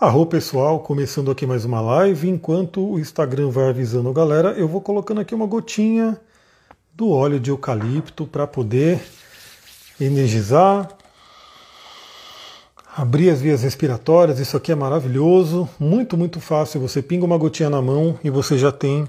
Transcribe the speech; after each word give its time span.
Arro 0.00 0.26
pessoal, 0.26 0.78
começando 0.78 1.28
aqui 1.28 1.44
mais 1.44 1.64
uma 1.64 1.80
live. 1.80 2.28
Enquanto 2.28 2.88
o 2.88 3.00
Instagram 3.00 3.50
vai 3.50 3.68
avisando 3.68 4.08
a 4.08 4.12
galera, 4.12 4.50
eu 4.50 4.68
vou 4.68 4.80
colocando 4.80 5.20
aqui 5.20 5.34
uma 5.34 5.44
gotinha 5.44 6.16
do 6.94 7.10
óleo 7.10 7.40
de 7.40 7.50
eucalipto 7.50 8.24
para 8.24 8.46
poder 8.46 9.02
energizar, 10.00 10.88
abrir 12.96 13.30
as 13.30 13.40
vias 13.40 13.64
respiratórias. 13.64 14.38
Isso 14.38 14.56
aqui 14.56 14.70
é 14.70 14.74
maravilhoso, 14.76 15.68
muito, 15.80 16.16
muito 16.16 16.38
fácil. 16.38 16.80
Você 16.80 17.02
pinga 17.02 17.24
uma 17.24 17.36
gotinha 17.36 17.68
na 17.68 17.82
mão 17.82 18.16
e 18.22 18.30
você 18.30 18.56
já 18.56 18.70
tem 18.70 19.08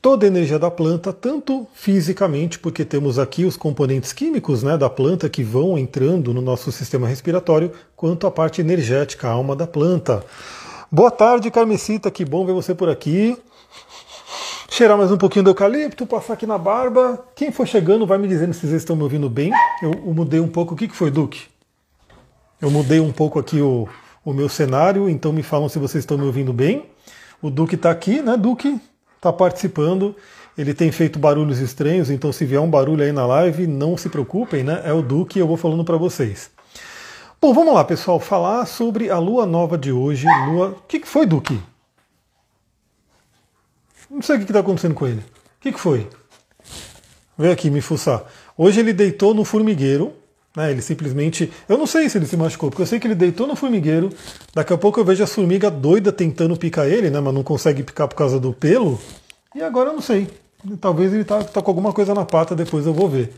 toda 0.00 0.24
a 0.24 0.28
energia 0.28 0.58
da 0.58 0.70
planta, 0.70 1.12
tanto 1.12 1.66
fisicamente, 1.74 2.58
porque 2.58 2.84
temos 2.84 3.18
aqui 3.18 3.44
os 3.44 3.56
componentes 3.56 4.12
químicos 4.12 4.62
né, 4.62 4.76
da 4.76 4.88
planta 4.88 5.28
que 5.28 5.42
vão 5.42 5.76
entrando 5.76 6.32
no 6.32 6.40
nosso 6.40 6.70
sistema 6.70 7.08
respiratório, 7.08 7.72
quanto 7.96 8.26
a 8.26 8.30
parte 8.30 8.60
energética, 8.60 9.28
a 9.28 9.32
alma 9.32 9.56
da 9.56 9.66
planta. 9.66 10.24
Boa 10.90 11.10
tarde, 11.10 11.50
Carmesita, 11.50 12.10
que 12.10 12.24
bom 12.24 12.46
ver 12.46 12.52
você 12.52 12.74
por 12.74 12.88
aqui. 12.88 13.36
Cheirar 14.70 14.96
mais 14.96 15.10
um 15.10 15.18
pouquinho 15.18 15.44
do 15.44 15.50
eucalipto, 15.50 16.06
passar 16.06 16.34
aqui 16.34 16.46
na 16.46 16.56
barba. 16.56 17.24
Quem 17.34 17.50
for 17.50 17.66
chegando 17.66 18.06
vai 18.06 18.16
me 18.16 18.28
dizendo 18.28 18.54
se 18.54 18.60
vocês 18.60 18.82
estão 18.82 18.94
me 18.94 19.02
ouvindo 19.02 19.28
bem. 19.28 19.50
Eu, 19.82 19.90
eu 19.90 20.14
mudei 20.14 20.38
um 20.38 20.48
pouco. 20.48 20.74
O 20.74 20.76
que, 20.76 20.86
que 20.86 20.94
foi, 20.94 21.10
Duque? 21.10 21.46
Eu 22.60 22.70
mudei 22.70 23.00
um 23.00 23.10
pouco 23.10 23.38
aqui 23.38 23.60
o, 23.60 23.88
o 24.24 24.32
meu 24.32 24.48
cenário, 24.48 25.08
então 25.08 25.32
me 25.32 25.42
falam 25.42 25.68
se 25.68 25.78
vocês 25.78 26.02
estão 26.02 26.16
me 26.16 26.24
ouvindo 26.24 26.52
bem. 26.52 26.84
O 27.42 27.50
Duque 27.50 27.74
está 27.74 27.90
aqui, 27.90 28.22
né, 28.22 28.36
Duque? 28.36 28.80
Está 29.18 29.32
participando. 29.32 30.16
Ele 30.56 30.74
tem 30.74 30.90
feito 30.90 31.18
barulhos 31.18 31.58
estranhos, 31.58 32.10
então 32.10 32.32
se 32.32 32.44
vier 32.44 32.60
um 32.60 32.70
barulho 32.70 33.04
aí 33.04 33.12
na 33.12 33.26
live, 33.26 33.66
não 33.66 33.96
se 33.96 34.08
preocupem, 34.08 34.64
né? 34.64 34.80
É 34.84 34.92
o 34.92 35.02
Duque 35.02 35.38
eu 35.38 35.46
vou 35.46 35.56
falando 35.56 35.84
para 35.84 35.96
vocês. 35.96 36.50
Bom, 37.40 37.54
vamos 37.54 37.72
lá, 37.72 37.84
pessoal, 37.84 38.18
falar 38.18 38.66
sobre 38.66 39.10
a 39.10 39.18
lua 39.18 39.46
nova 39.46 39.78
de 39.78 39.92
hoje. 39.92 40.26
Lua. 40.48 40.70
O 40.70 40.82
que, 40.88 40.98
que 40.98 41.06
foi, 41.06 41.26
Duque? 41.26 41.60
Não 44.10 44.22
sei 44.22 44.36
o 44.36 44.38
que 44.38 44.44
está 44.46 44.58
acontecendo 44.58 44.94
com 44.94 45.06
ele. 45.06 45.20
O 45.20 45.60
que, 45.60 45.70
que 45.70 45.78
foi? 45.78 46.08
Vem 47.36 47.52
aqui 47.52 47.70
me 47.70 47.80
fuçar. 47.80 48.24
Hoje 48.56 48.80
ele 48.80 48.92
deitou 48.92 49.32
no 49.32 49.44
formigueiro, 49.44 50.12
né? 50.58 50.72
Ele 50.72 50.82
simplesmente. 50.82 51.50
Eu 51.68 51.78
não 51.78 51.86
sei 51.86 52.08
se 52.08 52.18
ele 52.18 52.26
se 52.26 52.36
machucou, 52.36 52.68
porque 52.68 52.82
eu 52.82 52.86
sei 52.86 52.98
que 52.98 53.06
ele 53.06 53.14
deitou 53.14 53.46
no 53.46 53.54
formigueiro. 53.54 54.10
Daqui 54.52 54.72
a 54.72 54.76
pouco 54.76 54.98
eu 54.98 55.04
vejo 55.04 55.22
a 55.22 55.26
formiga 55.26 55.70
doida 55.70 56.10
tentando 56.10 56.56
picar 56.56 56.88
ele, 56.88 57.10
né? 57.10 57.20
Mas 57.20 57.32
não 57.32 57.44
consegue 57.44 57.84
picar 57.84 58.08
por 58.08 58.16
causa 58.16 58.40
do 58.40 58.52
pelo. 58.52 59.00
E 59.54 59.62
agora 59.62 59.90
eu 59.90 59.94
não 59.94 60.02
sei. 60.02 60.28
Talvez 60.80 61.14
ele 61.14 61.24
tá, 61.24 61.44
tá 61.44 61.62
com 61.62 61.70
alguma 61.70 61.92
coisa 61.92 62.12
na 62.12 62.24
pata, 62.24 62.56
depois 62.56 62.84
eu 62.84 62.92
vou 62.92 63.08
ver. 63.08 63.32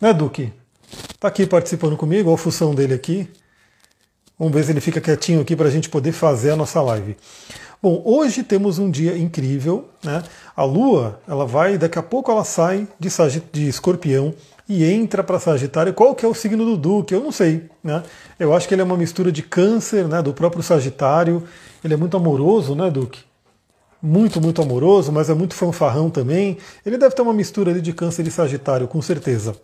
Né, 0.00 0.14
Duque? 0.14 0.50
Tá 1.20 1.28
aqui 1.28 1.46
participando 1.46 1.98
comigo, 1.98 2.30
olha 2.30 2.34
a 2.34 2.38
função 2.38 2.74
dele 2.74 2.94
aqui. 2.94 3.28
Vamos 4.38 4.54
ver 4.54 4.64
se 4.64 4.72
ele 4.72 4.80
fica 4.80 5.02
quietinho 5.02 5.42
aqui 5.42 5.54
para 5.54 5.68
a 5.68 5.70
gente 5.70 5.90
poder 5.90 6.12
fazer 6.12 6.52
a 6.52 6.56
nossa 6.56 6.80
live. 6.80 7.14
Bom, 7.82 8.00
hoje 8.06 8.42
temos 8.42 8.78
um 8.78 8.90
dia 8.90 9.18
incrível, 9.18 9.90
né? 10.02 10.22
A 10.56 10.64
Lua, 10.64 11.20
ela 11.28 11.44
vai, 11.44 11.76
daqui 11.76 11.98
a 11.98 12.02
pouco 12.02 12.30
ela 12.30 12.44
sai 12.44 12.88
de, 12.98 13.10
de 13.52 13.68
escorpião 13.68 14.34
e 14.68 14.84
entra 14.84 15.22
para 15.22 15.38
Sagitário. 15.38 15.92
Qual 15.92 16.14
que 16.14 16.24
é 16.24 16.28
o 16.28 16.34
signo 16.34 16.64
do 16.64 16.76
Duque? 16.76 17.14
Eu 17.14 17.20
não 17.20 17.32
sei. 17.32 17.68
Né? 17.82 18.02
Eu 18.38 18.54
acho 18.54 18.68
que 18.68 18.74
ele 18.74 18.82
é 18.82 18.84
uma 18.84 18.96
mistura 18.96 19.32
de 19.32 19.42
câncer, 19.42 20.06
né, 20.06 20.22
do 20.22 20.32
próprio 20.32 20.62
Sagitário. 20.62 21.42
Ele 21.84 21.94
é 21.94 21.96
muito 21.96 22.16
amoroso, 22.16 22.74
né, 22.74 22.90
Duque? 22.90 23.20
Muito, 24.00 24.40
muito 24.40 24.60
amoroso, 24.60 25.12
mas 25.12 25.30
é 25.30 25.34
muito 25.34 25.54
fanfarrão 25.54 26.10
também. 26.10 26.58
Ele 26.84 26.98
deve 26.98 27.14
ter 27.14 27.22
uma 27.22 27.32
mistura 27.32 27.70
ali 27.70 27.80
de 27.80 27.92
câncer 27.92 28.26
e 28.26 28.30
Sagitário, 28.30 28.88
com 28.88 29.00
certeza. 29.00 29.54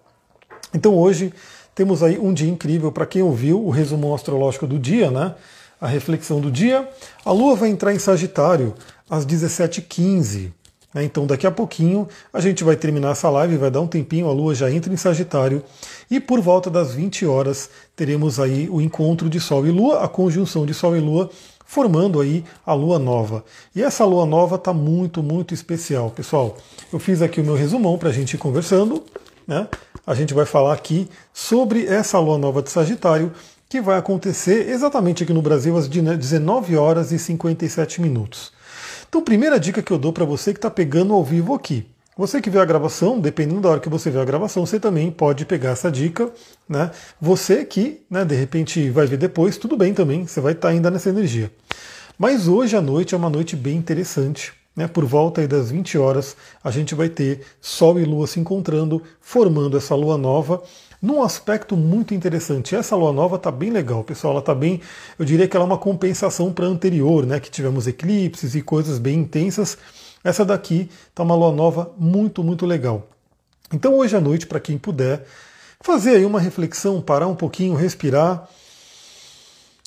Então 0.75 0.95
hoje 0.95 1.33
temos 1.75 2.03
aí 2.03 2.19
um 2.19 2.33
dia 2.33 2.49
incrível 2.49 2.93
para 2.93 3.07
quem 3.07 3.23
ouviu 3.23 3.65
o 3.65 3.71
resumo 3.71 4.15
astrológico 4.15 4.67
do 4.67 4.79
dia, 4.79 5.11
né? 5.11 5.35
A 5.81 5.87
reflexão 5.87 6.41
do 6.41 6.51
dia. 6.51 6.89
A 7.25 7.33
Lua 7.33 7.55
vai 7.55 7.69
entrar 7.69 7.95
em 7.95 7.99
Sagitário 7.99 8.75
às 9.09 9.25
17h15. 9.25 10.53
Né? 10.93 11.05
Então, 11.05 11.27
daqui 11.27 11.47
a 11.47 11.51
pouquinho, 11.51 12.09
a 12.33 12.41
gente 12.41 12.65
vai 12.65 12.77
terminar 12.77 13.13
essa 13.13 13.29
live, 13.31 13.57
vai 13.57 13.71
dar 13.71 13.81
um 13.81 13.87
tempinho, 13.87 14.29
a 14.29 14.33
Lua 14.33 14.55
já 14.55 14.71
entra 14.71 14.93
em 14.93 14.97
Sagitário, 14.97 15.63
e 16.11 16.19
por 16.19 16.41
volta 16.41 16.71
das 16.71 16.95
20 16.95 17.27
horas 17.27 17.71
teremos 17.95 18.41
aí 18.41 18.69
o 18.71 18.81
encontro 18.81 19.29
de 19.29 19.41
Sol 19.41 19.67
e 19.67 19.71
Lua, 19.71 20.03
a 20.03 20.09
conjunção 20.09 20.65
de 20.65 20.73
Sol 20.73 20.97
e 20.97 21.01
Lua, 21.01 21.31
formando 21.67 22.19
aí 22.19 22.43
a 22.65 22.73
Lua 22.73 22.99
Nova. 22.99 23.45
E 23.77 23.83
essa 23.83 24.05
Lua 24.05 24.25
Nova 24.25 24.57
está 24.57 24.73
muito, 24.73 25.23
muito 25.23 25.53
especial. 25.53 26.11
Pessoal, 26.11 26.57
eu 26.91 26.99
fiz 26.99 27.21
aqui 27.21 27.43
o 27.43 27.45
meu 27.45 27.55
resumão 27.55 27.99
para 27.99 28.09
a 28.09 28.13
gente 28.13 28.35
ir 28.35 28.39
conversando, 28.39 29.05
né? 29.47 29.69
A 30.07 30.15
gente 30.15 30.33
vai 30.33 30.47
falar 30.47 30.73
aqui 30.73 31.07
sobre 31.35 31.85
essa 31.87 32.19
Lua 32.19 32.39
Nova 32.39 32.63
de 32.63 32.71
Sagitário, 32.71 33.31
que 33.69 33.83
vai 33.83 33.99
acontecer 33.99 34.71
exatamente 34.71 35.23
aqui 35.23 35.33
no 35.35 35.43
Brasil 35.43 35.77
às 35.77 35.87
19 35.87 36.75
horas 36.75 37.13
e 37.13 37.19
57 37.19 38.01
minutos. 38.01 38.51
Então, 39.09 39.23
primeira 39.23 39.59
dica 39.59 39.83
que 39.83 39.91
eu 39.91 39.99
dou 39.99 40.13
para 40.13 40.25
você 40.27 40.53
que 40.53 40.59
está 40.59 40.71
pegando 40.71 41.15
ao 41.15 41.25
vivo 41.25 41.55
aqui. 41.55 41.87
Você 42.15 42.43
que 42.43 42.51
vê 42.51 42.59
a 42.59 42.65
gravação, 42.65 43.19
dependendo 43.19 43.61
da 43.63 43.71
hora 43.71 43.81
que 43.81 43.89
você 43.89 44.11
vê 44.11 44.19
a 44.19 44.25
gravação, 44.25 44.67
você 44.67 44.79
também 44.79 45.11
pode 45.11 45.47
pegar 45.47 45.71
essa 45.71 45.91
dica. 45.91 46.31
Né? 46.69 46.91
Você 47.21 47.65
que, 47.65 48.03
né, 48.11 48.25
de 48.25 48.35
repente, 48.35 48.91
vai 48.91 49.07
ver 49.07 49.17
depois, 49.17 49.57
tudo 49.57 49.77
bem 49.77 49.95
também, 49.95 50.27
você 50.27 50.41
vai 50.41 50.53
estar 50.53 50.69
tá 50.69 50.75
ainda 50.75 50.91
nessa 50.91 51.09
energia. 51.09 51.51
Mas 52.19 52.49
hoje 52.49 52.77
à 52.77 52.83
noite 52.83 53.15
é 53.15 53.19
uma 53.19 53.31
noite 53.31 53.57
bem 53.57 53.77
interessante. 53.77 54.53
Né? 54.77 54.87
Por 54.87 55.05
volta 55.05 55.47
das 55.49 55.71
20 55.71 55.97
horas, 55.97 56.37
a 56.63 56.71
gente 56.71 56.95
vai 56.95 57.09
ter 57.09 57.41
Sol 57.61 57.99
e 57.99 58.05
Lua 58.05 58.27
se 58.27 58.39
encontrando, 58.39 59.03
formando 59.21 59.77
essa 59.77 59.95
Lua 59.95 60.19
nova 60.19 60.63
num 61.01 61.23
aspecto 61.23 61.77
muito 61.77 62.13
interessante. 62.13 62.75
Essa 62.75 62.97
lua 62.97 63.13
nova 63.13 63.37
está 63.37 63.51
bem 63.51 63.71
legal, 63.71 64.03
pessoal. 64.03 64.33
Ela 64.33 64.41
está 64.41 64.55
bem, 64.55 64.81
eu 65.19 65.25
diria 65.25 65.47
que 65.47 65.57
ela 65.57 65.65
é 65.65 65.67
uma 65.67 65.79
compensação 65.79 66.53
para 66.53 66.67
a 66.67 66.69
anterior, 66.69 67.25
né? 67.25 67.39
Que 67.41 67.51
tivemos 67.51 67.87
eclipses 67.87 68.55
e 68.55 68.63
coisas 68.63 68.99
bem 68.99 69.21
intensas. 69.21 69.79
Essa 70.25 70.45
daqui 70.45 70.91
está 71.09 71.23
uma 71.23 71.35
lua 71.35 71.53
nova 71.53 71.93
muito, 71.97 72.43
muito 72.43 72.67
legal. 72.67 73.09
Então 73.73 73.95
hoje 73.95 74.17
à 74.17 74.21
noite, 74.21 74.47
para 74.47 74.61
quem 74.61 74.77
puder, 74.77 75.25
fazer 75.81 76.17
aí 76.17 76.25
uma 76.25 76.41
reflexão, 76.41 77.01
parar 77.01 77.29
um 77.29 77.37
pouquinho, 77.37 77.75
respirar. 77.75 78.49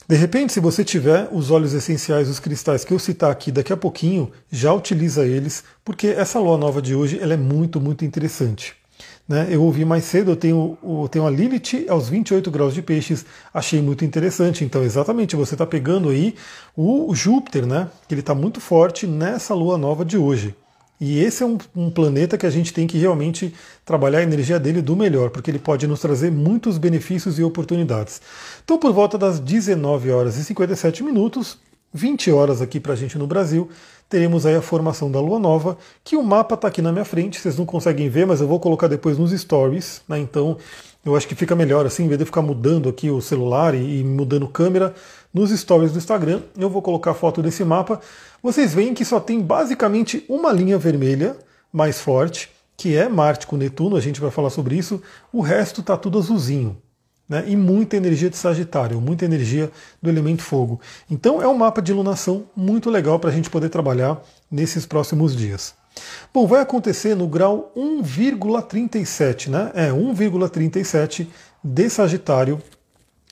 De 0.08 0.16
repente, 0.16 0.54
se 0.54 0.60
você 0.60 0.84
tiver 0.84 1.30
os 1.32 1.52
óleos 1.52 1.74
essenciais, 1.74 2.28
os 2.28 2.40
cristais 2.40 2.84
que 2.84 2.94
eu 2.94 3.00
citar 3.00 3.32
aqui 3.32 3.52
daqui 3.52 3.72
a 3.72 3.78
pouquinho, 3.78 4.32
já 4.52 4.74
utiliza 4.74 5.26
eles, 5.26 5.64
porque 5.86 6.08
essa 6.08 6.40
lua 6.40 6.58
nova 6.58 6.82
de 6.82 6.96
hoje 6.96 7.20
ela 7.20 7.34
é 7.34 7.38
muito, 7.38 7.80
muito 7.80 8.04
interessante. 8.04 8.81
Né? 9.28 9.48
Eu 9.50 9.64
ouvi 9.64 9.86
mais 9.86 10.04
cedo, 10.04 10.32
eu 10.32 10.36
tenho, 10.36 10.78
eu 10.84 11.08
tenho 11.10 11.26
a 11.26 11.30
Lilith 11.30 11.86
aos 11.88 12.10
28 12.10 12.52
graus 12.52 12.74
de 12.74 12.82
peixes, 12.82 13.26
achei 13.54 13.82
muito 13.82 14.04
interessante. 14.04 14.64
Então, 14.64 14.84
exatamente, 14.84 15.36
você 15.36 15.56
está 15.56 15.66
pegando 15.66 16.10
aí 16.10 16.36
o 16.76 17.14
Júpiter, 17.16 17.66
né? 17.66 17.88
que 18.08 18.14
ele 18.14 18.22
está 18.22 18.36
muito 18.36 18.60
forte 18.60 19.08
nessa 19.08 19.54
lua 19.54 19.78
nova 19.78 20.04
de 20.04 20.18
hoje. 20.18 20.56
E 21.02 21.20
esse 21.20 21.42
é 21.42 21.46
um, 21.48 21.58
um, 21.76 21.90
planeta 21.90 22.38
que 22.38 22.46
a 22.46 22.50
gente 22.52 22.72
tem 22.72 22.86
que 22.86 22.96
realmente 22.96 23.52
trabalhar 23.84 24.20
a 24.20 24.24
energia 24.24 24.60
dele 24.60 24.84
do 24.84 24.96
melhor, 24.96 25.32
porque 25.32 25.50
ele 25.50 25.58
pode 25.58 25.88
nos 25.88 26.00
trazer 26.00 26.32
muitos 26.32 26.78
benefícios 26.78 27.40
e 27.40 27.44
oportunidades. 27.44 28.22
Então, 28.64 28.78
por 28.78 28.94
volta 28.94 29.18
das 29.18 29.40
19 29.40 30.12
horas 30.12 30.38
e 30.38 30.44
57 30.44 31.04
minutos, 31.04 31.58
20 31.92 32.32
horas 32.32 32.62
aqui 32.62 32.80
para 32.80 32.94
a 32.94 32.96
gente 32.96 33.18
no 33.18 33.26
Brasil, 33.26 33.68
teremos 34.12 34.46
aí 34.46 34.56
a 34.58 34.62
formação 34.62 35.10
da 35.10 35.22
Lua 35.22 35.40
Nova, 35.40 35.78
que 36.04 36.18
o 36.18 36.22
mapa 36.22 36.56
está 36.56 36.68
aqui 36.68 36.82
na 36.82 36.92
minha 36.92 37.06
frente, 37.06 37.40
vocês 37.40 37.58
não 37.58 37.66
conseguem 37.66 38.10
ver, 38.10 38.28
mas 38.28 38.42
eu 38.42 38.48
vou 38.48 38.60
colocar 38.60 38.88
depois 38.88 39.18
nos 39.18 39.32
stories, 39.32 40.02
né? 40.08 40.20
Então 40.20 40.58
eu 41.06 41.16
acho 41.16 41.26
que 41.26 41.34
fica 41.34 41.56
melhor 41.56 41.86
assim, 41.86 42.04
em 42.04 42.08
vez 42.10 42.20
de 42.20 42.26
ficar 42.26 42.42
mudando 42.42 42.90
aqui 42.90 43.10
o 43.10 43.22
celular 43.22 43.74
e, 43.74 44.02
e 44.02 44.04
mudando 44.04 44.50
câmera, 44.50 44.94
nos 45.34 45.50
stories 45.50 45.94
do 45.94 45.98
Instagram, 45.98 46.42
eu 46.58 46.70
vou 46.70 46.82
colocar 46.82 47.12
a 47.12 47.14
foto 47.14 47.42
desse 47.42 47.64
mapa. 47.64 48.02
Vocês 48.44 48.74
veem 48.74 48.94
que 48.94 49.06
só 49.06 49.18
tem 49.18 49.40
basicamente 49.40 50.26
uma 50.28 50.52
linha 50.52 50.78
vermelha 50.78 51.38
mais 51.72 52.02
forte, 52.02 52.52
que 52.76 52.98
é 52.98 53.08
Marte 53.08 53.48
com 53.48 53.56
Netuno, 53.56 53.96
a 53.96 54.02
gente 54.02 54.20
vai 54.20 54.30
falar 54.30 54.50
sobre 54.50 54.76
isso, 54.76 55.02
o 55.32 55.40
resto 55.40 55.80
está 55.80 55.96
tudo 55.96 56.20
azulzinho 56.20 56.76
né, 57.32 57.46
e 57.48 57.56
muita 57.56 57.96
energia 57.96 58.30
de 58.30 58.36
Sagitário, 58.36 59.00
muita 59.00 59.24
energia 59.24 59.72
do 60.02 60.10
elemento 60.10 60.42
fogo. 60.44 60.82
Então 61.10 61.42
é 61.42 61.48
um 61.48 61.56
mapa 61.56 61.82
de 61.82 61.94
iluminação 61.94 62.44
muito 62.54 62.90
legal 62.90 63.18
para 63.20 63.30
a 63.30 63.34
gente 63.34 63.50
poder 63.50 63.70
trabalhar 63.70 64.22
nesses 64.52 64.86
próximos 64.86 65.34
dias. 65.34 65.74
Bom, 66.34 66.46
vai 66.46 66.60
acontecer 66.60 67.16
no 67.16 67.28
grau 67.28 67.72
1,37, 67.74 69.48
né? 69.48 69.72
É 69.74 69.92
1,37 69.92 71.28
de 71.64 71.90
Sagitário. 71.90 72.62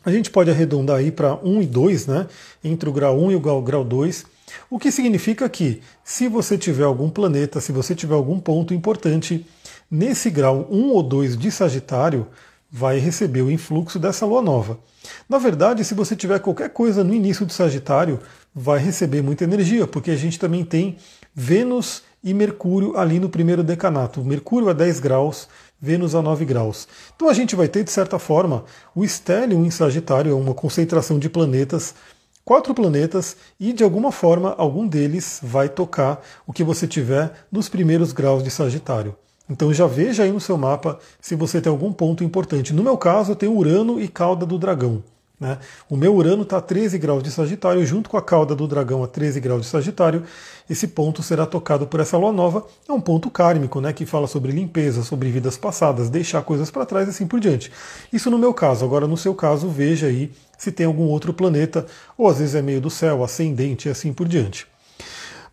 A 0.06 0.12
gente 0.12 0.32
pode 0.32 0.50
arredondar 0.50 1.00
aí 1.00 1.12
para 1.12 1.36
1 1.36 1.62
e 1.62 1.66
2, 1.66 2.08
né? 2.08 2.28
Entre 2.64 2.88
o 2.88 2.94
grau 2.94 3.20
1 3.20 3.32
e 3.32 3.36
o 3.36 3.40
grau, 3.42 3.62
grau 3.62 3.84
2. 3.84 4.26
O 4.70 4.80
que 4.80 4.94
significa 4.94 5.50
que, 5.50 5.82
se 6.06 6.30
você 6.30 6.58
tiver 6.58 6.86
algum 6.86 7.10
planeta, 7.10 7.60
se 7.60 7.74
você 7.74 7.94
tiver 7.94 8.16
algum 8.16 8.40
ponto 8.40 8.74
importante 8.74 9.46
nesse 9.92 10.30
grau 10.30 10.66
1 10.72 10.90
ou 10.90 11.04
2 11.04 11.38
de 11.38 11.52
Sagitário, 11.52 12.28
vai 12.72 13.00
receber 13.00 13.42
o 13.42 13.52
influxo 13.52 13.98
dessa 13.98 14.26
lua 14.26 14.42
nova. 14.42 14.80
Na 15.28 15.38
verdade, 15.38 15.84
se 15.84 15.94
você 15.94 16.16
tiver 16.16 16.40
qualquer 16.40 16.70
coisa 16.70 17.04
no 17.04 17.14
início 17.14 17.46
do 17.46 17.54
Sagitário, 17.54 18.20
vai 18.54 18.80
receber 18.80 19.22
muita 19.22 19.44
energia, 19.44 19.88
porque 19.88 20.12
a 20.12 20.16
gente 20.16 20.38
também 20.38 20.64
tem 20.64 20.98
Vênus 21.34 22.04
e 22.24 22.34
Mercúrio 22.34 22.98
ali 22.98 23.20
no 23.20 23.30
primeiro 23.30 23.64
decanato. 23.64 24.24
Mercúrio 24.24 24.70
a 24.70 24.74
10 24.74 25.00
graus, 25.00 25.48
Vênus 25.82 26.14
a 26.14 26.22
9 26.22 26.46
graus. 26.46 26.88
Então 27.16 27.30
a 27.30 27.34
gente 27.34 27.56
vai 27.56 27.68
ter, 27.68 27.84
de 27.84 27.92
certa 27.92 28.20
forma, 28.20 28.66
o 28.94 29.04
estélio 29.04 29.66
em 29.66 29.72
Sagitário, 29.72 30.32
é 30.32 30.36
uma 30.36 30.54
concentração 30.54 31.18
de 31.18 31.30
planetas, 31.30 31.96
quatro 32.44 32.74
planetas, 32.74 33.38
e 33.60 33.72
de 33.72 33.84
alguma 33.84 34.12
forma 34.12 34.54
algum 34.58 34.88
deles 34.88 35.40
vai 35.42 35.70
tocar 35.70 36.22
o 36.46 36.52
que 36.52 36.64
você 36.64 36.86
tiver 36.88 37.32
nos 37.52 37.70
primeiros 37.70 38.12
graus 38.12 38.44
de 38.44 38.52
Sagitário. 38.52 39.16
Então 39.50 39.74
já 39.74 39.88
veja 39.88 40.24
aí 40.24 40.32
no 40.32 40.40
seu 40.40 40.58
mapa 40.58 41.00
se 41.20 41.36
você 41.36 41.60
tem 41.60 41.72
algum 41.72 41.92
ponto 41.92 42.24
importante. 42.24 42.74
No 42.74 42.84
meu 42.84 42.98
caso, 42.98 43.32
eu 43.32 43.36
tenho 43.36 43.56
Urano 43.56 44.00
e 44.00 44.08
cauda 44.08 44.46
do 44.46 44.60
dragão. 44.60 45.04
Né? 45.40 45.58
O 45.90 45.96
meu 45.96 46.14
Urano 46.14 46.44
está 46.44 46.58
a 46.58 46.62
13 46.62 46.98
graus 46.98 47.24
de 47.24 47.32
Sagitário, 47.32 47.86
junto 47.86 48.10
com 48.10 48.18
a 48.18 48.22
cauda 48.22 48.54
do 48.54 48.68
dragão 48.68 49.04
a 49.04 49.08
13 49.08 49.40
graus 49.40 49.62
de 49.62 49.68
Sagitário. 49.68 50.24
Esse 50.70 50.88
ponto 50.90 51.24
será 51.24 51.46
tocado 51.46 51.88
por 51.88 52.00
essa 52.00 52.18
lua 52.18 52.34
nova. 52.34 52.68
É 52.88 52.92
um 52.92 53.00
ponto 53.00 53.30
kármico, 53.30 53.80
né, 53.80 53.94
que 53.94 54.06
fala 54.06 54.28
sobre 54.28 54.52
limpeza, 54.52 55.02
sobre 55.02 55.32
vidas 55.32 55.56
passadas, 55.58 56.10
deixar 56.10 56.42
coisas 56.44 56.70
para 56.70 56.86
trás 56.86 57.08
e 57.08 57.12
assim 57.12 57.26
por 57.26 57.40
diante. 57.40 57.72
Isso 58.12 58.30
no 58.30 58.38
meu 58.38 58.54
caso. 58.54 58.84
Agora, 58.84 59.08
no 59.08 59.16
seu 59.16 59.34
caso, 59.34 59.70
veja 59.70 60.08
aí 60.08 60.32
se 60.58 60.74
tem 60.74 60.86
algum 60.86 61.06
outro 61.06 61.34
planeta, 61.34 61.86
ou 62.18 62.28
às 62.28 62.40
vezes 62.40 62.54
é 62.54 62.62
meio 62.62 62.82
do 62.82 62.90
céu, 62.90 63.24
ascendente 63.24 63.88
e 63.88 63.92
assim 63.92 64.12
por 64.12 64.28
diante. 64.28 64.68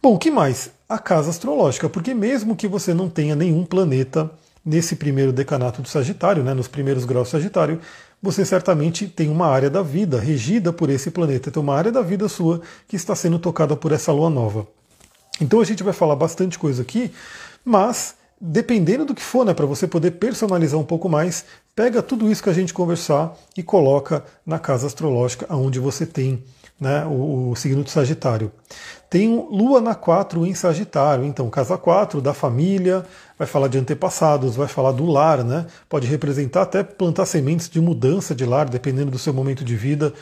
Bom, 0.02 0.14
o 0.14 0.19
que 0.19 0.31
mais? 0.31 0.70
A 0.88 0.98
casa 0.98 1.31
astrológica, 1.31 1.88
porque 1.88 2.14
mesmo 2.14 2.54
que 2.54 2.69
você 2.69 2.94
não 2.94 3.08
tenha 3.08 3.34
nenhum 3.34 3.64
planeta 3.64 4.31
nesse 4.64 4.96
primeiro 4.96 5.32
decanato 5.32 5.81
do 5.81 5.88
Sagitário, 5.88 6.43
né, 6.43 6.52
nos 6.52 6.69
primeiros 6.69 7.04
graus 7.04 7.28
do 7.28 7.32
Sagitário, 7.32 7.81
você 8.22 8.44
certamente 8.44 9.06
tem 9.06 9.28
uma 9.28 9.46
área 9.46 9.70
da 9.70 9.82
vida 9.82 10.19
regida 10.19 10.72
por 10.72 10.90
esse 10.90 11.10
planeta, 11.10 11.50
tem 11.50 11.62
uma 11.62 11.75
área 11.75 11.93
da 11.93 12.02
vida 12.02 12.28
sua 12.28 12.60
que 12.88 12.96
está 12.96 13.14
sendo 13.14 13.38
tocada 13.38 13.76
por 13.76 13.93
essa 13.93 14.12
lua 14.12 14.31
nova. 14.31 14.66
Então 15.40 15.60
a 15.60 15.64
gente 15.64 15.82
vai 15.82 15.93
falar 15.93 16.16
bastante 16.16 16.58
coisa 16.58 16.82
aqui, 16.82 17.12
mas 17.64 18.14
dependendo 18.40 19.04
do 19.04 19.14
que 19.14 19.22
for, 19.22 19.44
né, 19.44 19.54
para 19.54 19.66
você 19.66 19.87
poder 19.87 20.12
personalizar 20.12 20.78
um 20.78 20.84
pouco 20.84 21.08
mais, 21.08 21.44
pega 21.75 22.02
tudo 22.02 22.31
isso 22.31 22.42
que 22.42 22.50
a 22.50 22.54
gente 22.54 22.75
conversar 22.75 23.34
e 23.56 23.62
coloca 23.62 24.25
na 24.44 24.58
casa 24.58 24.87
astrológica 24.87 25.46
onde 25.54 25.78
você 25.78 26.04
tem 26.04 26.42
né, 26.81 27.05
o, 27.06 27.50
o 27.50 27.56
signo 27.56 27.82
de 27.82 27.90
Sagitário. 27.90 28.52
Tem 29.08 29.28
Lua 29.50 29.81
na 29.81 29.94
4 29.94 30.44
em 30.44 30.55
Sagitário, 30.55 31.25
então 31.25 31.49
casa 31.49 31.78
4 31.78 32.20
da 32.20 32.34
família, 32.34 33.05
vai 33.38 33.46
falar 33.46 33.69
de 33.69 33.78
antepassados, 33.78 34.56
vai 34.56 34.69
falar 34.69 34.93
do 34.93 35.06
lar, 35.06 35.44
né? 35.44 35.67
Pode 35.88 36.06
representar 36.06 36.62
até 36.62 36.82
plantar 36.82 37.25
sementes 37.25 37.69
de 37.69 37.81
mudança 37.81 38.34
de 38.34 38.44
lar, 38.44 38.69
dependendo 38.69 39.11
do 39.11 39.19
seu 39.19 39.32
momento 39.32 39.64
de 39.64 39.76
vida. 39.76 40.12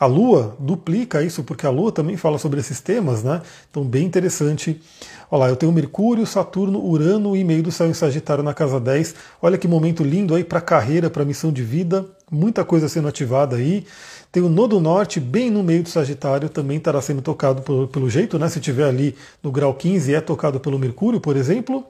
A 0.00 0.06
Lua 0.06 0.56
duplica 0.60 1.24
isso, 1.24 1.42
porque 1.42 1.66
a 1.66 1.70
Lua 1.70 1.90
também 1.90 2.16
fala 2.16 2.38
sobre 2.38 2.60
esses 2.60 2.80
temas, 2.80 3.24
né? 3.24 3.42
Então, 3.68 3.82
bem 3.82 4.06
interessante. 4.06 4.80
Olha 5.28 5.40
lá, 5.40 5.48
eu 5.48 5.56
tenho 5.56 5.72
Mercúrio, 5.72 6.24
Saturno, 6.24 6.80
Urano 6.80 7.36
e 7.36 7.42
meio 7.42 7.64
do 7.64 7.72
céu 7.72 7.88
em 7.88 7.94
Sagitário 7.94 8.44
na 8.44 8.54
casa 8.54 8.78
10. 8.78 9.16
Olha 9.42 9.58
que 9.58 9.66
momento 9.66 10.04
lindo 10.04 10.36
aí 10.36 10.44
para 10.44 10.60
carreira, 10.60 11.10
para 11.10 11.24
missão 11.24 11.52
de 11.52 11.64
vida. 11.64 12.06
Muita 12.30 12.64
coisa 12.64 12.88
sendo 12.88 13.08
ativada 13.08 13.56
aí. 13.56 13.84
Tem 14.30 14.42
o 14.42 14.48
Nodo 14.48 14.78
Norte 14.78 15.18
bem 15.18 15.50
no 15.50 15.62
meio 15.62 15.82
do 15.82 15.88
Sagitário, 15.88 16.50
também 16.50 16.76
estará 16.76 17.00
sendo 17.00 17.22
tocado 17.22 17.62
pelo, 17.62 17.88
pelo 17.88 18.10
jeito, 18.10 18.38
né? 18.38 18.48
Se 18.48 18.60
tiver 18.60 18.84
ali 18.84 19.14
no 19.42 19.50
grau 19.50 19.72
15, 19.72 20.14
é 20.14 20.20
tocado 20.20 20.60
pelo 20.60 20.78
Mercúrio, 20.78 21.18
por 21.18 21.34
exemplo. 21.34 21.84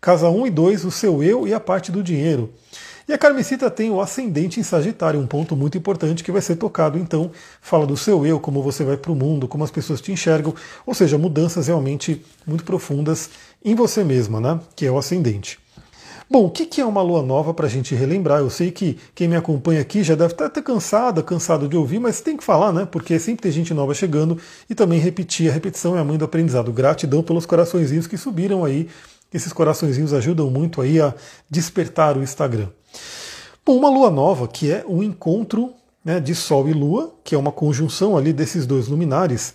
Casa 0.00 0.28
1 0.30 0.46
e 0.46 0.50
2, 0.50 0.84
o 0.86 0.90
seu 0.90 1.22
eu 1.22 1.46
e 1.46 1.52
a 1.52 1.60
parte 1.60 1.92
do 1.92 2.02
dinheiro. 2.02 2.50
E 3.06 3.12
a 3.12 3.18
Carmesita 3.18 3.70
tem 3.70 3.90
o 3.90 4.00
ascendente 4.00 4.58
em 4.58 4.62
Sagitário, 4.62 5.20
um 5.20 5.26
ponto 5.26 5.54
muito 5.54 5.76
importante 5.76 6.24
que 6.24 6.32
vai 6.32 6.40
ser 6.40 6.56
tocado. 6.56 6.98
Então, 6.98 7.30
fala 7.60 7.86
do 7.86 7.96
seu 7.96 8.24
eu, 8.24 8.40
como 8.40 8.62
você 8.62 8.84
vai 8.84 8.96
para 8.96 9.12
o 9.12 9.14
mundo, 9.14 9.46
como 9.46 9.62
as 9.62 9.70
pessoas 9.70 10.00
te 10.00 10.12
enxergam, 10.12 10.54
ou 10.86 10.94
seja, 10.94 11.18
mudanças 11.18 11.66
realmente 11.66 12.24
muito 12.46 12.64
profundas 12.64 13.28
em 13.62 13.74
você 13.74 14.02
mesma, 14.02 14.40
né? 14.40 14.60
Que 14.74 14.86
é 14.86 14.90
o 14.90 14.96
ascendente. 14.96 15.61
Bom, 16.32 16.46
o 16.46 16.50
que 16.50 16.80
é 16.80 16.86
uma 16.86 17.02
lua 17.02 17.22
nova 17.22 17.52
para 17.52 17.66
a 17.66 17.68
gente 17.68 17.94
relembrar? 17.94 18.38
Eu 18.38 18.48
sei 18.48 18.70
que 18.70 18.96
quem 19.14 19.28
me 19.28 19.36
acompanha 19.36 19.82
aqui 19.82 20.02
já 20.02 20.14
deve 20.14 20.32
estar 20.32 20.46
até 20.46 20.62
cansada, 20.62 21.22
cansado 21.22 21.68
de 21.68 21.76
ouvir, 21.76 21.98
mas 21.98 22.22
tem 22.22 22.38
que 22.38 22.42
falar, 22.42 22.72
né? 22.72 22.88
Porque 22.90 23.18
sempre 23.18 23.42
tem 23.42 23.52
gente 23.52 23.74
nova 23.74 23.92
chegando 23.92 24.38
e 24.66 24.74
também 24.74 24.98
repetir. 24.98 25.50
A 25.50 25.52
repetição 25.52 25.94
é 25.94 26.00
a 26.00 26.04
mãe 26.04 26.16
do 26.16 26.24
aprendizado. 26.24 26.72
Gratidão 26.72 27.22
pelos 27.22 27.44
coraçõezinhos 27.44 28.06
que 28.06 28.16
subiram 28.16 28.64
aí. 28.64 28.88
Esses 29.30 29.52
coraçõezinhos 29.52 30.14
ajudam 30.14 30.48
muito 30.48 30.80
aí 30.80 30.98
a 31.02 31.12
despertar 31.50 32.16
o 32.16 32.22
Instagram. 32.22 32.68
Bom, 33.62 33.76
uma 33.76 33.90
lua 33.90 34.10
nova 34.10 34.48
que 34.48 34.70
é 34.70 34.82
um 34.88 35.02
encontro 35.02 35.74
né, 36.02 36.18
de 36.18 36.34
Sol 36.34 36.66
e 36.66 36.72
Lua, 36.72 37.14
que 37.22 37.34
é 37.34 37.38
uma 37.38 37.52
conjunção 37.52 38.16
ali 38.16 38.32
desses 38.32 38.66
dois 38.66 38.88
luminares, 38.88 39.52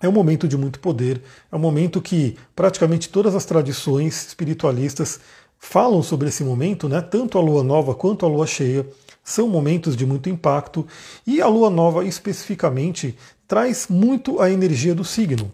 é 0.00 0.08
um 0.08 0.12
momento 0.12 0.48
de 0.48 0.56
muito 0.56 0.80
poder, 0.80 1.22
é 1.50 1.54
um 1.54 1.60
momento 1.60 2.02
que 2.02 2.36
praticamente 2.56 3.08
todas 3.08 3.36
as 3.36 3.44
tradições 3.44 4.26
espiritualistas 4.26 5.20
falam 5.62 6.02
sobre 6.02 6.28
esse 6.28 6.42
momento, 6.42 6.88
né? 6.88 7.00
Tanto 7.00 7.38
a 7.38 7.40
lua 7.40 7.62
nova 7.62 7.94
quanto 7.94 8.26
a 8.26 8.28
lua 8.28 8.46
cheia 8.48 8.84
são 9.22 9.48
momentos 9.48 9.96
de 9.96 10.04
muito 10.04 10.28
impacto 10.28 10.84
e 11.24 11.40
a 11.40 11.46
lua 11.46 11.70
nova 11.70 12.04
especificamente 12.04 13.16
traz 13.46 13.86
muito 13.88 14.40
a 14.40 14.50
energia 14.50 14.92
do 14.92 15.04
signo. 15.04 15.52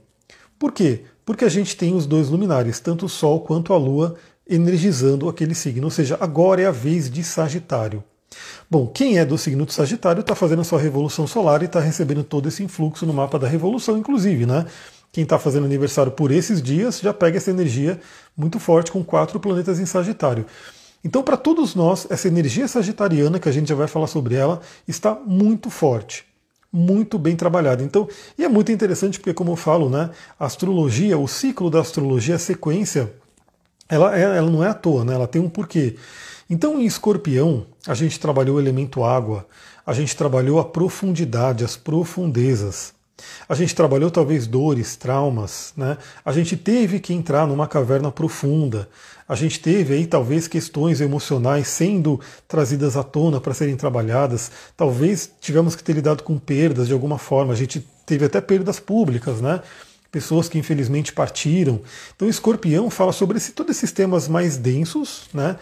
Por 0.59 0.73
quê? 0.73 1.03
Porque 1.27 1.45
a 1.45 1.49
gente 1.49 1.77
tem 1.77 1.95
os 1.95 2.07
dois 2.07 2.31
luminares, 2.31 2.81
tanto 2.81 3.05
o 3.05 3.09
Sol 3.09 3.43
quanto 3.43 3.75
a 3.75 3.77
Lua, 3.77 4.17
energizando 4.49 5.29
aquele 5.29 5.55
signo. 5.55 5.85
Ou 5.85 5.91
seja, 5.91 6.17
agora 6.19 6.63
é 6.63 6.67
a 6.67 6.71
vez 6.71 7.11
de 7.11 7.23
Sagitário. 7.23 8.03
Bom, 8.69 8.87
quem 8.87 9.19
é 9.19 9.27
do 9.27 9.37
signo 9.37 9.67
de 9.67 9.75
Sagitário 9.75 10.21
está 10.21 10.35
fazendo 10.35 10.63
a 10.63 10.65
sua 10.65 10.81
revolução 10.81 11.27
solar 11.27 11.63
e 11.63 11.67
está 11.67 11.81
recebendo 11.81 12.25
todo 12.25 12.49
esse 12.49 12.63
influxo 12.63 13.05
no 13.05 13.13
mapa 13.13 13.39
da 13.39 13.47
revolução, 13.47 13.99
inclusive, 13.99 14.47
né? 14.47 14.65
Quem 15.11 15.25
está 15.25 15.39
fazendo 15.39 15.65
aniversário 15.65 16.13
por 16.13 16.31
esses 16.31 16.63
dias 16.63 17.01
já 17.01 17.15
pega 17.15 17.39
essa 17.39 17.51
energia 17.51 18.01
muito 18.37 18.59
forte 18.59 18.93
com 18.93 19.03
quatro 19.03 19.41
planetas 19.41 19.81
em 19.81 19.87
Sagitário. 19.87 20.47
Então, 21.03 21.23
para 21.23 21.37
todos 21.37 21.75
nós, 21.75 22.07
essa 22.11 22.29
energia 22.29 22.67
sagitariana, 22.67 23.39
que 23.39 23.49
a 23.49 23.53
gente 23.53 23.69
já 23.69 23.75
vai 23.75 23.87
falar 23.87 24.09
sobre 24.09 24.35
ela, 24.35 24.61
está 24.87 25.15
muito 25.15 25.71
forte, 25.71 26.25
muito 26.73 27.19
bem 27.19 27.37
trabalhada. 27.37 27.83
Então, 27.83 28.09
e 28.37 28.45
é 28.45 28.49
muito 28.49 28.73
interessante 28.73 29.19
porque, 29.19 29.33
como 29.33 29.53
eu 29.53 29.57
falo, 29.57 29.89
né, 29.89 30.11
a 30.39 30.47
astrologia, 30.47 31.17
o 31.17 31.29
ciclo 31.29 31.71
da 31.71 31.81
astrologia, 31.81 32.35
a 32.35 32.39
sequência, 32.39 33.13
ela, 33.89 34.17
é, 34.19 34.23
ela 34.23 34.51
não 34.51 34.63
é 34.63 34.69
à 34.69 34.75
toa, 34.75 35.05
né, 35.05 35.15
ela 35.15 35.27
tem 35.27 35.41
um 35.41 35.49
porquê. 35.49 35.97
Então, 36.51 36.81
em 36.81 36.85
escorpião, 36.85 37.67
a 37.87 37.95
gente 37.95 38.19
trabalhou 38.19 38.57
o 38.57 38.61
elemento 38.61 39.05
água, 39.05 39.47
a 39.87 39.93
gente 39.93 40.17
trabalhou 40.17 40.59
a 40.59 40.65
profundidade, 40.65 41.65
as 41.65 41.77
profundezas. 41.77 42.93
A 43.49 43.55
gente 43.55 43.75
trabalhou 43.75 44.11
talvez 44.11 44.47
dores, 44.47 44.97
traumas, 44.97 45.73
né? 45.77 45.97
A 46.25 46.33
gente 46.33 46.57
teve 46.57 47.01
que 47.01 47.13
entrar 47.13 47.47
numa 47.47 47.67
caverna 47.67 48.11
profunda. 48.11 48.89
A 49.29 49.35
gente 49.35 49.61
teve 49.61 49.95
aí 49.95 50.07
talvez 50.07 50.49
questões 50.49 51.01
emocionais 51.01 51.69
sendo 51.69 52.21
trazidas 52.47 52.97
à 52.97 53.03
tona 53.03 53.41
para 53.41 53.55
serem 53.55 53.77
trabalhadas. 53.77 54.51
Talvez 54.77 55.31
tivemos 55.41 55.77
que 55.77 55.85
ter 55.85 55.93
lidado 55.93 56.23
com 56.23 56.39
perdas 56.39 56.87
de 56.87 56.93
alguma 56.93 57.19
forma. 57.19 57.53
A 57.53 57.57
gente 57.57 57.87
teve 58.07 58.25
até 58.25 58.41
perdas 58.41 58.81
públicas, 58.81 59.41
né? 59.41 59.61
Pessoas 60.11 60.49
que 60.49 60.59
infelizmente 60.59 61.13
partiram. 61.13 61.81
Então, 62.17 62.29
Escorpião 62.29 62.89
fala 62.89 63.13
sobre 63.13 63.37
esse, 63.37 63.53
todos 63.53 63.77
esses 63.77 63.93
temas 63.93 64.27
mais 64.27 64.57
densos, 64.57 65.29
né? 65.35 65.57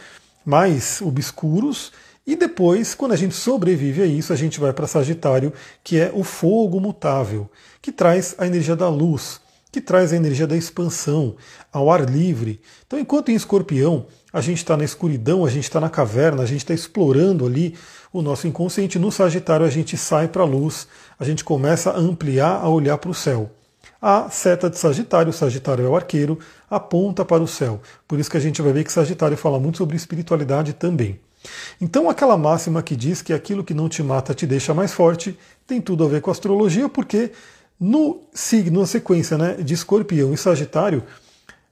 mais 0.46 1.02
obscuros, 1.02 1.92
e 2.26 2.34
depois, 2.34 2.92
quando 2.92 3.12
a 3.12 3.16
gente 3.16 3.36
sobrevive 3.36 4.02
a 4.02 4.06
isso, 4.06 4.32
a 4.32 4.36
gente 4.36 4.58
vai 4.58 4.72
para 4.72 4.88
Sagitário, 4.88 5.52
que 5.84 6.00
é 6.00 6.10
o 6.12 6.24
fogo 6.24 6.80
mutável, 6.80 7.48
que 7.80 7.92
traz 7.92 8.34
a 8.36 8.46
energia 8.46 8.74
da 8.74 8.88
luz, 8.88 9.40
que 9.70 9.80
traz 9.80 10.12
a 10.12 10.16
energia 10.16 10.46
da 10.46 10.56
expansão, 10.56 11.36
ao 11.72 11.88
ar 11.88 12.04
livre. 12.08 12.60
Então, 12.84 12.98
enquanto 12.98 13.30
em 13.30 13.34
Escorpião 13.36 14.06
a 14.32 14.40
gente 14.40 14.58
está 14.58 14.76
na 14.76 14.84
escuridão, 14.84 15.44
a 15.44 15.50
gente 15.50 15.64
está 15.64 15.80
na 15.80 15.88
caverna, 15.88 16.42
a 16.42 16.46
gente 16.46 16.62
está 16.62 16.74
explorando 16.74 17.46
ali 17.46 17.76
o 18.12 18.20
nosso 18.20 18.48
inconsciente, 18.48 18.98
no 18.98 19.12
Sagitário 19.12 19.64
a 19.64 19.70
gente 19.70 19.96
sai 19.96 20.26
para 20.26 20.42
a 20.42 20.46
luz, 20.46 20.88
a 21.18 21.24
gente 21.24 21.44
começa 21.44 21.90
a 21.90 21.96
ampliar, 21.98 22.56
a 22.56 22.68
olhar 22.68 22.98
para 22.98 23.10
o 23.10 23.14
céu. 23.14 23.50
A 24.02 24.28
seta 24.30 24.68
de 24.68 24.78
Sagitário, 24.78 25.32
Sagitário 25.32 25.86
é 25.86 25.88
o 25.88 25.94
arqueiro, 25.94 26.38
aponta 26.68 27.24
para 27.24 27.42
o 27.42 27.46
céu. 27.46 27.80
Por 28.08 28.18
isso 28.18 28.30
que 28.30 28.36
a 28.36 28.40
gente 28.40 28.60
vai 28.60 28.72
ver 28.72 28.82
que 28.82 28.92
Sagitário 28.92 29.36
fala 29.36 29.60
muito 29.60 29.78
sobre 29.78 29.96
espiritualidade 29.96 30.72
também. 30.72 31.20
Então, 31.80 32.08
aquela 32.08 32.36
máxima 32.36 32.82
que 32.82 32.96
diz 32.96 33.22
que 33.22 33.32
aquilo 33.32 33.64
que 33.64 33.74
não 33.74 33.88
te 33.88 34.02
mata 34.02 34.34
te 34.34 34.46
deixa 34.46 34.74
mais 34.74 34.92
forte 34.92 35.38
tem 35.66 35.80
tudo 35.80 36.04
a 36.04 36.08
ver 36.08 36.20
com 36.20 36.30
astrologia, 36.30 36.88
porque 36.88 37.32
no 37.78 38.20
signo, 38.32 38.80
na 38.80 38.86
sequência 38.86 39.36
né, 39.36 39.54
de 39.54 39.74
Escorpião 39.74 40.32
e 40.32 40.36
Sagitário, 40.36 41.02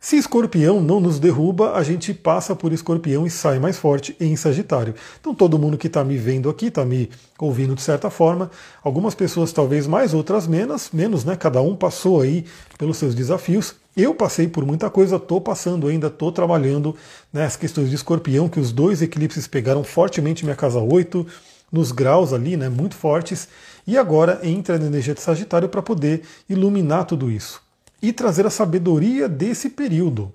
se 0.04 0.18
Escorpião 0.18 0.82
não 0.82 1.00
nos 1.00 1.18
derruba, 1.18 1.72
a 1.72 1.82
gente 1.82 2.12
passa 2.12 2.54
por 2.54 2.74
Escorpião 2.74 3.26
e 3.26 3.30
sai 3.30 3.58
mais 3.58 3.78
forte 3.78 4.14
em 4.20 4.36
Sagitário. 4.36 4.94
Então, 5.18 5.34
todo 5.34 5.58
mundo 5.58 5.78
que 5.78 5.86
está 5.86 6.04
me 6.04 6.18
vendo 6.18 6.50
aqui, 6.50 6.66
está 6.66 6.84
me 6.84 7.08
ouvindo 7.38 7.74
de 7.74 7.80
certa 7.80 8.10
forma, 8.10 8.50
algumas 8.82 9.14
pessoas 9.14 9.50
talvez 9.50 9.86
mais, 9.86 10.12
outras 10.12 10.46
menos, 10.46 10.90
menos, 10.92 11.24
né? 11.24 11.36
Cada 11.36 11.62
um 11.62 11.74
passou 11.74 12.20
aí 12.20 12.44
pelos 12.76 12.98
seus 12.98 13.14
desafios. 13.14 13.76
Eu 13.96 14.14
passei 14.14 14.48
por 14.48 14.64
muita 14.64 14.90
coisa, 14.90 15.16
estou 15.16 15.40
passando 15.40 15.86
ainda, 15.86 16.08
estou 16.08 16.32
trabalhando 16.32 16.96
né, 17.32 17.48
questões 17.58 17.88
de 17.88 17.94
escorpião, 17.94 18.48
que 18.48 18.58
os 18.58 18.72
dois 18.72 19.00
eclipses 19.00 19.46
pegaram 19.46 19.84
fortemente 19.84 20.44
minha 20.44 20.56
casa 20.56 20.80
8, 20.80 21.24
nos 21.70 21.92
graus 21.92 22.32
ali, 22.32 22.56
né, 22.56 22.68
muito 22.68 22.96
fortes, 22.96 23.48
e 23.86 23.96
agora 23.96 24.40
entra 24.42 24.78
na 24.78 24.86
energia 24.86 25.14
de 25.14 25.20
Sagitário 25.20 25.68
para 25.68 25.82
poder 25.82 26.22
iluminar 26.48 27.04
tudo 27.04 27.30
isso 27.30 27.62
e 28.02 28.12
trazer 28.12 28.46
a 28.46 28.50
sabedoria 28.50 29.28
desse 29.28 29.70
período. 29.70 30.32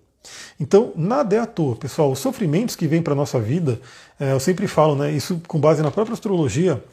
Então, 0.59 0.91
nada 0.95 1.35
é 1.35 1.39
à 1.39 1.45
toa, 1.45 1.75
pessoal. 1.75 2.11
Os 2.11 2.19
sofrimentos 2.19 2.75
que 2.75 2.87
vêm 2.87 3.01
para 3.01 3.13
a 3.13 3.15
nossa 3.15 3.39
vida, 3.39 3.79
é, 4.19 4.33
eu 4.33 4.39
sempre 4.39 4.67
falo, 4.67 4.95
né, 4.95 5.11
isso 5.11 5.41
com 5.47 5.59
base 5.59 5.81
na 5.81 5.91
própria 5.91 6.13
astrologia, 6.13 6.83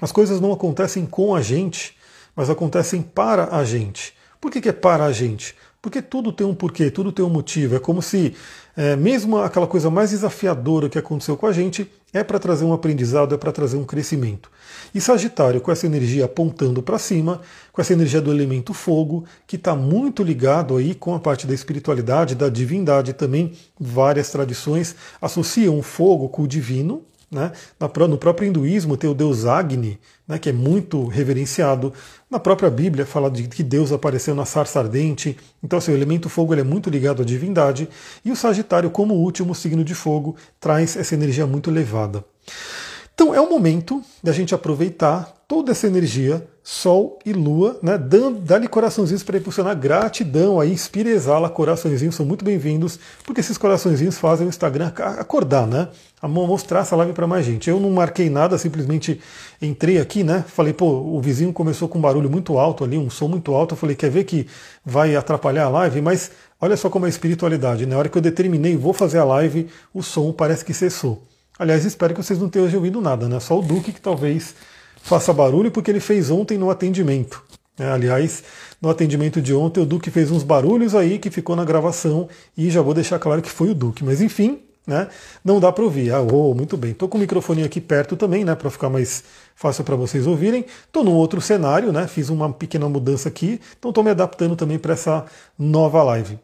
as 0.00 0.12
coisas 0.12 0.40
não 0.40 0.52
acontecem 0.52 1.04
com 1.06 1.34
a 1.34 1.42
gente, 1.42 1.96
mas 2.34 2.50
acontecem 2.50 3.02
para 3.02 3.56
a 3.56 3.64
gente. 3.64 4.14
Por 4.40 4.50
que, 4.50 4.60
que 4.60 4.68
é 4.68 4.72
para 4.72 5.04
a 5.04 5.12
gente? 5.12 5.54
Porque 5.84 6.00
tudo 6.00 6.32
tem 6.32 6.46
um 6.46 6.54
porquê, 6.54 6.90
tudo 6.90 7.12
tem 7.12 7.22
um 7.22 7.28
motivo. 7.28 7.76
É 7.76 7.78
como 7.78 8.00
se, 8.00 8.32
é, 8.74 8.96
mesmo 8.96 9.36
aquela 9.36 9.66
coisa 9.66 9.90
mais 9.90 10.12
desafiadora 10.12 10.88
que 10.88 10.98
aconteceu 10.98 11.36
com 11.36 11.46
a 11.46 11.52
gente, 11.52 11.86
é 12.10 12.24
para 12.24 12.38
trazer 12.38 12.64
um 12.64 12.72
aprendizado, 12.72 13.34
é 13.34 13.36
para 13.36 13.52
trazer 13.52 13.76
um 13.76 13.84
crescimento. 13.84 14.50
E 14.94 15.00
Sagitário, 15.00 15.60
com 15.60 15.70
essa 15.70 15.84
energia 15.84 16.24
apontando 16.24 16.82
para 16.82 16.98
cima, 16.98 17.42
com 17.70 17.82
essa 17.82 17.92
energia 17.92 18.22
do 18.22 18.32
elemento 18.32 18.72
fogo, 18.72 19.26
que 19.46 19.56
está 19.56 19.76
muito 19.76 20.22
ligado 20.22 20.74
aí 20.78 20.94
com 20.94 21.14
a 21.14 21.20
parte 21.20 21.46
da 21.46 21.52
espiritualidade, 21.52 22.34
da 22.34 22.48
divindade 22.48 23.12
também. 23.12 23.52
Várias 23.78 24.30
tradições 24.30 24.96
associam 25.20 25.78
o 25.78 25.82
fogo 25.82 26.30
com 26.30 26.44
o 26.44 26.48
divino, 26.48 27.02
né? 27.34 27.52
No 27.78 28.16
próprio 28.16 28.48
hinduísmo 28.48 28.96
tem 28.96 29.10
o 29.10 29.14
deus 29.14 29.44
Agni, 29.44 29.98
né, 30.26 30.38
que 30.38 30.48
é 30.48 30.52
muito 30.52 31.06
reverenciado. 31.06 31.92
Na 32.30 32.38
própria 32.38 32.70
Bíblia 32.70 33.04
fala 33.04 33.30
de 33.30 33.48
que 33.48 33.62
Deus 33.62 33.92
apareceu 33.92 34.34
na 34.34 34.44
sarça 34.44 34.78
ardente. 34.78 35.36
Então, 35.62 35.78
assim, 35.78 35.92
o 35.92 35.94
elemento 35.96 36.28
fogo 36.28 36.54
ele 36.54 36.62
é 36.62 36.64
muito 36.64 36.88
ligado 36.88 37.22
à 37.22 37.24
divindade. 37.24 37.88
E 38.24 38.30
o 38.30 38.36
Sagitário, 38.36 38.88
como 38.90 39.14
último 39.14 39.54
signo 39.54 39.84
de 39.84 39.94
fogo, 39.94 40.36
traz 40.58 40.96
essa 40.96 41.14
energia 41.14 41.46
muito 41.46 41.68
elevada. 41.70 42.24
Então, 43.14 43.34
é 43.34 43.40
o 43.40 43.50
momento 43.50 44.02
da 44.22 44.32
gente 44.32 44.54
aproveitar 44.54 45.34
toda 45.46 45.72
essa 45.72 45.86
energia 45.86 46.46
Sol 46.66 47.18
e 47.26 47.32
Lua, 47.34 47.78
né? 47.82 47.98
Dá-lhe 48.42 48.66
coraçãozinhos 48.66 49.22
para 49.22 49.36
impulsionar 49.36 49.76
gratidão 49.76 50.58
aí, 50.58 50.72
inspira 50.72 51.10
e 51.10 51.12
exala, 51.12 51.52
são 52.10 52.24
muito 52.24 52.42
bem-vindos, 52.42 52.98
porque 53.22 53.40
esses 53.40 53.58
coraçõezinhos 53.58 54.16
fazem 54.16 54.46
o 54.46 54.48
Instagram 54.48 54.90
acordar, 54.96 55.66
né? 55.66 55.88
Mostrar 56.28 56.80
essa 56.80 56.96
live 56.96 57.12
para 57.12 57.26
mais 57.26 57.44
gente. 57.44 57.68
Eu 57.68 57.78
não 57.78 57.90
marquei 57.90 58.30
nada, 58.30 58.56
simplesmente 58.56 59.20
entrei 59.60 59.98
aqui, 59.98 60.24
né? 60.24 60.44
Falei, 60.46 60.72
pô, 60.72 60.86
o 60.86 61.20
vizinho 61.20 61.52
começou 61.52 61.88
com 61.88 61.98
um 61.98 62.00
barulho 62.00 62.30
muito 62.30 62.58
alto 62.58 62.82
ali, 62.82 62.96
um 62.96 63.10
som 63.10 63.28
muito 63.28 63.54
alto. 63.54 63.74
Eu 63.74 63.76
falei, 63.76 63.94
quer 63.94 64.10
ver 64.10 64.24
que 64.24 64.46
vai 64.84 65.14
atrapalhar 65.16 65.64
a 65.64 65.68
live? 65.68 66.00
Mas 66.00 66.30
olha 66.60 66.76
só 66.76 66.88
como 66.88 67.04
é 67.04 67.08
a 67.08 67.10
espiritualidade. 67.10 67.84
Na 67.84 67.90
né? 67.90 67.96
hora 67.96 68.08
que 68.08 68.16
eu 68.16 68.22
determinei, 68.22 68.76
vou 68.76 68.92
fazer 68.92 69.18
a 69.18 69.24
live, 69.24 69.68
o 69.92 70.02
som 70.02 70.32
parece 70.32 70.64
que 70.64 70.72
cessou. 70.72 71.22
Aliás, 71.58 71.84
espero 71.84 72.14
que 72.14 72.22
vocês 72.22 72.38
não 72.38 72.48
tenham 72.48 72.72
ouvido 72.74 73.00
nada, 73.00 73.28
né? 73.28 73.38
Só 73.38 73.58
o 73.58 73.62
Duque 73.62 73.92
que 73.92 74.00
talvez 74.00 74.54
faça 75.02 75.32
barulho 75.32 75.70
porque 75.70 75.90
ele 75.90 76.00
fez 76.00 76.30
ontem 76.30 76.58
no 76.58 76.70
atendimento. 76.70 77.42
É, 77.78 77.86
aliás, 77.86 78.42
no 78.80 78.88
atendimento 78.88 79.42
de 79.42 79.52
ontem, 79.52 79.80
o 79.80 79.86
Duque 79.86 80.10
fez 80.10 80.30
uns 80.30 80.42
barulhos 80.42 80.94
aí 80.94 81.18
que 81.18 81.30
ficou 81.30 81.54
na 81.54 81.64
gravação 81.64 82.28
e 82.56 82.70
já 82.70 82.80
vou 82.80 82.94
deixar 82.94 83.18
claro 83.18 83.42
que 83.42 83.50
foi 83.50 83.70
o 83.70 83.74
Duque. 83.74 84.04
Mas 84.04 84.20
enfim, 84.20 84.60
né, 84.86 85.08
não 85.44 85.58
dá 85.60 85.72
para 85.72 85.84
ouvir. 85.84 86.12
Ah, 86.12 86.20
oh, 86.20 86.54
muito 86.54 86.76
bem. 86.76 86.92
Estou 86.92 87.08
com 87.08 87.16
o 87.16 87.20
microfone 87.20 87.62
aqui 87.64 87.80
perto 87.80 88.16
também, 88.16 88.44
né, 88.44 88.54
para 88.54 88.70
ficar 88.70 88.90
mais 88.90 89.24
fácil 89.54 89.84
para 89.84 89.96
vocês 89.96 90.26
ouvirem. 90.26 90.64
Estou 90.86 91.04
num 91.04 91.14
outro 91.14 91.40
cenário, 91.40 91.92
né, 91.92 92.06
fiz 92.06 92.28
uma 92.28 92.52
pequena 92.52 92.88
mudança 92.88 93.28
aqui, 93.28 93.60
então 93.78 93.90
estou 93.90 94.04
me 94.04 94.10
adaptando 94.10 94.56
também 94.56 94.78
para 94.78 94.92
essa 94.92 95.24
nova 95.58 96.02
live. 96.02 96.38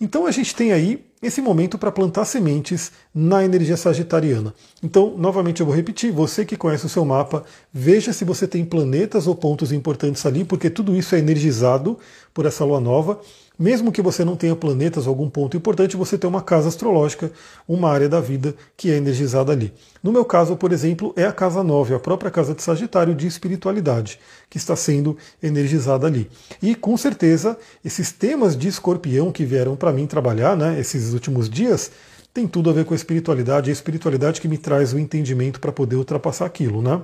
Então 0.00 0.26
a 0.26 0.30
gente 0.30 0.54
tem 0.54 0.72
aí 0.72 1.04
esse 1.20 1.40
momento 1.40 1.76
para 1.76 1.90
plantar 1.90 2.24
sementes 2.24 2.92
na 3.12 3.44
energia 3.44 3.76
sagitariana. 3.76 4.54
Então, 4.80 5.14
novamente 5.16 5.60
eu 5.60 5.66
vou 5.66 5.74
repetir, 5.74 6.12
você 6.12 6.44
que 6.44 6.56
conhece 6.56 6.86
o 6.86 6.88
seu 6.88 7.04
mapa, 7.04 7.42
veja 7.72 8.12
se 8.12 8.24
você 8.24 8.46
tem 8.46 8.64
planetas 8.64 9.26
ou 9.26 9.34
pontos 9.34 9.72
importantes 9.72 10.24
ali, 10.24 10.44
porque 10.44 10.70
tudo 10.70 10.94
isso 10.94 11.16
é 11.16 11.18
energizado 11.18 11.98
por 12.32 12.46
essa 12.46 12.64
lua 12.64 12.80
nova. 12.80 13.20
Mesmo 13.58 13.90
que 13.90 14.00
você 14.00 14.24
não 14.24 14.36
tenha 14.36 14.54
planetas 14.54 15.06
ou 15.06 15.10
algum 15.10 15.28
ponto 15.28 15.56
importante, 15.56 15.96
você 15.96 16.16
tem 16.16 16.30
uma 16.30 16.40
casa 16.40 16.68
astrológica, 16.68 17.32
uma 17.66 17.90
área 17.90 18.08
da 18.08 18.20
vida 18.20 18.54
que 18.76 18.90
é 18.92 18.96
energizada 18.96 19.50
ali. 19.50 19.74
No 20.00 20.12
meu 20.12 20.24
caso, 20.24 20.56
por 20.56 20.72
exemplo, 20.72 21.12
é 21.16 21.24
a 21.24 21.32
casa 21.32 21.64
9, 21.64 21.94
a 21.94 21.98
própria 21.98 22.30
casa 22.30 22.54
de 22.54 22.62
Sagitário 22.62 23.16
de 23.16 23.26
espiritualidade, 23.26 24.20
que 24.48 24.58
está 24.58 24.76
sendo 24.76 25.16
energizada 25.42 26.06
ali. 26.06 26.30
E 26.62 26.76
com 26.76 26.96
certeza, 26.96 27.58
esses 27.84 28.12
temas 28.12 28.56
de 28.56 28.68
escorpião 28.68 29.32
que 29.32 29.44
vieram 29.44 29.74
para 29.74 29.92
mim 29.92 30.06
trabalhar, 30.06 30.56
né, 30.56 30.78
esses 30.78 31.12
últimos 31.12 31.50
dias, 31.50 31.90
tem 32.32 32.46
tudo 32.46 32.70
a 32.70 32.72
ver 32.72 32.84
com 32.84 32.94
a 32.94 32.96
espiritualidade, 32.96 33.70
a 33.70 33.72
espiritualidade 33.72 34.40
que 34.40 34.46
me 34.46 34.56
traz 34.56 34.92
o 34.92 34.98
entendimento 35.00 35.58
para 35.58 35.72
poder 35.72 35.96
ultrapassar 35.96 36.46
aquilo, 36.46 36.80
né? 36.80 37.00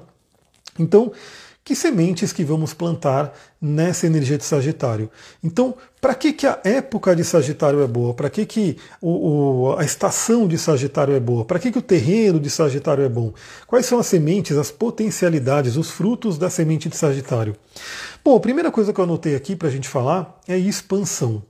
Então, 0.79 1.13
que 1.65 1.75
sementes 1.75 2.31
que 2.31 2.45
vamos 2.45 2.75
plantar 2.75 3.33
nessa 3.61 4.07
energia 4.07 4.37
de 4.37 4.45
Sagitário. 4.45 5.11
Então, 5.43 5.75
para 5.99 6.15
que, 6.15 6.35
que 6.35 6.47
a 6.47 6.61
época 6.63 7.17
de 7.17 7.25
Sagitário 7.25 7.81
é 7.81 7.87
boa? 7.87 8.13
Para 8.13 8.29
que, 8.29 8.45
que 8.45 8.77
o, 9.01 9.71
o, 9.71 9.79
a 9.79 9.85
estação 9.85 10.47
de 10.47 10.59
Sagitário 10.59 11.15
é 11.15 11.21
boa? 11.21 11.47
Para 11.47 11.59
que, 11.59 11.73
que 11.73 11.79
o 11.79 11.83
terreno 11.83 12.39
de 12.39 12.51
Sagitário 12.51 13.03
é 13.03 13.09
bom? 13.09 13.33
Quais 13.67 13.87
são 13.87 13.99
as 13.99 14.07
sementes, 14.07 14.59
as 14.59 14.71
potencialidades, 14.71 15.77
os 15.77 15.91
frutos 15.91 16.37
da 16.37 16.51
semente 16.51 16.91
de 16.91 16.97
Sagitário? 16.97 17.57
Bom, 18.23 18.37
a 18.37 18.41
primeira 18.41 18.71
coisa 18.71 18.93
que 18.93 19.01
eu 19.01 19.05
anotei 19.05 19.35
aqui 19.35 19.57
para 19.57 19.69
a 19.69 19.71
gente 19.71 19.89
falar 19.89 20.39
é 20.47 20.59
expansão. 20.59 21.43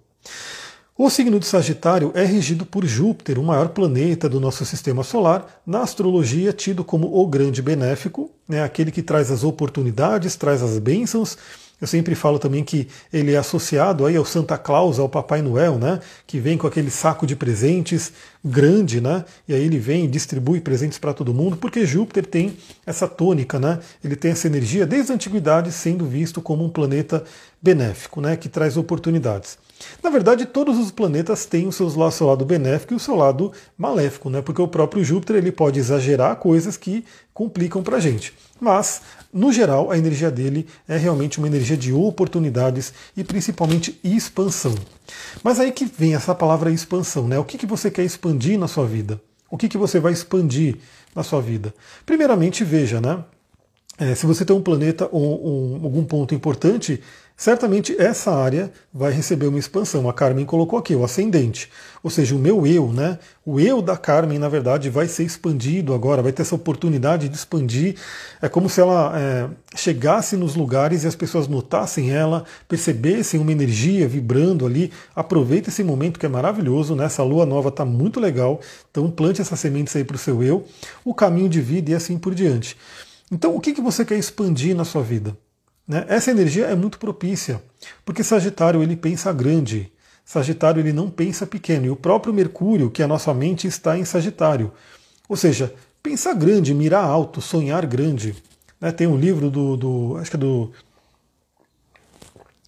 O 0.96 1.10
signo 1.10 1.40
de 1.40 1.46
Sagitário 1.46 2.12
é 2.14 2.24
regido 2.24 2.64
por 2.64 2.86
Júpiter, 2.86 3.36
o 3.36 3.42
maior 3.42 3.70
planeta 3.70 4.28
do 4.28 4.38
nosso 4.38 4.64
sistema 4.64 5.02
solar, 5.02 5.60
na 5.66 5.80
astrologia 5.80 6.52
tido 6.52 6.84
como 6.84 7.20
o 7.20 7.26
grande 7.26 7.60
benéfico, 7.60 8.30
né, 8.48 8.62
aquele 8.62 8.92
que 8.92 9.02
traz 9.02 9.28
as 9.28 9.42
oportunidades, 9.42 10.36
traz 10.36 10.62
as 10.62 10.78
bênçãos. 10.78 11.36
Eu 11.80 11.88
sempre 11.88 12.14
falo 12.14 12.38
também 12.38 12.62
que 12.62 12.86
ele 13.12 13.32
é 13.32 13.36
associado 13.36 14.06
aí 14.06 14.14
ao 14.14 14.24
Santa 14.24 14.56
Claus, 14.56 15.00
ao 15.00 15.08
Papai 15.08 15.42
Noel, 15.42 15.80
né, 15.80 15.98
que 16.28 16.38
vem 16.38 16.56
com 16.56 16.68
aquele 16.68 16.92
saco 16.92 17.26
de 17.26 17.34
presentes 17.34 18.12
grande, 18.44 19.00
né, 19.00 19.24
e 19.48 19.54
aí 19.54 19.62
ele 19.62 19.78
vem 19.78 20.04
e 20.04 20.08
distribui 20.08 20.60
presentes 20.60 20.98
para 20.98 21.14
todo 21.14 21.32
mundo, 21.32 21.56
porque 21.56 21.86
Júpiter 21.86 22.26
tem 22.26 22.56
essa 22.84 23.08
tônica, 23.08 23.58
né, 23.58 23.78
ele 24.04 24.16
tem 24.16 24.32
essa 24.32 24.46
energia 24.46 24.86
desde 24.86 25.12
a 25.12 25.14
antiguidade 25.14 25.72
sendo 25.72 26.04
visto 26.04 26.42
como 26.42 26.62
um 26.64 26.68
planeta 26.68 27.24
benéfico, 27.62 28.20
né, 28.20 28.36
que 28.36 28.48
traz 28.48 28.76
oportunidades. 28.76 29.56
Na 30.02 30.10
verdade, 30.10 30.46
todos 30.46 30.78
os 30.78 30.90
planetas 30.90 31.46
têm 31.46 31.66
o 31.66 31.72
seu, 31.72 31.88
lado 32.26 32.44
benéfico 32.44 32.92
e 32.92 32.96
o 32.96 33.00
seu 33.00 33.14
lado 33.14 33.52
maléfico, 33.76 34.30
né? 34.30 34.40
porque 34.40 34.62
o 34.62 34.68
próprio 34.68 35.04
Júpiter 35.04 35.36
ele 35.36 35.50
pode 35.50 35.78
exagerar 35.78 36.36
coisas 36.36 36.76
que 36.76 37.04
complicam 37.32 37.82
para 37.82 37.96
a 37.96 38.00
gente. 38.00 38.32
Mas, 38.60 39.02
no 39.32 39.52
geral, 39.52 39.90
a 39.90 39.98
energia 39.98 40.30
dele 40.30 40.66
é 40.86 40.96
realmente 40.96 41.38
uma 41.38 41.48
energia 41.48 41.76
de 41.76 41.92
oportunidades 41.92 42.92
e 43.16 43.24
principalmente 43.24 43.98
expansão. 44.04 44.74
Mas 45.42 45.60
aí 45.60 45.72
que 45.72 45.84
vem 45.84 46.14
essa 46.14 46.34
palavra 46.34 46.70
expansão, 46.70 47.28
né? 47.28 47.38
O 47.38 47.44
que, 47.44 47.58
que 47.58 47.66
você 47.66 47.90
quer 47.90 48.04
expandir 48.04 48.58
na 48.58 48.68
sua 48.68 48.86
vida? 48.86 49.20
O 49.50 49.56
que, 49.56 49.68
que 49.68 49.78
você 49.78 50.00
vai 50.00 50.12
expandir 50.12 50.78
na 51.14 51.22
sua 51.22 51.40
vida? 51.40 51.74
Primeiramente, 52.04 52.64
veja, 52.64 53.00
né? 53.00 53.24
É, 53.98 54.14
se 54.14 54.26
você 54.26 54.44
tem 54.44 54.54
um 54.56 54.62
planeta 54.62 55.08
ou 55.12 55.76
um, 55.76 55.84
algum 55.84 56.04
ponto 56.04 56.34
importante, 56.34 57.00
certamente 57.36 57.94
essa 58.00 58.32
área 58.32 58.72
vai 58.92 59.12
receber 59.12 59.46
uma 59.46 59.58
expansão. 59.58 60.08
A 60.08 60.12
Carmen 60.12 60.44
colocou 60.44 60.78
aqui, 60.78 60.94
o 60.94 61.04
ascendente. 61.04 61.70
Ou 62.02 62.10
seja, 62.10 62.34
o 62.34 62.38
meu 62.38 62.66
eu, 62.66 62.92
né? 62.92 63.18
O 63.44 63.58
eu 63.58 63.82
da 63.82 63.96
Carmen, 63.96 64.38
na 64.38 64.48
verdade, 64.48 64.90
vai 64.90 65.08
ser 65.08 65.24
expandido 65.24 65.94
agora, 65.94 66.22
vai 66.22 66.32
ter 66.32 66.42
essa 66.42 66.54
oportunidade 66.54 67.28
de 67.28 67.36
expandir. 67.36 67.96
É 68.40 68.48
como 68.48 68.68
se 68.68 68.80
ela 68.80 69.12
é, 69.18 69.48
chegasse 69.74 70.36
nos 70.36 70.54
lugares 70.54 71.04
e 71.04 71.06
as 71.06 71.16
pessoas 71.16 71.48
notassem 71.48 72.10
ela, 72.10 72.44
percebessem 72.68 73.40
uma 73.40 73.52
energia 73.52 74.06
vibrando 74.06 74.66
ali. 74.66 74.92
Aproveita 75.14 75.70
esse 75.70 75.82
momento 75.82 76.20
que 76.20 76.26
é 76.26 76.28
maravilhoso, 76.28 76.94
né? 76.94 77.06
Essa 77.06 77.22
lua 77.22 77.44
nova 77.44 77.68
está 77.68 77.84
muito 77.84 78.20
legal. 78.20 78.60
Então 78.90 79.10
plante 79.10 79.40
essas 79.40 79.58
sementes 79.58 79.94
aí 79.96 80.04
para 80.04 80.16
o 80.16 80.18
seu 80.18 80.42
eu, 80.42 80.64
o 81.04 81.14
caminho 81.14 81.48
de 81.48 81.60
vida 81.60 81.90
e 81.90 81.94
assim 81.94 82.18
por 82.18 82.34
diante. 82.34 82.76
Então, 83.32 83.56
o 83.56 83.60
que, 83.60 83.72
que 83.72 83.80
você 83.80 84.04
quer 84.04 84.16
expandir 84.16 84.76
na 84.76 84.84
sua 84.84 85.02
vida? 85.02 85.36
Né? 85.86 86.04
Essa 86.08 86.30
energia 86.30 86.66
é 86.66 86.74
muito 86.74 86.98
propícia, 86.98 87.62
porque 88.04 88.22
Sagitário 88.22 88.82
ele 88.82 88.96
pensa 88.96 89.32
grande. 89.32 89.92
Sagitário 90.24 90.80
ele 90.80 90.92
não 90.92 91.10
pensa 91.10 91.46
pequeno. 91.46 91.86
E 91.86 91.90
o 91.90 91.96
próprio 91.96 92.32
Mercúrio, 92.32 92.90
que 92.90 93.02
é 93.02 93.04
a 93.04 93.08
nossa 93.08 93.32
mente, 93.34 93.66
está 93.66 93.98
em 93.98 94.04
Sagitário. 94.04 94.72
Ou 95.28 95.36
seja, 95.36 95.74
pensar 96.02 96.34
grande, 96.34 96.72
mirar 96.74 97.04
alto, 97.04 97.40
sonhar 97.40 97.84
grande. 97.86 98.34
Né? 98.80 98.90
Tem 98.90 99.06
um 99.06 99.16
livro 99.16 99.50
do, 99.50 99.76
do, 99.76 100.16
acho 100.16 100.30
que 100.30 100.36
é 100.36 100.40
do 100.40 100.72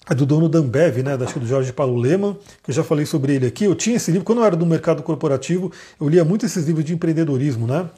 é 0.09 0.15
do 0.15 0.25
dono 0.25 0.49
da 0.49 0.61
né, 0.63 1.15
acho 1.21 1.35
que 1.35 1.41
do 1.41 1.47
Jorge 1.47 1.73
Paulo 1.73 1.99
Leman, 1.99 2.39
que 2.63 2.71
eu 2.71 2.75
já 2.75 2.85
falei 2.85 3.05
sobre 3.05 3.35
ele 3.35 3.47
aqui. 3.47 3.65
Eu 3.65 3.75
tinha 3.75 3.97
esse 3.97 4.13
livro, 4.13 4.25
quando 4.25 4.39
eu 4.39 4.45
era 4.45 4.55
do 4.55 4.65
mercado 4.65 5.03
corporativo, 5.03 5.73
eu 6.01 6.09
lia 6.09 6.25
muito 6.25 6.47
esses 6.47 6.65
livros 6.65 6.85
de 6.85 6.95
empreendedorismo, 6.95 7.67
né? 7.67 7.91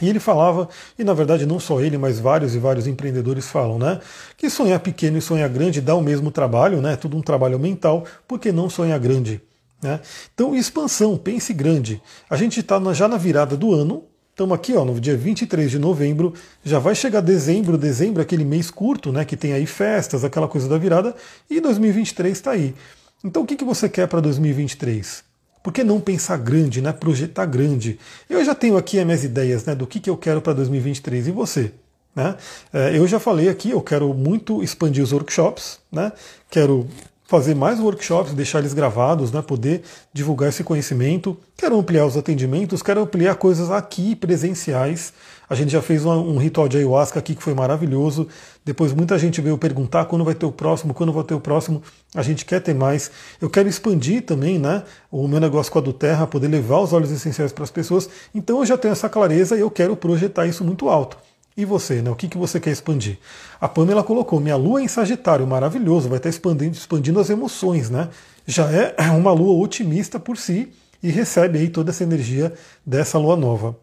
E 0.00 0.08
ele 0.08 0.18
falava, 0.18 0.68
e 0.98 1.04
na 1.04 1.12
verdade 1.12 1.44
não 1.44 1.60
só 1.60 1.80
ele, 1.80 1.98
mas 1.98 2.18
vários 2.18 2.54
e 2.54 2.58
vários 2.58 2.86
empreendedores 2.86 3.46
falam, 3.46 3.78
né? 3.78 4.00
Que 4.36 4.48
sonhar 4.48 4.80
pequeno 4.80 5.18
e 5.18 5.20
sonhar 5.20 5.48
grande 5.48 5.80
dá 5.80 5.94
o 5.94 6.02
mesmo 6.02 6.30
trabalho, 6.30 6.80
né? 6.80 6.96
Tudo 6.96 7.16
um 7.16 7.22
trabalho 7.22 7.58
mental, 7.58 8.04
porque 8.26 8.50
não 8.50 8.70
sonhar 8.70 8.98
grande. 8.98 9.40
Né? 9.82 10.00
Então, 10.34 10.54
expansão, 10.54 11.16
pense 11.16 11.52
grande. 11.52 12.02
A 12.28 12.36
gente 12.36 12.60
está 12.60 12.80
já 12.92 13.08
na 13.08 13.16
virada 13.16 13.56
do 13.56 13.74
ano, 13.74 14.04
estamos 14.30 14.54
aqui 14.54 14.74
ó, 14.74 14.84
no 14.84 14.98
dia 15.00 15.16
23 15.16 15.70
de 15.70 15.78
novembro, 15.78 16.34
já 16.64 16.78
vai 16.78 16.94
chegar 16.94 17.20
dezembro, 17.20 17.76
dezembro, 17.78 18.22
aquele 18.22 18.44
mês 18.44 18.70
curto, 18.70 19.12
né? 19.12 19.24
Que 19.24 19.36
tem 19.36 19.52
aí 19.52 19.66
festas, 19.66 20.24
aquela 20.24 20.48
coisa 20.48 20.68
da 20.68 20.78
virada, 20.78 21.14
e 21.48 21.60
2023 21.60 22.36
está 22.36 22.52
aí. 22.52 22.74
Então, 23.22 23.42
o 23.42 23.46
que, 23.46 23.56
que 23.56 23.64
você 23.64 23.88
quer 23.88 24.08
para 24.08 24.20
2023? 24.20 25.29
Por 25.62 25.72
que 25.72 25.84
não 25.84 26.00
pensar 26.00 26.38
grande, 26.38 26.80
né? 26.80 26.92
projetar 26.92 27.46
grande? 27.46 27.98
Eu 28.28 28.44
já 28.44 28.54
tenho 28.54 28.76
aqui 28.76 28.98
as 28.98 29.04
minhas 29.04 29.24
ideias 29.24 29.64
né, 29.64 29.74
do 29.74 29.86
que, 29.86 30.00
que 30.00 30.08
eu 30.08 30.16
quero 30.16 30.40
para 30.40 30.54
2023 30.54 31.28
e 31.28 31.30
você? 31.30 31.72
Né? 32.14 32.34
É, 32.72 32.96
eu 32.96 33.06
já 33.06 33.20
falei 33.20 33.48
aqui, 33.48 33.70
eu 33.70 33.80
quero 33.80 34.12
muito 34.14 34.62
expandir 34.62 35.02
os 35.04 35.12
workshops, 35.12 35.78
né? 35.92 36.12
quero 36.50 36.88
fazer 37.30 37.54
mais 37.54 37.78
workshops, 37.78 38.34
deixar 38.34 38.58
eles 38.58 38.74
gravados, 38.74 39.30
né, 39.30 39.40
poder 39.40 39.82
divulgar 40.12 40.48
esse 40.48 40.64
conhecimento. 40.64 41.36
Quero 41.56 41.78
ampliar 41.78 42.04
os 42.04 42.16
atendimentos, 42.16 42.82
quero 42.82 43.02
ampliar 43.02 43.36
coisas 43.36 43.70
aqui 43.70 44.16
presenciais. 44.16 45.12
A 45.48 45.54
gente 45.54 45.70
já 45.70 45.80
fez 45.80 46.04
um, 46.04 46.38
ritual 46.38 46.66
de 46.66 46.78
ayahuasca 46.78 47.20
aqui 47.20 47.36
que 47.36 47.42
foi 47.42 47.54
maravilhoso. 47.54 48.26
Depois 48.64 48.92
muita 48.92 49.16
gente 49.16 49.40
veio 49.40 49.56
perguntar 49.56 50.06
quando 50.06 50.24
vai 50.24 50.34
ter 50.34 50.44
o 50.44 50.50
próximo, 50.50 50.92
quando 50.92 51.12
vai 51.12 51.22
ter 51.22 51.34
o 51.34 51.40
próximo. 51.40 51.80
A 52.16 52.22
gente 52.22 52.44
quer 52.44 52.60
ter 52.60 52.74
mais. 52.74 53.12
Eu 53.40 53.48
quero 53.48 53.68
expandir 53.68 54.22
também, 54.22 54.58
né, 54.58 54.82
o 55.08 55.28
meu 55.28 55.38
negócio 55.38 55.70
com 55.70 55.78
a 55.78 55.82
do 55.82 55.92
Terra, 55.92 56.26
poder 56.26 56.48
levar 56.48 56.80
os 56.80 56.92
óleos 56.92 57.12
essenciais 57.12 57.52
para 57.52 57.62
as 57.62 57.70
pessoas. 57.70 58.10
Então 58.34 58.58
eu 58.58 58.66
já 58.66 58.76
tenho 58.76 58.90
essa 58.90 59.08
clareza 59.08 59.56
e 59.56 59.60
eu 59.60 59.70
quero 59.70 59.94
projetar 59.94 60.48
isso 60.48 60.64
muito 60.64 60.88
alto. 60.88 61.16
E 61.60 61.64
você, 61.66 62.00
né? 62.00 62.10
O 62.10 62.16
que, 62.16 62.26
que 62.26 62.38
você 62.38 62.58
quer 62.58 62.70
expandir? 62.70 63.18
A 63.60 63.68
Pamela 63.68 64.02
colocou, 64.02 64.40
minha 64.40 64.56
lua 64.56 64.80
é 64.80 64.84
em 64.84 64.88
Sagitário, 64.88 65.46
maravilhoso, 65.46 66.08
vai 66.08 66.16
estar 66.16 66.30
expandindo, 66.30 66.74
expandindo 66.74 67.20
as 67.20 67.28
emoções, 67.28 67.90
né? 67.90 68.08
Já 68.46 68.64
é 68.72 68.94
uma 69.12 69.30
lua 69.30 69.62
otimista 69.62 70.18
por 70.18 70.38
si 70.38 70.72
e 71.02 71.10
recebe 71.10 71.58
aí 71.58 71.68
toda 71.68 71.90
essa 71.90 72.02
energia 72.02 72.54
dessa 72.84 73.18
lua 73.18 73.36
nova. 73.36 73.76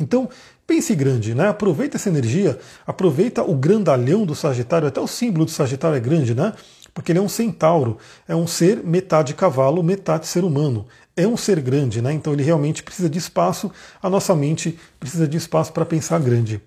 Então, 0.00 0.28
pense 0.64 0.94
grande, 0.94 1.34
né? 1.34 1.48
Aproveita 1.48 1.96
essa 1.96 2.08
energia, 2.08 2.56
aproveita 2.86 3.42
o 3.42 3.56
grandalhão 3.56 4.24
do 4.24 4.36
Sagitário, 4.36 4.86
até 4.86 5.00
o 5.00 5.08
símbolo 5.08 5.46
do 5.46 5.50
Sagitário 5.50 5.96
é 5.96 6.00
grande, 6.00 6.32
né? 6.32 6.52
Porque 6.94 7.10
ele 7.10 7.18
é 7.18 7.22
um 7.22 7.28
centauro, 7.28 7.98
é 8.28 8.36
um 8.36 8.46
ser 8.46 8.84
metade 8.84 9.34
cavalo, 9.34 9.82
metade 9.82 10.28
ser 10.28 10.44
humano 10.44 10.86
é 11.16 11.26
um 11.26 11.36
ser 11.36 11.60
grande, 11.60 12.00
né? 12.00 12.12
Então 12.12 12.32
ele 12.32 12.42
realmente 12.42 12.82
precisa 12.82 13.08
de 13.08 13.18
espaço, 13.18 13.70
a 14.02 14.08
nossa 14.08 14.34
mente 14.34 14.78
precisa 14.98 15.26
de 15.28 15.36
espaço 15.36 15.72
para 15.72 15.84
pensar 15.84 16.18
grande. 16.20 16.60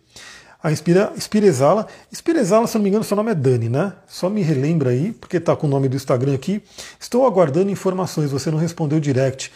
A 0.63 0.71
Inspira, 0.71 1.11
Inspirezala, 1.17 1.87
Inspirezala, 2.09 2.65
se 2.67 2.75
não 2.75 2.83
me 2.83 2.89
engano, 2.89 3.03
seu 3.03 3.17
nome 3.17 3.31
é 3.31 3.35
Dani, 3.35 3.67
né? 3.67 3.91
Só 4.07 4.29
me 4.29 4.41
relembra 4.41 4.91
aí, 4.91 5.11
porque 5.11 5.35
está 5.35 5.53
com 5.57 5.67
o 5.67 5.69
nome 5.69 5.89
do 5.89 5.97
Instagram 5.97 6.33
aqui. 6.33 6.63
Estou 6.97 7.25
aguardando 7.25 7.69
informações, 7.69 8.31
você 8.31 8.49
não 8.49 8.57
respondeu 8.57 8.97
direct. 8.97 9.51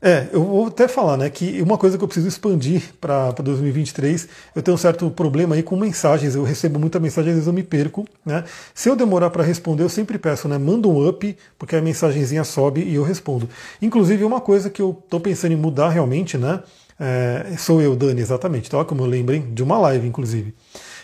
É, 0.00 0.28
eu 0.32 0.44
vou 0.44 0.66
até 0.66 0.86
falar, 0.86 1.16
né, 1.16 1.30
que 1.30 1.62
uma 1.62 1.78
coisa 1.78 1.96
que 1.96 2.02
eu 2.02 2.08
preciso 2.08 2.26
expandir 2.26 2.92
para 3.00 3.30
2023, 3.30 4.28
eu 4.54 4.60
tenho 4.60 4.74
um 4.74 4.78
certo 4.78 5.08
problema 5.10 5.54
aí 5.54 5.62
com 5.62 5.76
mensagens, 5.76 6.34
eu 6.34 6.42
recebo 6.42 6.76
muita 6.76 6.98
mensagem, 6.98 7.30
às 7.30 7.36
vezes 7.36 7.46
eu 7.46 7.52
me 7.52 7.62
perco, 7.62 8.04
né? 8.26 8.42
Se 8.74 8.88
eu 8.88 8.96
demorar 8.96 9.30
para 9.30 9.44
responder, 9.44 9.84
eu 9.84 9.88
sempre 9.88 10.18
peço, 10.18 10.48
né, 10.48 10.58
manda 10.58 10.88
um 10.88 11.08
up, 11.08 11.36
porque 11.56 11.76
a 11.76 11.80
mensagenzinha 11.80 12.42
sobe 12.42 12.82
e 12.82 12.96
eu 12.96 13.04
respondo. 13.04 13.48
Inclusive, 13.80 14.24
uma 14.24 14.40
coisa 14.40 14.68
que 14.68 14.82
eu 14.82 14.90
estou 15.04 15.20
pensando 15.20 15.52
em 15.52 15.56
mudar 15.56 15.90
realmente, 15.90 16.36
né, 16.36 16.60
é, 17.04 17.56
sou 17.58 17.82
eu, 17.82 17.96
Dani, 17.96 18.20
exatamente, 18.20 18.70
tá? 18.70 18.84
Como 18.84 19.02
eu 19.02 19.06
lembrem 19.06 19.52
de 19.52 19.60
uma 19.60 19.76
live, 19.76 20.06
inclusive. 20.06 20.54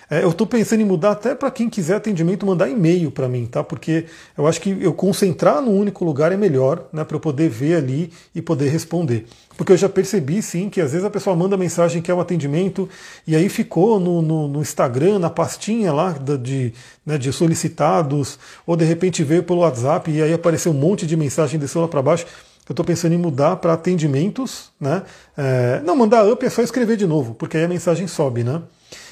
É, 0.09 0.23
eu 0.23 0.31
estou 0.31 0.47
pensando 0.47 0.81
em 0.81 0.85
mudar 0.85 1.11
até 1.11 1.35
para 1.35 1.50
quem 1.50 1.69
quiser 1.69 1.97
atendimento 1.97 2.47
mandar 2.47 2.69
e-mail 2.69 3.11
para 3.11 3.28
mim, 3.28 3.45
tá? 3.47 3.64
Porque 3.64 4.07
eu 4.37 4.47
acho 4.47 4.61
que 4.61 4.71
eu 4.81 4.95
concentrar 4.95 5.61
num 5.61 5.76
único 5.76 6.05
lugar 6.05 6.31
é 6.31 6.37
melhor, 6.37 6.88
né? 6.93 7.02
Para 7.02 7.17
eu 7.17 7.21
poder 7.21 7.49
ver 7.49 7.75
ali 7.75 8.12
e 8.33 8.40
poder 8.40 8.69
responder. 8.69 9.26
Porque 9.57 9.73
eu 9.73 9.76
já 9.76 9.88
percebi 9.88 10.40
sim 10.40 10.71
que 10.71 10.81
às 10.81 10.93
vezes 10.93 11.05
a 11.05 11.11
pessoa 11.11 11.35
manda 11.35 11.57
mensagem 11.57 12.00
que 12.00 12.11
é 12.11 12.14
um 12.14 12.21
atendimento 12.21 12.88
e 13.26 13.35
aí 13.35 13.49
ficou 13.49 13.99
no, 13.99 14.23
no, 14.23 14.49
no 14.49 14.61
Instagram, 14.61 15.19
na 15.19 15.28
pastinha 15.28 15.93
lá 15.93 16.12
de, 16.12 16.73
né, 17.05 17.19
de 17.19 17.33
solicitados, 17.33 18.38
ou 18.64 18.76
de 18.76 18.85
repente 18.85 19.25
veio 19.25 19.43
pelo 19.43 19.61
WhatsApp 19.61 20.11
e 20.11 20.23
aí 20.23 20.33
apareceu 20.33 20.73
um 20.73 20.76
monte 20.76 21.07
de 21.07 21.17
mensagem 21.17 21.59
desceu 21.59 21.83
lá 21.83 21.88
para 21.88 22.00
baixo. 22.00 22.25
Eu 22.69 22.73
estou 22.73 22.85
pensando 22.85 23.15
em 23.15 23.19
mudar 23.19 23.57
para 23.57 23.73
atendimentos, 23.73 24.71
né? 24.79 25.03
É, 25.37 25.81
não, 25.85 25.97
mandar 25.97 26.27
up 26.31 26.45
é 26.45 26.51
só 26.51 26.63
escrever 26.63 26.97
de 26.97 27.07
novo, 27.07 27.35
porque 27.35 27.57
aí 27.57 27.65
a 27.65 27.69
mensagem 27.69 28.07
sobe, 28.07 28.45
né? 28.45 28.63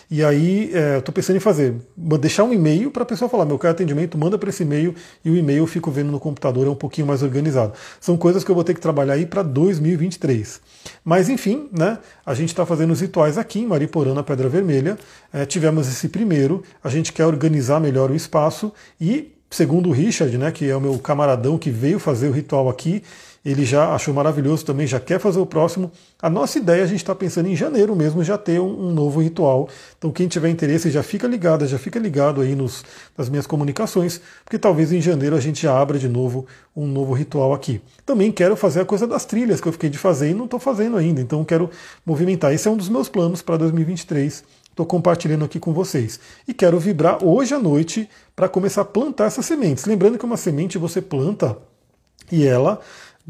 E 0.09 0.23
aí 0.23 0.71
é, 0.73 0.95
eu 0.95 0.99
estou 1.01 1.13
pensando 1.13 1.37
em 1.37 1.41
fazer, 1.41 1.75
deixar 2.21 2.45
um 2.45 2.53
e-mail 2.53 2.93
para 2.93 3.03
a 3.03 3.07
pessoa 3.07 3.29
falar, 3.29 3.45
meu 3.45 3.59
quero 3.59 3.73
atendimento, 3.73 4.17
manda 4.17 4.39
para 4.39 4.51
esse 4.51 4.63
e-mail 4.63 4.95
e 5.25 5.31
o 5.31 5.37
e-mail 5.37 5.59
eu 5.59 5.67
fico 5.67 5.91
vendo 5.91 6.13
no 6.13 6.21
computador, 6.21 6.67
é 6.67 6.71
um 6.71 6.77
pouquinho 6.77 7.07
mais 7.09 7.25
organizado. 7.25 7.73
São 8.01 8.17
coisas 8.17 8.45
que 8.45 8.51
eu 8.51 8.55
vou 8.55 8.63
ter 8.63 8.75
que 8.75 8.81
trabalhar 8.81 9.15
aí 9.15 9.27
para 9.27 9.43
2023. 9.43 10.61
Mas 11.05 11.29
enfim, 11.29 11.69
né, 11.73 11.99
a 12.25 12.35
gente 12.35 12.51
está 12.51 12.65
fazendo 12.65 12.93
os 12.93 13.01
rituais 13.01 13.37
aqui 13.37 13.61
em 13.61 13.67
Mariporã, 13.67 14.15
na 14.15 14.23
Pedra 14.23 14.49
Vermelha. 14.49 14.97
É, 15.33 15.45
tivemos 15.45 15.89
esse 15.89 16.09
primeiro, 16.09 16.63
a 16.85 16.89
gente 16.89 17.13
quer 17.13 17.27
organizar 17.27 17.81
melhor 17.81 18.11
o 18.11 18.15
espaço 18.15 18.73
e 19.01 19.33
segundo 19.51 19.89
o 19.89 19.93
Richard, 19.93 20.37
né, 20.39 20.53
que 20.53 20.69
é 20.69 20.77
o 20.77 20.81
meu 20.81 20.99
camaradão 20.99 21.59
que 21.59 21.71
veio 21.71 21.99
fazer 21.99 22.29
o 22.29 22.33
ritual 22.33 22.69
aqui, 22.69 23.03
ele 23.49 23.65
já 23.65 23.95
achou 23.95 24.13
maravilhoso 24.13 24.65
também, 24.65 24.89
já 24.89 24.99
quer 24.99 25.21
fazer 25.21 25.39
o 25.39 25.47
próximo. 25.47 25.93
A 26.21 26.29
nossa 26.29 26.59
ideia, 26.59 26.83
a 26.83 26.87
gente 26.87 26.99
está 26.99 27.15
pensando 27.15 27.49
em 27.49 27.55
janeiro 27.55 27.95
mesmo 27.95 28.25
já 28.25 28.37
ter 28.37 28.61
um, 28.61 28.89
um, 28.89 28.91
novo 28.91 29.23
ritual. 29.23 29.69
Então 29.97 30.11
quem 30.11 30.27
tiver 30.27 30.49
interesse 30.49 30.91
já 30.91 31.01
fica 31.01 31.29
ligado, 31.29 31.65
já 31.65 31.79
fica 31.79 31.97
ligado 31.97 32.41
aí 32.41 32.57
nos, 32.57 32.85
nas 33.17 33.29
minhas 33.29 33.47
comunicações, 33.47 34.21
porque 34.45 34.59
talvez 34.59 34.91
em 34.91 35.01
janeiro 35.01 35.37
a 35.37 35.41
gente 35.41 35.65
abra 35.69 35.97
de 35.97 36.09
novo 36.09 36.45
um 36.75 36.89
novo 36.89 37.13
ritual 37.13 37.55
aqui. 37.55 37.81
Também 38.05 38.33
quero 38.33 38.57
fazer 38.57 38.81
a 38.81 38.85
coisa 38.85 39.07
das 39.07 39.25
trilhas 39.25 39.61
que 39.61 39.69
eu 39.69 39.73
fiquei 39.73 39.89
de 39.89 39.97
fazer 39.97 40.31
e 40.31 40.35
não 40.35 40.47
estou 40.47 40.59
fazendo 40.59 40.97
ainda, 40.97 41.21
então 41.21 41.45
quero 41.45 41.71
movimentar. 42.05 42.53
Esse 42.53 42.67
é 42.67 42.71
um 42.71 42.77
dos 42.77 42.89
meus 42.89 43.09
planos 43.09 43.43
para 43.43 43.57
2023 43.59 44.43
estou 44.77 44.85
compartilhando 44.85 45.43
aqui 45.43 45.59
com 45.59 45.73
vocês. 45.73 46.21
E 46.47 46.53
quero 46.53 46.79
vibrar 46.79 47.25
hoje 47.25 47.55
à 47.55 47.59
noite 47.59 48.11
para 48.35 48.47
começar 48.47 48.83
a 48.83 48.85
plantar 48.85 49.25
essas 49.25 49.47
sementes. 49.47 49.87
Lembrando 49.87 50.19
que 50.19 50.25
uma 50.27 50.37
semente 50.37 50.77
você 50.77 51.01
planta 51.01 51.57
e 52.31 52.45
ela 52.45 52.81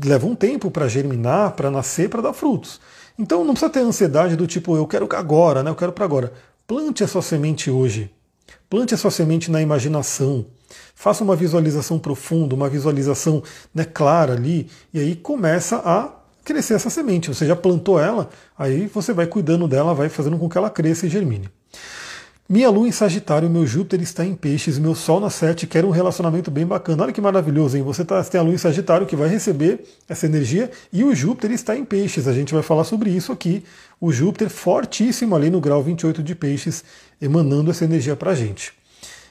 leva 0.02 0.26
um 0.26 0.34
tempo 0.34 0.70
para 0.70 0.88
germinar, 0.88 1.52
para 1.52 1.70
nascer, 1.70 2.08
para 2.08 2.22
dar 2.22 2.32
frutos. 2.32 2.80
Então 3.18 3.44
não 3.44 3.54
precisa 3.54 3.70
ter 3.70 3.80
ansiedade 3.80 4.36
do 4.36 4.46
tipo, 4.46 4.76
eu 4.76 4.86
quero 4.86 5.08
agora, 5.12 5.62
né? 5.62 5.70
eu 5.70 5.74
quero 5.74 5.92
para 5.92 6.04
agora. 6.04 6.32
Plante 6.66 7.02
a 7.02 7.08
sua 7.08 7.22
semente 7.22 7.70
hoje. 7.70 8.10
Plante 8.68 8.94
a 8.94 8.96
sua 8.96 9.10
semente 9.10 9.50
na 9.50 9.62
imaginação. 9.62 10.46
Faça 10.94 11.22
uma 11.22 11.36
visualização 11.36 11.98
profunda, 11.98 12.54
uma 12.54 12.68
visualização 12.68 13.42
né, 13.74 13.84
clara 13.84 14.32
ali, 14.32 14.68
e 14.92 14.98
aí 14.98 15.14
começa 15.14 15.76
a 15.76 16.10
crescer 16.44 16.74
essa 16.74 16.90
semente. 16.90 17.28
Você 17.28 17.46
já 17.46 17.54
plantou 17.54 18.00
ela, 18.00 18.28
aí 18.58 18.86
você 18.86 19.12
vai 19.12 19.26
cuidando 19.26 19.68
dela, 19.68 19.94
vai 19.94 20.08
fazendo 20.08 20.38
com 20.38 20.48
que 20.48 20.58
ela 20.58 20.70
cresça 20.70 21.06
e 21.06 21.08
germine. 21.08 21.48
Minha 22.48 22.70
lua 22.70 22.86
em 22.86 22.92
Sagitário, 22.92 23.50
meu 23.50 23.66
Júpiter 23.66 24.00
está 24.00 24.24
em 24.24 24.32
Peixes, 24.32 24.78
meu 24.78 24.94
Sol 24.94 25.18
na 25.18 25.28
7, 25.28 25.66
quero 25.66 25.88
um 25.88 25.90
relacionamento 25.90 26.48
bem 26.48 26.64
bacana. 26.64 27.02
Olha 27.02 27.12
que 27.12 27.20
maravilhoso, 27.20 27.76
hein? 27.76 27.82
Você 27.82 28.04
tá, 28.04 28.22
tem 28.22 28.38
a 28.38 28.42
lua 28.44 28.54
em 28.54 28.58
Sagitário 28.58 29.04
que 29.04 29.16
vai 29.16 29.28
receber 29.28 29.80
essa 30.08 30.26
energia 30.26 30.70
e 30.92 31.02
o 31.02 31.12
Júpiter 31.12 31.50
está 31.50 31.76
em 31.76 31.84
Peixes. 31.84 32.28
A 32.28 32.32
gente 32.32 32.54
vai 32.54 32.62
falar 32.62 32.84
sobre 32.84 33.10
isso 33.10 33.32
aqui. 33.32 33.64
O 34.00 34.12
Júpiter 34.12 34.48
fortíssimo 34.48 35.34
ali 35.34 35.50
no 35.50 35.60
grau 35.60 35.82
28 35.82 36.22
de 36.22 36.36
Peixes, 36.36 36.84
emanando 37.20 37.72
essa 37.72 37.84
energia 37.84 38.14
para 38.14 38.30
a 38.30 38.34
gente. 38.36 38.72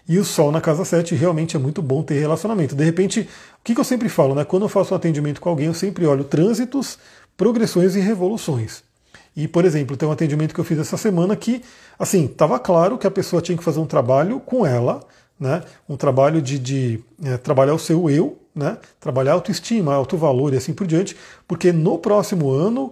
E 0.09 0.19
o 0.19 0.25
Sol 0.25 0.51
na 0.51 0.59
casa 0.59 0.83
7 0.83 1.15
realmente 1.15 1.55
é 1.55 1.59
muito 1.59 1.81
bom 1.81 2.03
ter 2.03 2.19
relacionamento. 2.19 2.75
De 2.75 2.83
repente, 2.83 3.21
o 3.21 3.63
que, 3.63 3.73
que 3.73 3.79
eu 3.79 3.85
sempre 3.85 4.09
falo, 4.09 4.35
né? 4.35 4.43
Quando 4.43 4.63
eu 4.63 4.69
faço 4.69 4.93
um 4.93 4.97
atendimento 4.97 5.39
com 5.39 5.47
alguém, 5.47 5.67
eu 5.67 5.73
sempre 5.73 6.05
olho 6.05 6.25
trânsitos, 6.25 6.99
progressões 7.37 7.95
e 7.95 8.01
revoluções. 8.01 8.83
E, 9.35 9.47
por 9.47 9.65
exemplo, 9.65 9.97
tem 9.97 10.07
um 10.07 10.11
atendimento 10.11 10.53
que 10.53 10.59
eu 10.59 10.63
fiz 10.63 10.79
essa 10.79 10.95
semana 10.95 11.35
que, 11.35 11.61
assim, 11.99 12.25
estava 12.25 12.57
claro 12.57 12.97
que 12.97 13.05
a 13.05 13.11
pessoa 13.11 13.41
tinha 13.41 13.57
que 13.57 13.63
fazer 13.63 13.79
um 13.79 13.85
trabalho 13.85 14.39
com 14.39 14.65
ela, 14.65 15.01
né? 15.37 15.61
Um 15.89 15.97
trabalho 15.97 16.41
de, 16.41 16.57
de 16.57 17.03
é, 17.23 17.35
trabalhar 17.37 17.73
o 17.73 17.79
seu 17.79 18.09
eu, 18.09 18.39
né? 18.55 18.77
Trabalhar 18.99 19.33
autoestima, 19.33 19.93
alto 19.93 20.15
valor 20.15 20.53
e 20.53 20.57
assim 20.57 20.73
por 20.73 20.87
diante, 20.87 21.17
porque 21.45 21.73
no 21.73 21.97
próximo 21.97 22.49
ano 22.49 22.91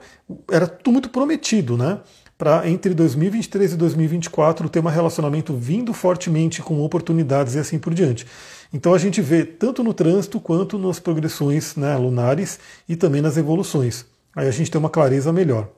era 0.51 0.67
tudo 0.67 0.91
muito 0.91 1.09
prometido, 1.09 1.77
né? 1.77 1.99
Para 2.37 2.67
entre 2.69 2.93
2023 2.93 3.73
e 3.73 3.77
2024 3.77 4.67
ter 4.67 4.79
um 4.79 4.89
relacionamento 4.89 5.55
vindo 5.55 5.93
fortemente 5.93 6.61
com 6.61 6.83
oportunidades 6.83 7.55
e 7.55 7.59
assim 7.59 7.79
por 7.79 7.93
diante. 7.93 8.27
Então 8.73 8.93
a 8.93 8.97
gente 8.97 9.21
vê 9.21 9.45
tanto 9.45 9.81
no 9.81 9.93
trânsito 9.93 10.41
quanto 10.41 10.77
nas 10.77 10.99
progressões 10.99 11.75
né, 11.77 11.95
lunares 11.95 12.59
e 12.89 12.97
também 12.97 13.21
nas 13.21 13.37
evoluções. 13.37 14.03
Aí 14.35 14.47
a 14.47 14.51
gente 14.51 14.69
tem 14.69 14.79
uma 14.79 14.89
clareza 14.89 15.31
melhor 15.31 15.69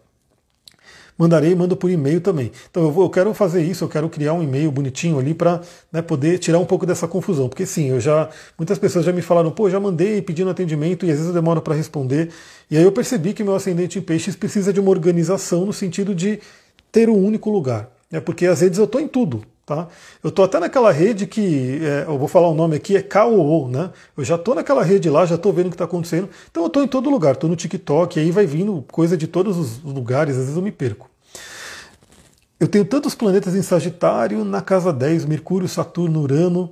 mandarei 1.18 1.52
e 1.52 1.56
mando 1.56 1.76
por 1.76 1.90
e-mail 1.90 2.22
também. 2.22 2.52
Então 2.70 2.84
eu, 2.84 2.92
vou, 2.92 3.06
eu 3.06 3.10
quero 3.10 3.34
fazer 3.34 3.64
isso, 3.64 3.84
eu 3.84 3.90
quero 3.90 4.10
criar 4.10 4.34
um 4.34 4.44
e-mail 4.44 4.72
bonitinho 4.72 5.18
ali 5.18 5.34
para 5.34 5.62
né, 5.92 6.02
poder 6.02 6.38
tirar 6.40 6.60
um 6.60 6.66
pouco 6.66 6.86
dessa 6.86 7.08
confusão. 7.08 7.48
Porque 7.50 7.66
sim, 7.66 7.90
eu 7.90 8.00
já. 8.00 8.30
Muitas 8.58 8.78
pessoas 8.78 9.06
já 9.06 9.12
me 9.12 9.22
falaram, 9.22 9.52
pô, 9.52 9.70
já 9.70 9.80
mandei 9.80 10.22
pedindo 10.22 10.50
atendimento 10.50 11.06
e 11.06 11.12
às 11.12 11.18
vezes 11.18 11.28
eu 11.28 11.34
demoro 11.34 11.62
para 11.62 11.74
responder. 11.74 12.30
E 12.70 12.78
aí 12.78 12.84
eu 12.84 12.92
percebi 12.92 13.34
que 13.34 13.44
meu 13.44 13.56
ascendente 13.56 14.00
em 14.00 14.02
peixes 14.02 14.36
precisa 14.36 14.74
de 14.74 14.80
uma 14.80 14.92
organização 14.92 15.66
no 15.66 15.74
sentido 15.74 16.14
de 16.14 16.40
ter 16.92 17.10
um 17.10 17.18
único 17.18 17.50
lugar. 17.50 17.90
É 18.12 18.20
porque 18.20 18.46
às 18.46 18.62
vezes 18.62 18.78
eu 18.78 18.86
estou 18.86 19.02
em 19.02 19.08
tudo. 19.08 19.44
Tá? 19.66 19.88
Eu 20.24 20.30
estou 20.30 20.46
até 20.46 20.60
naquela 20.60 20.92
rede 20.92 21.26
que, 21.26 21.80
é, 21.82 22.06
eu 22.08 22.20
vou 22.20 22.28
falar 22.28 22.50
o 22.50 22.54
nome 22.54 22.76
aqui, 22.76 22.96
é 22.96 23.02
KOO, 23.02 23.68
né? 23.68 23.90
Eu 24.16 24.24
já 24.24 24.36
estou 24.36 24.54
naquela 24.54 24.84
rede 24.84 25.10
lá, 25.10 25.26
já 25.26 25.36
estou 25.36 25.52
vendo 25.52 25.68
o 25.68 25.70
que 25.70 25.76
está 25.76 25.86
acontecendo. 25.86 26.30
Então 26.52 26.62
eu 26.62 26.68
estou 26.68 26.84
em 26.84 26.88
todo 26.88 27.10
lugar, 27.10 27.34
estou 27.34 27.50
no 27.50 27.56
TikTok, 27.56 28.20
aí 28.20 28.30
vai 28.30 28.46
vindo 28.46 28.86
coisa 28.92 29.18
de 29.18 29.26
todos 29.26 29.58
os 29.58 29.82
lugares, 29.82 30.36
às 30.36 30.44
vezes 30.44 30.56
eu 30.56 30.62
me 30.62 30.72
perco. 30.72 31.10
Eu 32.60 32.68
tenho 32.68 32.86
tantos 32.86 33.16
planetas 33.16 33.56
em 33.56 33.62
Sagitário, 33.64 34.46
na 34.46 34.62
casa 34.62 34.94
10, 34.94 35.26
Mercúrio, 35.26 35.68
Saturno, 35.68 36.22
Urano. 36.22 36.72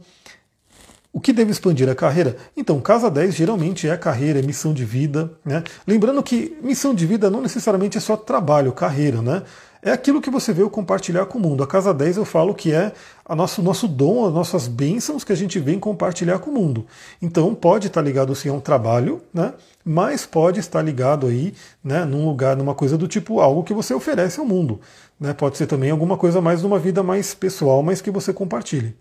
O 1.11 1.19
que 1.19 1.33
deve 1.33 1.51
expandir 1.51 1.89
a 1.89 1.95
carreira? 1.95 2.37
Então, 2.55 2.79
casa 2.79 3.09
10 3.09 3.35
geralmente 3.35 3.87
é 3.87 3.97
carreira, 3.97 4.39
é 4.39 4.41
missão 4.41 4.73
de 4.73 4.85
vida. 4.85 5.31
Né? 5.43 5.63
Lembrando 5.85 6.23
que 6.23 6.57
missão 6.63 6.93
de 6.93 7.05
vida 7.05 7.29
não 7.29 7.41
necessariamente 7.41 7.97
é 7.97 8.01
só 8.01 8.15
trabalho, 8.15 8.71
carreira, 8.71 9.21
né? 9.21 9.43
É 9.85 9.91
aquilo 9.91 10.21
que 10.21 10.29
você 10.29 10.53
veio 10.53 10.69
compartilhar 10.69 11.25
com 11.25 11.37
o 11.37 11.41
mundo. 11.41 11.61
A 11.61 11.67
casa 11.67 11.93
10 11.93 12.15
eu 12.15 12.23
falo 12.23 12.55
que 12.55 12.71
é 12.71 12.93
o 13.27 13.35
nosso, 13.35 13.61
nosso 13.61 13.85
dom, 13.85 14.25
as 14.25 14.33
nossas 14.33 14.65
bênçãos 14.65 15.25
que 15.25 15.33
a 15.33 15.35
gente 15.35 15.59
vem 15.59 15.77
compartilhar 15.77 16.39
com 16.39 16.51
o 16.51 16.53
mundo. 16.53 16.85
Então 17.21 17.53
pode 17.53 17.87
estar 17.87 18.01
ligado 18.01 18.33
sim 18.33 18.47
a 18.47 18.53
um 18.53 18.61
trabalho, 18.61 19.21
né? 19.33 19.53
mas 19.83 20.25
pode 20.25 20.57
estar 20.61 20.81
ligado 20.81 21.27
aí 21.27 21.53
né, 21.83 22.05
num 22.05 22.25
lugar, 22.25 22.55
numa 22.55 22.73
coisa 22.73 22.97
do 22.97 23.09
tipo 23.09 23.41
algo 23.41 23.61
que 23.61 23.73
você 23.73 23.93
oferece 23.93 24.39
ao 24.39 24.45
mundo. 24.45 24.79
Né? 25.19 25.33
Pode 25.33 25.57
ser 25.57 25.67
também 25.67 25.91
alguma 25.91 26.15
coisa 26.15 26.39
mais 26.39 26.63
numa 26.63 26.79
vida 26.79 27.03
mais 27.03 27.33
pessoal, 27.33 27.83
mas 27.83 27.99
que 27.99 28.09
você 28.09 28.31
compartilhe. 28.31 28.95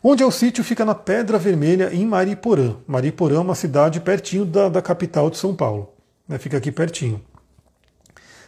Onde 0.00 0.22
é 0.22 0.26
o 0.26 0.30
sítio? 0.30 0.62
Fica 0.62 0.84
na 0.84 0.94
Pedra 0.94 1.36
Vermelha, 1.36 1.92
em 1.92 2.06
Mariporã. 2.06 2.76
Mariporã 2.86 3.38
é 3.38 3.40
uma 3.40 3.56
cidade 3.56 3.98
pertinho 3.98 4.44
da, 4.44 4.68
da 4.68 4.80
capital 4.80 5.28
de 5.30 5.36
São 5.36 5.52
Paulo. 5.52 5.90
Né? 6.28 6.38
Fica 6.38 6.58
aqui 6.58 6.70
pertinho. 6.70 7.20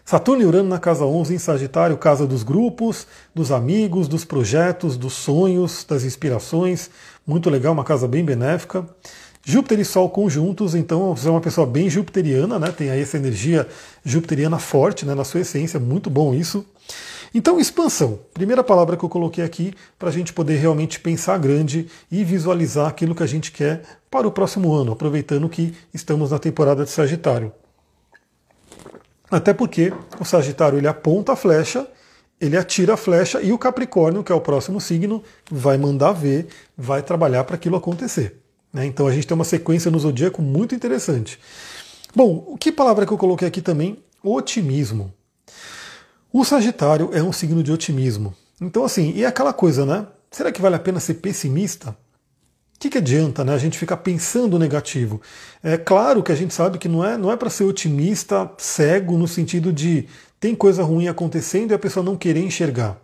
Saturno 0.09 0.43
e 0.43 0.47
Urano 0.47 0.71
na 0.71 0.79
casa 0.79 1.05
11 1.05 1.35
em 1.35 1.39
Sagitário, 1.39 1.95
casa 1.99 2.27
dos 2.27 2.43
grupos, 2.43 3.07
dos 3.35 3.53
amigos, 3.53 4.09
dos 4.09 4.25
projetos, 4.25 4.97
dos 4.97 5.13
sonhos, 5.13 5.85
das 5.85 6.03
inspirações. 6.03 6.89
Muito 7.27 7.51
legal, 7.51 7.75
uma 7.75 7.85
casa 7.85 8.09
bem 8.09 8.25
benéfica. 8.25 8.89
Júpiter 9.45 9.81
e 9.81 9.85
Sol 9.85 10.09
conjuntos, 10.09 10.75
então 10.75 11.15
você 11.15 11.29
é 11.29 11.31
uma 11.31 11.43
pessoa 11.43 11.67
bem 11.67 11.91
jupiteriana, 11.91 12.59
né? 12.59 12.73
Tem 12.73 12.89
aí 12.89 13.03
essa 13.03 13.19
energia 13.19 13.69
jupiteriana 14.03 14.59
forte 14.59 15.05
né? 15.05 15.15
na 15.15 15.25
sua 15.25 15.41
essência, 15.41 15.79
muito 15.79 16.09
bom 16.09 16.33
isso. 16.33 16.65
Então, 17.35 17.61
expansão. 17.61 18.19
Primeira 18.33 18.65
palavra 18.65 18.97
que 18.97 19.05
eu 19.05 19.11
coloquei 19.11 19.45
aqui 19.45 19.75
para 19.99 20.09
a 20.09 20.13
gente 20.13 20.33
poder 20.33 20.57
realmente 20.57 21.01
pensar 21.01 21.39
grande 21.39 21.87
e 22.11 22.25
visualizar 22.25 22.89
aquilo 22.89 23.15
que 23.15 23.23
a 23.23 23.27
gente 23.27 23.53
quer 23.53 23.83
para 24.11 24.27
o 24.27 24.33
próximo 24.33 24.73
ano, 24.73 24.93
aproveitando 24.93 25.51
que 25.51 25.75
estamos 25.93 26.31
na 26.31 26.39
temporada 26.39 26.83
de 26.83 26.91
Sagitário. 26.91 27.53
Até 29.31 29.53
porque 29.53 29.93
o 30.19 30.25
Sagitário 30.25 30.79
ele 30.79 30.89
aponta 30.89 31.33
a 31.33 31.37
flecha, 31.37 31.87
ele 32.41 32.57
atira 32.57 32.95
a 32.95 32.97
flecha 32.97 33.41
e 33.43 33.53
o 33.53 33.59
Capricórnio, 33.59 34.25
que 34.25 34.33
é 34.33 34.35
o 34.35 34.41
próximo 34.41 34.81
signo, 34.81 35.23
vai 35.51 35.77
mandar 35.77 36.13
ver, 36.13 36.47
vai 36.77 37.03
trabalhar 37.03 37.45
para 37.45 37.57
aquilo 37.57 37.77
acontecer. 37.77 38.41
Né? 38.73 38.87
Então 38.87 39.07
a 39.07 39.13
gente 39.13 39.27
tem 39.27 39.35
uma 39.35 39.45
sequência 39.45 39.91
no 39.91 39.99
zodíaco 39.99 40.41
muito 40.41 40.75
interessante. 40.75 41.39
Bom, 42.15 42.57
que 42.59 42.73
palavra 42.73 43.07
que 43.07 43.13
eu 43.13 43.19
coloquei 43.19 43.47
aqui 43.47 43.61
também? 43.61 44.03
Otimismo. 44.23 45.13
O 46.33 46.45
Sagitário 46.45 47.11
é 47.13 47.23
um 47.23 47.33
signo 47.33 47.63
de 47.63 47.73
otimismo. 47.73 48.35
Então, 48.61 48.85
assim, 48.85 49.13
e 49.15 49.25
é 49.25 49.27
aquela 49.27 49.53
coisa, 49.53 49.87
né? 49.87 50.07
Será 50.31 50.53
que 50.53 50.61
vale 50.61 50.75
a 50.75 50.79
pena 50.79 51.01
ser 51.01 51.15
pessimista? 51.15 51.97
O 52.79 52.81
que, 52.81 52.91
que 52.91 52.99
adianta 52.99 53.45
né, 53.45 53.53
a 53.53 53.59
gente 53.59 53.77
ficar 53.77 53.97
pensando 53.97 54.57
negativo? 54.57 55.21
É 55.65 55.77
claro 55.77 56.23
que 56.23 56.31
a 56.31 56.35
gente 56.37 56.55
sabe 56.55 56.79
que 56.79 56.87
não 56.87 57.05
é, 57.05 57.19
não 57.19 57.33
é 57.33 57.37
para 57.37 57.51
ser 57.51 57.65
otimista 57.65 58.49
cego 58.57 59.19
no 59.19 59.27
sentido 59.27 59.73
de 59.73 60.07
tem 60.39 60.55
coisa 60.55 60.85
ruim 60.85 61.09
acontecendo 61.09 61.73
e 61.73 61.75
a 61.75 61.79
pessoa 61.79 62.05
não 62.05 62.17
querer 62.17 62.39
enxergar. 62.39 62.97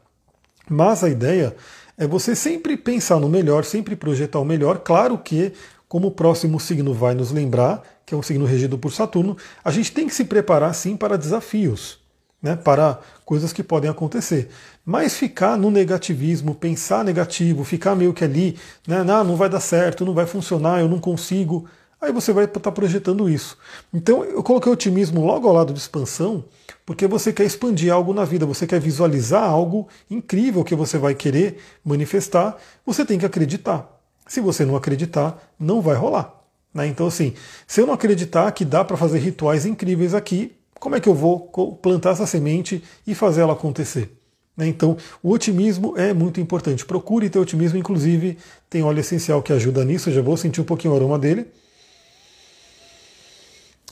Mas 0.71 1.03
a 1.03 1.09
ideia 1.09 1.57
é 1.99 2.07
você 2.07 2.37
sempre 2.37 2.77
pensar 2.77 3.19
no 3.19 3.29
melhor, 3.29 3.65
sempre 3.65 3.97
projetar 3.97 4.39
o 4.39 4.45
melhor. 4.45 4.79
Claro 4.79 5.19
que, 5.19 5.53
como 5.89 6.07
o 6.07 6.13
próximo 6.13 6.61
signo 6.61 6.95
vai 6.95 7.17
nos 7.17 7.33
lembrar, 7.33 7.83
que 8.07 8.15
é 8.15 8.17
um 8.17 8.23
signo 8.23 8.45
regido 8.45 8.79
por 8.79 8.93
Saturno, 8.93 9.37
a 9.65 9.73
gente 9.73 9.91
tem 9.91 10.07
que 10.07 10.15
se 10.15 10.25
preparar 10.25 10.73
sim 10.73 10.97
para 10.97 11.19
desafios 11.19 11.99
né, 12.45 12.55
para 12.55 13.01
coisas 13.25 13.55
que 13.55 13.63
podem 13.63 13.91
acontecer. 13.91 14.51
Mas 14.85 15.15
ficar 15.17 15.57
no 15.57 15.71
negativismo, 15.71 16.55
pensar 16.55 17.03
negativo, 17.05 17.65
ficar 17.65 17.95
meio 17.95 18.13
que 18.13 18.23
ali, 18.23 18.59
né, 18.87 19.03
não, 19.03 19.25
não 19.25 19.37
vai 19.37 19.49
dar 19.49 19.61
certo, 19.61 20.05
não 20.05 20.13
vai 20.13 20.27
funcionar, 20.27 20.81
eu 20.81 20.89
não 20.89 20.99
consigo, 20.99 21.67
aí 21.99 22.13
você 22.13 22.33
vai 22.33 22.45
estar 22.45 22.61
tá 22.61 22.71
projetando 22.71 23.29
isso. 23.29 23.57
Então 23.93 24.23
eu 24.25 24.43
coloquei 24.43 24.71
otimismo 24.71 25.25
logo 25.25 25.49
ao 25.49 25.55
lado 25.55 25.73
de 25.73 25.79
expansão, 25.79 26.45
porque 26.85 27.07
você 27.07 27.33
quer 27.33 27.45
expandir 27.45 27.91
algo 27.91 28.13
na 28.13 28.27
vida, 28.27 28.45
você 28.45 28.67
quer 28.67 28.79
visualizar 28.79 29.43
algo 29.43 29.89
incrível 30.11 30.63
que 30.63 30.75
você 30.75 30.99
vai 30.99 31.15
querer 31.15 31.59
manifestar, 31.83 32.57
você 32.85 33.07
tem 33.07 33.19
que 33.19 33.25
acreditar. 33.25 33.91
Se 34.27 34.41
você 34.41 34.67
não 34.67 34.77
acreditar, 34.77 35.39
não 35.59 35.81
vai 35.81 35.97
rolar. 35.97 36.35
Né? 36.75 36.87
Então, 36.87 37.07
assim, 37.07 37.35
se 37.67 37.81
eu 37.81 37.87
não 37.87 37.95
acreditar 37.95 38.51
que 38.53 38.65
dá 38.65 38.85
para 38.85 38.97
fazer 38.97 39.19
rituais 39.19 39.65
incríveis 39.65 40.13
aqui, 40.13 40.53
como 40.79 40.97
é 40.97 41.01
que 41.01 41.09
eu 41.09 41.15
vou 41.15 41.41
plantar 41.81 42.11
essa 42.11 42.27
semente 42.27 42.85
e 43.07 43.15
fazer 43.15 43.43
ela 43.43 43.55
acontecer? 43.55 44.11
Né, 44.57 44.67
então, 44.69 44.97
o 45.23 45.31
otimismo 45.31 45.95
é 45.97 46.13
muito 46.13 46.41
importante. 46.41 46.85
Procure 46.85 47.29
ter 47.29 47.39
otimismo, 47.39 47.79
inclusive 47.79 48.39
tem 48.71 48.83
óleo 48.83 49.01
essencial 49.01 49.43
que 49.43 49.53
ajuda 49.53 49.85
nisso. 49.85 50.09
Eu 50.11 50.15
já 50.15 50.23
vou 50.23 50.37
sentir 50.37 50.61
um 50.61 50.65
pouquinho 50.65 50.95
o 50.95 50.97
aroma 50.97 51.19
dele. 51.19 51.47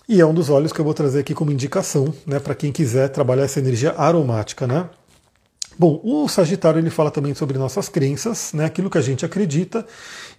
E 0.08 0.20
é 0.20 0.26
um 0.26 0.34
dos 0.34 0.50
óleos 0.50 0.72
que 0.72 0.80
eu 0.80 0.84
vou 0.84 0.94
trazer 0.94 1.20
aqui 1.20 1.34
como 1.34 1.52
indicação, 1.52 2.12
né, 2.26 2.38
para 2.38 2.54
quem 2.54 2.72
quiser 2.72 3.08
trabalhar 3.08 3.44
essa 3.44 3.60
energia 3.60 3.94
aromática, 3.96 4.66
né? 4.66 4.88
Bom, 5.78 6.00
o 6.04 6.28
Sagitário 6.28 6.78
ele 6.78 6.90
fala 6.90 7.10
também 7.10 7.34
sobre 7.34 7.56
nossas 7.56 7.88
crenças, 7.88 8.52
né, 8.52 8.66
aquilo 8.66 8.90
que 8.90 8.98
a 8.98 9.00
gente 9.00 9.24
acredita, 9.24 9.86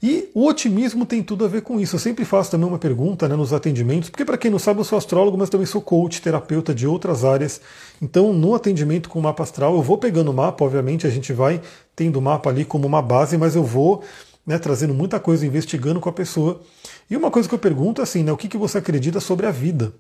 e 0.02 0.30
o 0.34 0.46
otimismo 0.46 1.06
tem 1.06 1.24
tudo 1.24 1.44
a 1.44 1.48
ver 1.48 1.62
com 1.62 1.80
isso. 1.80 1.96
Eu 1.96 2.00
sempre 2.00 2.24
faço 2.24 2.52
também 2.52 2.68
uma 2.68 2.78
pergunta 2.78 3.28
né, 3.28 3.36
nos 3.36 3.52
atendimentos, 3.52 4.10
porque 4.10 4.24
para 4.26 4.38
quem 4.38 4.52
não 4.52 4.60
sabe, 4.60 4.80
eu 4.80 4.84
sou 4.84 4.98
astrólogo, 4.98 5.38
mas 5.38 5.50
também 5.50 5.66
sou 5.66 5.82
coach, 5.82 6.22
terapeuta 6.22 6.74
de 6.74 6.86
outras 6.86 7.26
áreas. 7.26 7.60
Então, 8.02 8.32
no 8.32 8.54
atendimento 8.54 9.10
com 9.10 9.20
o 9.20 9.24
mapa 9.24 9.44
astral, 9.44 9.76
eu 9.76 9.82
vou 9.82 9.98
pegando 9.98 10.30
o 10.30 10.34
mapa, 10.34 10.64
obviamente, 10.64 11.08
a 11.08 11.10
gente 11.10 11.34
vai 11.34 11.62
tendo 11.96 12.20
o 12.20 12.22
mapa 12.22 12.50
ali 12.50 12.64
como 12.64 12.86
uma 12.86 13.02
base, 13.02 13.38
mas 13.38 13.56
eu 13.56 13.64
vou 13.64 14.04
né, 14.46 14.60
trazendo 14.60 14.94
muita 14.94 15.20
coisa, 15.20 15.46
investigando 15.46 16.00
com 16.00 16.10
a 16.10 16.14
pessoa. 16.14 16.62
E 17.10 17.18
uma 17.18 17.32
coisa 17.32 17.48
que 17.48 17.56
eu 17.56 17.60
pergunto 17.60 18.02
é 18.02 18.04
assim, 18.04 18.24
né, 18.24 18.32
o 18.32 18.38
que, 18.38 18.48
que 18.48 18.58
você 18.58 18.78
acredita 18.78 19.20
sobre 19.20 19.46
a 19.46 19.52
vida? 19.52 19.94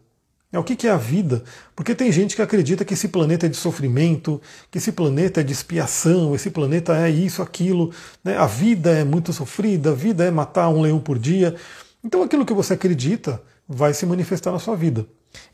É 0.53 0.59
o 0.59 0.63
que 0.63 0.87
é 0.87 0.91
a 0.91 0.97
vida? 0.97 1.43
Porque 1.75 1.95
tem 1.95 2.11
gente 2.11 2.35
que 2.35 2.41
acredita 2.41 2.85
que 2.85 2.93
esse 2.93 3.07
planeta 3.07 3.47
é 3.47 3.49
de 3.49 3.57
sofrimento, 3.57 4.39
que 4.69 4.77
esse 4.77 4.91
planeta 4.91 5.41
é 5.41 5.43
de 5.43 5.51
expiação, 5.51 6.35
esse 6.35 6.51
planeta 6.51 6.95
é 6.95 7.09
isso, 7.09 7.41
aquilo, 7.41 7.91
né? 8.23 8.37
a 8.37 8.45
vida 8.45 8.91
é 8.91 9.03
muito 9.03 9.33
sofrida, 9.33 9.89
a 9.89 9.95
vida 9.95 10.23
é 10.23 10.29
matar 10.29 10.69
um 10.69 10.79
leão 10.79 10.99
por 10.99 11.17
dia. 11.17 11.55
Então 12.03 12.21
aquilo 12.21 12.45
que 12.45 12.53
você 12.53 12.75
acredita 12.75 13.41
vai 13.67 13.95
se 13.95 14.05
manifestar 14.05 14.51
na 14.51 14.59
sua 14.59 14.75
vida. 14.75 15.07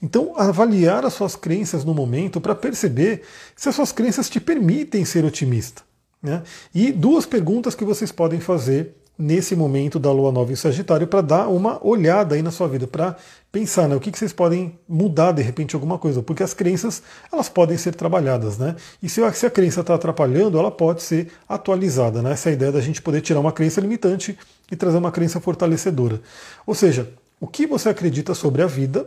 Então, 0.04 0.34
avaliar 0.36 1.06
as 1.06 1.14
suas 1.14 1.38
crenças 1.38 1.86
no 1.86 1.94
momento 1.94 2.42
para 2.42 2.54
perceber 2.54 3.22
se 3.56 3.70
as 3.70 3.76
suas 3.76 3.94
crenças 3.94 4.30
te 4.30 4.38
permitem 4.38 5.06
ser 5.06 5.24
otimista. 5.24 5.82
Né? 6.22 6.44
E 6.76 6.92
duas 6.92 7.26
perguntas 7.26 7.74
que 7.74 7.86
vocês 7.86 8.12
podem 8.12 8.42
fazer 8.42 8.98
nesse 9.20 9.54
momento 9.54 10.00
da 10.00 10.10
lua 10.14 10.32
nova 10.32 10.50
em 10.54 10.56
Sagitário 10.56 11.06
para 11.06 11.20
dar 11.20 11.50
uma 11.50 11.86
olhada 11.86 12.36
aí 12.36 12.42
na 12.42 12.52
sua 12.52 12.70
vida, 12.70 12.88
para 12.88 13.18
pensar, 13.52 13.90
né, 13.90 13.94
o 13.94 14.00
que, 14.00 14.12
que 14.14 14.18
vocês 14.18 14.32
podem 14.32 14.80
mudar 14.88 15.34
de 15.34 15.42
repente 15.42 15.76
alguma 15.76 15.98
coisa, 15.98 16.24
porque 16.24 16.42
as 16.42 16.54
crenças 16.54 17.04
elas 17.30 17.50
podem 17.50 17.78
ser 17.78 17.94
trabalhadas, 17.94 18.58
né? 18.58 18.78
E 19.04 19.10
se 19.10 19.22
a, 19.22 19.50
crença 19.50 19.82
está 19.82 19.96
atrapalhando, 19.96 20.58
ela 20.58 20.72
pode 20.72 21.04
ser 21.04 21.30
atualizada, 21.50 22.22
né? 22.22 22.32
Essa 22.32 22.50
é 22.50 22.54
ideia 22.54 22.72
da 22.72 22.80
gente 22.80 23.02
poder 23.02 23.20
tirar 23.20 23.42
uma 23.42 23.52
crença 23.52 23.82
limitante 23.82 24.38
e 24.72 24.76
trazer 24.78 24.98
uma 24.98 25.12
crença 25.12 25.42
fortalecedora. 25.42 26.22
Ou 26.66 26.74
seja, 26.74 27.12
o 27.42 27.48
que 27.48 27.68
você 27.68 27.90
acredita 27.90 28.34
sobre 28.34 28.62
a 28.62 28.68
vida 28.68 29.06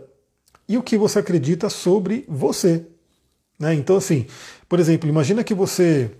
e 0.69 0.77
o 0.77 0.83
que 0.83 0.99
você 0.99 1.21
acredita 1.21 1.71
sobre 1.71 2.27
você. 2.29 2.85
Né? 3.59 3.73
Então, 3.75 3.97
assim, 3.97 4.27
por 4.69 4.79
exemplo, 4.79 5.09
imagina 5.09 5.43
que 5.43 5.55
você 5.55 6.11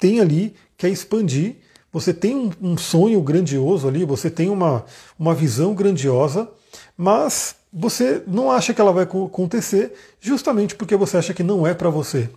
tem 0.00 0.18
ali, 0.18 0.54
quer 0.76 0.88
expandir 0.88 1.56
você 1.92 2.12
tem 2.12 2.36
um, 2.36 2.50
um 2.60 2.76
sonho 2.76 3.20
grandioso 3.20 3.88
ali, 3.88 4.04
você 4.04 4.30
tem 4.30 4.50
uma, 4.50 4.84
uma 5.18 5.34
visão 5.34 5.74
grandiosa, 5.74 6.48
mas 6.96 7.56
você 7.72 8.22
não 8.26 8.50
acha 8.50 8.72
que 8.74 8.80
ela 8.80 8.92
vai 8.92 9.04
acontecer 9.04 9.92
justamente 10.20 10.74
porque 10.74 10.96
você 10.96 11.16
acha 11.16 11.34
que 11.34 11.42
não 11.42 11.66
é 11.66 11.74
para 11.74 11.90
você. 11.90 12.28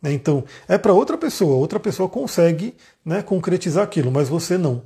Né? 0.00 0.12
Então, 0.12 0.44
é 0.68 0.78
para 0.78 0.92
outra 0.92 1.16
pessoa, 1.16 1.56
outra 1.56 1.80
pessoa 1.80 2.08
consegue 2.08 2.74
né, 3.04 3.22
concretizar 3.22 3.84
aquilo, 3.84 4.10
mas 4.10 4.28
você 4.28 4.56
não. 4.58 4.82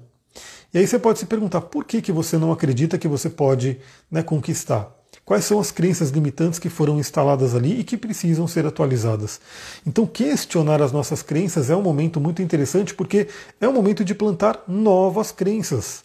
E 0.73 0.79
aí 0.79 0.87
você 0.87 0.99
pode 0.99 1.18
se 1.18 1.27
perguntar 1.27 1.62
por 1.62 1.85
que, 1.85 2.01
que 2.01 2.12
você 2.12 2.38
não 2.38 2.53
acredita 2.53 2.99
que 2.99 3.09
você 3.09 3.29
pode 3.29 3.81
né, 4.11 4.23
conquistar. 4.23 5.00
Quais 5.31 5.45
são 5.45 5.61
as 5.61 5.71
crenças 5.71 6.11
limitantes 6.11 6.59
que 6.59 6.69
foram 6.69 6.99
instaladas 6.99 7.55
ali 7.55 7.79
e 7.79 7.85
que 7.85 7.97
precisam 7.97 8.49
ser 8.49 8.66
atualizadas? 8.66 9.40
Então, 9.87 10.05
questionar 10.05 10.83
as 10.83 10.90
nossas 10.90 11.23
crenças 11.23 11.71
é 11.71 11.77
um 11.77 11.83
momento 11.83 12.21
muito 12.21 12.43
interessante 12.43 12.93
porque 12.93 13.29
é 13.61 13.69
um 13.69 13.73
momento 13.73 14.05
de 14.05 14.12
plantar 14.12 14.64
novas 14.66 15.31
crenças. 15.31 16.03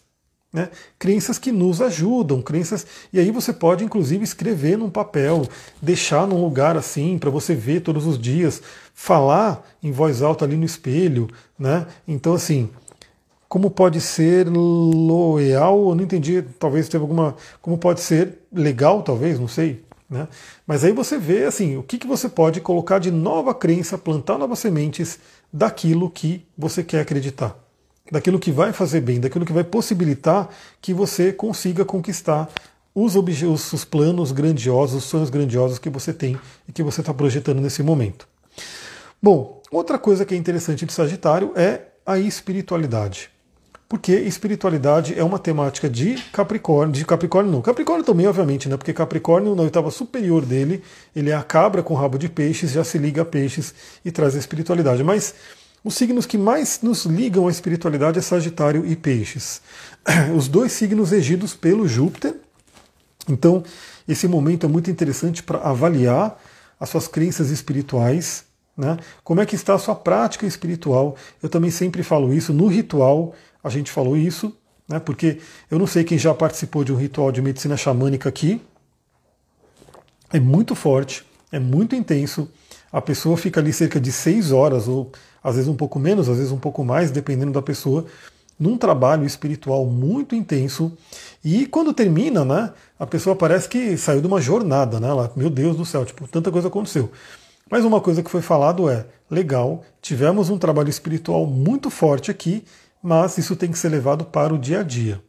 Né? 0.52 0.68
Crenças 0.96 1.40
que 1.40 1.50
nos 1.50 1.82
ajudam, 1.82 2.40
crenças. 2.40 2.86
E 3.12 3.18
aí 3.18 3.32
você 3.32 3.52
pode, 3.52 3.82
inclusive, 3.82 4.22
escrever 4.22 4.78
num 4.78 4.88
papel, 4.88 5.44
deixar 5.82 6.24
num 6.24 6.40
lugar 6.40 6.76
assim, 6.76 7.18
para 7.18 7.28
você 7.28 7.52
ver 7.52 7.80
todos 7.80 8.06
os 8.06 8.16
dias, 8.16 8.62
falar 8.94 9.66
em 9.82 9.90
voz 9.90 10.22
alta 10.22 10.44
ali 10.44 10.56
no 10.56 10.64
espelho. 10.64 11.28
Né? 11.58 11.84
Então, 12.06 12.32
assim, 12.32 12.70
como 13.56 13.70
pode 13.70 14.02
ser 14.02 14.46
loyal, 14.50 15.88
eu 15.88 15.94
não 15.94 16.04
entendi, 16.04 16.44
talvez 16.58 16.90
teve 16.90 17.00
alguma, 17.00 17.34
como 17.62 17.78
pode 17.78 18.02
ser 18.02 18.40
legal, 18.52 19.02
talvez, 19.02 19.40
não 19.40 19.48
sei, 19.48 19.82
né? 20.10 20.28
Mas 20.66 20.84
aí 20.84 20.92
você 20.92 21.16
vê 21.16 21.44
assim, 21.44 21.74
o 21.78 21.82
que, 21.82 21.96
que 21.96 22.06
você 22.06 22.28
pode 22.28 22.60
colocar 22.60 22.98
de 22.98 23.10
nova 23.10 23.54
crença, 23.54 23.96
plantar 23.96 24.36
novas 24.36 24.58
sementes 24.58 25.18
daquilo 25.50 26.10
que 26.10 26.44
você 26.54 26.84
quer 26.84 27.00
acreditar. 27.00 27.56
daquilo 28.12 28.38
que 28.38 28.52
vai 28.52 28.74
fazer 28.74 29.00
bem, 29.00 29.20
daquilo 29.20 29.46
que 29.46 29.54
vai 29.54 29.64
possibilitar 29.64 30.50
que 30.82 30.92
você 30.92 31.32
consiga 31.32 31.82
conquistar 31.82 32.50
os, 32.94 33.16
os, 33.16 33.72
os 33.72 33.84
planos 33.86 34.32
grandiosos, 34.32 35.02
os 35.02 35.04
sonhos 35.04 35.30
grandiosos 35.30 35.78
que 35.78 35.88
você 35.88 36.12
tem 36.12 36.38
e 36.68 36.72
que 36.72 36.82
você 36.82 37.00
está 37.00 37.14
projetando 37.14 37.62
nesse 37.62 37.82
momento. 37.82 38.28
Bom, 39.22 39.62
outra 39.70 39.98
coisa 39.98 40.26
que 40.26 40.34
é 40.34 40.36
interessante 40.36 40.84
de 40.84 40.92
Sagitário 40.92 41.54
é 41.56 41.86
a 42.04 42.18
espiritualidade. 42.18 43.34
Porque 43.88 44.12
espiritualidade 44.12 45.16
é 45.16 45.22
uma 45.22 45.38
temática 45.38 45.88
de 45.88 46.16
Capricórnio, 46.32 46.92
de 46.92 47.04
Capricórnio 47.04 47.52
não. 47.52 47.62
Capricórnio 47.62 48.04
também, 48.04 48.26
obviamente, 48.26 48.68
né? 48.68 48.76
Porque 48.76 48.92
Capricórnio, 48.92 49.54
na 49.54 49.62
oitava 49.62 49.92
superior 49.92 50.44
dele, 50.44 50.82
ele 51.14 51.30
é 51.30 51.34
a 51.34 51.42
cabra 51.42 51.84
com 51.84 51.94
rabo 51.94 52.18
de 52.18 52.28
peixes, 52.28 52.72
já 52.72 52.82
se 52.82 52.98
liga 52.98 53.22
a 53.22 53.24
peixes 53.24 53.72
e 54.04 54.10
traz 54.10 54.34
a 54.34 54.38
espiritualidade. 54.38 55.04
Mas 55.04 55.34
os 55.84 55.94
signos 55.94 56.26
que 56.26 56.36
mais 56.36 56.80
nos 56.82 57.04
ligam 57.04 57.46
à 57.46 57.50
espiritualidade 57.50 58.18
é 58.18 58.22
Sagitário 58.22 58.84
e 58.84 58.96
Peixes. 58.96 59.60
Os 60.36 60.48
dois 60.48 60.72
signos 60.72 61.12
regidos 61.12 61.54
pelo 61.54 61.86
Júpiter. 61.86 62.34
Então, 63.28 63.62
esse 64.08 64.26
momento 64.26 64.66
é 64.66 64.68
muito 64.68 64.90
interessante 64.90 65.44
para 65.44 65.60
avaliar 65.60 66.42
as 66.80 66.88
suas 66.88 67.06
crenças 67.06 67.50
espirituais, 67.50 68.44
né? 68.76 68.96
Como 69.22 69.40
é 69.40 69.46
que 69.46 69.54
está 69.54 69.74
a 69.74 69.78
sua 69.78 69.94
prática 69.94 70.44
espiritual? 70.44 71.14
Eu 71.40 71.48
também 71.48 71.70
sempre 71.70 72.02
falo 72.02 72.34
isso 72.34 72.52
no 72.52 72.66
ritual 72.66 73.32
a 73.62 73.68
gente 73.68 73.90
falou 73.90 74.16
isso, 74.16 74.56
né, 74.88 74.98
porque 74.98 75.38
eu 75.70 75.78
não 75.78 75.86
sei 75.86 76.04
quem 76.04 76.18
já 76.18 76.32
participou 76.34 76.84
de 76.84 76.92
um 76.92 76.96
ritual 76.96 77.32
de 77.32 77.42
medicina 77.42 77.76
xamânica 77.76 78.28
aqui. 78.28 78.60
É 80.32 80.40
muito 80.40 80.74
forte, 80.74 81.24
é 81.50 81.58
muito 81.58 81.94
intenso. 81.94 82.48
A 82.92 83.00
pessoa 83.00 83.36
fica 83.36 83.60
ali 83.60 83.72
cerca 83.72 84.00
de 84.00 84.12
seis 84.12 84.52
horas, 84.52 84.88
ou 84.88 85.10
às 85.42 85.54
vezes 85.56 85.68
um 85.68 85.76
pouco 85.76 85.98
menos, 85.98 86.28
às 86.28 86.36
vezes 86.36 86.52
um 86.52 86.58
pouco 86.58 86.84
mais, 86.84 87.10
dependendo 87.10 87.52
da 87.52 87.62
pessoa, 87.62 88.06
num 88.58 88.76
trabalho 88.78 89.24
espiritual 89.24 89.84
muito 89.86 90.34
intenso. 90.34 90.96
E 91.44 91.66
quando 91.66 91.92
termina, 91.92 92.44
né, 92.44 92.72
a 92.98 93.06
pessoa 93.06 93.36
parece 93.36 93.68
que 93.68 93.96
saiu 93.96 94.20
de 94.20 94.26
uma 94.26 94.40
jornada, 94.40 94.98
né? 94.98 95.08
Ela, 95.08 95.30
meu 95.36 95.50
Deus 95.50 95.76
do 95.76 95.84
céu, 95.84 96.04
tipo, 96.04 96.26
tanta 96.26 96.50
coisa 96.50 96.68
aconteceu. 96.68 97.10
Mas 97.70 97.84
uma 97.84 98.00
coisa 98.00 98.22
que 98.22 98.30
foi 98.30 98.42
falado 98.42 98.88
é: 98.88 99.06
legal, 99.30 99.84
tivemos 100.00 100.50
um 100.50 100.58
trabalho 100.58 100.88
espiritual 100.88 101.46
muito 101.46 101.90
forte 101.90 102.30
aqui 102.30 102.64
mas 103.06 103.38
isso 103.38 103.54
tem 103.54 103.70
que 103.70 103.78
ser 103.78 103.88
levado 103.88 104.24
para 104.24 104.52
o 104.52 104.58
dia 104.58 104.80
a 104.80 104.82
dia. 104.82 105.22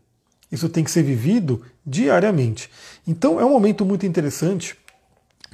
Isso 0.52 0.68
tem 0.68 0.84
que 0.84 0.90
ser 0.90 1.04
vivido 1.04 1.62
diariamente. 1.86 2.72
Então 3.06 3.40
é 3.40 3.46
um 3.46 3.52
momento 3.52 3.86
muito 3.86 4.04
interessante 4.04 4.76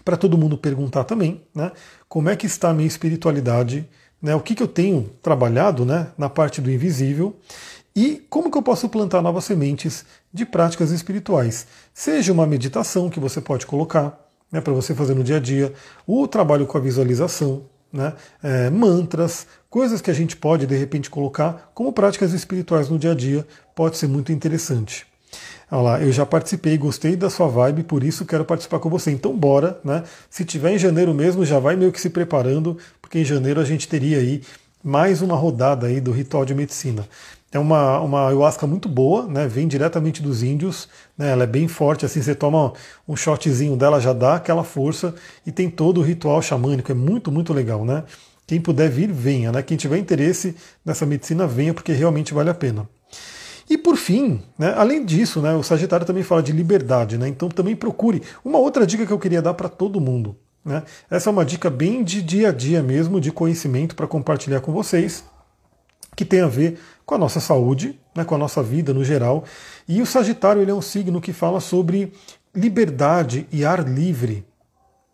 para 0.05 0.15
todo 0.15 0.37
mundo 0.37 0.57
perguntar 0.57 1.03
também, 1.03 1.41
né? 1.53 1.73
Como 2.07 2.29
é 2.29 2.35
que 2.37 2.45
está 2.45 2.69
a 2.69 2.73
minha 2.73 2.87
espiritualidade? 2.87 3.89
Né, 4.21 4.33
o 4.33 4.39
que, 4.39 4.55
que 4.55 4.63
eu 4.63 4.69
tenho 4.69 5.11
trabalhado 5.21 5.83
né, 5.83 6.13
na 6.17 6.29
parte 6.29 6.61
do 6.61 6.71
invisível 6.71 7.35
e 7.93 8.25
como 8.29 8.49
que 8.49 8.57
eu 8.57 8.61
posso 8.61 8.87
plantar 8.87 9.21
novas 9.21 9.43
sementes 9.43 10.05
de 10.33 10.45
práticas 10.45 10.91
espirituais. 10.91 11.67
Seja 11.93 12.31
uma 12.31 12.47
meditação 12.47 13.09
que 13.09 13.19
você 13.19 13.41
pode 13.41 13.65
colocar 13.65 14.17
né, 14.49 14.61
para 14.61 14.71
você 14.71 14.95
fazer 14.95 15.13
no 15.13 15.25
dia 15.25 15.37
a 15.37 15.39
dia, 15.41 15.73
o 16.07 16.25
trabalho 16.25 16.65
com 16.65 16.77
a 16.77 16.81
visualização, 16.81 17.65
né, 17.93 18.13
é, 18.41 18.69
mantras, 18.71 19.45
coisas 19.69 20.01
que 20.01 20.09
a 20.09 20.13
gente 20.13 20.35
pode 20.35 20.65
de 20.65 20.75
repente 20.75 21.09
colocar 21.09 21.71
como 21.73 21.93
práticas 21.93 22.33
espirituais 22.33 22.89
no 22.89 22.97
dia 22.97 23.11
a 23.11 23.15
dia, 23.15 23.45
pode 23.75 23.97
ser 23.97 24.07
muito 24.07 24.31
interessante. 24.31 25.05
Olha 25.71 25.81
lá, 25.81 26.01
eu 26.01 26.11
já 26.11 26.25
participei, 26.25 26.77
gostei 26.77 27.15
da 27.15 27.29
sua 27.29 27.47
vibe, 27.47 27.83
por 27.83 28.03
isso 28.03 28.25
quero 28.25 28.45
participar 28.45 28.79
com 28.79 28.89
você. 28.89 29.09
Então 29.09 29.35
bora, 29.35 29.79
né? 29.83 30.03
Se 30.29 30.45
tiver 30.45 30.71
em 30.73 30.77
janeiro 30.77 31.13
mesmo, 31.13 31.45
já 31.45 31.57
vai 31.57 31.75
meio 31.75 31.91
que 31.91 31.99
se 31.99 32.09
preparando, 32.09 32.77
porque 33.01 33.19
em 33.19 33.25
janeiro 33.25 33.59
a 33.59 33.63
gente 33.63 33.87
teria 33.87 34.17
aí 34.19 34.43
mais 34.83 35.21
uma 35.21 35.35
rodada 35.35 35.87
aí 35.87 36.01
do 36.01 36.11
ritual 36.11 36.43
de 36.43 36.53
medicina. 36.53 37.07
É 37.51 37.59
uma, 37.59 37.99
uma 38.01 38.27
ayahuasca 38.27 38.67
muito 38.67 38.89
boa, 38.89 39.25
né? 39.27 39.47
Vem 39.47 39.67
diretamente 39.67 40.21
dos 40.21 40.43
índios, 40.43 40.89
né? 41.17 41.29
Ela 41.31 41.43
é 41.43 41.47
bem 41.47 41.67
forte, 41.67 42.05
assim 42.05 42.21
você 42.21 42.35
toma 42.35 42.73
um 43.07 43.15
shotzinho 43.15 43.77
dela 43.77 44.01
já 44.01 44.11
dá 44.11 44.35
aquela 44.35 44.63
força 44.63 45.15
e 45.45 45.51
tem 45.51 45.69
todo 45.69 45.99
o 45.99 46.03
ritual 46.03 46.41
xamânico, 46.41 46.91
é 46.91 46.95
muito 46.95 47.31
muito 47.31 47.53
legal, 47.53 47.85
né? 47.85 48.03
Quem 48.45 48.59
puder 48.59 48.89
vir, 48.89 49.11
venha. 49.11 49.51
Né? 49.51 49.61
Quem 49.61 49.77
tiver 49.77 49.97
interesse 49.97 50.55
nessa 50.83 51.05
medicina, 51.05 51.47
venha, 51.47 51.73
porque 51.73 51.93
realmente 51.93 52.33
vale 52.33 52.49
a 52.49 52.53
pena. 52.53 52.89
E 53.69 53.77
por 53.77 53.95
fim, 53.95 54.41
né, 54.59 54.73
além 54.75 55.05
disso, 55.05 55.41
né, 55.41 55.53
o 55.55 55.63
Sagitário 55.63 56.05
também 56.05 56.21
fala 56.21 56.43
de 56.43 56.51
liberdade, 56.51 57.17
né, 57.17 57.29
então 57.29 57.47
também 57.47 57.75
procure. 57.75 58.21
Uma 58.43 58.59
outra 58.59 58.85
dica 58.85 59.05
que 59.05 59.13
eu 59.13 59.19
queria 59.19 59.41
dar 59.41 59.53
para 59.53 59.69
todo 59.69 60.01
mundo. 60.01 60.35
Né, 60.63 60.83
essa 61.09 61.29
é 61.29 61.31
uma 61.31 61.43
dica 61.43 61.69
bem 61.69 62.03
de 62.03 62.21
dia 62.21 62.49
a 62.49 62.51
dia 62.51 62.81
mesmo, 62.81 63.19
de 63.19 63.31
conhecimento 63.31 63.95
para 63.95 64.07
compartilhar 64.07 64.61
com 64.61 64.71
vocês, 64.71 65.23
que 66.15 66.23
tem 66.23 66.41
a 66.41 66.47
ver 66.47 66.79
com 67.05 67.15
a 67.15 67.17
nossa 67.17 67.39
saúde, 67.39 67.99
né, 68.15 68.23
com 68.23 68.35
a 68.35 68.37
nossa 68.37 68.63
vida 68.63 68.93
no 68.93 69.03
geral. 69.03 69.43
E 69.87 70.01
o 70.01 70.05
Sagitário 70.05 70.61
ele 70.61 70.71
é 70.71 70.73
um 70.73 70.81
signo 70.81 71.19
que 71.19 71.33
fala 71.33 71.59
sobre 71.59 72.13
liberdade 72.55 73.47
e 73.51 73.65
ar 73.65 73.87
livre. 73.87 74.45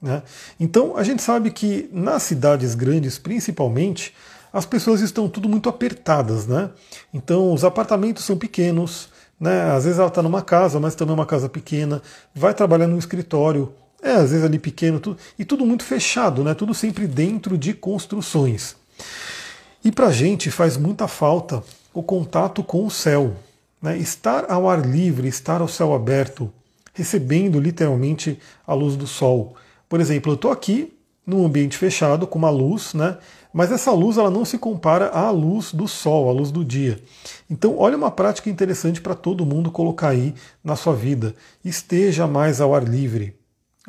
Né? 0.02 0.22
Então 0.60 0.96
a 0.96 1.04
gente 1.04 1.22
sabe 1.22 1.52
que 1.52 1.90
nas 1.92 2.24
cidades 2.24 2.76
grandes, 2.76 3.18
principalmente, 3.18 4.14
as 4.52 4.66
pessoas 4.66 5.02
estão 5.02 5.30
tudo 5.30 5.50
muito 5.50 5.70
apertadas. 5.70 6.48
Né? 6.48 6.70
Então 7.14 7.54
os 7.54 7.64
apartamentos 7.64 8.24
são 8.24 8.38
pequenos, 8.38 9.10
né? 9.40 9.72
às 9.72 9.86
vezes 9.86 10.00
ela 10.00 10.10
está 10.10 10.22
numa 10.22 10.42
casa, 10.42 10.80
mas 10.80 10.96
também 10.96 11.14
é 11.14 11.20
uma 11.20 11.26
casa 11.26 11.50
pequena, 11.50 12.02
vai 12.34 12.54
trabalhar 12.54 12.88
num 12.88 12.98
escritório, 12.98 13.74
é 14.02 14.12
às 14.12 14.32
vezes 14.32 14.46
ali 14.46 14.60
pequeno, 14.60 15.00
tudo, 15.00 15.18
e 15.38 15.46
tudo 15.46 15.66
muito 15.66 15.84
fechado, 15.84 16.44
né? 16.44 16.54
tudo 16.54 16.74
sempre 16.74 17.08
dentro 17.08 17.58
de 17.58 17.74
construções. 17.74 18.76
E 19.84 19.92
para 19.92 20.08
a 20.08 20.12
gente 20.12 20.52
faz 20.52 20.78
muita 20.78 21.08
falta 21.08 21.64
o 21.94 22.04
contato 22.04 22.64
com 22.64 22.86
o 22.86 22.92
céu. 22.92 23.36
Né? 23.82 23.98
Estar 23.98 24.52
ao 24.52 24.70
ar 24.70 24.86
livre, 24.86 25.28
estar 25.28 25.62
ao 25.62 25.68
céu 25.68 25.94
aberto, 25.94 26.52
recebendo 26.94 27.60
literalmente 27.60 28.38
a 28.68 28.74
luz 28.74 28.96
do 28.96 29.08
sol. 29.08 29.56
Por 29.88 30.00
exemplo, 30.02 30.32
eu 30.32 30.36
estou 30.36 30.52
aqui 30.52 30.94
num 31.26 31.46
ambiente 31.46 31.78
fechado 31.78 32.28
com 32.28 32.40
uma 32.40 32.50
luz, 32.50 32.94
né? 32.94 33.18
Mas 33.54 33.72
essa 33.72 33.92
luz 33.92 34.18
ela 34.18 34.30
não 34.30 34.46
se 34.46 34.58
compara 34.58 35.10
à 35.10 35.30
luz 35.32 35.72
do 35.72 35.88
sol, 35.88 36.30
à 36.30 36.32
luz 36.32 36.52
do 36.52 36.64
dia. 36.66 37.02
Então, 37.50 37.78
olha 37.78 37.98
uma 37.98 38.12
prática 38.12 38.50
interessante 38.50 39.02
para 39.02 39.16
todo 39.16 39.46
mundo 39.46 39.72
colocar 39.72 40.10
aí 40.10 40.36
na 40.64 40.76
sua 40.76 40.94
vida. 40.94 41.36
Esteja 41.64 42.28
mais 42.28 42.62
ao 42.62 42.76
ar 42.76 42.84
livre. 42.84 43.38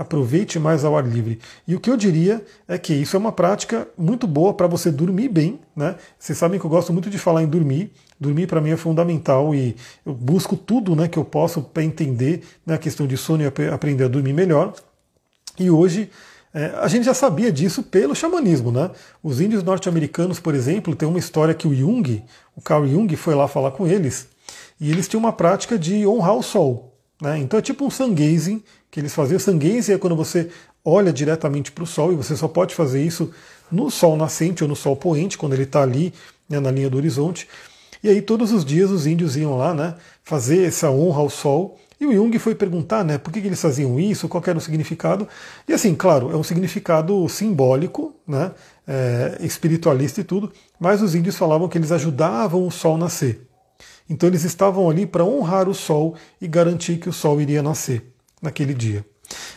Aproveite 0.00 0.58
mais 0.58 0.82
ao 0.82 0.96
ar 0.96 1.06
livre. 1.06 1.38
E 1.68 1.74
o 1.74 1.78
que 1.78 1.90
eu 1.90 1.96
diria 1.96 2.42
é 2.66 2.78
que 2.78 2.94
isso 2.94 3.16
é 3.16 3.18
uma 3.18 3.30
prática 3.30 3.86
muito 3.98 4.26
boa 4.26 4.54
para 4.54 4.66
você 4.66 4.90
dormir 4.90 5.28
bem. 5.28 5.60
Né? 5.76 5.94
Vocês 6.18 6.38
sabem 6.38 6.58
que 6.58 6.64
eu 6.64 6.70
gosto 6.70 6.90
muito 6.90 7.10
de 7.10 7.18
falar 7.18 7.42
em 7.42 7.46
dormir. 7.46 7.92
Dormir 8.18 8.46
para 8.46 8.62
mim 8.62 8.70
é 8.70 8.78
fundamental 8.78 9.54
e 9.54 9.76
eu 10.06 10.14
busco 10.14 10.56
tudo 10.56 10.96
né, 10.96 11.06
que 11.06 11.18
eu 11.18 11.24
posso 11.26 11.60
para 11.60 11.84
entender 11.84 12.42
né, 12.64 12.76
a 12.76 12.78
questão 12.78 13.06
de 13.06 13.14
sono 13.18 13.42
e 13.42 13.46
aprender 13.68 14.04
a 14.04 14.08
dormir 14.08 14.32
melhor. 14.32 14.72
E 15.58 15.70
hoje 15.70 16.08
é, 16.54 16.72
a 16.80 16.88
gente 16.88 17.04
já 17.04 17.12
sabia 17.12 17.52
disso 17.52 17.82
pelo 17.82 18.14
xamanismo, 18.14 18.72
né? 18.72 18.90
Os 19.22 19.38
índios 19.38 19.62
norte-americanos, 19.62 20.40
por 20.40 20.54
exemplo, 20.54 20.96
tem 20.96 21.06
uma 21.06 21.18
história 21.18 21.52
que 21.52 21.68
o 21.68 21.74
Jung, 21.74 22.24
o 22.56 22.62
Carl 22.62 22.88
Jung, 22.88 23.14
foi 23.16 23.34
lá 23.34 23.46
falar 23.46 23.72
com 23.72 23.86
eles 23.86 24.28
e 24.80 24.90
eles 24.90 25.06
tinham 25.06 25.20
uma 25.20 25.32
prática 25.32 25.78
de 25.78 26.06
honrar 26.06 26.36
o 26.36 26.42
sol. 26.42 26.90
Né? 27.20 27.38
Então 27.38 27.58
é 27.58 27.62
tipo 27.62 27.84
um 27.84 27.90
sun 27.90 28.14
gazing 28.14 28.62
que 28.90 29.00
eles 29.00 29.14
faziam. 29.14 29.38
Gazing 29.58 29.92
é 29.92 29.98
quando 29.98 30.16
você 30.16 30.50
olha 30.84 31.12
diretamente 31.12 31.70
para 31.70 31.84
o 31.84 31.86
sol 31.86 32.12
e 32.12 32.16
você 32.16 32.36
só 32.36 32.48
pode 32.48 32.74
fazer 32.74 33.02
isso 33.02 33.30
no 33.70 33.90
sol 33.90 34.16
nascente 34.16 34.64
ou 34.64 34.68
no 34.68 34.74
sol 34.74 34.96
poente, 34.96 35.38
quando 35.38 35.52
ele 35.52 35.62
está 35.62 35.82
ali 35.82 36.12
né, 36.48 36.58
na 36.58 36.70
linha 36.70 36.90
do 36.90 36.96
horizonte. 36.96 37.48
E 38.02 38.08
aí 38.08 38.20
todos 38.22 38.50
os 38.50 38.64
dias 38.64 38.90
os 38.90 39.06
índios 39.06 39.36
iam 39.36 39.56
lá 39.56 39.74
né, 39.74 39.94
fazer 40.24 40.66
essa 40.66 40.90
honra 40.90 41.20
ao 41.20 41.30
sol 41.30 41.78
e 42.00 42.06
o 42.06 42.12
Jung 42.14 42.36
foi 42.38 42.54
perguntar 42.54 43.04
né, 43.04 43.18
por 43.18 43.30
que, 43.30 43.42
que 43.42 43.46
eles 43.46 43.60
faziam 43.60 44.00
isso, 44.00 44.26
qual 44.26 44.42
era 44.46 44.56
o 44.56 44.60
significado. 44.60 45.28
E 45.68 45.72
assim, 45.74 45.94
claro, 45.94 46.32
é 46.32 46.36
um 46.36 46.42
significado 46.42 47.28
simbólico, 47.28 48.14
né, 48.26 48.52
é, 48.88 49.36
espiritualista 49.40 50.22
e 50.22 50.24
tudo, 50.24 50.50
mas 50.80 51.02
os 51.02 51.14
índios 51.14 51.36
falavam 51.36 51.68
que 51.68 51.76
eles 51.76 51.92
ajudavam 51.92 52.66
o 52.66 52.70
sol 52.70 52.96
nascer. 52.96 53.46
Então 54.08 54.28
eles 54.28 54.44
estavam 54.44 54.88
ali 54.88 55.06
para 55.06 55.24
honrar 55.24 55.68
o 55.68 55.74
sol 55.74 56.16
e 56.40 56.48
garantir 56.48 56.96
que 56.96 57.08
o 57.08 57.12
sol 57.12 57.40
iria 57.40 57.62
nascer 57.62 58.09
naquele 58.40 58.74
dia. 58.74 59.04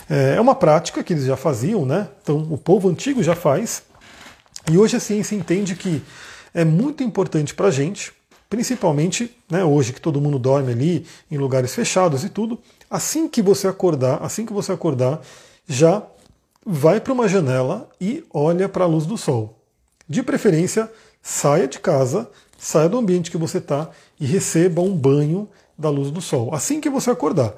É, 0.09 0.35
é 0.35 0.41
uma 0.41 0.55
prática 0.55 1.03
que 1.03 1.13
eles 1.13 1.25
já 1.25 1.37
faziam, 1.37 1.85
né? 1.85 2.07
Então 2.21 2.47
o 2.51 2.57
povo 2.57 2.89
antigo 2.89 3.23
já 3.23 3.35
faz. 3.35 3.83
E 4.71 4.77
hoje 4.77 4.95
a 4.95 4.99
ciência 4.99 5.35
entende 5.35 5.75
que 5.75 6.01
é 6.53 6.63
muito 6.63 7.03
importante 7.03 7.53
para 7.53 7.67
a 7.67 7.71
gente 7.71 8.13
principalmente 8.53 9.35
né, 9.49 9.63
hoje 9.63 9.91
que 9.91 9.99
todo 9.99 10.21
mundo 10.21 10.37
dorme 10.37 10.71
ali 10.71 11.07
em 11.31 11.39
lugares 11.39 11.73
fechados 11.73 12.23
e 12.23 12.29
tudo, 12.29 12.59
assim 12.87 13.27
que 13.27 13.41
você 13.41 13.67
acordar, 13.67 14.21
assim 14.21 14.45
que 14.45 14.53
você 14.53 14.71
acordar, 14.71 15.21
já 15.67 16.03
vai 16.63 17.01
para 17.01 17.13
uma 17.13 17.27
janela 17.27 17.89
e 17.99 18.23
olha 18.31 18.69
para 18.69 18.83
a 18.83 18.87
luz 18.87 19.07
do 19.07 19.17
sol. 19.17 19.57
De 20.07 20.21
preferência, 20.21 20.87
saia 21.19 21.67
de 21.67 21.79
casa, 21.79 22.29
saia 22.55 22.87
do 22.87 22.99
ambiente 22.99 23.31
que 23.31 23.37
você 23.37 23.57
está 23.57 23.89
e 24.19 24.25
receba 24.27 24.83
um 24.83 24.95
banho 24.95 25.49
da 25.75 25.89
luz 25.89 26.11
do 26.11 26.21
sol, 26.21 26.53
assim 26.53 26.79
que 26.79 26.91
você 26.91 27.09
acordar. 27.09 27.55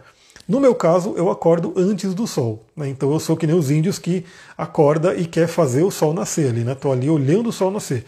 No 0.48 0.60
meu 0.60 0.76
caso, 0.76 1.16
eu 1.18 1.30
acordo 1.32 1.74
antes 1.76 2.14
do 2.14 2.28
sol. 2.28 2.66
Né? 2.76 2.90
Então 2.90 3.12
eu 3.12 3.20
sou 3.20 3.36
que 3.36 3.48
nem 3.48 3.56
os 3.56 3.72
índios 3.72 3.98
que 3.98 4.24
acorda 4.58 5.16
e 5.16 5.26
quer 5.26 5.48
fazer 5.48 5.84
o 5.84 5.92
sol 5.92 6.14
nascer 6.14 6.50
ali. 6.50 6.70
Estou 6.70 6.96
né? 6.96 7.02
ali 7.02 7.10
olhando 7.10 7.50
o 7.50 7.52
sol 7.52 7.72
nascer. 7.72 8.06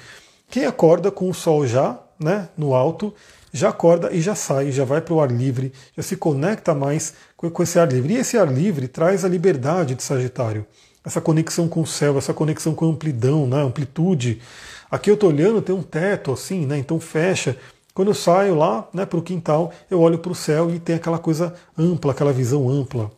Quem 0.49 0.65
acorda 0.65 1.11
com 1.11 1.29
o 1.29 1.33
sol 1.33 1.65
já 1.65 1.99
né, 2.19 2.49
no 2.57 2.73
alto, 2.73 3.13
já 3.51 3.69
acorda 3.69 4.11
e 4.11 4.21
já 4.21 4.35
sai, 4.35 4.71
já 4.71 4.85
vai 4.85 5.01
para 5.01 5.13
o 5.13 5.21
ar 5.21 5.31
livre, 5.31 5.71
já 5.95 6.03
se 6.03 6.15
conecta 6.15 6.73
mais 6.73 7.13
com 7.35 7.63
esse 7.63 7.79
ar 7.79 7.91
livre. 7.91 8.13
E 8.13 8.17
esse 8.17 8.37
ar 8.37 8.51
livre 8.51 8.87
traz 8.87 9.25
a 9.25 9.27
liberdade 9.27 9.95
de 9.95 10.03
Sagitário, 10.03 10.65
essa 11.03 11.21
conexão 11.21 11.67
com 11.67 11.81
o 11.81 11.87
céu, 11.87 12.17
essa 12.17 12.33
conexão 12.33 12.75
com 12.75 12.85
a 12.85 12.89
amplidão, 12.89 13.47
né, 13.47 13.61
amplitude. 13.61 14.41
Aqui 14.89 15.09
eu 15.09 15.15
estou 15.15 15.29
olhando, 15.29 15.61
tem 15.61 15.75
um 15.75 15.83
teto 15.83 16.31
assim, 16.31 16.65
né, 16.65 16.77
então 16.77 16.99
fecha. 16.99 17.57
Quando 17.97 18.09
eu 18.09 18.13
saio 18.13 18.53
lá 18.53 18.87
né, 18.93 19.07
para 19.07 19.17
o 19.17 19.23
quintal, 19.23 19.73
eu 19.89 19.99
olho 19.99 20.19
para 20.19 20.31
o 20.31 20.35
céu 20.35 20.69
e 20.69 20.77
tem 20.77 20.95
aquela 20.95 21.17
coisa 21.17 21.55
ampla, 21.75 22.11
aquela 22.11 22.31
visão 22.31 22.69
ampla. 22.69 23.09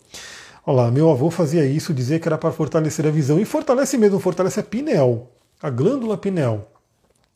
Olha 0.66 0.84
lá, 0.84 0.90
meu 0.90 1.10
avô 1.10 1.30
fazia 1.30 1.66
isso, 1.66 1.94
dizia 1.94 2.18
que 2.18 2.26
era 2.26 2.38
para 2.38 2.50
fortalecer 2.50 3.06
a 3.06 3.12
visão. 3.12 3.38
E 3.38 3.44
fortalece 3.44 3.98
mesmo, 3.98 4.22
fortalece 4.22 4.62
a 4.62 4.64
pineal, 4.64 5.30
a 5.62 5.70
glândula 5.70 6.18
pineal. 6.18 6.72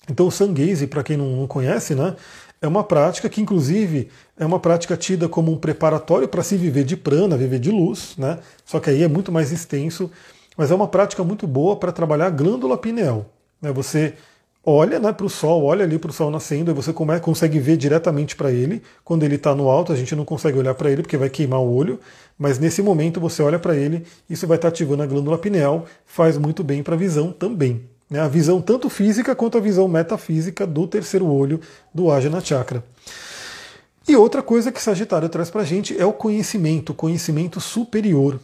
Então 0.09 0.27
o 0.27 0.31
sanguese, 0.31 0.87
para 0.87 1.03
quem 1.03 1.17
não 1.17 1.45
conhece, 1.45 1.93
né, 1.93 2.15
é 2.61 2.67
uma 2.67 2.81
prática 2.81 3.27
que, 3.27 3.41
inclusive, 3.41 4.07
é 4.39 4.45
uma 4.45 4.57
prática 4.57 4.95
tida 4.95 5.27
como 5.27 5.51
um 5.51 5.57
preparatório 5.57 6.29
para 6.29 6.43
se 6.43 6.55
viver 6.55 6.85
de 6.85 6.95
prana, 6.95 7.35
viver 7.35 7.59
de 7.59 7.71
luz, 7.71 8.13
né? 8.17 8.39
Só 8.63 8.79
que 8.79 8.89
aí 8.89 9.03
é 9.03 9.07
muito 9.09 9.33
mais 9.33 9.51
extenso, 9.51 10.09
mas 10.55 10.71
é 10.71 10.75
uma 10.75 10.87
prática 10.87 11.25
muito 11.25 11.45
boa 11.45 11.75
para 11.75 11.91
trabalhar 11.91 12.27
a 12.27 12.29
glândula 12.29 12.77
pineal. 12.77 13.25
Né? 13.61 13.69
Você 13.73 14.13
olha 14.65 14.99
né, 14.99 15.11
para 15.11 15.25
o 15.25 15.29
sol, 15.29 15.63
olha 15.63 15.83
ali 15.83 15.99
para 15.99 16.09
o 16.09 16.13
sol 16.13 16.31
nascendo, 16.31 16.71
e 16.71 16.73
você 16.73 16.93
come, 16.93 17.19
consegue 17.19 17.59
ver 17.59 17.75
diretamente 17.75 18.35
para 18.35 18.51
ele. 18.51 18.81
Quando 19.03 19.23
ele 19.23 19.35
está 19.35 19.53
no 19.53 19.69
alto, 19.69 19.91
a 19.91 19.95
gente 19.95 20.15
não 20.15 20.23
consegue 20.23 20.57
olhar 20.57 20.73
para 20.73 20.89
ele 20.89 21.01
porque 21.01 21.17
vai 21.17 21.29
queimar 21.29 21.59
o 21.59 21.73
olho, 21.73 21.99
mas 22.37 22.59
nesse 22.59 22.81
momento 22.81 23.19
você 23.19 23.43
olha 23.43 23.59
para 23.59 23.75
ele, 23.75 24.05
isso 24.29 24.47
vai 24.47 24.57
estar 24.57 24.69
tá 24.69 24.73
ativando 24.73 25.03
a 25.03 25.07
glândula 25.07 25.37
pineal, 25.37 25.85
faz 26.05 26.37
muito 26.37 26.63
bem 26.63 26.81
para 26.81 26.95
a 26.95 26.97
visão 26.97 27.31
também. 27.31 27.83
Né? 28.09 28.19
A 28.19 28.27
visão 28.27 28.61
tanto 28.61 28.89
física 28.89 29.35
quanto 29.35 29.57
a 29.57 29.61
visão 29.61 29.87
metafísica 29.87 30.65
do 30.65 30.87
terceiro 30.87 31.25
olho 31.25 31.59
do 31.93 32.11
Ajna 32.11 32.39
Chakra. 32.39 32.83
E 34.07 34.15
outra 34.15 34.43
coisa 34.43 34.71
que 34.71 34.81
Sagitário 34.81 35.29
traz 35.29 35.49
para 35.49 35.61
a 35.61 35.65
gente 35.65 35.97
é 35.97 36.05
o 36.05 36.11
conhecimento, 36.11 36.93
conhecimento 36.93 37.61
superior. 37.61 38.39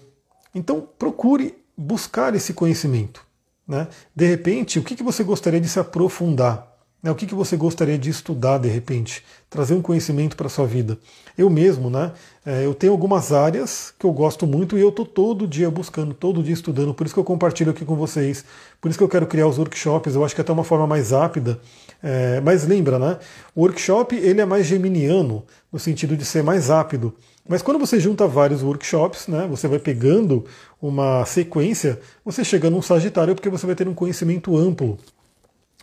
Então 0.56 0.88
procure 0.98 1.56
buscar 1.78 2.34
esse 2.34 2.54
conhecimento. 2.54 3.29
Né? 3.70 3.88
De 4.16 4.26
repente, 4.26 4.80
o 4.80 4.84
que, 4.84 4.96
que 4.96 5.04
você 5.04 5.24
gostaria 5.24 5.62
de 5.62 5.70
se 5.70 5.80
aprofundar? 5.80 6.69
Né? 7.02 7.10
O 7.10 7.16
que, 7.16 7.26
que 7.26 7.34
você 7.34 7.56
gostaria 7.56 7.98
de 7.98 8.10
estudar 8.10 8.58
de 8.58 8.68
repente? 8.68 9.24
Trazer 9.50 9.74
um 9.74 9.82
conhecimento 9.82 10.36
para 10.36 10.48
a 10.48 10.50
sua 10.50 10.66
vida. 10.66 10.98
Eu 11.38 11.50
mesmo, 11.50 11.90
né? 11.90 12.12
É, 12.46 12.66
eu 12.66 12.74
tenho 12.74 12.92
algumas 12.92 13.32
áreas 13.32 13.94
que 13.98 14.06
eu 14.06 14.12
gosto 14.12 14.46
muito 14.46 14.78
e 14.78 14.82
eu 14.82 14.90
estou 14.90 15.06
todo 15.06 15.48
dia 15.48 15.70
buscando, 15.72 16.14
todo 16.14 16.44
dia 16.44 16.54
estudando, 16.54 16.94
por 16.94 17.06
isso 17.06 17.14
que 17.14 17.20
eu 17.20 17.24
compartilho 17.24 17.72
aqui 17.72 17.86
com 17.86 17.96
vocês, 17.96 18.44
por 18.82 18.90
isso 18.90 18.98
que 18.98 19.04
eu 19.04 19.10
quero 19.10 19.28
criar 19.28 19.48
os 19.48 19.58
workshops, 19.58 20.16
eu 20.16 20.26
acho 20.26 20.36
que 20.36 20.42
é 20.42 20.44
até 20.44 20.52
uma 20.52 20.64
forma 20.64 20.86
mais 20.86 21.12
rápida. 21.12 21.60
É, 22.02 22.42
mas 22.42 22.66
lembra, 22.66 22.98
né? 23.00 23.18
O 23.56 23.62
workshop 23.62 24.16
ele 24.16 24.42
é 24.42 24.46
mais 24.46 24.66
geminiano, 24.66 25.44
no 25.72 25.80
sentido 25.80 26.18
de 26.18 26.26
ser 26.26 26.44
mais 26.44 26.68
rápido. 26.68 27.14
Mas 27.48 27.62
quando 27.62 27.80
você 27.80 28.00
junta 28.00 28.28
vários 28.28 28.62
workshops, 28.62 29.28
né, 29.28 29.48
você 29.50 29.68
vai 29.68 29.80
pegando 29.80 30.46
uma 30.80 31.26
sequência, 31.26 32.00
você 32.24 32.44
chega 32.44 32.70
num 32.70 32.82
Sagitário 32.82 33.34
porque 33.34 33.50
você 33.50 33.66
vai 33.66 33.76
ter 33.76 33.88
um 33.88 33.94
conhecimento 33.94 34.56
amplo. 34.56 35.00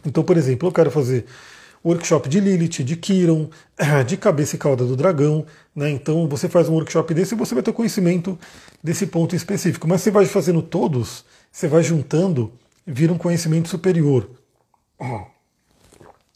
Então, 0.07 0.23
por 0.23 0.37
exemplo, 0.37 0.69
eu 0.69 0.73
quero 0.73 0.91
fazer 0.91 1.27
workshop 1.87 2.29
de 2.29 2.41
Lilith, 2.41 2.83
de 2.83 2.97
Kiron, 2.97 3.49
de 4.07 4.17
cabeça 4.17 4.57
e 4.57 4.59
cauda 4.59 4.85
do 4.85 4.97
dragão. 4.97 5.47
Né? 5.75 5.91
Então 5.91 6.29
você 6.29 6.49
faz 6.49 6.69
um 6.69 6.75
workshop 6.75 7.15
desse 7.15 7.35
e 7.35 7.39
você 7.39 7.55
vai 7.55 7.63
ter 7.63 7.73
conhecimento 7.73 8.39
desse 8.83 9.07
ponto 9.07 9.37
específico. 9.37 9.87
Mas 9.87 10.03
você 10.03 10.11
vai 10.11 10.27
fazendo 10.27 10.63
todos, 10.63 11.25
você 11.51 11.69
vai 11.69 11.83
juntando, 11.83 12.53
vira 12.85 13.13
um 13.13 13.19
conhecimento 13.19 13.69
superior. 13.69 14.29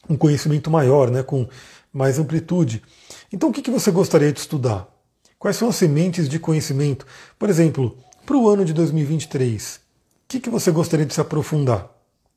Um 0.09 0.15
conhecimento 0.15 0.71
maior, 0.71 1.11
né? 1.11 1.21
com 1.21 1.47
mais 1.91 2.17
amplitude. 2.17 2.81
Então 3.31 3.49
o 3.49 3.53
que, 3.53 3.61
que 3.61 3.71
você 3.71 3.91
gostaria 3.91 4.31
de 4.31 4.39
estudar? 4.39 4.87
Quais 5.37 5.57
são 5.57 5.69
as 5.69 5.75
sementes 5.75 6.29
de 6.29 6.39
conhecimento? 6.39 7.05
Por 7.37 7.49
exemplo, 7.49 7.97
para 8.25 8.37
o 8.37 8.47
ano 8.47 8.63
de 8.63 8.73
2023, 8.73 9.75
o 9.75 9.79
que, 10.27 10.39
que 10.39 10.49
você 10.49 10.71
gostaria 10.71 11.05
de 11.05 11.13
se 11.13 11.19
aprofundar? 11.19 11.89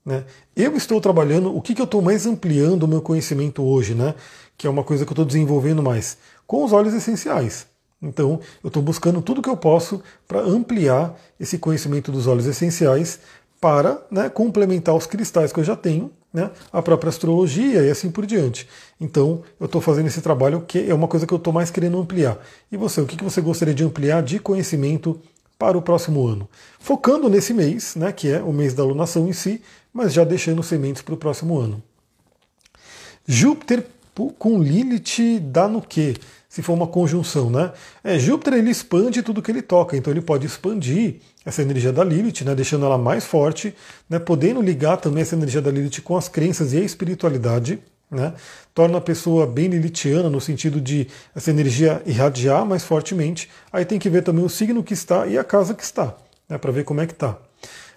Né? 0.04 0.24
Eu 0.54 0.76
estou 0.76 1.00
trabalhando, 1.00 1.54
o 1.54 1.62
que, 1.62 1.74
que 1.74 1.80
eu 1.80 1.86
estou 1.86 2.02
mais 2.02 2.26
ampliando 2.26 2.82
o 2.82 2.88
meu 2.88 3.00
conhecimento 3.00 3.62
hoje, 3.62 3.94
né? 3.94 4.14
que 4.56 4.66
é 4.66 4.70
uma 4.70 4.84
coisa 4.84 5.04
que 5.04 5.10
eu 5.10 5.14
estou 5.14 5.24
desenvolvendo 5.24 5.82
mais, 5.82 6.18
com 6.46 6.64
os 6.64 6.72
óleos 6.72 6.94
essenciais. 6.94 7.66
Então, 8.02 8.38
eu 8.62 8.68
estou 8.68 8.82
buscando 8.82 9.22
tudo 9.22 9.40
que 9.40 9.48
eu 9.48 9.56
posso 9.56 10.02
para 10.28 10.40
ampliar 10.40 11.18
esse 11.40 11.56
conhecimento 11.56 12.12
dos 12.12 12.26
óleos 12.26 12.46
essenciais 12.46 13.18
para 13.60 14.02
né, 14.10 14.28
complementar 14.28 14.94
os 14.94 15.06
cristais 15.06 15.52
que 15.52 15.58
eu 15.58 15.64
já 15.64 15.74
tenho, 15.74 16.10
né, 16.32 16.50
a 16.70 16.82
própria 16.82 17.08
astrologia 17.08 17.82
e 17.82 17.90
assim 17.90 18.10
por 18.10 18.26
diante. 18.26 18.68
Então, 19.00 19.42
eu 19.58 19.64
estou 19.66 19.80
fazendo 19.80 20.06
esse 20.06 20.20
trabalho 20.20 20.60
que 20.66 20.90
é 20.90 20.92
uma 20.92 21.08
coisa 21.08 21.26
que 21.26 21.32
eu 21.32 21.38
estou 21.38 21.52
mais 21.52 21.70
querendo 21.70 21.98
ampliar. 21.98 22.36
E 22.70 22.76
você, 22.76 23.00
o 23.00 23.06
que 23.06 23.22
você 23.24 23.40
gostaria 23.40 23.72
de 23.72 23.84
ampliar 23.84 24.22
de 24.22 24.38
conhecimento 24.38 25.18
para 25.58 25.78
o 25.78 25.82
próximo 25.82 26.26
ano? 26.26 26.46
Focando 26.78 27.30
nesse 27.30 27.54
mês, 27.54 27.94
né, 27.96 28.12
que 28.12 28.30
é 28.30 28.42
o 28.42 28.52
mês 28.52 28.74
da 28.74 28.82
alunação 28.82 29.26
em 29.26 29.32
si, 29.32 29.62
mas 29.94 30.12
já 30.12 30.24
deixando 30.24 30.62
sementes 30.62 31.00
para 31.00 31.14
o 31.14 31.16
próximo 31.16 31.56
ano. 31.56 31.82
Júpiter 33.26 33.86
com 34.38 34.62
Lilith 34.62 35.40
dá 35.40 35.66
no 35.66 35.80
quê? 35.80 36.14
se 36.54 36.62
for 36.62 36.74
uma 36.74 36.86
conjunção, 36.86 37.50
né? 37.50 37.72
É, 38.04 38.16
Júpiter 38.16 38.54
ele 38.54 38.70
expande 38.70 39.24
tudo 39.24 39.42
que 39.42 39.50
ele 39.50 39.60
toca, 39.60 39.96
então 39.96 40.12
ele 40.12 40.20
pode 40.20 40.46
expandir 40.46 41.16
essa 41.44 41.60
energia 41.62 41.92
da 41.92 42.04
Lilith, 42.04 42.44
né, 42.44 42.54
deixando 42.54 42.86
ela 42.86 42.96
mais 42.96 43.24
forte, 43.24 43.74
né, 44.08 44.20
podendo 44.20 44.62
ligar 44.62 44.98
também 44.98 45.22
essa 45.22 45.34
energia 45.34 45.60
da 45.60 45.68
Lilith 45.68 46.00
com 46.02 46.16
as 46.16 46.28
crenças 46.28 46.72
e 46.72 46.76
a 46.76 46.80
espiritualidade, 46.80 47.80
né, 48.08 48.34
torna 48.72 48.98
a 48.98 49.00
pessoa 49.00 49.48
bem 49.48 49.66
lilithiana 49.66 50.30
no 50.30 50.40
sentido 50.40 50.80
de 50.80 51.08
essa 51.34 51.50
energia 51.50 52.00
irradiar 52.06 52.64
mais 52.64 52.84
fortemente. 52.84 53.50
Aí 53.72 53.84
tem 53.84 53.98
que 53.98 54.08
ver 54.08 54.22
também 54.22 54.44
o 54.44 54.48
signo 54.48 54.84
que 54.84 54.94
está 54.94 55.26
e 55.26 55.36
a 55.36 55.42
casa 55.42 55.74
que 55.74 55.82
está, 55.82 56.14
né, 56.48 56.56
para 56.56 56.70
ver 56.70 56.84
como 56.84 57.00
é 57.00 57.06
que 57.06 57.14
está. 57.14 57.36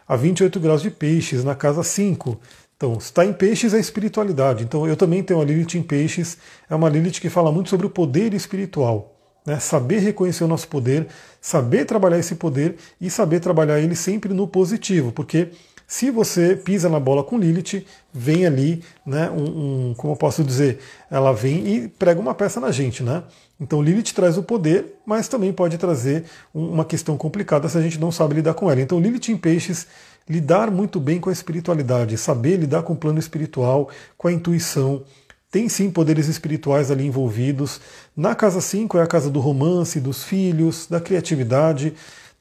A 0.07 0.15
28 0.15 0.59
graus 0.59 0.81
de 0.81 0.89
peixes, 0.89 1.43
na 1.43 1.53
casa 1.53 1.83
5, 1.83 2.39
então, 2.77 2.93
está 2.93 3.25
em 3.25 3.33
peixes 3.33 3.73
é 3.73 3.79
espiritualidade. 3.79 4.63
Então, 4.63 4.87
eu 4.87 4.95
também 4.95 5.23
tenho 5.23 5.41
a 5.41 5.43
Lilith 5.43 5.75
em 5.75 5.81
peixes. 5.81 6.37
É 6.69 6.75
uma 6.75 6.87
Lilith 6.87 7.19
que 7.19 7.27
fala 7.27 7.51
muito 7.51 7.71
sobre 7.71 7.87
o 7.87 7.89
poder 7.89 8.35
espiritual. 8.35 9.15
Né? 9.43 9.59
Saber 9.59 9.97
reconhecer 9.97 10.43
o 10.43 10.47
nosso 10.47 10.67
poder, 10.67 11.07
saber 11.41 11.85
trabalhar 11.85 12.19
esse 12.19 12.35
poder 12.35 12.75
e 13.01 13.09
saber 13.09 13.39
trabalhar 13.39 13.79
ele 13.79 13.95
sempre 13.95 14.31
no 14.31 14.47
positivo. 14.47 15.11
Porque 15.11 15.49
se 15.87 16.11
você 16.11 16.53
pisa 16.53 16.89
na 16.89 16.99
bola 16.99 17.23
com 17.23 17.37
Lilith, 17.37 17.85
vem 18.13 18.45
ali, 18.45 18.83
né, 19.05 19.31
um, 19.31 19.91
um, 19.91 19.93
como 19.95 20.11
eu 20.11 20.17
posso 20.17 20.43
dizer, 20.43 20.79
ela 21.09 21.31
vem 21.31 21.65
e 21.65 21.87
prega 21.87 22.19
uma 22.19 22.35
peça 22.35 22.59
na 22.59 22.71
gente, 22.71 23.01
né? 23.01 23.23
Então 23.57 23.81
Lilith 23.81 24.13
traz 24.13 24.37
o 24.37 24.43
poder, 24.43 24.97
mas 25.05 25.29
também 25.29 25.53
pode 25.53 25.77
trazer 25.77 26.25
uma 26.53 26.83
questão 26.83 27.15
complicada 27.15 27.69
se 27.69 27.77
a 27.77 27.81
gente 27.81 27.97
não 27.97 28.11
sabe 28.11 28.35
lidar 28.35 28.53
com 28.53 28.69
ela. 28.69 28.81
Então 28.81 28.99
Lilith 28.99 29.29
em 29.29 29.37
peixes 29.37 29.87
lidar 30.27 30.69
muito 30.69 30.99
bem 30.99 31.21
com 31.21 31.29
a 31.29 31.33
espiritualidade, 31.33 32.17
saber 32.17 32.57
lidar 32.57 32.83
com 32.83 32.91
o 32.91 32.97
plano 32.97 33.17
espiritual, 33.17 33.89
com 34.17 34.27
a 34.27 34.33
intuição. 34.33 35.03
Tem 35.49 35.69
sim 35.69 35.89
poderes 35.89 36.27
espirituais 36.27 36.91
ali 36.91 37.05
envolvidos. 37.05 37.79
Na 38.15 38.35
casa 38.35 38.59
5 38.59 38.97
é 38.97 39.03
a 39.03 39.07
casa 39.07 39.29
do 39.29 39.39
romance, 39.39 40.01
dos 40.01 40.25
filhos, 40.25 40.85
da 40.85 40.99
criatividade, 40.99 41.93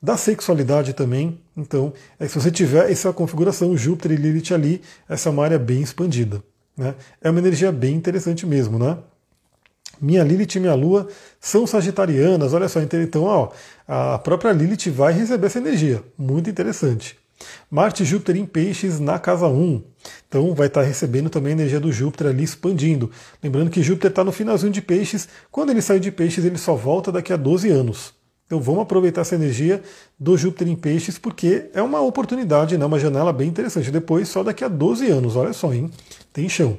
da 0.07 0.17
sexualidade 0.17 0.93
também. 0.93 1.41
Então, 1.57 1.93
é, 2.17 2.29
se 2.29 2.39
você 2.39 2.49
tiver 2.49 2.89
essa 2.89 3.13
configuração, 3.13 3.77
Júpiter 3.77 4.13
e 4.13 4.17
Lilith 4.17 4.55
ali, 4.55 4.81
essa 5.09 5.29
é 5.29 5.33
uma 5.33 5.43
área 5.43 5.59
bem 5.59 5.83
expandida. 5.83 6.41
Né? 6.77 6.95
É 7.21 7.29
uma 7.29 7.41
energia 7.41 7.73
bem 7.73 7.97
interessante 7.97 8.47
mesmo, 8.47 8.79
né? 8.79 8.99
Minha 10.01 10.23
Lilith 10.23 10.55
e 10.55 10.61
minha 10.61 10.75
Lua 10.75 11.09
são 11.41 11.67
sagitarianas, 11.67 12.55
olha 12.55 12.69
só, 12.69 12.81
então 12.81 13.25
ó, 13.25 13.51
a 13.89 14.17
própria 14.19 14.53
Lilith 14.53 14.91
vai 14.91 15.13
receber 15.13 15.47
essa 15.47 15.59
energia, 15.59 16.05
muito 16.17 16.49
interessante. 16.49 17.19
Marte 17.69 18.05
e 18.05 18.07
Júpiter 18.07 18.37
em 18.37 18.47
peixes 18.47 19.01
na 19.01 19.19
casa 19.19 19.49
1. 19.49 19.83
Então 20.29 20.55
vai 20.55 20.69
estar 20.69 20.83
recebendo 20.83 21.29
também 21.29 21.51
a 21.51 21.57
energia 21.57 21.81
do 21.81 21.91
Júpiter 21.91 22.29
ali 22.29 22.45
expandindo. 22.45 23.11
Lembrando 23.43 23.71
que 23.71 23.83
Júpiter 23.83 24.11
está 24.11 24.23
no 24.23 24.31
finalzinho 24.31 24.73
de 24.73 24.81
peixes. 24.81 25.29
Quando 25.51 25.71
ele 25.71 25.83
sai 25.83 25.99
de 25.99 26.13
peixes, 26.13 26.45
ele 26.45 26.59
só 26.59 26.77
volta 26.77 27.11
daqui 27.11 27.33
a 27.33 27.37
12 27.37 27.71
anos. 27.71 28.16
Então 28.47 28.61
vamos 28.61 28.83
aproveitar 28.83 29.23
essa 29.23 29.35
energia 29.35 29.83
do 30.19 30.37
Júpiter 30.37 30.69
em 30.69 30.77
peixes, 30.77 31.19
porque 31.19 31.69
é 31.75 31.83
uma 31.83 32.01
oportunidade, 32.01 32.79
né? 32.79 32.85
uma 32.85 32.99
janela 32.99 33.33
bem 33.33 33.49
interessante. 33.49 33.91
Depois, 33.91 34.29
só 34.29 34.45
daqui 34.45 34.65
a 34.65 34.69
12 34.69 35.09
anos, 35.09 35.35
olha 35.35 35.53
só, 35.53 35.75
hein? 35.75 35.91
Tem 36.33 36.49
chão. 36.49 36.79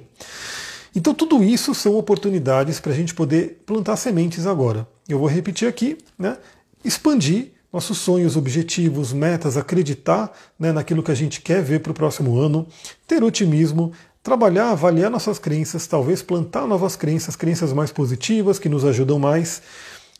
Então 0.95 1.13
tudo 1.13 1.43
isso 1.43 1.75
são 1.75 1.95
oportunidades 1.95 2.79
para 2.79 2.91
a 2.91 2.95
gente 2.95 3.13
poder 3.13 3.61
plantar 3.65 3.97
sementes 3.97 4.47
agora. 4.47 4.87
Eu 5.07 5.19
vou 5.19 5.27
repetir 5.27 5.67
aqui, 5.67 5.97
né? 6.17 6.37
Expandir 6.83 7.51
nossos 7.71 7.97
sonhos, 7.97 8.37
objetivos, 8.37 9.11
metas, 9.11 9.57
acreditar 9.57 10.31
né, 10.57 10.71
naquilo 10.71 11.03
que 11.03 11.11
a 11.11 11.15
gente 11.15 11.41
quer 11.41 11.61
ver 11.61 11.81
para 11.81 11.91
o 11.91 11.95
próximo 11.95 12.39
ano, 12.39 12.65
ter 13.05 13.23
otimismo, 13.23 13.91
trabalhar, 14.23 14.71
avaliar 14.71 15.11
nossas 15.11 15.37
crenças, 15.37 15.85
talvez 15.85 16.21
plantar 16.21 16.65
novas 16.65 16.95
crenças, 16.95 17.35
crenças 17.35 17.71
mais 17.73 17.91
positivas 17.91 18.57
que 18.57 18.69
nos 18.69 18.83
ajudam 18.83 19.19
mais, 19.19 19.61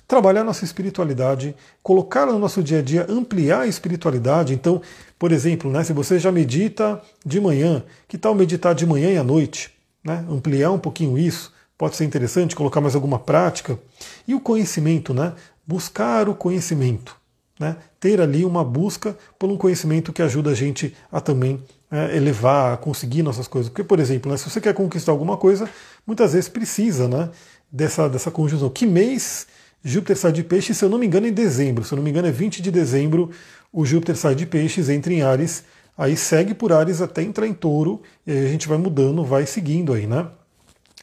trabalhar 0.08 0.44
nossa 0.44 0.64
espiritualidade, 0.64 1.56
colocar 1.84 2.26
no 2.26 2.40
nosso 2.40 2.64
dia 2.64 2.80
a 2.80 2.82
dia, 2.82 3.06
ampliar 3.10 3.62
a 3.62 3.68
espiritualidade. 3.68 4.54
Então, 4.54 4.82
por 5.20 5.32
exemplo, 5.32 5.70
né, 5.70 5.84
se 5.84 5.94
você 5.94 6.18
já 6.18 6.32
medita 6.32 7.02
de 7.26 7.42
manhã, 7.42 7.84
que 8.08 8.18
tal 8.18 8.34
meditar 8.34 8.74
de 8.74 8.86
manhã 8.86 9.12
e 9.12 9.18
à 9.18 9.24
noite? 9.24 9.78
né? 10.08 10.26
ampliar 10.30 10.72
um 10.72 10.80
pouquinho 10.80 11.18
isso, 11.18 11.52
pode 11.78 11.98
ser 11.98 12.06
interessante, 12.06 12.56
colocar 12.56 12.80
mais 12.80 12.96
alguma 12.96 13.20
prática. 13.20 13.78
E 14.26 14.34
o 14.34 14.40
conhecimento, 14.40 15.14
né? 15.14 15.34
buscar 15.66 16.30
o 16.30 16.34
conhecimento. 16.34 17.16
Né? 17.60 17.76
Ter 18.00 18.22
ali 18.22 18.46
uma 18.46 18.64
busca 18.64 19.18
por 19.38 19.50
um 19.50 19.58
conhecimento 19.58 20.14
que 20.14 20.22
ajuda 20.22 20.52
a 20.52 20.54
gente 20.54 20.96
a 21.12 21.20
também 21.20 21.62
é, 21.92 22.16
elevar, 22.16 22.74
a 22.74 22.78
conseguir 22.78 23.22
nossas 23.22 23.48
coisas. 23.48 23.70
Porque, 23.70 23.84
por 23.84 24.00
exemplo, 24.00 24.32
né, 24.32 24.38
se 24.38 24.50
você 24.50 24.62
quer 24.62 24.74
conquistar 24.74 25.12
alguma 25.12 25.36
coisa, 25.36 25.70
muitas 26.06 26.34
vezes 26.34 26.48
precisa 26.48 27.08
né, 27.08 27.30
dessa, 27.70 28.08
dessa 28.08 28.32
conjunção. 28.32 28.70
Que 28.70 28.86
mês 28.86 29.46
Júpiter 29.84 30.18
sai 30.18 30.32
de 30.32 30.44
peixes? 30.44 30.78
Se 30.78 30.86
eu 30.86 30.90
não 30.90 30.98
me 30.98 31.06
engano, 31.06 31.28
em 31.28 31.34
dezembro. 31.34 31.84
Se 31.84 31.94
eu 31.94 31.98
não 31.98 32.04
me 32.04 32.10
engano, 32.10 32.28
é 32.28 32.32
20 32.32 32.62
de 32.62 32.72
dezembro 32.72 33.32
o 33.72 33.86
Júpiter 33.86 34.16
sai 34.16 34.36
de 34.36 34.46
peixes, 34.46 34.90
entra 34.90 35.14
em 35.14 35.22
Ares, 35.22 35.64
aí 35.98 36.16
segue 36.16 36.54
por 36.54 36.72
Ares 36.72 37.02
até 37.02 37.22
entrar 37.22 37.48
em 37.48 37.54
touro, 37.54 38.02
e 38.26 38.32
aí 38.32 38.46
a 38.46 38.50
gente 38.50 38.68
vai 38.68 38.78
mudando, 38.78 39.24
vai 39.24 39.46
seguindo 39.46 39.94
aí, 39.94 40.08
né? 40.08 40.28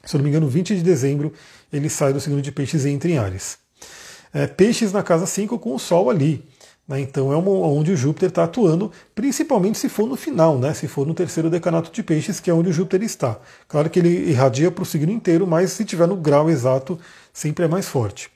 Se 0.05 0.17
eu 0.17 0.19
não 0.19 0.25
me 0.25 0.31
engano, 0.31 0.49
20 0.49 0.77
de 0.77 0.83
dezembro 0.83 1.33
ele 1.73 1.89
sai 1.89 2.13
do 2.13 2.21
signo 2.21 2.41
de 2.41 2.53
peixes 2.53 2.85
e 2.85 2.91
entra 2.91 3.11
em 3.11 3.19
Ares. 3.19 3.59
É, 4.33 4.47
peixes 4.47 4.93
na 4.93 5.03
casa 5.03 5.27
5 5.27 5.59
com 5.59 5.75
o 5.75 5.79
Sol 5.79 6.11
ali. 6.11 6.45
Né? 6.87 7.01
Então 7.01 7.33
é 7.33 7.37
onde 7.37 7.93
o 7.93 7.97
Júpiter 7.97 8.29
está 8.29 8.45
atuando, 8.45 8.93
principalmente 9.15 9.79
se 9.79 9.89
for 9.89 10.07
no 10.07 10.17
final, 10.17 10.59
né? 10.59 10.75
se 10.75 10.87
for 10.87 11.07
no 11.07 11.15
terceiro 11.15 11.49
decanato 11.49 11.91
de 11.91 12.03
peixes, 12.03 12.41
que 12.41 12.51
é 12.51 12.55
onde 12.55 12.69
o 12.69 12.73
Júpiter 12.73 13.03
está. 13.03 13.39
Claro 13.67 13.89
que 13.89 13.99
ele 13.99 14.31
irradia 14.31 14.71
para 14.71 14.83
o 14.83 14.87
signo 14.87 15.11
inteiro, 15.11 15.47
mas 15.47 15.71
se 15.71 15.85
tiver 15.85 16.07
no 16.07 16.17
grau 16.17 16.51
exato, 16.51 16.99
sempre 17.33 17.65
é 17.65 17.69
mais 17.69 17.89
forte. 17.89 18.34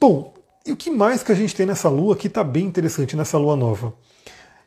Bom, 0.00 0.34
e 0.64 0.72
o 0.72 0.76
que 0.76 0.90
mais 0.90 1.22
que 1.22 1.32
a 1.32 1.34
gente 1.34 1.54
tem 1.54 1.66
nessa 1.66 1.88
lua 1.88 2.16
que 2.16 2.26
está 2.26 2.44
bem 2.44 2.64
interessante 2.64 3.16
nessa 3.16 3.38
lua 3.38 3.56
nova? 3.56 3.92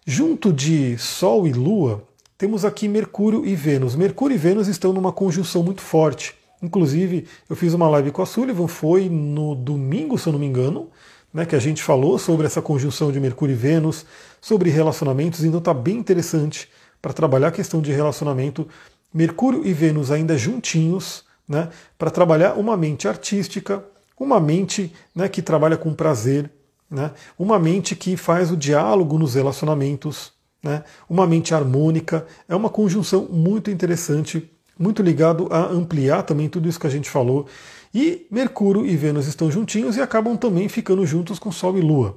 Junto 0.06 0.52
de 0.52 0.98
Sol 0.98 1.48
e 1.48 1.54
Lua, 1.54 2.04
temos 2.38 2.66
aqui 2.66 2.88
Mercúrio 2.88 3.46
e 3.46 3.56
Vênus. 3.56 3.96
Mercúrio 3.96 4.36
e 4.36 4.38
Vênus 4.38 4.68
estão 4.68 4.92
numa 4.92 5.12
conjunção 5.12 5.64
muito 5.64 5.82
forte. 5.82 6.36
Inclusive, 6.62 7.26
eu 7.50 7.56
fiz 7.56 7.74
uma 7.74 7.90
live 7.90 8.12
com 8.12 8.22
a 8.22 8.26
Sullivan, 8.26 8.68
foi 8.68 9.10
no 9.10 9.56
domingo, 9.56 10.18
se 10.18 10.28
eu 10.28 10.34
não 10.34 10.40
me 10.40 10.46
engano, 10.46 10.90
né, 11.34 11.46
que 11.46 11.56
a 11.56 11.60
gente 11.60 11.82
falou 11.82 12.18
sobre 12.18 12.46
essa 12.46 12.62
conjunção 12.62 13.12
de 13.12 13.20
Mercúrio 13.20 13.54
e 13.54 13.58
Vênus, 13.58 14.06
sobre 14.40 14.70
relacionamentos, 14.70 15.44
então 15.44 15.60
está 15.60 15.74
bem 15.74 15.98
interessante 15.98 16.70
para 17.02 17.12
trabalhar 17.12 17.48
a 17.48 17.52
questão 17.52 17.82
de 17.82 17.92
relacionamento. 17.92 18.68
Mercúrio 19.14 19.66
e 19.66 19.74
Vênus 19.74 20.12
ainda 20.12 20.38
juntinhos, 20.38 21.24
né, 21.48 21.70
para 21.98 22.10
trabalhar 22.10 22.54
uma 22.54 22.78
mente 22.78 23.08
artística, 23.08 23.84
uma 24.20 24.39
mente 24.39 24.93
né, 25.16 25.28
que 25.28 25.41
trabalha 25.41 25.78
com 25.78 25.93
prazer, 25.93 26.49
né? 26.93 27.11
Uma 27.39 27.57
mente 27.57 27.95
que 27.95 28.16
faz 28.16 28.51
o 28.51 28.55
diálogo 28.55 29.18
nos 29.18 29.34
relacionamentos, 29.34 30.32
né? 30.61 30.84
uma 31.09 31.26
mente 31.26 31.53
harmônica, 31.53 32.26
é 32.47 32.55
uma 32.55 32.70
conjunção 32.70 33.28
muito 33.32 33.72
interessante, 33.72 34.47
muito 34.78 35.01
ligado 35.01 35.47
a 35.51 35.66
ampliar 35.66 36.22
também 36.22 36.47
tudo 36.47 36.70
isso 36.70 36.80
que 36.80 36.86
a 36.86 36.91
gente 36.91 37.09
falou. 37.09 37.47
E 37.93 38.28
Mercúrio 38.30 38.86
e 38.86 38.95
Vênus 38.95 39.26
estão 39.26 39.51
juntinhos 39.51 39.97
e 39.97 40.01
acabam 40.01 40.38
também 40.38 40.70
ficando 40.70 41.03
juntos 41.03 41.39
com 41.39 41.51
Sol 41.51 41.78
e 41.80 41.82
Lua. 41.82 42.16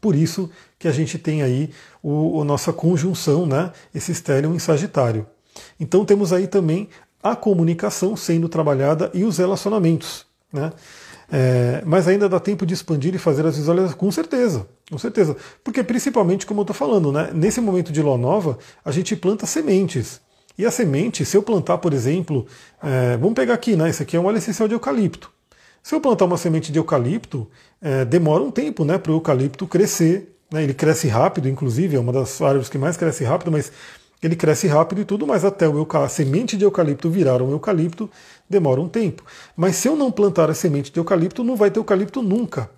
Por 0.00 0.16
isso 0.16 0.50
que 0.78 0.88
a 0.88 0.92
gente 0.92 1.18
tem 1.18 1.42
aí 1.42 1.70
o, 2.02 2.40
a 2.40 2.44
nossa 2.44 2.72
conjunção, 2.72 3.46
né? 3.46 3.72
esse 3.94 4.10
estélio 4.10 4.54
em 4.54 4.58
Sagitário. 4.58 5.26
Então 5.78 6.04
temos 6.04 6.32
aí 6.32 6.46
também 6.46 6.88
a 7.22 7.36
comunicação 7.36 8.16
sendo 8.16 8.48
trabalhada 8.48 9.10
e 9.12 9.22
os 9.22 9.36
relacionamentos. 9.36 10.26
Né? 10.52 10.72
É, 11.34 11.82
mas 11.86 12.06
ainda 12.06 12.28
dá 12.28 12.38
tempo 12.38 12.66
de 12.66 12.74
expandir 12.74 13.14
e 13.14 13.18
fazer 13.18 13.46
as 13.46 13.56
visualizações, 13.56 13.96
com 13.96 14.12
certeza, 14.12 14.66
com 14.90 14.98
certeza. 14.98 15.34
Porque 15.64 15.82
principalmente, 15.82 16.44
como 16.44 16.60
eu 16.60 16.64
estou 16.64 16.76
falando, 16.76 17.10
né, 17.10 17.30
nesse 17.32 17.58
momento 17.58 17.90
de 17.90 18.02
lua 18.02 18.18
nova, 18.18 18.58
a 18.84 18.90
gente 18.90 19.16
planta 19.16 19.46
sementes. 19.46 20.20
E 20.58 20.66
a 20.66 20.70
semente, 20.70 21.24
se 21.24 21.34
eu 21.34 21.42
plantar, 21.42 21.78
por 21.78 21.94
exemplo, 21.94 22.46
é, 22.82 23.16
vamos 23.16 23.32
pegar 23.32 23.54
aqui, 23.54 23.74
né? 23.74 23.88
Esse 23.88 24.02
aqui 24.02 24.14
é 24.14 24.20
um 24.20 24.26
óleo 24.26 24.36
essencial 24.36 24.68
de 24.68 24.74
eucalipto. 24.74 25.30
Se 25.82 25.94
eu 25.94 26.00
plantar 26.00 26.26
uma 26.26 26.36
semente 26.36 26.70
de 26.70 26.78
eucalipto, 26.78 27.48
é, 27.80 28.04
demora 28.04 28.42
um 28.42 28.50
tempo 28.50 28.84
né, 28.84 28.98
para 28.98 29.10
o 29.10 29.14
eucalipto 29.14 29.66
crescer. 29.66 30.36
Né, 30.52 30.62
ele 30.62 30.74
cresce 30.74 31.08
rápido, 31.08 31.48
inclusive, 31.48 31.96
é 31.96 31.98
uma 31.98 32.12
das 32.12 32.42
árvores 32.42 32.68
que 32.68 32.76
mais 32.76 32.98
cresce 32.98 33.24
rápido, 33.24 33.50
mas 33.50 33.72
ele 34.22 34.36
cresce 34.36 34.68
rápido 34.68 35.00
e 35.00 35.04
tudo, 35.04 35.26
mas 35.26 35.44
até 35.44 35.66
a 35.66 36.08
semente 36.08 36.56
de 36.56 36.64
eucalipto 36.64 37.10
virar 37.10 37.42
um 37.42 37.50
eucalipto 37.50 38.08
demora 38.48 38.80
um 38.80 38.88
tempo. 38.88 39.24
Mas 39.56 39.76
se 39.76 39.88
eu 39.88 39.96
não 39.96 40.12
plantar 40.12 40.48
a 40.48 40.54
semente 40.54 40.92
de 40.92 41.00
eucalipto, 41.00 41.42
não 41.42 41.56
vai 41.56 41.70
ter 41.70 41.80
eucalipto 41.80 42.22
nunca. 42.22 42.70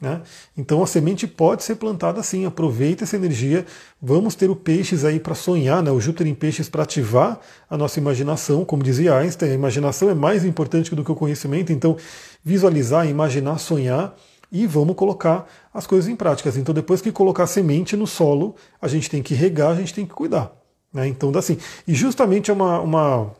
Né? 0.00 0.22
Então 0.56 0.82
a 0.82 0.86
semente 0.86 1.26
pode 1.26 1.62
ser 1.62 1.76
plantada 1.76 2.20
assim, 2.20 2.46
aproveita 2.46 3.04
essa 3.04 3.16
energia. 3.16 3.66
Vamos 4.00 4.34
ter 4.34 4.50
o 4.50 4.56
peixes 4.56 5.04
aí 5.04 5.20
para 5.20 5.34
sonhar, 5.34 5.82
né? 5.82 5.90
o 5.90 6.00
Júpiter 6.00 6.26
em 6.26 6.34
peixes 6.34 6.68
para 6.68 6.82
ativar 6.82 7.38
a 7.68 7.76
nossa 7.76 7.98
imaginação, 7.98 8.64
como 8.64 8.82
dizia 8.82 9.14
Einstein, 9.14 9.50
a 9.50 9.54
imaginação 9.54 10.08
é 10.08 10.14
mais 10.14 10.44
importante 10.44 10.94
do 10.94 11.04
que 11.04 11.12
o 11.12 11.14
conhecimento, 11.14 11.72
então 11.72 11.96
visualizar, 12.42 13.06
imaginar, 13.08 13.58
sonhar 13.58 14.16
e 14.50 14.66
vamos 14.66 14.96
colocar 14.96 15.46
as 15.72 15.86
coisas 15.86 16.10
em 16.10 16.16
práticas. 16.16 16.56
Então 16.56 16.74
depois 16.74 17.02
que 17.02 17.12
colocar 17.12 17.44
a 17.44 17.46
semente 17.46 17.94
no 17.94 18.06
solo, 18.06 18.54
a 18.80 18.88
gente 18.88 19.10
tem 19.10 19.22
que 19.22 19.34
regar, 19.34 19.72
a 19.72 19.76
gente 19.76 19.92
tem 19.92 20.06
que 20.06 20.14
cuidar. 20.14 20.59
Né? 20.92 21.08
Então, 21.08 21.30
assim, 21.36 21.58
e 21.86 21.94
justamente 21.94 22.50
é 22.50 22.54
uma, 22.54 22.80
uma, 22.80 23.30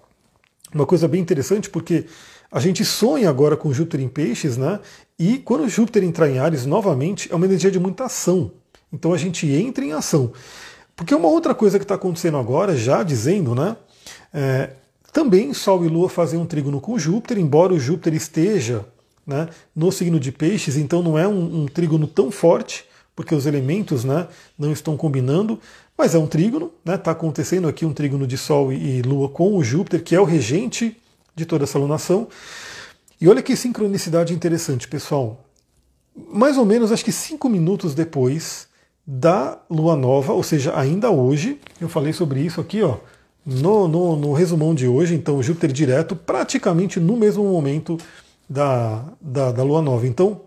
uma 0.72 0.86
coisa 0.86 1.08
bem 1.08 1.20
interessante, 1.20 1.68
porque 1.68 2.06
a 2.50 2.60
gente 2.60 2.84
sonha 2.84 3.28
agora 3.28 3.56
com 3.56 3.72
Júpiter 3.72 4.00
em 4.00 4.08
peixes, 4.08 4.56
né? 4.56 4.80
E 5.18 5.38
quando 5.38 5.68
Júpiter 5.68 6.02
entrar 6.02 6.28
em 6.28 6.38
Ares 6.38 6.66
novamente, 6.66 7.30
é 7.32 7.36
uma 7.36 7.46
energia 7.46 7.70
de 7.70 7.78
muita 7.78 8.04
ação. 8.04 8.52
Então 8.92 9.12
a 9.12 9.18
gente 9.18 9.46
entra 9.46 9.84
em 9.84 9.92
ação. 9.92 10.32
Porque 10.96 11.14
uma 11.14 11.28
outra 11.28 11.54
coisa 11.54 11.78
que 11.78 11.84
está 11.84 11.94
acontecendo 11.94 12.36
agora, 12.36 12.76
já 12.76 13.02
dizendo, 13.02 13.54
né? 13.54 13.76
É, 14.34 14.70
também 15.12 15.52
Sol 15.54 15.84
e 15.84 15.88
Lua 15.88 16.08
fazem 16.08 16.38
um 16.38 16.46
trígono 16.46 16.80
com 16.80 16.98
Júpiter, 16.98 17.38
embora 17.38 17.72
o 17.72 17.80
Júpiter 17.80 18.14
esteja 18.14 18.84
né, 19.26 19.48
no 19.74 19.90
signo 19.90 20.18
de 20.18 20.32
peixes, 20.32 20.76
então 20.76 21.02
não 21.02 21.18
é 21.18 21.26
um, 21.26 21.62
um 21.62 21.66
trígono 21.66 22.06
tão 22.06 22.30
forte, 22.30 22.84
porque 23.14 23.34
os 23.34 23.46
elementos 23.46 24.04
né, 24.04 24.28
não 24.58 24.72
estão 24.72 24.96
combinando, 24.96 25.58
mas 26.00 26.14
é 26.14 26.18
um 26.18 26.26
trígono, 26.26 26.72
está 26.78 26.92
né? 26.92 26.96
Tá 26.96 27.10
acontecendo 27.10 27.68
aqui 27.68 27.84
um 27.84 27.92
trígono 27.92 28.26
de 28.26 28.38
Sol 28.38 28.72
e 28.72 29.02
Lua 29.02 29.28
com 29.28 29.54
o 29.54 29.62
Júpiter, 29.62 30.02
que 30.02 30.14
é 30.14 30.20
o 30.20 30.24
regente 30.24 30.96
de 31.36 31.44
toda 31.44 31.64
essa 31.64 31.78
lunação. 31.78 32.26
E 33.20 33.28
olha 33.28 33.42
que 33.42 33.54
sincronicidade 33.54 34.32
interessante, 34.32 34.88
pessoal. 34.88 35.44
Mais 36.32 36.56
ou 36.56 36.64
menos, 36.64 36.90
acho 36.90 37.04
que 37.04 37.12
cinco 37.12 37.50
minutos 37.50 37.94
depois 37.94 38.66
da 39.06 39.58
lua 39.68 39.94
nova, 39.94 40.32
ou 40.32 40.42
seja, 40.42 40.74
ainda 40.74 41.10
hoje, 41.10 41.60
eu 41.78 41.88
falei 41.88 42.14
sobre 42.14 42.40
isso 42.40 42.62
aqui, 42.62 42.82
ó, 42.82 42.96
no, 43.44 43.86
no, 43.86 44.16
no 44.16 44.32
resumão 44.32 44.74
de 44.74 44.88
hoje, 44.88 45.14
então 45.14 45.42
Júpiter 45.42 45.70
direto, 45.70 46.16
praticamente 46.16 46.98
no 46.98 47.14
mesmo 47.14 47.44
momento 47.44 47.98
da, 48.48 49.04
da, 49.20 49.52
da 49.52 49.62
lua 49.62 49.82
nova. 49.82 50.06
Então, 50.06 50.40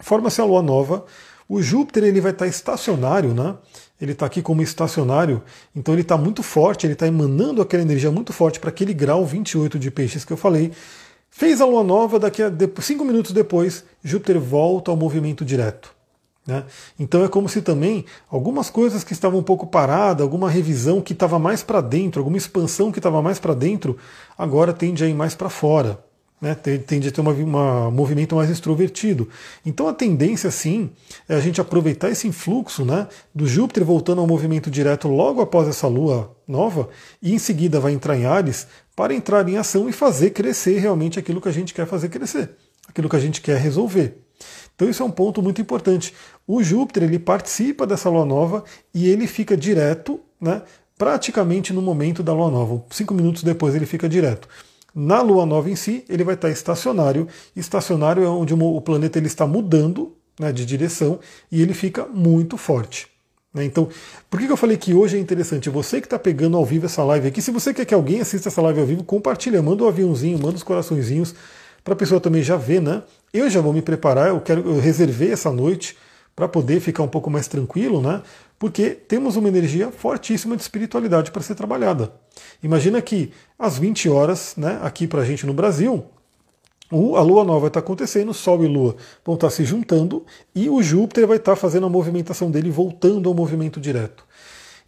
forma-se 0.00 0.40
a 0.40 0.44
lua 0.44 0.60
nova, 0.60 1.04
o 1.48 1.62
Júpiter 1.62 2.02
ele 2.02 2.20
vai 2.20 2.32
estar 2.32 2.48
estacionário, 2.48 3.32
né? 3.32 3.54
Ele 4.02 4.12
está 4.12 4.26
aqui 4.26 4.42
como 4.42 4.60
estacionário, 4.60 5.40
então 5.76 5.94
ele 5.94 6.02
está 6.02 6.18
muito 6.18 6.42
forte, 6.42 6.84
ele 6.84 6.94
está 6.94 7.06
emanando 7.06 7.62
aquela 7.62 7.84
energia 7.84 8.10
muito 8.10 8.32
forte 8.32 8.58
para 8.58 8.68
aquele 8.68 8.92
grau 8.92 9.24
28 9.24 9.78
de 9.78 9.92
peixes 9.92 10.24
que 10.24 10.32
eu 10.32 10.36
falei. 10.36 10.72
Fez 11.30 11.60
a 11.60 11.64
lua 11.64 11.84
nova, 11.84 12.18
daqui 12.18 12.42
a 12.42 12.52
cinco 12.80 13.04
minutos 13.04 13.30
depois, 13.30 13.84
Júpiter 14.02 14.40
volta 14.40 14.90
ao 14.90 14.96
movimento 14.96 15.44
direto. 15.44 15.94
Né? 16.44 16.64
Então 16.98 17.24
é 17.24 17.28
como 17.28 17.48
se 17.48 17.62
também 17.62 18.04
algumas 18.28 18.68
coisas 18.68 19.04
que 19.04 19.12
estavam 19.12 19.38
um 19.38 19.44
pouco 19.44 19.68
paradas, 19.68 20.22
alguma 20.22 20.50
revisão 20.50 21.00
que 21.00 21.12
estava 21.12 21.38
mais 21.38 21.62
para 21.62 21.80
dentro, 21.80 22.20
alguma 22.20 22.36
expansão 22.36 22.90
que 22.90 22.98
estava 22.98 23.22
mais 23.22 23.38
para 23.38 23.54
dentro, 23.54 23.96
agora 24.36 24.72
tende 24.72 25.04
a 25.04 25.06
ir 25.06 25.14
mais 25.14 25.36
para 25.36 25.48
fora 25.48 26.02
né, 26.42 26.56
tende 26.56 27.06
a 27.06 27.12
ter 27.12 27.20
um 27.20 27.90
movimento 27.92 28.34
mais 28.34 28.50
extrovertido. 28.50 29.28
Então 29.64 29.86
a 29.86 29.94
tendência, 29.94 30.50
sim, 30.50 30.90
é 31.28 31.36
a 31.36 31.40
gente 31.40 31.60
aproveitar 31.60 32.10
esse 32.10 32.26
influxo 32.26 32.84
né, 32.84 33.06
do 33.32 33.46
Júpiter 33.46 33.84
voltando 33.84 34.20
ao 34.20 34.26
movimento 34.26 34.68
direto 34.68 35.06
logo 35.06 35.40
após 35.40 35.68
essa 35.68 35.86
lua 35.86 36.36
nova, 36.46 36.88
e 37.22 37.32
em 37.32 37.38
seguida 37.38 37.78
vai 37.78 37.92
entrar 37.92 38.16
em 38.16 38.26
Ares 38.26 38.66
para 38.96 39.14
entrar 39.14 39.48
em 39.48 39.56
ação 39.56 39.88
e 39.88 39.92
fazer 39.92 40.30
crescer 40.30 40.80
realmente 40.80 41.16
aquilo 41.16 41.40
que 41.40 41.48
a 41.48 41.52
gente 41.52 41.72
quer 41.72 41.86
fazer 41.86 42.08
crescer, 42.08 42.50
aquilo 42.88 43.08
que 43.08 43.16
a 43.16 43.20
gente 43.20 43.40
quer 43.40 43.58
resolver. 43.58 44.18
Então 44.74 44.90
isso 44.90 45.00
é 45.00 45.06
um 45.06 45.10
ponto 45.12 45.40
muito 45.40 45.60
importante. 45.60 46.12
O 46.44 46.60
Júpiter 46.60 47.04
ele 47.04 47.20
participa 47.20 47.86
dessa 47.86 48.10
lua 48.10 48.26
nova 48.26 48.64
e 48.92 49.08
ele 49.08 49.28
fica 49.28 49.56
direto, 49.56 50.18
né, 50.40 50.62
praticamente 50.98 51.72
no 51.72 51.80
momento 51.80 52.20
da 52.20 52.32
lua 52.32 52.50
nova. 52.50 52.82
Cinco 52.90 53.14
minutos 53.14 53.44
depois 53.44 53.76
ele 53.76 53.86
fica 53.86 54.08
direto. 54.08 54.48
Na 54.94 55.22
lua 55.22 55.46
nova 55.46 55.70
em 55.70 55.76
si, 55.76 56.04
ele 56.08 56.24
vai 56.24 56.34
estar 56.34 56.50
estacionário. 56.50 57.26
Estacionário 57.56 58.22
é 58.22 58.28
onde 58.28 58.52
o 58.52 58.80
planeta 58.80 59.18
ele 59.18 59.26
está 59.26 59.46
mudando 59.46 60.14
né, 60.38 60.52
de 60.52 60.66
direção 60.66 61.18
e 61.50 61.62
ele 61.62 61.72
fica 61.72 62.06
muito 62.06 62.56
forte. 62.56 63.08
Né? 63.54 63.64
Então, 63.64 63.88
por 64.30 64.40
que 64.40 64.50
eu 64.50 64.56
falei 64.56 64.76
que 64.76 64.94
hoje 64.94 65.16
é 65.16 65.20
interessante? 65.20 65.70
Você 65.70 66.00
que 66.00 66.06
está 66.06 66.18
pegando 66.18 66.56
ao 66.56 66.64
vivo 66.64 66.86
essa 66.86 67.02
live 67.04 67.28
aqui, 67.28 67.40
se 67.40 67.50
você 67.50 67.72
quer 67.72 67.84
que 67.84 67.94
alguém 67.94 68.20
assista 68.20 68.48
essa 68.48 68.62
live 68.62 68.80
ao 68.80 68.86
vivo, 68.86 69.04
compartilha, 69.04 69.62
manda 69.62 69.82
o 69.82 69.86
um 69.86 69.88
aviãozinho, 69.88 70.38
manda 70.38 70.56
os 70.56 70.62
coraçõezinhos 70.62 71.34
para 71.84 71.94
a 71.94 71.96
pessoa 71.96 72.20
também 72.20 72.42
já 72.42 72.56
ver, 72.56 72.80
né? 72.80 73.02
Eu 73.32 73.50
já 73.50 73.60
vou 73.60 73.72
me 73.72 73.82
preparar, 73.82 74.28
eu 74.28 74.40
quero, 74.40 74.60
eu 74.60 74.78
reservei 74.78 75.32
essa 75.32 75.50
noite 75.50 75.96
para 76.34 76.48
poder 76.48 76.80
ficar 76.80 77.02
um 77.02 77.08
pouco 77.08 77.30
mais 77.30 77.46
tranquilo, 77.46 78.00
né? 78.00 78.22
Porque 78.58 78.90
temos 78.90 79.36
uma 79.36 79.48
energia 79.48 79.90
fortíssima 79.90 80.56
de 80.56 80.62
espiritualidade 80.62 81.30
para 81.30 81.42
ser 81.42 81.54
trabalhada. 81.54 82.12
Imagina 82.62 83.02
que 83.02 83.32
às 83.58 83.76
20 83.78 84.08
horas, 84.08 84.54
né, 84.56 84.78
aqui 84.82 85.06
para 85.06 85.22
a 85.22 85.24
gente 85.24 85.44
no 85.44 85.52
Brasil, 85.52 86.04
a 86.90 87.22
lua 87.22 87.42
nova 87.42 87.68
estar 87.68 87.80
acontecendo, 87.80 88.34
Sol 88.34 88.62
e 88.62 88.68
Lua 88.68 88.96
vão 89.24 89.34
estar 89.34 89.48
se 89.50 89.64
juntando 89.64 90.24
e 90.54 90.68
o 90.68 90.82
Júpiter 90.82 91.26
vai 91.26 91.38
estar 91.38 91.56
fazendo 91.56 91.86
a 91.86 91.90
movimentação 91.90 92.50
dele 92.50 92.70
voltando 92.70 93.28
ao 93.28 93.34
movimento 93.34 93.80
direto. 93.80 94.26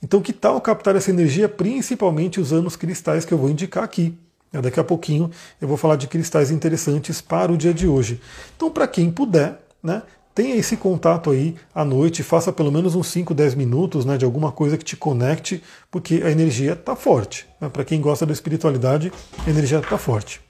Então, 0.03 0.21
que 0.21 0.33
tal 0.33 0.61
captar 0.61 0.95
essa 0.97 1.11
energia, 1.11 1.49
principalmente 1.49 2.39
usando 2.39 2.67
os 2.67 2.77
cristais 2.77 3.25
que 3.25 3.33
eu 3.33 3.39
vou 3.39 3.49
indicar 3.49 3.83
aqui? 3.83 4.15
Daqui 4.53 4.79
a 4.79 4.85
pouquinho 4.85 5.31
eu 5.61 5.67
vou 5.67 5.77
falar 5.77 5.97
de 5.97 6.07
cristais 6.07 6.51
interessantes 6.51 7.21
para 7.21 7.51
o 7.51 7.57
dia 7.57 7.73
de 7.73 7.89
hoje. 7.89 8.21
Então, 8.55 8.71
para 8.71 8.87
quem 8.87 9.11
puder, 9.11 9.59
né, 9.83 10.03
tenha 10.35 10.57
esse 10.57 10.77
contato 10.77 11.31
aí 11.31 11.55
à 11.75 11.85
noite, 11.85 12.23
faça 12.23 12.53
pelo 12.53 12.73
menos 12.73 12.95
uns 12.95 13.07
5, 13.07 13.33
10 13.33 13.55
minutos 13.55 14.05
né, 14.05 14.19
de 14.19 14.25
alguma 14.25 14.51
coisa 14.51 14.77
que 14.77 14.85
te 14.85 14.97
conecte, 14.97 15.63
porque 15.91 16.23
a 16.25 16.31
energia 16.31 16.73
está 16.73 16.97
forte. 16.97 17.47
Né? 17.61 17.69
Para 17.69 17.85
quem 17.85 18.01
gosta 18.01 18.27
da 18.27 18.33
espiritualidade, 18.33 19.13
a 19.47 19.51
energia 19.51 19.79
está 19.79 19.97
forte. 19.97 20.41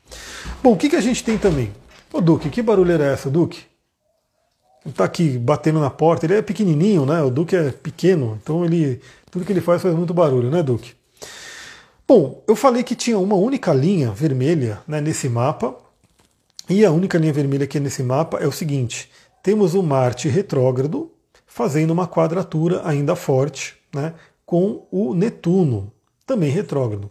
Bom, 0.62 0.72
o 0.72 0.76
que, 0.76 0.89
que 0.89 0.97
a 0.97 1.01
gente 1.01 1.22
tem 1.22 1.37
também? 1.37 1.70
Ô 2.12 2.20
Duque, 2.20 2.49
que 2.49 2.62
barulho 2.62 2.93
era 2.93 3.05
essa, 3.05 3.28
Duque? 3.28 3.62
Está 4.87 5.05
aqui 5.05 5.39
batendo 5.39 5.80
na 5.80 5.91
porta, 5.91 6.26
ele 6.26 6.35
é 6.35 6.43
pequenininho, 6.43 7.07
né? 7.07 7.22
O 7.22 7.30
Duque 7.30 7.57
é 7.57 7.70
pequeno, 7.70 8.39
então 8.43 8.64
ele 8.64 9.01
tudo 9.30 9.45
que 9.45 9.53
ele 9.53 9.61
faz 9.61 9.82
faz 9.82 9.95
muito 9.95 10.14
barulho, 10.14 10.51
né, 10.51 10.62
Duque? 10.62 10.93
Bom, 12.07 12.43
eu 12.47 12.55
falei 12.55 12.82
que 12.82 12.95
tinha 12.95 13.18
uma 13.18 13.35
única 13.35 13.72
linha 13.72 14.11
vermelha 14.11 14.80
né, 14.87 15.01
nesse 15.01 15.28
mapa, 15.28 15.74
e 16.68 16.85
a 16.85 16.91
única 16.91 17.18
linha 17.18 17.32
vermelha 17.32 17.64
aqui 17.64 17.80
nesse 17.80 18.03
mapa 18.03 18.39
é 18.39 18.47
o 18.47 18.53
seguinte: 18.53 19.11
temos 19.45 19.74
o 19.74 19.82
Marte 19.82 20.26
retrógrado 20.26 21.12
fazendo 21.47 21.90
uma 21.90 22.09
quadratura 22.09 22.80
ainda 22.82 23.14
forte 23.14 23.76
né, 23.95 24.14
com 24.47 24.86
o 24.90 25.14
Netuno, 25.14 25.92
também 26.26 26.51
retrógrado. 26.51 27.11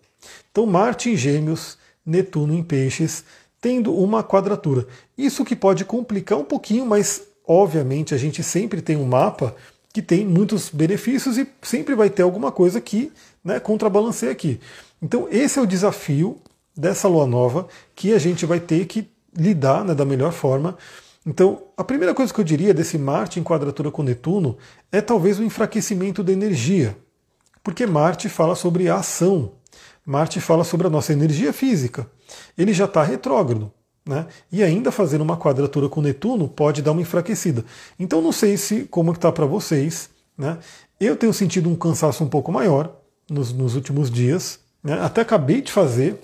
Então, 0.51 0.65
Marte 0.65 1.11
em 1.11 1.15
Gêmeos, 1.15 1.77
Netuno 2.03 2.55
em 2.55 2.63
Peixes, 2.63 3.23
tendo 3.61 3.95
uma 3.95 4.23
quadratura. 4.23 4.87
Isso 5.15 5.45
que 5.45 5.55
pode 5.55 5.85
complicar 5.85 6.39
um 6.39 6.43
pouquinho, 6.43 6.87
mas 6.87 7.21
obviamente 7.47 8.15
a 8.15 8.17
gente 8.17 8.41
sempre 8.41 8.81
tem 8.81 8.97
um 8.97 9.05
mapa 9.05 9.55
que 9.93 10.01
tem 10.01 10.25
muitos 10.25 10.71
benefícios 10.71 11.37
e 11.37 11.47
sempre 11.61 11.93
vai 11.93 12.09
ter 12.09 12.23
alguma 12.23 12.51
coisa 12.51 12.81
que 12.81 13.11
né, 13.43 13.59
contrabalanceia 13.59 14.31
aqui. 14.31 14.59
Então, 14.99 15.27
esse 15.29 15.59
é 15.59 15.61
o 15.61 15.67
desafio 15.67 16.41
dessa 16.75 17.07
lua 17.07 17.27
nova 17.27 17.67
que 17.95 18.11
a 18.11 18.17
gente 18.17 18.43
vai 18.43 18.59
ter 18.59 18.87
que 18.87 19.07
lidar 19.37 19.85
né, 19.85 19.93
da 19.93 20.03
melhor 20.03 20.31
forma. 20.31 20.75
Então, 21.25 21.63
a 21.77 21.83
primeira 21.83 22.13
coisa 22.13 22.33
que 22.33 22.39
eu 22.39 22.43
diria 22.43 22.73
desse 22.73 22.97
Marte 22.97 23.39
em 23.39 23.43
quadratura 23.43 23.89
com 23.89 24.03
Netuno 24.03 24.57
é 24.91 24.99
talvez 25.01 25.39
o 25.39 25.43
enfraquecimento 25.43 26.21
da 26.21 26.31
energia. 26.33 26.97
Porque 27.63 27.85
Marte 27.85 28.27
fala 28.27 28.55
sobre 28.55 28.89
a 28.89 28.95
ação. 28.95 29.53
Marte 30.05 30.41
fala 30.41 30.65
sobre 30.65 30.87
a 30.87 30.89
nossa 30.89 31.13
energia 31.13 31.53
física. 31.53 32.05
Ele 32.57 32.73
já 32.73 32.85
está 32.85 33.03
retrógrado. 33.03 33.71
Né? 34.05 34.27
E 34.51 34.61
ainda 34.61 34.91
fazendo 34.91 35.21
uma 35.21 35.37
quadratura 35.37 35.87
com 35.87 36.01
Netuno 36.01 36.49
pode 36.49 36.81
dar 36.81 36.91
uma 36.91 37.01
enfraquecida. 37.01 37.63
Então 37.97 38.21
não 38.21 38.33
sei 38.33 38.57
se 38.57 38.83
como 38.83 39.13
está 39.13 39.31
para 39.31 39.45
vocês. 39.45 40.09
Né? 40.37 40.57
Eu 40.99 41.15
tenho 41.15 41.33
sentido 41.33 41.69
um 41.69 41.75
cansaço 41.75 42.21
um 42.21 42.27
pouco 42.27 42.51
maior 42.51 42.93
nos, 43.29 43.53
nos 43.53 43.75
últimos 43.75 44.11
dias. 44.11 44.59
Né? 44.83 44.99
Até 45.01 45.21
acabei 45.21 45.61
de 45.61 45.71
fazer. 45.71 46.19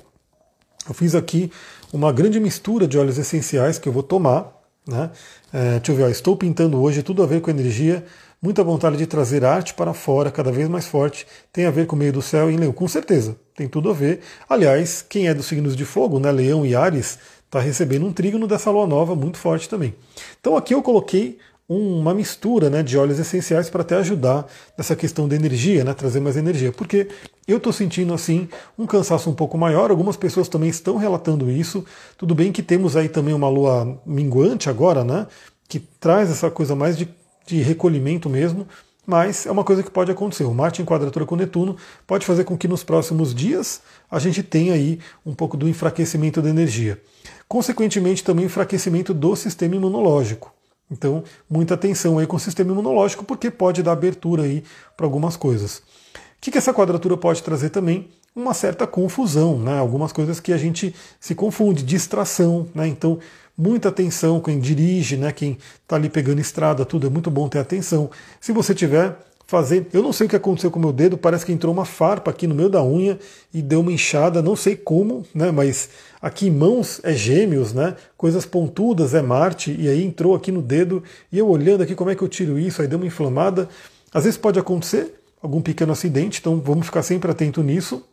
Eu 0.88 0.94
fiz 0.94 1.16
aqui 1.16 1.52
uma 1.94 2.12
grande 2.12 2.38
mistura 2.40 2.86
de 2.86 2.98
óleos 2.98 3.18
essenciais 3.18 3.80
que 3.80 3.88
eu 3.88 3.94
vou 3.94 4.04
tomar. 4.04 4.59
Né? 4.88 5.10
É, 5.54 5.72
deixa 5.78 5.92
eu 5.92 5.96
ver, 5.96 6.04
ó, 6.04 6.10
estou 6.10 6.36
pintando 6.36 6.82
hoje, 6.82 7.04
tudo 7.04 7.22
a 7.22 7.26
ver 7.26 7.42
com 7.42 7.50
energia, 7.50 8.04
muita 8.42 8.64
vontade 8.64 8.98
de 8.98 9.06
trazer 9.06 9.46
arte 9.46 9.74
para 9.74 9.94
fora, 9.94 10.32
cada 10.32 10.52
vez 10.52 10.68
mais 10.68 10.88
forte, 10.88 11.28
tem 11.52 11.66
a 11.66 11.72
ver 11.72 11.86
com 11.86 11.96
o 11.96 12.00
meio 12.00 12.14
do 12.14 12.22
céu 12.22 12.50
em 12.50 12.58
leão, 12.58 12.72
com 12.72 12.88
certeza, 12.88 13.36
tem 13.56 13.68
tudo 13.68 13.90
a 13.90 13.94
ver. 13.94 14.22
Aliás, 14.50 15.06
quem 15.08 15.28
é 15.28 15.34
dos 15.34 15.46
signos 15.46 15.76
de 15.76 15.86
fogo, 15.86 16.20
né, 16.20 16.32
leão 16.32 16.66
e 16.66 16.76
ares, 16.76 17.20
está 17.46 17.60
recebendo 17.60 18.06
um 18.06 18.14
trígono 18.14 18.48
dessa 18.48 18.70
lua 18.70 18.88
nova 18.88 19.16
muito 19.16 19.38
forte 19.38 19.68
também. 19.68 19.96
Então 20.40 20.56
aqui 20.56 20.74
eu 20.74 20.82
coloquei 20.82 21.38
uma 21.70 22.16
mistura 22.16 22.68
né, 22.68 22.82
de 22.82 22.98
óleos 22.98 23.20
essenciais 23.20 23.70
para 23.70 23.82
até 23.82 23.96
ajudar 23.98 24.48
nessa 24.76 24.96
questão 24.96 25.28
da 25.28 25.36
energia, 25.36 25.84
né, 25.84 25.94
trazer 25.94 26.20
mais 26.20 26.36
energia. 26.36 26.72
Porque 26.72 27.08
eu 27.52 27.58
estou 27.58 27.74
sentindo 27.74 28.14
assim 28.14 28.48
um 28.78 28.86
cansaço 28.86 29.30
um 29.30 29.34
pouco 29.34 29.58
maior, 29.58 29.90
algumas 29.90 30.16
pessoas 30.16 30.48
também 30.48 30.70
estão 30.70 30.98
relatando 30.98 31.50
isso. 31.50 31.84
Tudo 32.18 32.36
bem 32.36 32.52
que 32.52 32.62
temos 32.62 32.96
aí 32.96 33.10
também 33.10 33.34
uma 33.34 33.50
lua 33.50 34.00
minguante 34.06 34.70
agora, 34.70 35.04
né? 35.04 35.28
Que 35.68 35.80
traz 35.80 36.30
essa 36.30 36.52
coisa 36.52 36.76
mais 36.76 36.98
de, 36.98 37.08
de 37.46 37.62
recolhimento 37.62 38.30
mesmo, 38.30 38.68
mas 39.06 39.46
é 39.46 39.52
uma 39.52 39.64
coisa 39.64 39.82
que 39.82 39.90
pode 39.90 40.12
acontecer. 40.12 40.44
O 40.44 40.54
Marte 40.54 40.82
em 40.82 40.86
quadratura 40.86 41.26
com 41.26 41.36
Netuno 41.36 41.76
pode 42.06 42.26
fazer 42.26 42.44
com 42.44 42.58
que 42.58 42.68
nos 42.68 42.84
próximos 42.84 43.34
dias 43.34 43.82
a 44.10 44.20
gente 44.20 44.44
tenha 44.44 44.74
aí 44.74 45.00
um 45.26 45.34
pouco 45.34 45.58
do 45.58 45.68
enfraquecimento 45.68 46.42
da 46.42 46.50
energia. 46.50 47.02
Consequentemente, 47.48 48.24
também 48.24 48.46
enfraquecimento 48.46 49.12
do 49.12 49.36
sistema 49.36 49.76
imunológico. 49.76 50.54
Então, 50.92 51.24
muita 51.50 51.74
atenção 51.74 52.20
aí 52.20 52.28
com 52.28 52.36
o 52.36 52.40
sistema 52.40 52.72
imunológico, 52.72 53.24
porque 53.24 53.50
pode 53.50 53.82
dar 53.82 53.94
abertura 53.94 54.44
aí 54.44 54.64
para 54.96 55.06
algumas 55.06 55.36
coisas. 55.36 55.82
O 56.40 56.42
que, 56.42 56.52
que 56.52 56.58
essa 56.58 56.74
quadratura 56.74 57.18
pode 57.18 57.44
trazer 57.44 57.70
também? 57.70 58.08
Uma 58.34 58.54
certa 58.54 58.88
confusão, 58.88 59.60
né? 59.60 59.78
algumas 59.78 60.14
coisas 60.14 60.40
que 60.40 60.54
a 60.54 60.58
gente 60.58 60.96
se 61.20 61.36
confunde, 61.36 61.84
distração. 61.84 62.66
Né? 62.74 62.88
Então, 62.88 63.20
muita 63.58 63.90
atenção 63.90 64.40
quem 64.40 64.58
dirige, 64.58 65.18
né? 65.18 65.34
quem 65.34 65.58
está 65.84 65.98
ali 65.98 66.10
pegando 66.10 66.40
estrada, 66.40 66.86
tudo 66.86 67.08
é 67.08 67.10
muito 67.10 67.30
bom 67.30 67.50
ter 67.50 67.60
atenção. 67.60 68.10
Se 68.40 68.54
você 68.54 68.74
tiver 68.74 69.18
fazer. 69.50 69.88
Eu 69.92 70.04
não 70.04 70.14
sei 70.14 70.28
o 70.28 70.30
que 70.30 70.36
aconteceu 70.36 70.70
com 70.70 70.78
o 70.78 70.82
meu 70.82 70.94
dedo, 70.94 71.18
parece 71.18 71.44
que 71.44 71.52
entrou 71.52 71.74
uma 71.74 71.84
farpa 71.84 72.30
aqui 72.30 72.46
no 72.46 72.54
meio 72.54 72.70
da 72.70 72.84
unha 72.84 73.18
e 73.52 73.64
deu 73.64 73.82
uma 73.82 73.92
inchada, 73.92 74.44
não 74.44 74.56
sei 74.56 74.76
como, 74.76 75.26
né? 75.34 75.50
Mas 75.50 75.90
aqui 76.22 76.48
em 76.48 76.52
mãos 76.52 77.02
é 77.04 77.14
gêmeos, 77.14 77.74
né? 77.74 77.96
Coisas 78.16 78.46
pontudas 78.46 79.16
é 79.16 79.24
Marte, 79.24 79.76
e 79.78 79.90
aí 79.90 80.06
entrou 80.06 80.36
aqui 80.36 80.52
no 80.52 80.62
dedo, 80.62 81.04
e 81.32 81.40
eu 81.40 81.50
olhando 81.50 81.82
aqui 81.82 81.96
como 81.96 82.12
é 82.12 82.16
que 82.16 82.22
eu 82.22 82.28
tiro 82.28 82.60
isso, 82.60 82.80
aí 82.80 82.88
deu 82.88 83.00
uma 83.00 83.08
inflamada. 83.08 83.68
Às 84.14 84.26
vezes 84.26 84.38
pode 84.38 84.60
acontecer 84.60 85.19
algum 85.42 85.62
pequeno 85.62 85.92
acidente, 85.92 86.40
então 86.40 86.60
vamos 86.60 86.86
ficar 86.86 87.04
sempre 87.04 87.32
atento 87.32 87.64
nisso 87.64 88.04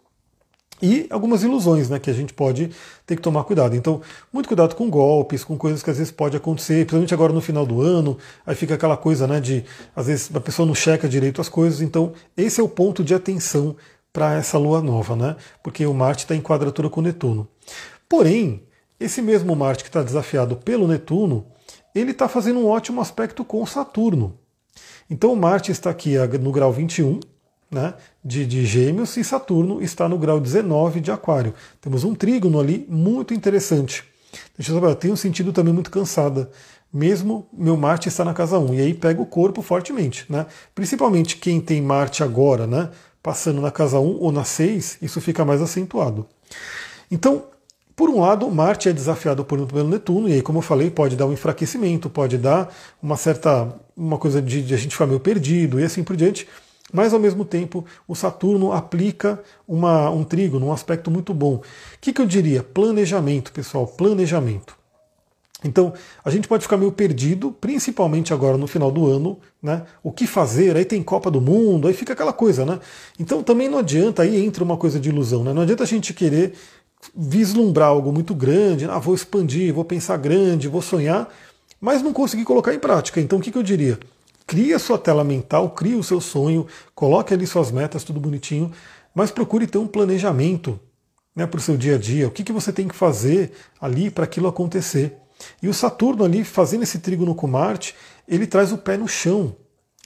e 0.81 1.07
algumas 1.09 1.43
ilusões, 1.43 1.89
né, 1.89 1.99
que 1.99 2.11
a 2.11 2.13
gente 2.13 2.35
pode 2.35 2.71
ter 3.07 3.17
que 3.17 3.23
tomar 3.23 3.45
cuidado. 3.45 3.75
Então, 3.75 4.01
muito 4.33 4.47
cuidado 4.47 4.75
com 4.75 4.91
golpes, 4.91 5.43
com 5.43 5.57
coisas 5.57 5.83
que 5.83 5.91
às 5.91 5.97
vezes 5.97 6.13
pode 6.13 6.37
acontecer, 6.37 6.85
principalmente 6.85 7.15
agora 7.15 7.33
no 7.33 7.41
final 7.41 7.65
do 7.65 7.81
ano, 7.81 8.19
aí 8.47 8.55
fica 8.55 8.75
aquela 8.75 8.97
coisa, 8.97 9.27
né, 9.27 9.41
de 9.41 9.65
às 9.95 10.07
vezes 10.07 10.31
a 10.35 10.41
pessoa 10.41 10.67
não 10.67 10.75
checa 10.75 11.09
direito 11.09 11.41
as 11.41 11.49
coisas. 11.49 11.81
Então, 11.81 12.13
esse 12.37 12.61
é 12.61 12.65
o 12.65 12.69
ponto 12.69 13.03
de 13.03 13.15
atenção 13.15 13.75
para 14.13 14.35
essa 14.35 14.59
lua 14.59 14.81
nova, 14.81 15.15
né? 15.15 15.37
Porque 15.63 15.85
o 15.85 15.93
Marte 15.93 16.25
está 16.25 16.35
em 16.35 16.41
quadratura 16.41 16.89
com 16.89 17.03
Netuno. 17.03 17.47
Porém, 18.09 18.63
esse 18.99 19.21
mesmo 19.21 19.55
Marte 19.55 19.85
que 19.85 19.91
está 19.91 20.03
desafiado 20.03 20.57
pelo 20.57 20.89
Netuno, 20.89 21.47
ele 21.95 22.13
está 22.13 22.27
fazendo 22.29 22.61
um 22.61 22.67
ótimo 22.67 23.01
aspecto 23.01 23.45
com 23.45 23.65
Saturno. 23.67 24.39
Então, 25.09 25.35
Marte 25.37 25.71
está 25.71 25.91
aqui 25.91 26.17
no 26.41 26.51
grau 26.51 26.73
21, 26.73 27.21
né, 27.71 27.95
de, 28.25 28.47
de 28.47 28.65
Gêmeos 28.65 29.17
e 29.17 29.25
Saturno 29.25 29.83
está 29.83 30.09
no 30.09 30.19
grau 30.19 30.41
19 30.41 31.01
de 31.01 31.11
Aquário. 31.11 31.55
Temos 31.81 32.05
um 32.05 32.15
trígono 32.15 32.61
ali 32.61 32.87
muito 32.89 33.35
interessante. 33.35 34.05
Deixa 34.57 34.71
eu 34.71 34.77
saber, 34.77 34.89
eu 34.89 34.97
tenho 34.97 35.17
sentido 35.17 35.53
também 35.53 35.73
muito 35.73 35.91
cansada, 35.91 36.51
mesmo 36.93 37.47
meu 37.53 37.77
Marte 37.77 38.09
está 38.09 38.25
na 38.25 38.35
casa 38.35 38.59
1, 38.59 38.75
e 38.75 38.81
aí 38.81 38.95
pega 38.95 39.21
o 39.21 39.27
corpo 39.27 39.63
fortemente. 39.63 40.27
Né? 40.29 40.47
Principalmente 40.75 41.37
quem 41.37 41.61
tem 41.61 41.81
Marte 41.81 42.23
agora, 42.23 42.67
né, 42.67 42.91
passando 43.23 43.61
na 43.61 43.71
casa 43.71 43.99
1 43.99 44.19
ou 44.21 44.33
na 44.33 44.45
6, 44.45 44.99
isso 45.03 45.21
fica 45.21 45.45
mais 45.45 45.61
acentuado. 45.61 46.27
Então, 47.11 47.45
por 47.95 48.11
um 48.11 48.21
lado, 48.21 48.49
Marte 48.51 48.89
é 48.89 48.93
desafiado 48.93 49.45
por, 49.45 49.67
pelo 49.67 49.89
Netuno, 49.89 50.29
e 50.29 50.35
aí, 50.35 50.43
como 50.43 50.59
eu 50.59 50.63
falei, 50.63 50.91
pode 50.91 51.17
dar 51.17 51.27
um 51.27 51.33
enfraquecimento, 51.33 52.11
pode 52.11 52.37
dar 52.37 52.73
uma 53.03 53.17
certa 53.17 53.75
uma 53.97 54.19
coisa 54.19 54.43
de, 54.43 54.63
de 54.63 54.75
a 54.75 54.77
gente 54.77 54.93
ficar 54.93 55.07
meio 55.07 55.21
perdido 55.21 55.81
e 55.81 55.85
assim 55.85 56.05
por 56.05 56.17
diante. 56.17 56.47
Mas 56.93 57.13
ao 57.13 57.19
mesmo 57.19 57.45
tempo, 57.45 57.85
o 58.07 58.15
Saturno 58.15 58.73
aplica 58.73 59.43
uma, 59.67 60.09
um 60.11 60.23
trígono, 60.23 60.67
um 60.67 60.73
aspecto 60.73 61.11
muito 61.11 61.35
bom. 61.35 61.55
O 61.57 61.63
que, 62.01 62.13
que 62.13 62.21
eu 62.21 62.27
diria? 62.27 62.63
Planejamento, 62.63 63.51
pessoal, 63.53 63.87
planejamento. 63.87 64.77
Então, 65.65 65.93
a 66.25 66.31
gente 66.31 66.47
pode 66.47 66.63
ficar 66.63 66.77
meio 66.77 66.93
perdido, 66.93 67.51
principalmente 67.51 68.33
agora 68.33 68.57
no 68.57 68.67
final 68.67 68.91
do 68.91 69.07
ano, 69.07 69.39
né? 69.61 69.83
O 70.03 70.13
que 70.13 70.27
fazer? 70.27 70.77
Aí 70.77 70.85
tem 70.85 71.03
Copa 71.03 71.31
do 71.31 71.41
Mundo, 71.41 71.89
aí 71.89 71.95
fica 71.95 72.13
aquela 72.13 72.33
coisa, 72.33 72.65
né? 72.65 72.79
Então 73.19 73.43
também 73.43 73.69
não 73.69 73.79
adianta, 73.79 74.23
aí 74.23 74.45
entra 74.45 74.63
uma 74.63 74.77
coisa 74.77 75.01
de 75.01 75.09
ilusão, 75.09 75.43
né? 75.43 75.53
Não 75.53 75.63
adianta 75.63 75.83
a 75.83 75.87
gente 75.87 76.13
querer 76.13 76.53
vislumbrar 77.15 77.89
algo 77.89 78.13
muito 78.13 78.35
grande, 78.35 78.85
ah, 78.85 78.99
vou 78.99 79.15
expandir, 79.15 79.73
vou 79.73 79.85
pensar 79.85 80.17
grande, 80.19 80.69
vou 80.69 80.83
sonhar, 80.83 81.29
mas 81.81 82.03
não 82.03 82.13
conseguir 82.13 82.45
colocar 82.45 82.75
em 82.75 82.79
prática. 82.79 83.21
Então 83.21 83.39
o 83.39 83.43
que, 83.43 83.51
que 83.51 83.59
eu 83.59 83.63
diria? 83.63 83.99
Crie 84.47 84.73
a 84.73 84.79
sua 84.79 84.99
tela 84.99 85.25
mental, 85.25 85.71
crie 85.71 85.97
o 85.97 86.03
seu 86.03 86.21
sonho, 86.21 86.67
coloque 86.95 87.35
ali 87.35 87.47
suas 87.47 87.71
metas, 87.71 88.05
tudo 88.05 88.21
bonitinho, 88.21 88.71
mas 89.15 89.31
procure 89.31 89.67
ter 89.67 89.79
um 89.79 89.87
planejamento 89.87 90.79
né, 91.35 91.47
para 91.47 91.59
o 91.59 91.61
seu 91.61 91.77
dia 91.77 91.97
a 91.97 91.99
dia. 91.99 92.29
O 92.29 92.31
que, 92.31 92.43
que 92.45 92.53
você 92.53 92.73
tem 92.73 92.89
que 92.89 92.95
fazer 92.95 93.53
ali 93.81 94.11
para 94.11 94.25
aquilo 94.25 94.49
acontecer. 94.49 95.17
E 95.63 95.69
o 95.69 95.75
Saturno 95.75 96.25
ali, 96.25 96.45
fazendo 96.45 96.83
esse 96.83 96.99
trígono 96.99 97.35
com 97.35 97.47
Marte, 97.47 97.95
ele 98.27 98.47
traz 98.47 98.73
o 98.73 98.79
pé 98.79 98.97
no 98.97 99.07
chão. 99.07 99.55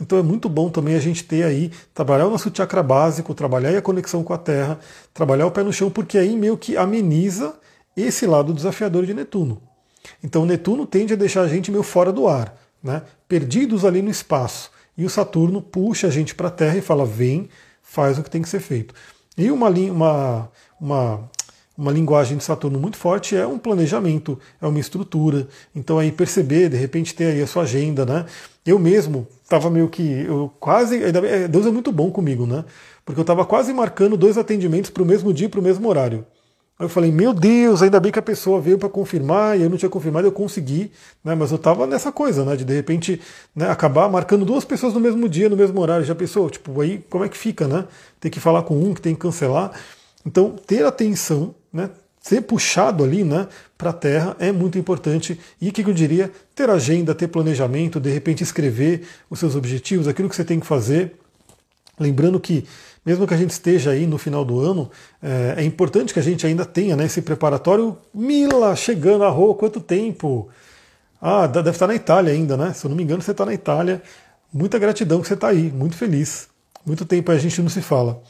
Então 0.01 0.19
é 0.19 0.23
muito 0.23 0.49
bom 0.49 0.71
também 0.71 0.95
a 0.95 0.99
gente 0.99 1.23
ter 1.25 1.45
aí, 1.45 1.71
trabalhar 1.95 2.27
o 2.27 2.31
nosso 2.31 2.51
chakra 2.53 2.83
básico, 2.83 3.35
trabalhar 3.35 3.77
a 3.77 3.83
conexão 3.83 4.25
com 4.25 4.33
a 4.33 4.39
Terra, 4.39 4.79
trabalhar 5.13 5.47
o 5.47 5.51
pé 5.51 5.63
no 5.63 5.73
chão, 5.73 5.91
porque 5.91 6.17
aí 6.17 6.35
meio 6.35 6.57
que 6.57 6.77
ameniza 6.77 7.55
esse 7.97 8.27
lado 8.27 8.55
desafiador 8.55 9.05
de 9.05 9.13
Netuno. 9.13 9.63
Então 10.23 10.45
Netuno 10.45 10.87
tende 10.87 11.13
a 11.13 11.17
deixar 11.17 11.43
a 11.43 11.49
gente 11.49 11.71
meio 11.71 11.83
fora 11.83 12.13
do 12.13 12.27
ar, 12.29 12.55
né? 12.83 13.03
perdidos 13.29 13.85
ali 13.85 14.03
no 14.03 14.11
espaço. 14.11 14.71
E 14.97 15.05
o 15.05 15.11
Saturno 15.11 15.63
puxa 15.63 16.09
a 16.09 16.11
gente 16.11 16.35
para 16.35 16.49
a 16.49 16.51
Terra 16.51 16.77
e 16.77 16.83
fala: 16.83 17.07
vem, 17.07 17.49
faz 17.83 18.19
o 18.19 18.23
que 18.23 18.31
tem 18.31 18.43
que 18.43 18.49
ser 18.49 18.61
feito. 18.61 18.95
E 19.37 19.51
uma, 19.51 19.69
uma, 19.71 20.51
uma, 20.81 21.31
uma 21.77 21.93
linguagem 21.93 22.37
de 22.37 22.45
Saturno 22.45 22.79
muito 22.79 22.97
forte 22.97 23.35
é 23.35 23.47
um 23.47 23.59
planejamento, 23.59 24.39
é 24.61 24.67
uma 24.67 24.79
estrutura. 24.79 25.49
Então 25.75 25.99
aí 25.99 26.13
perceber, 26.13 26.69
de 26.69 26.77
repente 26.77 27.15
ter 27.15 27.33
aí 27.33 27.43
a 27.43 27.47
sua 27.47 27.63
agenda, 27.63 28.05
né? 28.05 28.27
Eu 28.67 28.79
mesmo 28.79 29.27
estava 29.43 29.71
meio 29.71 29.89
que, 29.89 30.03
eu 30.03 30.53
quase, 30.61 31.01
Deus 31.49 31.67
é 31.67 31.71
muito 31.71 31.91
bom 31.91 32.11
comigo, 32.11 32.47
né? 32.47 32.65
Porque 33.05 33.19
eu 33.19 33.23
estava 33.23 33.45
quase 33.47 33.73
marcando 33.73 34.17
dois 34.17 34.37
atendimentos 34.37 34.91
para 34.91 35.03
o 35.03 35.07
mesmo 35.07 35.33
dia, 35.33 35.49
para 35.49 35.61
o 35.61 35.63
mesmo 35.63 35.89
horário. 35.89 36.27
Aí 36.81 36.87
eu 36.87 36.89
falei, 36.89 37.13
meu 37.13 37.35
Deus, 37.35 37.83
ainda 37.83 38.01
bem 38.01 38.11
que 38.11 38.19
a 38.19 38.23
pessoa 38.23 38.59
veio 38.59 38.79
para 38.79 38.89
confirmar 38.89 39.59
e 39.59 39.63
eu 39.63 39.69
não 39.69 39.77
tinha 39.77 39.91
confirmado, 39.91 40.27
eu 40.27 40.33
consegui, 40.33 40.91
né? 41.23 41.35
Mas 41.35 41.51
eu 41.51 41.57
estava 41.57 41.87
nessa 41.87 42.11
coisa, 42.11 42.43
né? 42.43 42.57
De 42.57 42.65
de 42.65 42.75
repente 42.75 43.21
né, 43.55 43.69
acabar 43.69 44.09
marcando 44.09 44.47
duas 44.47 44.65
pessoas 44.65 44.95
no 44.95 44.99
mesmo 44.99 45.29
dia, 45.29 45.51
no 45.51 45.59
mesmo 45.59 45.79
horário. 45.79 46.07
Já 46.07 46.15
pensou? 46.15 46.49
Tipo, 46.49 46.81
aí 46.81 47.05
como 47.11 47.23
é 47.23 47.29
que 47.29 47.37
fica, 47.37 47.69
né? 47.69 47.85
Tem 48.19 48.31
que 48.31 48.41
falar 48.41 48.63
com 48.63 48.83
um, 48.83 48.95
que 48.95 49.03
tem 49.03 49.15
que 49.15 49.21
cancelar. 49.21 49.73
Então, 50.25 50.57
ter 50.67 50.83
atenção, 50.87 51.55
né? 51.71 51.91
Ser 52.19 52.41
puxado 52.41 53.05
ali, 53.05 53.25
né? 53.25 53.47
Para 53.77 53.91
a 53.91 53.93
Terra 53.93 54.35
é 54.39 54.51
muito 54.51 54.79
importante. 54.79 55.39
E 55.61 55.69
o 55.69 55.73
que 55.73 55.83
eu 55.83 55.93
diria? 55.93 56.33
Ter 56.55 56.71
agenda, 56.71 57.15
ter 57.15 57.29
planejamento, 57.29 58.01
de 58.01 58.09
repente 58.09 58.43
escrever 58.43 59.03
os 59.29 59.39
seus 59.39 59.55
objetivos, 59.55 60.09
aquilo 60.09 60.31
que 60.31 60.37
você 60.37 60.45
tem 60.45 60.59
que 60.59 60.67
fazer. 60.67 61.15
Lembrando 61.99 62.41
que 62.41 62.65
mesmo 63.05 63.27
que 63.27 63.33
a 63.33 63.37
gente 63.37 63.51
esteja 63.51 63.91
aí 63.93 64.07
no 64.07 64.19
final 64.19 64.45
do 64.45 64.61
ano, 64.61 64.91
é, 65.23 65.55
é 65.59 65.65
importante 65.65 66.13
que 66.13 66.21
a 66.21 66.23
gente 66.23 66.47
ainda 66.47 66.65
tenha 66.65 66.97
né, 66.97 67.07
esse 67.07 67.23
preparatório. 67.23 67.97
Mila, 68.13 68.77
chegando 68.77 69.25
a 69.25 69.29
Rô, 69.29 69.55
quanto 69.55 69.81
tempo? 69.81 70.49
Ah, 71.21 71.47
deve 71.47 71.71
estar 71.71 71.87
na 71.87 71.95
Itália 71.95 72.33
ainda, 72.33 72.57
né? 72.57 72.73
Se 72.73 72.85
eu 72.85 72.89
não 72.91 72.97
me 72.97 73.03
engano, 73.03 73.23
você 73.23 73.31
está 73.31 73.47
na 73.47 73.55
Itália. 73.55 74.03
Muita 74.53 74.79
gratidão 74.79 75.21
que 75.21 75.29
você 75.29 75.35
está 75.35 75.49
aí, 75.49 75.71
muito 75.71 75.97
feliz. 75.97 76.49
Muito 76.85 77.05
tempo 77.05 77.31
a 77.31 77.39
gente 77.39 77.61
não 77.63 77.69
se 77.69 77.81
fala. 77.81 78.23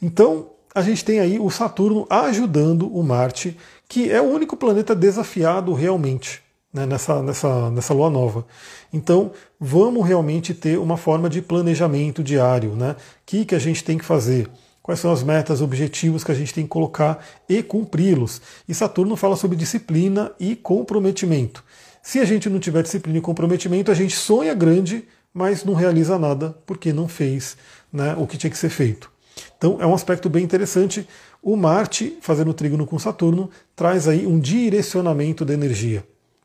Então, 0.00 0.50
a 0.74 0.82
gente 0.82 1.04
tem 1.04 1.20
aí 1.20 1.38
o 1.38 1.50
Saturno 1.50 2.06
ajudando 2.10 2.86
o 2.86 3.02
Marte, 3.02 3.56
que 3.88 4.10
é 4.10 4.20
o 4.20 4.24
único 4.24 4.56
planeta 4.56 4.94
desafiado 4.94 5.72
realmente 5.72 6.43
né, 6.74 6.84
nessa, 6.84 7.22
nessa, 7.22 7.70
nessa 7.70 7.94
lua 7.94 8.10
nova. 8.10 8.44
Então, 8.92 9.30
vamos 9.60 10.04
realmente 10.04 10.52
ter 10.52 10.76
uma 10.76 10.96
forma 10.96 11.30
de 11.30 11.40
planejamento 11.40 12.22
diário. 12.22 12.74
Né? 12.74 12.90
O 12.90 12.96
que, 13.24 13.44
que 13.44 13.54
a 13.54 13.58
gente 13.60 13.84
tem 13.84 13.96
que 13.96 14.04
fazer? 14.04 14.50
Quais 14.82 14.98
são 14.98 15.12
as 15.12 15.22
metas, 15.22 15.62
objetivos 15.62 16.24
que 16.24 16.32
a 16.32 16.34
gente 16.34 16.52
tem 16.52 16.64
que 16.64 16.70
colocar 16.70 17.24
e 17.48 17.62
cumpri-los? 17.62 18.42
E 18.68 18.74
Saturno 18.74 19.14
fala 19.16 19.36
sobre 19.36 19.56
disciplina 19.56 20.32
e 20.38 20.56
comprometimento. 20.56 21.62
Se 22.02 22.18
a 22.18 22.24
gente 22.24 22.50
não 22.50 22.58
tiver 22.58 22.82
disciplina 22.82 23.18
e 23.18 23.22
comprometimento, 23.22 23.90
a 23.90 23.94
gente 23.94 24.14
sonha 24.14 24.52
grande, 24.52 25.04
mas 25.32 25.64
não 25.64 25.72
realiza 25.72 26.18
nada 26.18 26.54
porque 26.66 26.92
não 26.92 27.08
fez 27.08 27.56
né, 27.90 28.14
o 28.18 28.26
que 28.26 28.36
tinha 28.36 28.50
que 28.50 28.58
ser 28.58 28.68
feito. 28.68 29.10
Então 29.56 29.78
é 29.80 29.86
um 29.86 29.94
aspecto 29.94 30.28
bem 30.28 30.44
interessante. 30.44 31.08
O 31.42 31.56
Marte, 31.56 32.18
fazendo 32.20 32.52
trígono 32.52 32.86
com 32.86 32.98
Saturno, 32.98 33.48
traz 33.74 34.06
aí 34.06 34.26
um 34.26 34.38
direcionamento 34.38 35.46
da 35.46 35.54
energia 35.54 36.04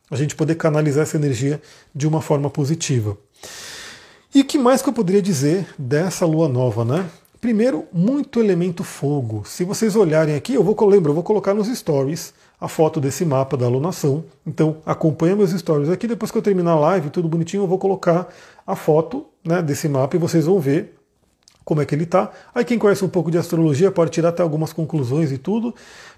a 0.10 0.16
gente 0.16 0.36
poder 0.36 0.56
canalizar 0.56 1.04
essa 1.04 1.18
energia 1.18 1.62
de 1.94 2.08
uma 2.08 2.22
forma 2.22 2.50
positiva. 2.50 3.18
E 4.34 4.44
que 4.44 4.58
mais 4.58 4.82
que 4.82 4.90
eu 4.90 4.94
poderia 4.94 5.22
dizer 5.22 5.68
dessa 5.78 6.26
lua 6.26 6.48
nova, 6.48 6.86
né? 6.86 7.10
Primeiro, 7.42 7.86
muito 7.94 8.40
elemento 8.40 8.84
fogo. 8.84 9.44
Se 9.46 9.64
vocês 9.64 9.96
olharem 9.96 10.36
aqui, 10.36 10.54
eu 10.54 10.64
vou 10.64 10.76
lembro, 10.88 11.12
eu 11.12 11.16
vou 11.16 11.24
colocar 11.24 11.54
nos 11.54 11.68
stories 11.68 12.34
a 12.60 12.68
foto 12.68 13.00
desse 13.00 13.24
mapa 13.24 13.56
da 13.56 13.66
alunação. 13.66 14.26
Então, 14.46 14.78
acompanha 14.86 15.36
meus 15.36 15.52
stories 15.52 15.90
aqui. 15.90 16.06
Depois 16.06 16.32
que 16.32 16.38
eu 16.38 16.42
terminar 16.42 16.72
a 16.74 16.80
live, 16.80 17.10
tudo 17.10 17.30
bonitinho, 17.30 17.64
eu 17.64 17.68
vou 17.68 17.80
colocar 17.80 18.28
a 18.68 18.76
foto 18.76 19.26
né, 19.44 19.62
desse 19.62 19.88
mapa 19.88 20.18
e 20.18 20.20
vocês 20.20 20.46
vão 20.46 20.60
ver 20.60 20.96
como 21.64 21.82
é 21.82 21.86
que 21.86 21.96
ele 21.96 22.04
está. 22.04 22.30
Aí 22.54 22.66
quem 22.66 22.78
conhece 22.78 23.06
um 23.06 23.10
pouco 23.10 23.32
de 23.32 23.38
astrologia 23.38 23.90
pode 23.90 24.12
tirar 24.12 24.30
até 24.30 24.44
algumas 24.44 24.74
conclusões 24.74 25.32
e 25.32 25.38
tudo, 25.38 25.74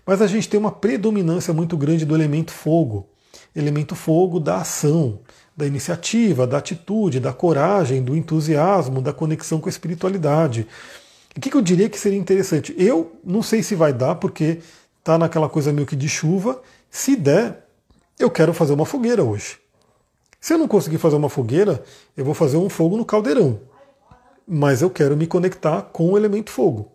mas 0.05 0.21
a 0.21 0.27
gente 0.27 0.49
tem 0.49 0.59
uma 0.59 0.71
predominância 0.71 1.53
muito 1.53 1.77
grande 1.77 2.03
do 2.03 2.15
elemento 2.15 2.51
fogo 2.51 3.07
elemento 3.55 3.95
fogo 3.95 4.39
da 4.39 4.57
ação, 4.57 5.19
da 5.55 5.65
iniciativa, 5.65 6.47
da 6.47 6.57
atitude, 6.57 7.19
da 7.19 7.33
coragem, 7.33 8.01
do 8.01 8.15
entusiasmo, 8.15 9.01
da 9.01 9.13
conexão 9.13 9.59
com 9.59 9.67
a 9.67 9.69
espiritualidade. 9.69 10.67
O 11.35 11.39
que, 11.39 11.55
eu 11.55 11.61
diria 11.61 11.89
que 11.89 11.99
seria 11.99 12.19
interessante? 12.19 12.75
Eu 12.77 13.15
não 13.23 13.41
sei 13.41 13.63
se 13.63 13.75
vai 13.75 13.93
dar, 13.93 14.15
porque 14.15 14.59
está 14.99 15.17
naquela 15.17 15.47
coisa 15.47 15.71
meio 15.71 15.87
que 15.87 15.95
de 15.95 16.09
chuva. 16.09 16.61
Se 16.89 17.15
der, 17.15 17.65
eu 18.19 18.29
quero 18.29 18.53
fazer 18.53 18.73
uma 18.73 18.85
fogueira 18.85 19.23
hoje. 19.23 19.57
Se 20.39 20.53
eu 20.53 20.57
não 20.57 20.67
conseguir 20.67 20.97
fazer 20.97 21.15
uma 21.15 21.29
fogueira, 21.29 21.83
eu 22.17 22.25
vou 22.25 22.33
fazer 22.33 22.57
um 22.57 22.69
fogo 22.69 22.97
no 22.97 23.05
caldeirão. 23.05 23.61
Mas 24.47 24.81
eu 24.81 24.89
quero 24.89 25.15
me 25.15 25.27
conectar 25.27 25.83
com 25.83 26.11
o 26.11 26.17
elemento 26.17 26.49
fogo. 26.49 26.91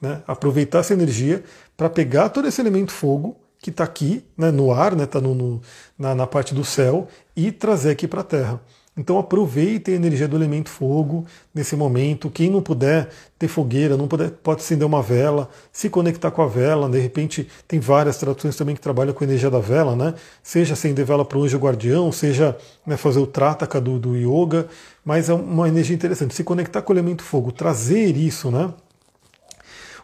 Né? 0.00 0.22
Aproveitar 0.26 0.80
essa 0.80 0.92
energia 0.92 1.42
para 1.76 1.88
pegar 1.88 2.28
todo 2.28 2.46
esse 2.46 2.60
elemento 2.60 2.92
fogo 2.92 3.36
que 3.62 3.70
está 3.70 3.84
aqui 3.84 4.24
né, 4.36 4.50
no 4.50 4.72
ar, 4.72 4.92
está 4.92 4.96
né, 4.96 5.06
tá 5.06 5.20
no, 5.20 5.60
na, 5.96 6.16
na, 6.16 6.26
parte 6.26 6.52
do 6.52 6.64
céu, 6.64 7.06
e 7.34 7.52
trazer 7.52 7.90
aqui 7.90 8.08
para 8.08 8.20
a 8.20 8.24
Terra. 8.24 8.60
Então 8.94 9.18
aproveitem 9.18 9.94
a 9.94 9.96
energia 9.96 10.28
do 10.28 10.36
elemento 10.36 10.68
fogo 10.68 11.24
nesse 11.54 11.74
momento. 11.74 12.28
Quem 12.28 12.50
não 12.50 12.60
puder 12.60 13.08
ter 13.38 13.48
fogueira, 13.48 13.96
não 13.96 14.06
puder, 14.06 14.30
pode 14.30 14.60
acender 14.60 14.86
uma 14.86 15.00
vela, 15.00 15.48
se 15.72 15.88
conectar 15.88 16.30
com 16.30 16.42
a 16.42 16.46
vela. 16.46 16.90
De 16.90 16.98
repente 16.98 17.48
tem 17.66 17.80
várias 17.80 18.18
traduções 18.18 18.54
também 18.54 18.74
que 18.74 18.82
trabalham 18.82 19.14
com 19.14 19.24
a 19.24 19.26
energia 19.26 19.48
da 19.48 19.60
vela, 19.60 19.96
né? 19.96 20.12
Seja 20.42 20.74
acender 20.74 21.06
vela 21.06 21.24
para 21.24 21.38
o 21.38 21.44
anjo 21.44 21.56
guardião, 21.56 22.12
seja 22.12 22.54
né, 22.84 22.98
fazer 22.98 23.20
o 23.20 23.26
trataka 23.26 23.80
do, 23.80 23.98
do 23.98 24.14
yoga, 24.14 24.66
mas 25.02 25.30
é 25.30 25.32
uma 25.32 25.68
energia 25.68 25.94
interessante. 25.94 26.34
Se 26.34 26.44
conectar 26.44 26.82
com 26.82 26.92
o 26.92 26.96
elemento 26.96 27.22
fogo, 27.22 27.50
trazer 27.50 28.14
isso, 28.14 28.50
né? 28.50 28.74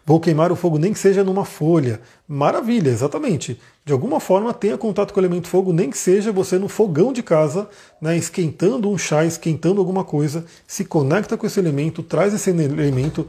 Vou 0.09 0.19
queimar 0.19 0.51
o 0.51 0.57
fogo 0.57 0.79
nem 0.79 0.95
que 0.95 0.99
seja 0.99 1.23
numa 1.23 1.45
folha. 1.45 2.01
Maravilha, 2.27 2.89
exatamente. 2.89 3.61
De 3.85 3.93
alguma 3.93 4.19
forma 4.19 4.55
tenha 4.55 4.79
contato 4.79 5.13
com 5.13 5.21
o 5.21 5.23
elemento 5.23 5.49
fogo, 5.49 5.71
nem 5.71 5.91
que 5.91 5.99
seja 5.99 6.33
você 6.33 6.59
no 6.59 6.67
fogão 6.67 7.13
de 7.13 7.23
casa, 7.23 7.69
né, 8.01 8.17
esquentando 8.17 8.89
um 8.89 8.97
chá, 8.97 9.27
esquentando 9.27 9.83
alguma 9.83 10.05
coisa, 10.05 10.47
se 10.67 10.83
conecta 10.83 11.37
com 11.37 11.47
esse 11.47 11.61
elemento, 11.61 12.03
traz 12.03 12.33
esse 12.33 12.49
elemento. 12.49 13.27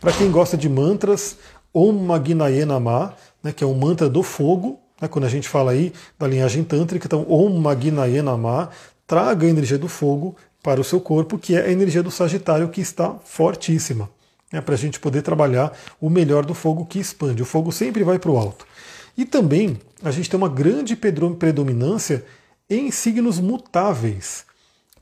Para 0.00 0.12
quem 0.12 0.30
gosta 0.30 0.56
de 0.56 0.68
mantras, 0.68 1.36
Om 1.74 1.94
Magnaye 1.94 2.64
Namah, 2.64 3.12
né, 3.42 3.52
que 3.52 3.64
é 3.64 3.66
um 3.66 3.74
mantra 3.74 4.08
do 4.08 4.22
fogo, 4.22 4.78
né, 5.02 5.08
quando 5.08 5.24
a 5.24 5.28
gente 5.28 5.48
fala 5.48 5.72
aí 5.72 5.92
da 6.16 6.28
linhagem 6.28 6.62
tântrica, 6.62 7.08
então 7.08 7.26
Om 7.28 7.58
Magnaye 7.58 8.22
Namah, 8.22 8.68
traga 9.04 9.48
a 9.48 9.50
energia 9.50 9.78
do 9.78 9.88
fogo 9.88 10.36
para 10.62 10.80
o 10.80 10.84
seu 10.84 11.00
corpo, 11.00 11.36
que 11.36 11.56
é 11.56 11.62
a 11.62 11.72
energia 11.72 12.04
do 12.04 12.10
Sagitário 12.12 12.68
que 12.68 12.80
está 12.80 13.16
fortíssima 13.24 14.08
né, 14.52 14.60
para 14.60 14.74
a 14.74 14.78
gente 14.78 14.98
poder 14.98 15.22
trabalhar 15.22 15.72
o 16.00 16.10
melhor 16.10 16.44
do 16.44 16.54
fogo 16.54 16.84
que 16.84 16.98
expande. 16.98 17.42
O 17.42 17.46
fogo 17.46 17.70
sempre 17.70 18.02
vai 18.02 18.18
para 18.18 18.30
o 18.30 18.36
alto. 18.36 18.66
E 19.16 19.24
também 19.24 19.78
a 20.02 20.10
gente 20.10 20.28
tem 20.28 20.38
uma 20.38 20.48
grande 20.48 20.96
predominância 20.96 22.24
em 22.68 22.90
signos 22.90 23.38
mutáveis. 23.38 24.44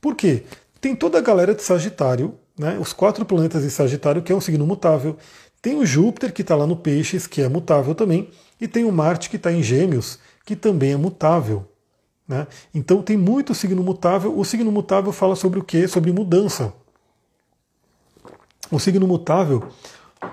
Por 0.00 0.14
quê? 0.14 0.44
Tem 0.80 0.94
toda 0.94 1.18
a 1.18 1.22
galera 1.22 1.54
de 1.54 1.62
Sagitário, 1.62 2.34
né, 2.58 2.78
os 2.80 2.92
quatro 2.92 3.24
planetas 3.24 3.62
de 3.62 3.70
Sagitário, 3.70 4.22
que 4.22 4.32
é 4.32 4.34
um 4.34 4.40
signo 4.40 4.66
mutável. 4.66 5.16
Tem 5.60 5.76
o 5.76 5.84
Júpiter, 5.84 6.32
que 6.32 6.42
está 6.42 6.54
lá 6.54 6.66
no 6.66 6.76
Peixes, 6.76 7.26
que 7.26 7.42
é 7.42 7.48
mutável 7.48 7.94
também. 7.94 8.30
E 8.60 8.68
tem 8.68 8.84
o 8.84 8.92
Marte, 8.92 9.28
que 9.28 9.36
está 9.36 9.52
em 9.52 9.62
Gêmeos, 9.62 10.18
que 10.44 10.54
também 10.54 10.92
é 10.92 10.96
mutável. 10.96 11.66
Né? 12.26 12.46
Então 12.74 13.02
tem 13.02 13.16
muito 13.16 13.54
signo 13.54 13.82
mutável. 13.82 14.36
O 14.38 14.44
signo 14.44 14.70
mutável 14.70 15.12
fala 15.12 15.34
sobre 15.34 15.58
o 15.58 15.64
quê? 15.64 15.88
Sobre 15.88 16.12
mudança 16.12 16.72
o 18.70 18.78
signo 18.78 19.06
mutável, 19.06 19.68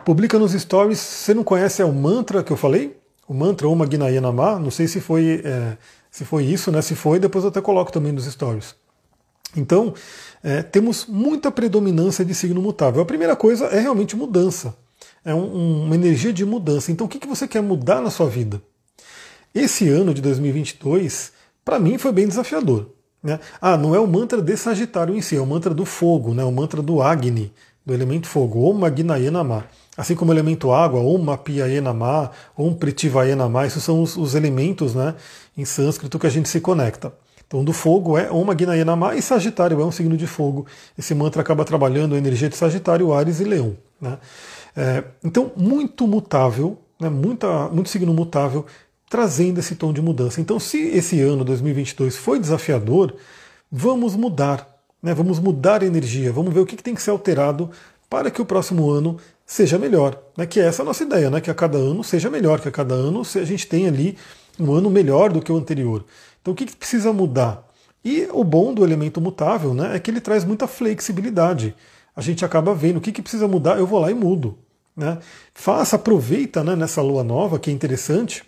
publica 0.03 0.37
nos 0.37 0.51
stories. 0.53 0.99
Você 0.99 1.33
não 1.33 1.43
conhece 1.43 1.81
é 1.81 1.85
o 1.85 1.93
mantra 1.93 2.43
que 2.43 2.51
eu 2.51 2.57
falei? 2.57 2.97
O 3.27 3.33
mantra 3.33 3.67
Oma 3.67 3.85
Gnaya 3.85 4.21
Namah? 4.21 4.59
Não 4.59 4.71
sei 4.71 4.87
se 4.87 4.99
foi, 4.99 5.41
é, 5.43 5.77
se 6.11 6.25
foi 6.25 6.43
isso, 6.45 6.71
né? 6.71 6.81
Se 6.81 6.95
foi, 6.95 7.19
depois 7.19 7.43
eu 7.43 7.49
até 7.49 7.61
coloco 7.61 7.91
também 7.91 8.11
nos 8.11 8.25
stories. 8.25 8.75
Então, 9.55 9.93
é, 10.43 10.61
temos 10.61 11.05
muita 11.05 11.49
predominância 11.51 12.25
de 12.25 12.35
signo 12.35 12.61
mutável. 12.61 13.01
A 13.01 13.05
primeira 13.05 13.35
coisa 13.35 13.65
é 13.65 13.79
realmente 13.79 14.15
mudança. 14.15 14.75
É 15.23 15.33
um, 15.33 15.85
uma 15.85 15.95
energia 15.95 16.31
de 16.31 16.45
mudança. 16.45 16.91
Então, 16.91 17.07
o 17.07 17.09
que, 17.09 17.19
que 17.19 17.27
você 17.27 17.47
quer 17.47 17.61
mudar 17.61 18.01
na 18.01 18.11
sua 18.11 18.27
vida? 18.27 18.61
Esse 19.53 19.87
ano 19.89 20.13
de 20.13 20.21
2022, 20.21 21.31
para 21.63 21.79
mim, 21.79 21.97
foi 21.97 22.11
bem 22.11 22.27
desafiador. 22.27 22.89
Né? 23.23 23.39
Ah, 23.59 23.75
não 23.75 23.95
é 23.95 23.99
o 23.99 24.05
mantra 24.05 24.41
de 24.41 24.55
Sagitário 24.55 25.15
em 25.15 25.21
si, 25.21 25.35
é 25.35 25.41
o 25.41 25.47
mantra 25.47 25.73
do 25.73 25.85
fogo, 25.85 26.33
né? 26.33 26.43
o 26.43 26.51
mantra 26.51 26.81
do 26.81 27.01
Agni, 27.01 27.51
do 27.85 27.93
elemento 27.93 28.27
fogo, 28.27 28.67
Om 28.69 28.73
Magnaye 28.73 29.29
Namah. 29.29 29.65
assim 29.95 30.15
como 30.15 30.31
o 30.31 30.33
elemento 30.33 30.71
água, 30.71 30.99
ou 30.99 31.17
Mapiayenama, 31.17 32.31
ou 32.57 32.67
um 32.67 32.73
Pritivayenama, 32.73 33.65
esses 33.65 33.83
são 33.83 34.01
os, 34.01 34.17
os, 34.17 34.33
elementos 34.33 34.95
né, 34.95 35.13
em 35.55 35.63
sânscrito 35.63 36.17
que 36.17 36.27
a 36.27 36.29
gente 36.29 36.49
se 36.49 36.59
conecta. 36.59 37.13
Então, 37.47 37.63
do 37.63 37.71
fogo 37.71 38.17
é 38.17 38.31
Om 38.31 38.49
Agnayenama 38.49 39.15
e 39.15 39.21
Sagitário 39.21 39.79
é 39.79 39.85
um 39.85 39.91
signo 39.91 40.17
de 40.17 40.25
fogo. 40.25 40.65
Esse 40.97 41.13
mantra 41.13 41.41
acaba 41.41 41.63
trabalhando 41.63 42.15
a 42.15 42.17
energia 42.17 42.49
de 42.49 42.57
Sagitário, 42.57 43.13
Ares 43.13 43.39
e 43.39 43.43
Leão. 43.43 43.77
Né? 44.01 44.17
É, 44.75 45.03
então, 45.23 45.51
muito 45.55 46.07
mutável, 46.07 46.79
né, 46.99 47.07
muita, 47.07 47.69
muito 47.69 47.89
signo 47.89 48.13
mutável, 48.13 48.65
trazendo 49.07 49.59
esse 49.59 49.75
tom 49.75 49.93
de 49.93 50.01
mudança. 50.01 50.41
Então, 50.41 50.59
se 50.59 50.79
esse 50.79 51.21
ano 51.21 51.45
2022 51.45 52.17
foi 52.17 52.39
desafiador, 52.39 53.15
vamos 53.71 54.15
mudar, 54.15 54.74
né, 55.05 55.13
vamos 55.13 55.37
mudar 55.37 55.83
a 55.83 55.85
energia, 55.85 56.33
vamos 56.33 56.51
ver 56.51 56.61
o 56.61 56.65
que, 56.65 56.75
que 56.75 56.81
tem 56.81 56.95
que 56.95 57.01
ser 57.01 57.11
alterado 57.11 57.69
para 58.09 58.31
que 58.31 58.41
o 58.41 58.45
próximo 58.45 58.89
ano 58.89 59.19
seja 59.45 59.77
melhor. 59.77 60.19
Né, 60.35 60.47
que 60.47 60.59
é 60.59 60.65
essa 60.65 60.81
a 60.81 60.85
nossa 60.85 61.03
ideia, 61.03 61.29
né, 61.29 61.39
que 61.39 61.51
a 61.51 61.53
cada 61.53 61.77
ano 61.77 62.03
seja 62.03 62.27
melhor, 62.27 62.59
que 62.59 62.67
a 62.67 62.71
cada 62.71 62.95
ano 62.95 63.21
a 63.21 63.43
gente 63.43 63.67
tenha 63.67 63.87
ali 63.87 64.17
um 64.59 64.73
ano 64.73 64.89
melhor 64.89 65.31
do 65.31 65.43
que 65.43 65.51
o 65.51 65.57
anterior. 65.57 66.03
Então, 66.41 66.55
o 66.55 66.57
que, 66.57 66.65
que 66.65 66.75
precisa 66.75 67.13
mudar? 67.13 67.63
E 68.03 68.27
o 68.31 68.43
bom 68.43 68.73
do 68.73 68.83
elemento 68.83 69.21
mutável 69.21 69.75
né, 69.75 69.95
é 69.95 69.99
que 69.99 70.09
ele 70.09 70.19
traz 70.19 70.43
muita 70.43 70.67
flexibilidade. 70.67 71.75
A 72.15 72.21
gente 72.21 72.43
acaba 72.43 72.73
vendo 72.73 72.97
o 72.97 73.01
que, 73.01 73.11
que 73.11 73.21
precisa 73.21 73.47
mudar, 73.47 73.77
eu 73.77 73.85
vou 73.85 73.99
lá 73.99 74.09
e 74.09 74.15
mudo. 74.15 74.57
Né? 74.97 75.19
Faça, 75.53 75.97
aproveita 75.97 76.63
né, 76.63 76.75
nessa 76.75 77.03
lua 77.03 77.23
nova, 77.23 77.59
que 77.59 77.69
é 77.69 77.73
interessante, 77.73 78.43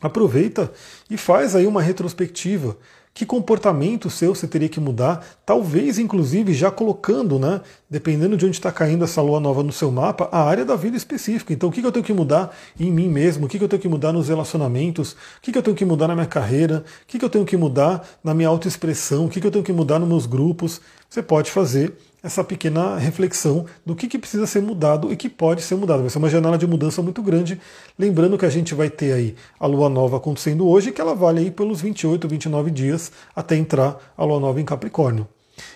aproveita 0.00 0.72
e 1.08 1.16
faz 1.16 1.54
aí 1.54 1.68
uma 1.68 1.80
retrospectiva 1.80 2.76
que 3.18 3.26
comportamento 3.26 4.08
seu 4.08 4.32
você 4.32 4.46
teria 4.46 4.68
que 4.68 4.78
mudar, 4.78 5.26
talvez 5.44 5.98
inclusive 5.98 6.54
já 6.54 6.70
colocando, 6.70 7.36
né, 7.36 7.60
dependendo 7.90 8.36
de 8.36 8.46
onde 8.46 8.56
está 8.56 8.70
caindo 8.70 9.02
essa 9.02 9.20
lua 9.20 9.40
nova 9.40 9.60
no 9.60 9.72
seu 9.72 9.90
mapa, 9.90 10.28
a 10.30 10.40
área 10.44 10.64
da 10.64 10.76
vida 10.76 10.96
específica. 10.96 11.52
Então, 11.52 11.68
o 11.68 11.72
que, 11.72 11.84
eu 11.84 11.90
tenho 11.90 12.04
que 12.04 12.12
mudar 12.12 12.56
em 12.78 12.92
mim 12.92 13.08
mesmo? 13.08 13.46
O 13.46 13.48
que, 13.48 13.60
eu 13.60 13.66
tenho 13.66 13.82
que 13.82 13.88
mudar 13.88 14.12
nos 14.12 14.28
relacionamentos? 14.28 15.14
O 15.14 15.16
que, 15.42 15.58
eu 15.58 15.62
tenho 15.64 15.76
que 15.76 15.84
mudar 15.84 16.06
na 16.06 16.14
minha 16.14 16.28
carreira? 16.28 16.84
O 17.02 17.06
que, 17.08 17.24
eu 17.24 17.28
tenho 17.28 17.44
que 17.44 17.56
mudar 17.56 18.08
na 18.22 18.32
minha 18.32 18.48
autoexpressão? 18.48 19.26
O 19.26 19.28
que, 19.28 19.44
eu 19.44 19.50
tenho 19.50 19.64
que 19.64 19.72
mudar 19.72 19.98
nos 19.98 20.08
meus 20.08 20.24
grupos? 20.24 20.80
Você 21.10 21.20
pode 21.20 21.50
fazer 21.50 21.98
essa 22.22 22.42
pequena 22.42 22.96
reflexão 22.96 23.66
do 23.86 23.94
que, 23.94 24.08
que 24.08 24.18
precisa 24.18 24.46
ser 24.46 24.60
mudado 24.60 25.12
e 25.12 25.16
que 25.16 25.28
pode 25.28 25.62
ser 25.62 25.76
mudado. 25.76 26.00
Vai 26.00 26.10
ser 26.10 26.18
uma 26.18 26.28
janela 26.28 26.58
de 26.58 26.66
mudança 26.66 27.00
muito 27.00 27.22
grande. 27.22 27.60
Lembrando 27.98 28.36
que 28.36 28.44
a 28.44 28.50
gente 28.50 28.74
vai 28.74 28.90
ter 28.90 29.12
aí 29.12 29.36
a 29.58 29.66
lua 29.66 29.88
nova 29.88 30.16
acontecendo 30.16 30.66
hoje, 30.68 30.92
que 30.92 31.00
ela 31.00 31.14
vale 31.14 31.40
aí 31.40 31.50
pelos 31.50 31.80
28, 31.80 32.26
29 32.26 32.70
dias 32.70 33.12
até 33.34 33.56
entrar 33.56 33.96
a 34.16 34.24
lua 34.24 34.40
nova 34.40 34.60
em 34.60 34.64
Capricórnio. 34.64 35.26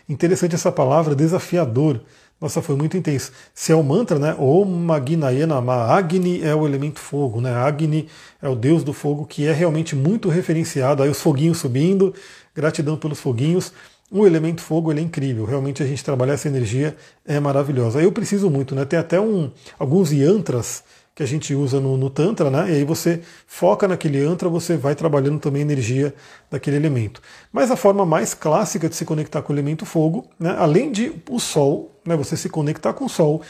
Interessante 0.08 0.54
essa 0.54 0.72
palavra, 0.72 1.14
desafiador. 1.14 2.00
Nossa, 2.40 2.60
foi 2.60 2.74
muito 2.74 2.96
intenso. 2.96 3.30
Se 3.54 3.70
é 3.70 3.74
o 3.76 3.84
mantra, 3.84 4.18
né? 4.18 4.34
Om 4.36 4.64
Magnayanama. 4.64 5.74
Agni 5.74 6.42
é 6.42 6.52
o 6.52 6.66
elemento 6.66 6.98
fogo, 6.98 7.40
né? 7.40 7.54
Agni 7.54 8.08
é 8.42 8.48
o 8.48 8.56
deus 8.56 8.82
do 8.82 8.92
fogo, 8.92 9.24
que 9.24 9.46
é 9.46 9.52
realmente 9.52 9.94
muito 9.94 10.28
referenciado. 10.28 11.04
Aí 11.04 11.08
os 11.08 11.20
foguinhos 11.20 11.58
subindo. 11.58 12.12
Gratidão 12.52 12.96
pelos 12.96 13.20
foguinhos. 13.20 13.72
O 14.14 14.26
elemento 14.26 14.60
fogo 14.60 14.92
ele 14.92 15.00
é 15.00 15.02
incrível, 15.02 15.46
realmente 15.46 15.82
a 15.82 15.86
gente 15.86 16.04
trabalhar 16.04 16.34
essa 16.34 16.46
energia 16.46 16.94
é 17.24 17.40
maravilhosa. 17.40 18.02
Eu 18.02 18.12
preciso 18.12 18.50
muito, 18.50 18.74
né? 18.74 18.84
Tem 18.84 18.98
até 18.98 19.18
um, 19.18 19.50
alguns 19.78 20.12
yantras 20.12 20.84
que 21.14 21.22
a 21.22 21.26
gente 21.26 21.54
usa 21.54 21.80
no, 21.80 21.96
no, 21.96 22.10
Tantra, 22.10 22.50
né? 22.50 22.70
E 22.70 22.74
aí 22.74 22.84
você 22.84 23.22
foca 23.46 23.88
naquele 23.88 24.18
yantra, 24.18 24.50
você 24.50 24.76
vai 24.76 24.94
trabalhando 24.94 25.38
também 25.38 25.62
a 25.62 25.64
energia 25.64 26.14
daquele 26.50 26.76
elemento. 26.76 27.22
Mas 27.50 27.70
a 27.70 27.76
forma 27.76 28.04
mais 28.04 28.34
clássica 28.34 28.86
de 28.86 28.96
se 28.96 29.06
conectar 29.06 29.40
com 29.40 29.50
o 29.50 29.56
elemento 29.56 29.86
fogo, 29.86 30.26
né? 30.38 30.54
além 30.58 30.92
de 30.92 31.14
o 31.30 31.40
Sol, 31.40 31.90
né? 32.04 32.14
Você 32.14 32.36
se 32.36 32.50
conectar 32.50 32.92
com 32.92 33.06
o 33.06 33.08
Sol, 33.08 33.40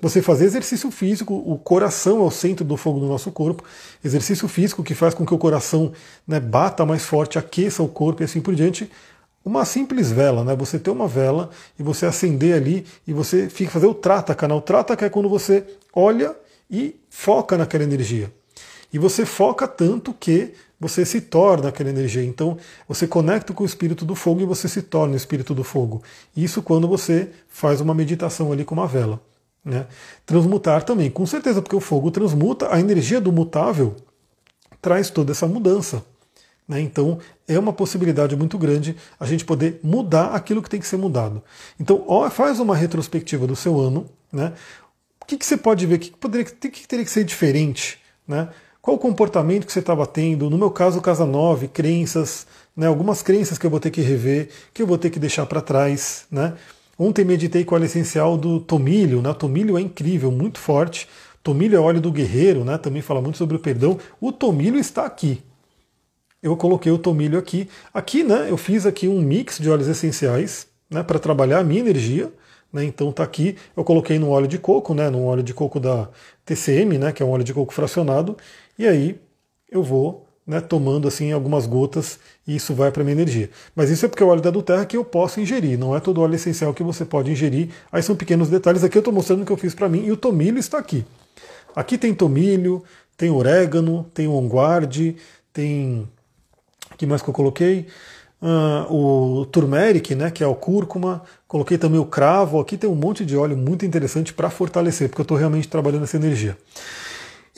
você 0.00 0.20
fazer 0.20 0.44
exercício 0.44 0.90
físico, 0.90 1.34
o 1.34 1.56
coração 1.58 2.18
é 2.18 2.24
o 2.24 2.30
centro 2.30 2.64
do 2.64 2.76
fogo 2.76 3.00
do 3.00 3.06
nosso 3.06 3.32
corpo, 3.32 3.64
exercício 4.04 4.46
físico 4.46 4.82
que 4.82 4.94
faz 4.94 5.14
com 5.14 5.24
que 5.24 5.32
o 5.32 5.38
coração 5.38 5.92
né, 6.26 6.38
bata 6.38 6.84
mais 6.84 7.04
forte, 7.04 7.38
aqueça 7.38 7.82
o 7.82 7.88
corpo 7.88 8.22
e 8.22 8.24
assim 8.24 8.40
por 8.40 8.54
diante, 8.54 8.90
uma 9.44 9.64
simples 9.64 10.10
vela, 10.10 10.42
né? 10.42 10.56
Você 10.56 10.78
ter 10.78 10.90
uma 10.90 11.06
vela 11.06 11.50
e 11.78 11.82
você 11.82 12.06
acender 12.06 12.54
ali 12.54 12.86
e 13.06 13.12
você 13.12 13.48
fica 13.48 13.70
fazer 13.70 13.86
o 13.86 13.94
trata, 13.94 14.34
O 14.54 14.60
trata 14.60 14.96
é 15.04 15.08
quando 15.10 15.28
você 15.28 15.64
olha 15.92 16.34
e 16.70 16.96
foca 17.10 17.58
naquela 17.58 17.84
energia. 17.84 18.32
E 18.92 18.98
você 18.98 19.26
foca 19.26 19.68
tanto 19.68 20.14
que 20.14 20.54
você 20.80 21.04
se 21.04 21.20
torna 21.20 21.68
aquela 21.68 21.90
energia. 21.90 22.24
Então 22.24 22.56
você 22.88 23.06
conecta 23.06 23.52
com 23.52 23.62
o 23.62 23.66
espírito 23.66 24.04
do 24.04 24.14
fogo 24.14 24.40
e 24.40 24.44
você 24.44 24.68
se 24.68 24.82
torna 24.82 25.14
o 25.14 25.16
espírito 25.16 25.54
do 25.54 25.64
fogo. 25.64 26.02
Isso 26.36 26.62
quando 26.62 26.88
você 26.88 27.28
faz 27.48 27.80
uma 27.80 27.94
meditação 27.94 28.52
ali 28.52 28.64
com 28.64 28.74
uma 28.74 28.86
vela. 28.86 29.20
Né? 29.64 29.86
Transmutar 30.26 30.82
também, 30.84 31.10
com 31.10 31.24
certeza, 31.24 31.62
porque 31.62 31.76
o 31.76 31.80
fogo 31.80 32.10
transmuta, 32.10 32.72
a 32.72 32.78
energia 32.78 33.20
do 33.20 33.32
mutável 33.32 33.96
traz 34.80 35.08
toda 35.08 35.32
essa 35.32 35.46
mudança. 35.46 36.04
Né? 36.66 36.80
Então, 36.80 37.18
é 37.46 37.58
uma 37.58 37.72
possibilidade 37.72 38.34
muito 38.34 38.56
grande 38.58 38.96
a 39.20 39.26
gente 39.26 39.44
poder 39.44 39.80
mudar 39.82 40.28
aquilo 40.28 40.62
que 40.62 40.70
tem 40.70 40.80
que 40.80 40.86
ser 40.86 40.96
mudado. 40.96 41.42
Então, 41.78 42.04
faz 42.30 42.58
uma 42.58 42.74
retrospectiva 42.74 43.46
do 43.46 43.54
seu 43.54 43.78
ano. 43.78 44.06
Né? 44.32 44.52
O 45.20 45.26
que, 45.26 45.36
que 45.36 45.44
você 45.46 45.56
pode 45.56 45.86
ver? 45.86 45.96
O 45.96 45.98
que, 45.98 46.10
que, 46.10 46.16
poderia, 46.16 46.44
que, 46.44 46.68
que 46.68 46.88
teria 46.88 47.04
que 47.04 47.10
ser 47.10 47.24
diferente? 47.24 47.98
Né? 48.26 48.48
Qual 48.80 48.96
o 48.96 49.00
comportamento 49.00 49.66
que 49.66 49.72
você 49.72 49.80
estava 49.80 50.06
tendo? 50.06 50.48
No 50.50 50.58
meu 50.58 50.70
caso, 50.70 51.00
casa 51.00 51.26
9, 51.26 51.68
crenças, 51.68 52.46
né? 52.76 52.86
algumas 52.86 53.22
crenças 53.22 53.58
que 53.58 53.66
eu 53.66 53.70
vou 53.70 53.80
ter 53.80 53.90
que 53.90 54.00
rever, 54.00 54.48
que 54.72 54.82
eu 54.82 54.86
vou 54.86 54.98
ter 54.98 55.10
que 55.10 55.18
deixar 55.18 55.46
para 55.46 55.60
trás. 55.60 56.24
Né? 56.30 56.54
Ontem 56.98 57.24
meditei 57.24 57.64
com 57.64 57.74
o 57.74 57.78
óleo 57.78 57.86
essencial 57.86 58.38
do 58.38 58.58
tomilho. 58.58 59.20
Né? 59.20 59.30
O 59.30 59.34
tomilho 59.34 59.76
é 59.76 59.82
incrível, 59.82 60.30
muito 60.30 60.58
forte. 60.58 61.08
Tomilho 61.42 61.76
é 61.76 61.80
óleo 61.80 62.00
do 62.00 62.10
guerreiro, 62.10 62.64
né? 62.64 62.78
também 62.78 63.02
fala 63.02 63.20
muito 63.20 63.36
sobre 63.36 63.54
o 63.54 63.58
perdão. 63.58 63.98
O 64.18 64.32
tomilho 64.32 64.78
está 64.78 65.04
aqui 65.04 65.42
eu 66.44 66.54
coloquei 66.58 66.92
o 66.92 66.98
tomilho 66.98 67.38
aqui. 67.38 67.68
Aqui, 67.92 68.22
né, 68.22 68.48
eu 68.50 68.58
fiz 68.58 68.84
aqui 68.84 69.08
um 69.08 69.18
mix 69.22 69.58
de 69.58 69.70
óleos 69.70 69.88
essenciais, 69.88 70.66
né, 70.90 71.02
para 71.02 71.18
trabalhar 71.18 71.60
a 71.60 71.64
minha 71.64 71.80
energia. 71.80 72.30
Né, 72.70 72.84
então 72.84 73.10
tá 73.10 73.22
aqui, 73.22 73.56
eu 73.74 73.82
coloquei 73.82 74.18
no 74.18 74.28
óleo 74.28 74.46
de 74.46 74.58
coco, 74.58 74.92
né, 74.92 75.08
no 75.08 75.24
óleo 75.24 75.42
de 75.42 75.54
coco 75.54 75.80
da 75.80 76.08
TCM, 76.44 76.98
né, 76.98 77.12
que 77.12 77.22
é 77.22 77.26
um 77.26 77.30
óleo 77.30 77.44
de 77.44 77.54
coco 77.54 77.72
fracionado, 77.72 78.36
e 78.78 78.86
aí 78.86 79.18
eu 79.70 79.82
vou 79.82 80.26
né, 80.46 80.60
tomando 80.60 81.08
assim 81.08 81.32
algumas 81.32 81.66
gotas 81.66 82.18
e 82.46 82.56
isso 82.56 82.74
vai 82.74 82.92
para 82.92 83.02
minha 83.02 83.14
energia. 83.14 83.48
Mas 83.74 83.88
isso 83.88 84.04
é 84.04 84.08
porque 84.08 84.22
o 84.22 84.26
óleo 84.26 84.42
da 84.42 84.50
Duterra 84.50 84.84
que 84.84 84.98
eu 84.98 85.04
posso 85.04 85.40
ingerir, 85.40 85.78
não 85.78 85.96
é 85.96 86.00
todo 86.00 86.20
óleo 86.20 86.34
essencial 86.34 86.74
que 86.74 86.82
você 86.82 87.06
pode 87.06 87.30
ingerir. 87.30 87.70
Aí 87.90 88.02
são 88.02 88.14
pequenos 88.14 88.50
detalhes. 88.50 88.84
Aqui 88.84 88.98
eu 88.98 89.00
estou 89.00 89.14
mostrando 89.14 89.42
o 89.42 89.46
que 89.46 89.52
eu 89.52 89.56
fiz 89.56 89.74
para 89.74 89.88
mim 89.88 90.04
e 90.04 90.12
o 90.12 90.16
tomilho 90.16 90.58
está 90.58 90.78
aqui. 90.78 91.06
Aqui 91.74 91.96
tem 91.96 92.12
tomilho, 92.12 92.84
tem 93.16 93.30
orégano, 93.30 94.04
tem 94.12 94.28
onguarde, 94.28 95.16
tem 95.52 96.06
que 96.96 97.06
mais 97.06 97.22
que 97.22 97.28
eu 97.28 97.34
coloquei? 97.34 97.86
Uh, 98.42 99.40
o 99.40 99.46
turmeric, 99.46 100.14
né, 100.14 100.30
que 100.30 100.44
é 100.44 100.46
o 100.46 100.54
cúrcuma, 100.54 101.22
coloquei 101.48 101.78
também 101.78 101.98
o 101.98 102.04
cravo, 102.04 102.60
aqui 102.60 102.76
tem 102.76 102.90
um 102.90 102.94
monte 102.94 103.24
de 103.24 103.36
óleo 103.36 103.56
muito 103.56 103.86
interessante 103.86 104.34
para 104.34 104.50
fortalecer, 104.50 105.08
porque 105.08 105.22
eu 105.22 105.24
estou 105.24 105.36
realmente 105.36 105.66
trabalhando 105.66 106.04
essa 106.04 106.16
energia. 106.16 106.56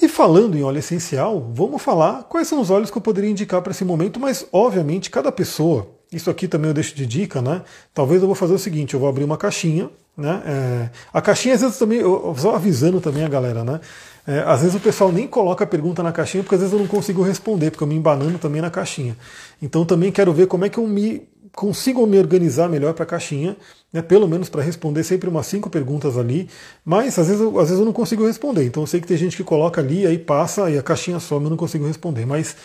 E 0.00 0.08
falando 0.08 0.56
em 0.56 0.62
óleo 0.62 0.78
essencial, 0.78 1.50
vamos 1.52 1.82
falar 1.82 2.24
quais 2.24 2.46
são 2.46 2.60
os 2.60 2.70
óleos 2.70 2.90
que 2.90 2.98
eu 2.98 3.02
poderia 3.02 3.30
indicar 3.30 3.62
para 3.62 3.72
esse 3.72 3.84
momento, 3.84 4.20
mas 4.20 4.46
obviamente 4.52 5.10
cada 5.10 5.32
pessoa, 5.32 5.88
isso 6.12 6.30
aqui 6.30 6.46
também 6.46 6.68
eu 6.68 6.74
deixo 6.74 6.94
de 6.94 7.06
dica, 7.06 7.40
né? 7.40 7.62
Talvez 7.94 8.20
eu 8.20 8.28
vou 8.28 8.36
fazer 8.36 8.54
o 8.54 8.58
seguinte, 8.58 8.94
eu 8.94 9.00
vou 9.00 9.08
abrir 9.08 9.24
uma 9.24 9.38
caixinha, 9.38 9.90
né? 10.16 10.42
É, 10.46 10.90
a 11.12 11.20
caixinha 11.20 11.54
às 11.54 11.62
vezes 11.62 11.78
também, 11.78 11.98
eu, 11.98 12.34
só 12.38 12.54
avisando 12.54 13.00
também 13.00 13.24
a 13.24 13.28
galera, 13.28 13.64
né? 13.64 13.80
É, 14.26 14.40
às 14.40 14.60
vezes 14.60 14.74
o 14.74 14.80
pessoal 14.80 15.12
nem 15.12 15.26
coloca 15.26 15.62
a 15.62 15.66
pergunta 15.66 16.02
na 16.02 16.12
caixinha, 16.12 16.42
porque 16.42 16.56
às 16.56 16.60
vezes 16.60 16.72
eu 16.72 16.80
não 16.80 16.86
consigo 16.86 17.22
responder, 17.22 17.70
porque 17.70 17.84
eu 17.84 17.88
me 17.88 17.94
embanando 17.94 18.38
também 18.38 18.60
na 18.60 18.70
caixinha. 18.70 19.16
Então 19.62 19.84
também 19.84 20.10
quero 20.10 20.32
ver 20.32 20.46
como 20.48 20.64
é 20.64 20.68
que 20.68 20.78
eu 20.78 20.86
me 20.86 21.28
consigo 21.54 22.06
me 22.06 22.18
organizar 22.18 22.68
melhor 22.68 22.92
para 22.92 23.04
a 23.04 23.06
caixinha, 23.06 23.56
né, 23.90 24.02
pelo 24.02 24.28
menos 24.28 24.50
para 24.50 24.62
responder 24.62 25.02
sempre 25.04 25.28
umas 25.28 25.46
cinco 25.46 25.70
perguntas 25.70 26.18
ali, 26.18 26.50
mas 26.84 27.18
às 27.18 27.28
vezes, 27.28 27.40
eu, 27.40 27.58
às 27.58 27.68
vezes 27.68 27.78
eu 27.78 27.86
não 27.86 27.94
consigo 27.94 28.26
responder. 28.26 28.64
Então 28.64 28.82
eu 28.82 28.86
sei 28.86 29.00
que 29.00 29.06
tem 29.06 29.16
gente 29.16 29.36
que 29.36 29.44
coloca 29.44 29.80
ali, 29.80 30.06
aí 30.06 30.18
passa 30.18 30.68
e 30.68 30.76
a 30.76 30.82
caixinha 30.82 31.18
some, 31.18 31.46
eu 31.46 31.50
não 31.50 31.56
consigo 31.56 31.86
responder. 31.86 32.26
Mas 32.26 32.56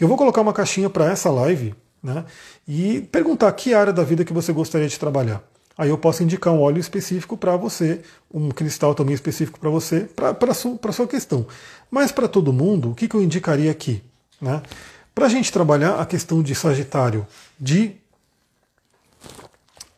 eu 0.00 0.08
vou 0.08 0.16
colocar 0.16 0.40
uma 0.40 0.52
caixinha 0.52 0.90
para 0.90 1.10
essa 1.10 1.30
live 1.30 1.74
né, 2.02 2.24
e 2.66 3.02
perguntar 3.12 3.52
que 3.52 3.72
área 3.72 3.92
da 3.92 4.02
vida 4.02 4.24
que 4.24 4.32
você 4.32 4.52
gostaria 4.52 4.88
de 4.88 4.98
trabalhar 4.98 5.44
aí 5.76 5.88
eu 5.88 5.98
posso 5.98 6.22
indicar 6.22 6.52
um 6.52 6.60
óleo 6.60 6.78
específico 6.78 7.36
para 7.36 7.56
você, 7.56 8.00
um 8.32 8.50
cristal 8.50 8.94
também 8.94 9.14
específico 9.14 9.58
para 9.58 9.70
você, 9.70 10.00
para 10.00 10.50
a 10.50 10.92
sua, 10.92 11.06
questão. 11.06 11.46
Mas 11.90 12.12
para 12.12 12.28
todo 12.28 12.52
mundo, 12.52 12.90
o 12.90 12.94
que, 12.94 13.08
que 13.08 13.14
eu 13.14 13.22
indicaria 13.22 13.70
aqui? 13.70 14.02
Né? 14.40 14.62
Para 15.14 15.26
a 15.26 15.28
gente 15.28 15.52
trabalhar 15.52 16.00
a 16.00 16.06
questão 16.06 16.42
de 16.42 16.54
Sagitário, 16.54 17.26
de 17.58 17.96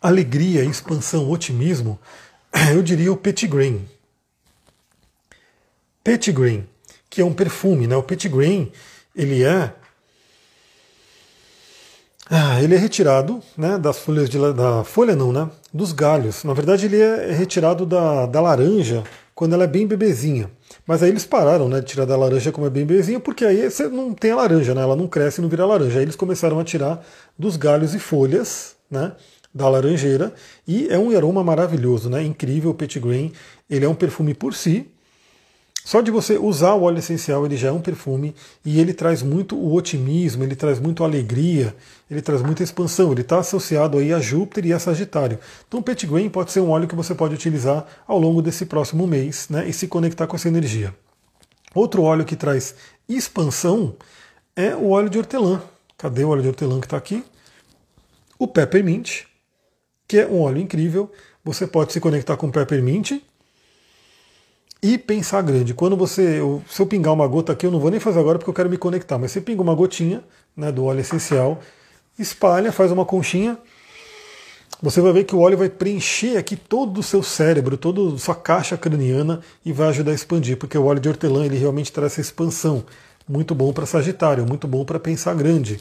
alegria, 0.01 0.64
expansão, 0.64 1.31
otimismo, 1.31 1.99
eu 2.73 2.83
diria 2.83 3.12
o 3.12 3.16
Petit 3.16 3.47
Grain. 3.47 3.87
Petit 6.03 6.33
Grain, 6.33 6.66
que 7.09 7.20
é 7.20 7.25
um 7.25 7.33
perfume, 7.33 7.87
né? 7.87 7.95
O 7.95 8.03
Petit 8.03 8.29
Grain, 8.29 8.73
ele 9.14 9.45
é 9.45 9.73
ah, 12.35 12.62
ele 12.62 12.75
é 12.75 12.79
retirado 12.79 13.43
né, 13.57 13.77
das 13.77 13.99
folhas 13.99 14.31
de, 14.31 14.39
da 14.55 14.83
folha 14.85 15.14
não, 15.14 15.33
né? 15.33 15.51
Dos 15.73 15.93
galhos. 15.93 16.45
Na 16.45 16.53
verdade, 16.53 16.87
ele 16.87 17.01
é 17.01 17.33
retirado 17.33 17.87
da, 17.87 18.27
da 18.27 18.41
laranja 18.41 19.03
quando 19.35 19.55
ela 19.55 19.64
é 19.64 19.66
bem 19.66 19.87
bebezinha. 19.87 20.51
Mas 20.87 21.03
aí 21.03 21.11
eles 21.11 21.25
pararam 21.25 21.68
né, 21.68 21.81
de 21.81 21.87
tirar 21.87 22.05
da 22.05 22.16
laranja 22.16 22.53
como 22.53 22.66
é 22.66 22.70
bem 22.70 22.85
bebezinha, 22.85 23.18
porque 23.18 23.45
aí 23.45 23.70
você 23.70 23.89
não 23.89 24.12
tem 24.12 24.33
a 24.33 24.37
laranja, 24.37 24.75
né? 24.75 24.83
ela 24.83 24.97
não 24.97 25.07
cresce 25.07 25.41
e 25.41 25.43
não 25.43 25.49
vira 25.49 25.64
laranja. 25.64 25.99
Aí 25.99 26.05
eles 26.05 26.16
começaram 26.16 26.59
a 26.59 26.64
tirar 26.64 27.05
dos 27.39 27.57
galhos 27.57 27.95
e 27.95 27.99
folhas 27.99 28.77
né, 28.91 29.12
da 29.55 29.68
laranjeira, 29.68 30.33
e 30.66 30.89
é 30.89 30.99
um 30.99 31.14
aroma 31.16 31.43
maravilhoso, 31.43 32.11
né? 32.11 32.23
incrível 32.23 32.70
o 32.70 32.75
Petit 32.75 33.01
Grain. 33.01 33.33
Ele 33.68 33.85
é 33.85 33.89
um 33.89 33.95
perfume 33.95 34.35
por 34.35 34.55
si, 34.55 34.87
só 35.85 36.01
de 36.01 36.12
você 36.12 36.39
usar 36.39 36.74
o 36.74 36.83
óleo 36.83 36.99
essencial, 36.99 37.45
ele 37.45 37.57
já 37.57 37.68
é 37.68 37.72
um 37.72 37.80
perfume 37.80 38.35
e 38.64 38.80
ele 38.80 38.95
traz 38.95 39.20
muito 39.20 39.57
o 39.57 39.74
otimismo, 39.74 40.45
ele 40.45 40.55
traz 40.55 40.78
muito 40.78 41.03
alegria, 41.03 41.74
ele 42.09 42.22
traz 42.22 42.41
muita 42.41 42.62
expansão. 42.62 43.11
Ele 43.11 43.22
está 43.22 43.41
associado 43.41 43.99
aí 43.99 44.12
a 44.12 44.20
Júpiter 44.20 44.66
e 44.66 44.72
a 44.72 44.78
Sagitário. 44.78 45.41
Então 45.66 45.80
o 45.80 45.83
Petit 45.83 46.07
Grain 46.07 46.30
pode 46.30 46.53
ser 46.53 46.61
um 46.61 46.70
óleo 46.70 46.87
que 46.87 46.95
você 46.95 47.14
pode 47.14 47.35
utilizar 47.35 47.85
ao 48.07 48.18
longo 48.18 48.41
desse 48.41 48.64
próximo 48.64 49.07
mês 49.09 49.49
né, 49.49 49.68
e 49.68 49.72
se 49.72 49.89
conectar 49.89 50.26
com 50.28 50.37
essa 50.37 50.47
energia. 50.47 50.95
Outro 51.74 52.03
óleo 52.03 52.24
que 52.24 52.37
traz 52.37 52.76
expansão 53.09 53.97
é 54.55 54.76
o 54.76 54.91
óleo 54.91 55.11
de 55.11 55.18
hortelã. 55.18 55.62
Cadê 55.99 56.22
o 56.22 56.28
óleo 56.28 56.43
de 56.43 56.49
hortelã 56.49 56.78
que 56.78 56.87
está 56.87 56.97
aqui? 56.97 57.24
O 58.39 58.47
Peppermint, 58.47 59.22
que 60.07 60.18
é 60.18 60.26
um 60.28 60.43
óleo 60.43 60.61
incrível. 60.61 61.11
Você 61.45 61.66
pode 61.66 61.93
se 61.93 61.99
conectar 61.99 62.37
com 62.37 62.47
o 62.47 62.53
Peppermint 62.53 63.20
e 64.83 64.99
pensar 64.99 65.43
grande. 65.43 65.72
Quando 65.72 65.97
você, 65.97 66.41
se 66.68 66.83
eu 66.83 66.87
pingar 66.87 67.14
uma 67.14 67.26
gota 67.26 67.53
aqui, 67.53 67.64
eu 67.64 67.70
não 67.70 67.78
vou 67.78 67.91
nem 67.91 68.01
fazer 68.01 68.18
agora 68.18 68.39
porque 68.39 68.51
eu 68.51 68.55
quero 68.55 68.68
me 68.68 68.76
conectar, 68.76 69.16
mas 69.16 69.30
você 69.30 69.41
pinga 69.41 69.62
uma 69.62 69.74
gotinha 69.74 70.24
né, 70.57 70.72
do 70.72 70.85
óleo 70.85 71.01
essencial, 71.01 71.61
espalha, 72.18 72.72
faz 72.72 72.91
uma 72.91 73.05
conchinha, 73.05 73.57
você 74.83 75.01
vai 75.01 75.12
ver 75.12 75.24
que 75.24 75.37
o 75.37 75.39
óleo 75.39 75.57
vai 75.57 75.68
preencher 75.68 76.37
aqui 76.37 76.57
todo 76.57 76.99
o 76.99 77.03
seu 77.05 77.22
cérebro, 77.22 77.76
toda 77.76 78.16
a 78.16 78.18
sua 78.18 78.35
caixa 78.35 78.76
craniana 78.76 79.41
e 79.64 79.72
vai 79.72 79.89
ajudar 79.91 80.11
a 80.11 80.14
expandir, 80.14 80.57
porque 80.57 80.76
o 80.76 80.85
óleo 80.85 80.99
de 80.99 81.09
hortelã 81.09 81.47
ele 81.47 81.57
realmente 81.57 81.93
traz 81.93 82.12
essa 82.12 82.20
expansão. 82.20 82.85
Muito 83.28 83.55
bom 83.55 83.72
para 83.72 83.87
Sagitário, 83.87 84.45
muito 84.45 84.66
bom 84.66 84.85
para 84.85 84.99
pensar 84.99 85.37
grande. 85.37 85.80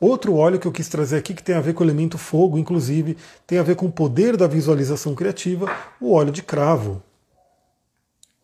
Outro 0.00 0.34
óleo 0.34 0.58
que 0.58 0.66
eu 0.66 0.72
quis 0.72 0.88
trazer 0.88 1.18
aqui, 1.18 1.32
que 1.32 1.42
tem 1.44 1.54
a 1.54 1.60
ver 1.60 1.74
com 1.74 1.84
o 1.84 1.86
elemento 1.86 2.18
fogo, 2.18 2.58
inclusive, 2.58 3.16
tem 3.46 3.58
a 3.58 3.62
ver 3.62 3.76
com 3.76 3.86
o 3.86 3.92
poder 3.92 4.36
da 4.36 4.48
visualização 4.48 5.14
criativa, 5.14 5.70
o 6.00 6.12
óleo 6.12 6.32
de 6.32 6.42
cravo. 6.42 7.00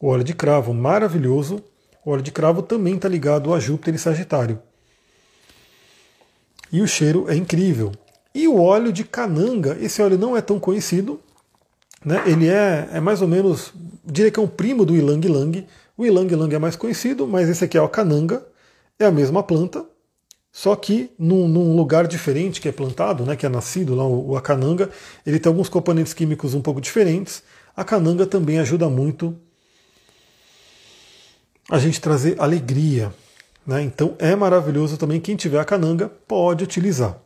O 0.01 0.09
óleo 0.09 0.22
de 0.22 0.34
cravo, 0.34 0.72
maravilhoso. 0.72 1.62
O 2.05 2.11
óleo 2.11 2.22
de 2.22 2.30
cravo 2.30 2.62
também 2.62 2.94
está 2.94 3.09
ligado 3.09 3.53
a 3.53 3.59
Júpiter 3.59 3.94
e 3.94 3.99
Sagitário. 3.99 4.61
E 6.70 6.80
o 6.80 6.86
cheiro 6.86 7.28
é 7.28 7.34
incrível. 7.34 7.92
E 8.34 8.46
o 8.46 8.61
óleo 8.61 8.92
de 8.92 9.05
cananga, 9.05 9.76
esse 9.80 10.01
óleo 10.01 10.16
não 10.16 10.36
é 10.36 10.40
tão 10.40 10.61
conhecido, 10.61 11.20
né? 12.05 12.22
ele 12.26 12.49
é, 12.49 12.88
é 12.92 13.01
mais 13.01 13.20
ou 13.20 13.26
menos, 13.26 13.72
diria 14.05 14.30
que 14.30 14.38
é 14.38 14.42
um 14.42 14.46
primo 14.46 14.84
do 14.84 14.94
ilang 14.94 15.26
ilang. 15.26 15.66
O 15.96 16.07
ilang 16.07 16.32
ilang 16.32 16.55
é 16.55 16.59
mais 16.59 16.76
conhecido, 16.76 17.26
mas 17.26 17.49
esse 17.49 17.64
aqui 17.64 17.76
é 17.76 17.82
o 17.82 17.88
cananga, 17.88 18.46
é 18.99 19.05
a 19.05 19.11
mesma 19.11 19.42
planta, 19.42 19.84
só 20.53 20.76
que 20.76 21.11
num, 21.18 21.49
num, 21.49 21.76
lugar 21.76 22.07
diferente 22.07 22.61
que 22.61 22.68
é 22.68 22.72
plantado, 22.72 23.24
né, 23.24 23.34
que 23.34 23.46
é 23.46 23.49
nascido 23.49 23.94
lá 23.94 24.05
o, 24.07 24.30
o 24.30 24.36
a 24.36 24.40
cananga, 24.40 24.90
ele 25.26 25.38
tem 25.38 25.51
alguns 25.51 25.68
componentes 25.68 26.12
químicos 26.12 26.55
um 26.55 26.61
pouco 26.61 26.80
diferentes. 26.80 27.42
A 27.76 27.84
cananga 27.84 28.26
também 28.26 28.59
ajuda 28.59 28.88
muito 28.88 29.36
a 31.70 31.78
gente 31.78 32.00
trazer 32.00 32.40
alegria. 32.40 33.12
Né? 33.66 33.82
Então 33.82 34.14
é 34.18 34.34
maravilhoso 34.34 34.96
também. 34.96 35.20
Quem 35.20 35.36
tiver 35.36 35.60
a 35.60 35.64
cananga 35.64 36.08
pode 36.08 36.64
utilizar. 36.64 37.18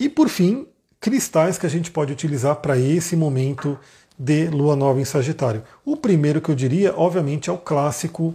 E 0.00 0.08
por 0.08 0.28
fim, 0.28 0.66
cristais 1.00 1.58
que 1.58 1.66
a 1.66 1.70
gente 1.70 1.90
pode 1.90 2.12
utilizar 2.12 2.56
para 2.56 2.78
esse 2.78 3.14
momento 3.14 3.78
de 4.18 4.48
lua 4.48 4.74
nova 4.74 5.00
em 5.00 5.04
Sagitário. 5.04 5.62
O 5.84 5.96
primeiro 5.96 6.40
que 6.40 6.50
eu 6.50 6.54
diria, 6.54 6.94
obviamente, 6.96 7.50
é 7.50 7.52
o 7.52 7.58
clássico 7.58 8.34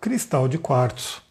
cristal 0.00 0.48
de 0.48 0.56
quartzo. 0.56 1.22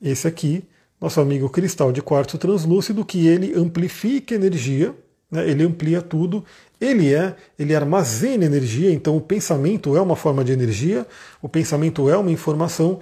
Esse 0.00 0.28
aqui, 0.28 0.64
nosso 1.00 1.20
amigo 1.20 1.48
cristal 1.48 1.90
de 1.90 2.02
quartzo 2.02 2.38
translúcido, 2.38 3.04
que 3.04 3.26
ele 3.26 3.54
amplifica 3.54 4.34
energia, 4.34 4.94
né? 5.30 5.48
ele 5.48 5.64
amplia 5.64 6.00
tudo 6.00 6.44
ele 6.80 7.14
é, 7.14 7.34
ele 7.58 7.74
armazena 7.74 8.44
energia, 8.44 8.92
então 8.92 9.16
o 9.16 9.20
pensamento 9.20 9.96
é 9.96 10.00
uma 10.00 10.16
forma 10.16 10.44
de 10.44 10.52
energia, 10.52 11.06
o 11.40 11.48
pensamento 11.48 12.08
é 12.08 12.16
uma 12.16 12.30
informação. 12.30 12.98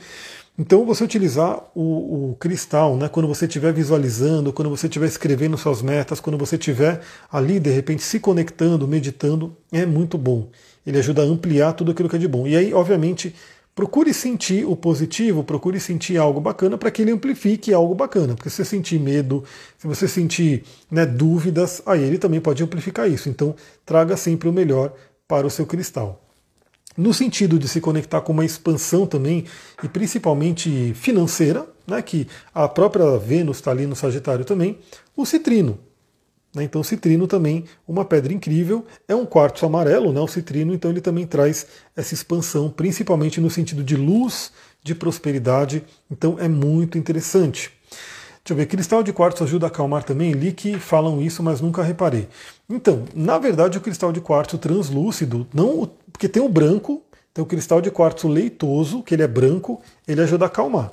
Então, 0.59 0.85
você 0.85 1.03
utilizar 1.03 1.63
o, 1.75 2.31
o 2.31 2.37
cristal, 2.39 2.97
né, 2.97 3.09
quando 3.09 3.27
você 3.27 3.47
estiver 3.47 3.73
visualizando, 3.73 4.53
quando 4.53 4.69
você 4.69 4.87
estiver 4.87 5.07
escrevendo 5.07 5.57
suas 5.57 5.81
metas, 5.81 6.21
quando 6.21 6.37
você 6.37 6.57
estiver 6.57 7.01
ali, 7.31 7.59
de 7.59 7.71
repente, 7.71 8.03
se 8.03 8.21
conectando, 8.21 8.87
meditando, 8.87 9.57
é 9.73 9.87
muito 9.87 10.19
bom. 10.19 10.49
Ele 10.87 10.99
ajuda 10.99 11.23
a 11.23 11.25
ampliar 11.25 11.73
tudo 11.73 11.93
aquilo 11.93 12.09
que 12.09 12.17
é 12.17 12.19
de 12.19 12.29
bom. 12.29 12.47
E 12.47 12.55
aí, 12.55 12.75
obviamente, 12.75 13.35
procure 13.75 14.13
sentir 14.13 14.67
o 14.67 14.77
positivo, 14.77 15.43
procure 15.43 15.81
sentir 15.81 16.19
algo 16.19 16.41
bacana 16.41 16.77
para 16.77 16.91
que 16.91 17.03
ele 17.03 17.11
amplifique 17.11 17.73
algo 17.73 17.95
bacana. 17.95 18.35
Porque 18.35 18.51
se 18.51 18.57
você 18.57 18.65
sentir 18.65 19.01
medo, 19.01 19.45
se 19.79 19.87
você 19.87 20.07
sentir 20.07 20.65
né, 20.91 21.07
dúvidas, 21.07 21.83
aí 21.87 22.03
ele 22.03 22.19
também 22.19 22.41
pode 22.41 22.63
amplificar 22.63 23.11
isso. 23.11 23.29
Então, 23.29 23.55
traga 23.85 24.17
sempre 24.17 24.49
o 24.49 24.53
melhor 24.53 24.93
para 25.27 25.47
o 25.47 25.51
seu 25.51 25.67
cristal. 25.67 26.23
No 26.97 27.15
sentido 27.15 27.59
de 27.59 27.67
se 27.67 27.81
conectar 27.81 28.21
com 28.21 28.33
uma 28.33 28.45
expansão 28.45 29.07
também, 29.07 29.47
e 29.83 29.89
principalmente 29.89 30.93
financeira, 30.95 31.67
né, 31.87 32.03
que 32.03 32.29
a 32.55 32.69
própria 32.69 33.17
Vênus 33.17 33.57
está 33.57 33.71
ali 33.71 33.87
no 33.87 33.97
Sagitário 33.97 34.45
também, 34.45 34.79
o 35.17 35.25
citrino. 35.25 35.79
Né? 36.55 36.65
Então, 36.65 36.83
citrino 36.83 37.27
também, 37.27 37.65
uma 37.87 38.05
pedra 38.05 38.33
incrível, 38.33 38.85
é 39.09 39.15
um 39.15 39.25
quartzo 39.25 39.65
amarelo, 39.65 40.13
né? 40.13 40.21
o 40.21 40.29
citrino, 40.29 40.75
então 40.75 40.91
ele 40.91 41.01
também 41.01 41.27
traz 41.27 41.67
essa 41.97 42.15
expansão, 42.15 42.71
principalmente 42.71 43.41
no 43.41 43.51
sentido 43.51 43.83
de 43.83 43.97
luz, 43.97 44.53
de 44.83 44.95
prosperidade, 44.95 45.85
então 46.11 46.37
é 46.39 46.49
muito 46.49 46.99
interessante. 46.99 47.71
Deixa 48.45 48.55
eu 48.55 48.57
ver, 48.57 48.67
cristal 48.67 49.05
de 49.05 49.13
quartzo 49.13 49.45
ajuda 49.45 49.67
a 49.67 49.69
acalmar 49.69 50.03
também? 50.03 50.33
Li 50.33 50.53
que 50.53 50.77
falam 50.77 51.23
isso, 51.23 51.45
mas 51.45 51.61
nunca 51.61 51.81
reparei. 51.81 52.29
Então, 52.69 53.05
na 53.15 53.39
verdade, 53.39 53.79
o 53.79 53.81
cristal 53.81 54.13
de 54.13 54.21
quartzo 54.21 54.59
translúcido, 54.59 55.47
não, 55.55 55.89
porque 56.13 56.29
tem 56.29 56.43
o 56.43 56.49
branco, 56.49 57.03
tem 57.33 57.43
o 57.43 57.47
cristal 57.47 57.81
de 57.81 57.91
quartzo 57.91 58.27
leitoso, 58.27 59.01
que 59.03 59.15
ele 59.15 59.23
é 59.23 59.29
branco, 59.29 59.81
ele 60.09 60.21
ajuda 60.21 60.47
a 60.47 60.49
acalmar. 60.49 60.91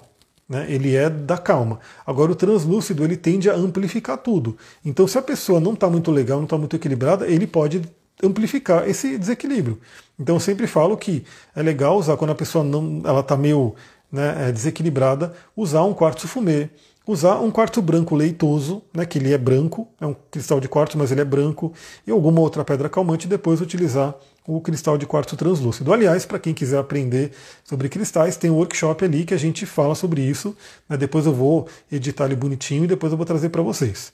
Né? 0.50 0.66
Ele 0.68 0.96
é 0.96 1.10
da 1.10 1.38
calma. 1.38 1.80
Agora 2.06 2.32
o 2.32 2.36
translúcido 2.36 3.04
ele 3.04 3.16
tende 3.16 3.50
a 3.50 3.54
amplificar 3.54 4.18
tudo. 4.18 4.58
Então 4.84 5.08
se 5.08 5.18
a 5.18 5.22
pessoa 5.22 5.60
não 5.60 5.74
está 5.74 5.88
muito 5.88 6.10
legal, 6.10 6.40
não 6.40 6.46
está 6.46 6.58
muito 6.58 6.76
equilibrada, 6.76 7.28
ele 7.28 7.46
pode 7.46 7.84
amplificar 8.22 8.90
esse 8.90 9.18
desequilíbrio. 9.18 9.80
Então 10.20 10.36
eu 10.36 10.40
sempre 10.40 10.66
falo 10.66 10.98
que 10.98 11.24
é 11.56 11.62
legal 11.62 11.98
usar 11.98 12.18
quando 12.18 12.32
a 12.32 12.36
pessoa 12.36 12.64
não, 12.64 13.02
ela 13.06 13.20
está 13.20 13.38
meio 13.38 13.76
né, 14.12 14.50
é 14.50 14.52
desequilibrada, 14.52 15.34
usar 15.56 15.84
um 15.84 15.94
quartzo 15.94 16.28
fumê, 16.28 16.70
usar 17.06 17.40
um 17.40 17.52
quartzo 17.52 17.82
branco 17.82 18.16
leitoso, 18.16 18.82
né, 18.94 19.06
que 19.06 19.18
ele 19.18 19.34
é 19.34 19.38
branco, 19.38 19.88
é 20.02 20.06
um 20.06 20.16
cristal 20.32 20.60
de 20.60 20.68
quartzo, 20.68 20.98
mas 20.98 21.12
ele 21.12 21.22
é 21.22 21.26
branco, 21.26 21.74
e 22.06 22.12
alguma 22.12 22.42
outra 22.42 22.64
pedra 22.66 22.90
calmante, 22.90 23.28
e 23.28 23.30
depois 23.30 23.62
utilizar 23.62 24.16
o 24.56 24.60
cristal 24.60 24.98
de 24.98 25.06
quartzo 25.06 25.38
translúcido. 25.38 25.94
Aliás, 25.94 26.26
para 26.26 26.40
quem 26.40 26.56
quiser 26.56 26.80
aprender 26.80 27.32
sobre 27.64 27.88
cristais, 27.88 28.36
tem 28.36 28.50
um 28.50 28.56
workshop 28.56 29.06
ali 29.06 29.24
que 29.24 29.34
a 29.36 29.38
gente 29.38 29.64
fala 29.64 29.94
sobre 29.94 30.24
isso. 30.24 30.58
Né? 30.90 30.98
Depois 30.98 31.28
eu 31.28 31.34
vou 31.34 31.68
editar 31.92 32.26
ele 32.26 32.36
bonitinho 32.36 32.86
e 32.86 32.88
depois 32.88 33.12
eu 33.12 33.18
vou 33.18 33.28
trazer 33.28 33.50
para 33.50 33.62
vocês. 33.62 34.12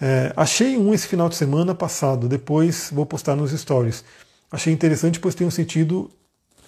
É, 0.00 0.32
achei 0.36 0.76
um 0.76 0.94
esse 0.94 1.08
final 1.08 1.28
de 1.28 1.34
semana 1.34 1.74
passado, 1.74 2.28
depois 2.28 2.90
vou 2.92 3.04
postar 3.04 3.34
nos 3.34 3.50
stories. 3.50 4.04
Achei 4.48 4.72
interessante, 4.72 5.18
pois 5.18 5.34
tenho 5.34 5.50
sentido, 5.50 6.08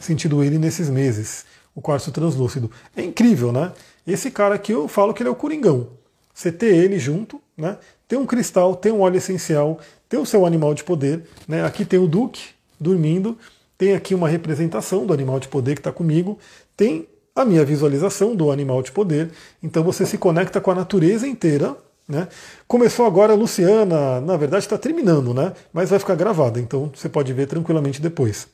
sentido 0.00 0.42
ele 0.42 0.58
nesses 0.58 0.90
meses, 0.90 1.44
o 1.76 1.80
quartzo 1.80 2.10
translúcido. 2.10 2.72
É 2.96 3.02
incrível, 3.02 3.52
né? 3.52 3.72
Esse 4.04 4.32
cara 4.32 4.56
aqui 4.56 4.72
eu 4.72 4.88
falo 4.88 5.14
que 5.14 5.22
ele 5.22 5.28
é 5.28 5.32
o 5.32 5.36
Coringão. 5.36 5.90
Você 6.34 6.50
ter 6.50 6.74
ele 6.74 6.98
junto, 6.98 7.40
né? 7.56 7.78
Tem 8.08 8.18
um 8.18 8.26
cristal, 8.26 8.74
tem 8.74 8.90
um 8.90 9.02
óleo 9.02 9.18
essencial, 9.18 9.78
tem 10.08 10.18
o 10.18 10.26
seu 10.26 10.44
animal 10.44 10.74
de 10.74 10.82
poder, 10.82 11.22
né? 11.46 11.64
Aqui 11.64 11.84
tem 11.84 12.00
o 12.00 12.08
Duque, 12.08 12.55
dormindo. 12.78 13.36
Tem 13.78 13.94
aqui 13.94 14.14
uma 14.14 14.28
representação 14.28 15.06
do 15.06 15.12
animal 15.12 15.38
de 15.38 15.48
poder 15.48 15.74
que 15.74 15.80
está 15.80 15.92
comigo. 15.92 16.38
Tem 16.76 17.06
a 17.34 17.44
minha 17.44 17.64
visualização 17.64 18.34
do 18.34 18.50
animal 18.50 18.82
de 18.82 18.90
poder. 18.90 19.30
Então 19.62 19.84
você 19.84 20.06
se 20.06 20.16
conecta 20.16 20.60
com 20.60 20.70
a 20.70 20.74
natureza 20.74 21.26
inteira. 21.28 21.76
Né? 22.08 22.28
Começou 22.68 23.04
agora 23.04 23.32
a 23.32 23.36
Luciana, 23.36 24.20
na 24.20 24.36
verdade 24.36 24.64
está 24.64 24.78
terminando, 24.78 25.34
né? 25.34 25.52
mas 25.72 25.90
vai 25.90 25.98
ficar 25.98 26.14
gravada, 26.14 26.60
então 26.60 26.88
você 26.94 27.08
pode 27.08 27.32
ver 27.32 27.46
tranquilamente 27.48 28.00
depois. 28.00 28.46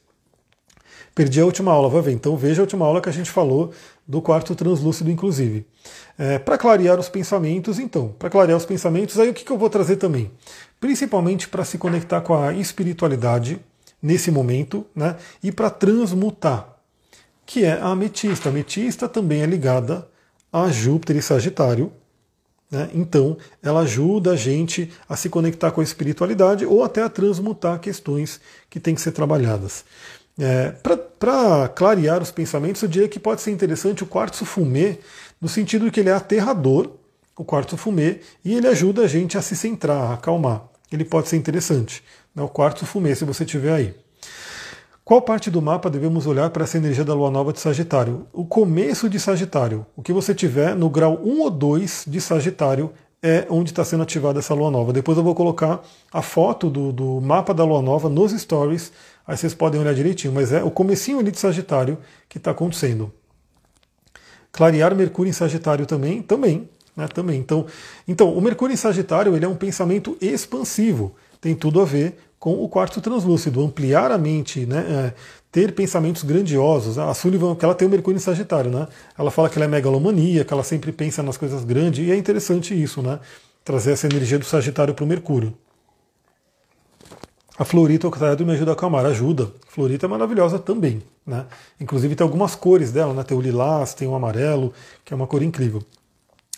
Perdi 1.14 1.40
a 1.40 1.44
última 1.44 1.70
aula, 1.70 1.90
vai 1.90 2.00
ver. 2.00 2.12
Então 2.12 2.36
veja 2.36 2.62
a 2.62 2.64
última 2.64 2.86
aula 2.86 3.00
que 3.00 3.08
a 3.08 3.12
gente 3.12 3.30
falou 3.30 3.70
do 4.08 4.22
quarto 4.22 4.54
translúcido, 4.54 5.10
inclusive. 5.10 5.66
É, 6.18 6.38
para 6.38 6.56
clarear 6.56 6.98
os 6.98 7.08
pensamentos, 7.08 7.78
então, 7.78 8.14
para 8.18 8.30
clarear 8.30 8.56
os 8.56 8.64
pensamentos, 8.64 9.18
aí 9.18 9.28
o 9.28 9.34
que, 9.34 9.44
que 9.44 9.52
eu 9.52 9.58
vou 9.58 9.68
trazer 9.68 9.96
também? 9.96 10.30
Principalmente 10.80 11.48
para 11.48 11.64
se 11.64 11.76
conectar 11.76 12.22
com 12.22 12.34
a 12.34 12.54
espiritualidade, 12.54 13.60
nesse 14.02 14.30
momento, 14.30 14.84
né? 14.94 15.16
e 15.42 15.52
para 15.52 15.70
transmutar, 15.70 16.76
que 17.46 17.64
é 17.64 17.72
a 17.72 17.86
ametista. 17.86 18.48
A 18.48 18.52
ametista 18.52 19.08
também 19.08 19.42
é 19.42 19.46
ligada 19.46 20.08
a 20.52 20.68
Júpiter 20.68 21.16
e 21.16 21.22
Sagitário. 21.22 21.92
Né? 22.70 22.90
Então, 22.94 23.36
ela 23.62 23.80
ajuda 23.80 24.32
a 24.32 24.36
gente 24.36 24.90
a 25.08 25.16
se 25.16 25.28
conectar 25.28 25.70
com 25.70 25.80
a 25.80 25.84
espiritualidade 25.84 26.66
ou 26.66 26.82
até 26.82 27.02
a 27.02 27.08
transmutar 27.08 27.78
questões 27.78 28.40
que 28.68 28.80
têm 28.80 28.94
que 28.94 29.00
ser 29.00 29.12
trabalhadas. 29.12 29.84
É, 30.38 30.70
Para 31.18 31.68
clarear 31.68 32.22
os 32.22 32.30
pensamentos, 32.30 32.82
eu 32.82 32.88
diria 32.88 33.08
que 33.08 33.20
pode 33.20 33.42
ser 33.42 33.50
interessante 33.50 34.02
o 34.02 34.06
quartzo 34.06 34.44
fumê, 34.44 34.98
no 35.40 35.48
sentido 35.48 35.90
que 35.90 36.00
ele 36.00 36.08
é 36.08 36.14
aterrador, 36.14 36.90
o 37.36 37.44
quartzo 37.44 37.76
fumê, 37.76 38.20
e 38.44 38.54
ele 38.54 38.66
ajuda 38.66 39.02
a 39.02 39.06
gente 39.06 39.36
a 39.36 39.42
se 39.42 39.54
centrar, 39.54 40.10
a 40.10 40.14
acalmar. 40.14 40.64
Ele 40.90 41.04
pode 41.04 41.28
ser 41.28 41.36
interessante. 41.36 42.02
Né? 42.34 42.42
O 42.42 42.48
quartzo 42.48 42.86
fumê, 42.86 43.14
se 43.14 43.24
você 43.24 43.44
tiver 43.44 43.72
aí. 43.72 43.94
Qual 45.04 45.20
parte 45.20 45.50
do 45.50 45.60
mapa 45.60 45.90
devemos 45.90 46.26
olhar 46.26 46.48
para 46.50 46.62
essa 46.62 46.78
energia 46.78 47.04
da 47.04 47.12
lua 47.12 47.30
nova 47.30 47.52
de 47.52 47.58
Sagitário? 47.58 48.26
O 48.32 48.44
começo 48.44 49.08
de 49.08 49.18
Sagitário. 49.18 49.84
O 49.96 50.02
que 50.02 50.12
você 50.12 50.34
tiver 50.34 50.76
no 50.76 50.88
grau 50.88 51.20
1 51.22 51.40
ou 51.40 51.50
2 51.50 52.04
de 52.06 52.20
Sagitário 52.20 52.92
é 53.22 53.46
onde 53.48 53.70
está 53.70 53.84
sendo 53.84 54.02
ativada 54.02 54.40
essa 54.40 54.52
lua 54.52 54.70
nova. 54.70 54.92
Depois 54.92 55.16
eu 55.16 55.22
vou 55.22 55.34
colocar 55.34 55.80
a 56.12 56.22
foto 56.22 56.68
do, 56.68 56.92
do, 56.92 57.20
mapa 57.20 57.54
da 57.54 57.64
lua 57.64 57.80
nova 57.80 58.08
nos 58.08 58.32
stories, 58.32 58.92
aí 59.24 59.36
vocês 59.36 59.54
podem 59.54 59.80
olhar 59.80 59.94
direitinho, 59.94 60.34
mas 60.34 60.52
é 60.52 60.62
o 60.62 60.70
comecinho 60.70 61.20
ali 61.20 61.30
de 61.30 61.38
Sagitário 61.38 61.98
que 62.28 62.38
está 62.38 62.50
acontecendo. 62.50 63.12
Clarear 64.50 64.94
Mercúrio 64.94 65.30
em 65.30 65.32
Sagitário 65.32 65.86
também, 65.86 66.20
também, 66.20 66.68
né, 66.96 67.06
também. 67.06 67.38
Então, 67.38 67.66
então, 68.08 68.36
o 68.36 68.40
Mercúrio 68.40 68.74
em 68.74 68.76
Sagitário 68.76 69.34
ele 69.36 69.44
é 69.44 69.48
um 69.48 69.56
pensamento 69.56 70.16
expansivo, 70.20 71.14
tem 71.42 71.56
tudo 71.56 71.80
a 71.82 71.84
ver 71.84 72.16
com 72.38 72.54
o 72.54 72.68
quarto 72.68 73.00
translúcido, 73.00 73.62
ampliar 73.62 74.10
a 74.10 74.16
mente, 74.16 74.64
né, 74.64 74.78
é, 74.78 75.14
ter 75.50 75.74
pensamentos 75.74 76.22
grandiosos. 76.22 76.98
A 76.98 77.12
Sullivan, 77.12 77.54
que 77.54 77.64
ela 77.64 77.74
tem 77.74 77.86
o 77.86 77.90
Mercúrio 77.90 78.16
em 78.16 78.20
Sagitário, 78.20 78.70
né? 78.70 78.88
Ela 79.18 79.30
fala 79.30 79.50
que 79.50 79.58
ela 79.58 79.66
é 79.66 79.68
megalomania, 79.68 80.44
que 80.44 80.52
ela 80.52 80.62
sempre 80.62 80.90
pensa 80.92 81.22
nas 81.22 81.36
coisas 81.36 81.62
grandes, 81.64 82.06
e 82.06 82.10
é 82.10 82.16
interessante 82.16 82.80
isso, 82.80 83.02
né? 83.02 83.20
Trazer 83.64 83.92
essa 83.92 84.06
energia 84.06 84.38
do 84.38 84.44
Sagitário 84.44 84.94
para 84.94 85.04
o 85.04 85.06
Mercúrio. 85.06 85.52
A 87.58 87.64
Florita 87.64 88.08
Octaedro 88.08 88.46
me 88.46 88.52
ajuda 88.52 88.70
a 88.70 88.74
acalmar, 88.74 89.04
ajuda. 89.04 89.52
Florita 89.68 90.06
é 90.06 90.08
maravilhosa 90.08 90.58
também, 90.58 91.02
né? 91.26 91.44
Inclusive 91.78 92.14
tem 92.14 92.24
algumas 92.24 92.54
cores 92.54 92.90
dela, 92.90 93.12
né? 93.12 93.22
Tem 93.22 93.36
o 93.36 93.40
lilás, 93.40 93.94
tem 93.94 94.08
o 94.08 94.14
amarelo, 94.14 94.72
que 95.04 95.12
é 95.12 95.16
uma 95.16 95.26
cor 95.26 95.42
incrível. 95.42 95.82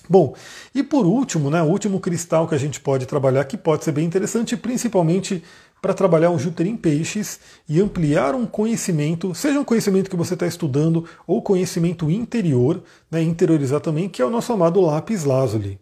Bom, 0.08 0.34
e 0.74 0.82
por 0.82 1.06
último, 1.06 1.50
né, 1.50 1.62
o 1.62 1.66
último 1.66 1.98
cristal 1.98 2.46
que 2.46 2.54
a 2.54 2.58
gente 2.58 2.80
pode 2.80 3.06
trabalhar, 3.06 3.44
que 3.44 3.56
pode 3.56 3.84
ser 3.84 3.92
bem 3.92 4.04
interessante, 4.04 4.56
principalmente 4.56 5.42
para 5.80 5.94
trabalhar 5.94 6.30
um 6.30 6.38
Júpiter 6.38 6.66
em 6.66 6.76
peixes 6.76 7.40
e 7.68 7.80
ampliar 7.80 8.34
um 8.34 8.46
conhecimento, 8.46 9.34
seja 9.34 9.60
um 9.60 9.64
conhecimento 9.64 10.10
que 10.10 10.16
você 10.16 10.34
está 10.34 10.46
estudando 10.46 11.04
ou 11.26 11.42
conhecimento 11.42 12.10
interior, 12.10 12.82
né, 13.10 13.22
interiorizar 13.22 13.80
também, 13.80 14.08
que 14.08 14.20
é 14.20 14.24
o 14.24 14.30
nosso 14.30 14.52
amado 14.52 14.80
lápis 14.80 15.24
lazuli. 15.24 15.78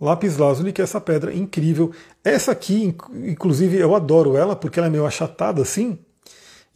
Lápis 0.00 0.36
lazuli, 0.36 0.72
que 0.72 0.80
é 0.80 0.84
essa 0.84 1.00
pedra 1.00 1.34
incrível. 1.34 1.90
Essa 2.22 2.52
aqui, 2.52 2.94
inclusive, 3.24 3.76
eu 3.78 3.94
adoro 3.94 4.36
ela 4.36 4.54
porque 4.54 4.78
ela 4.78 4.88
é 4.88 4.90
meio 4.90 5.06
achatada 5.06 5.62
assim, 5.62 5.98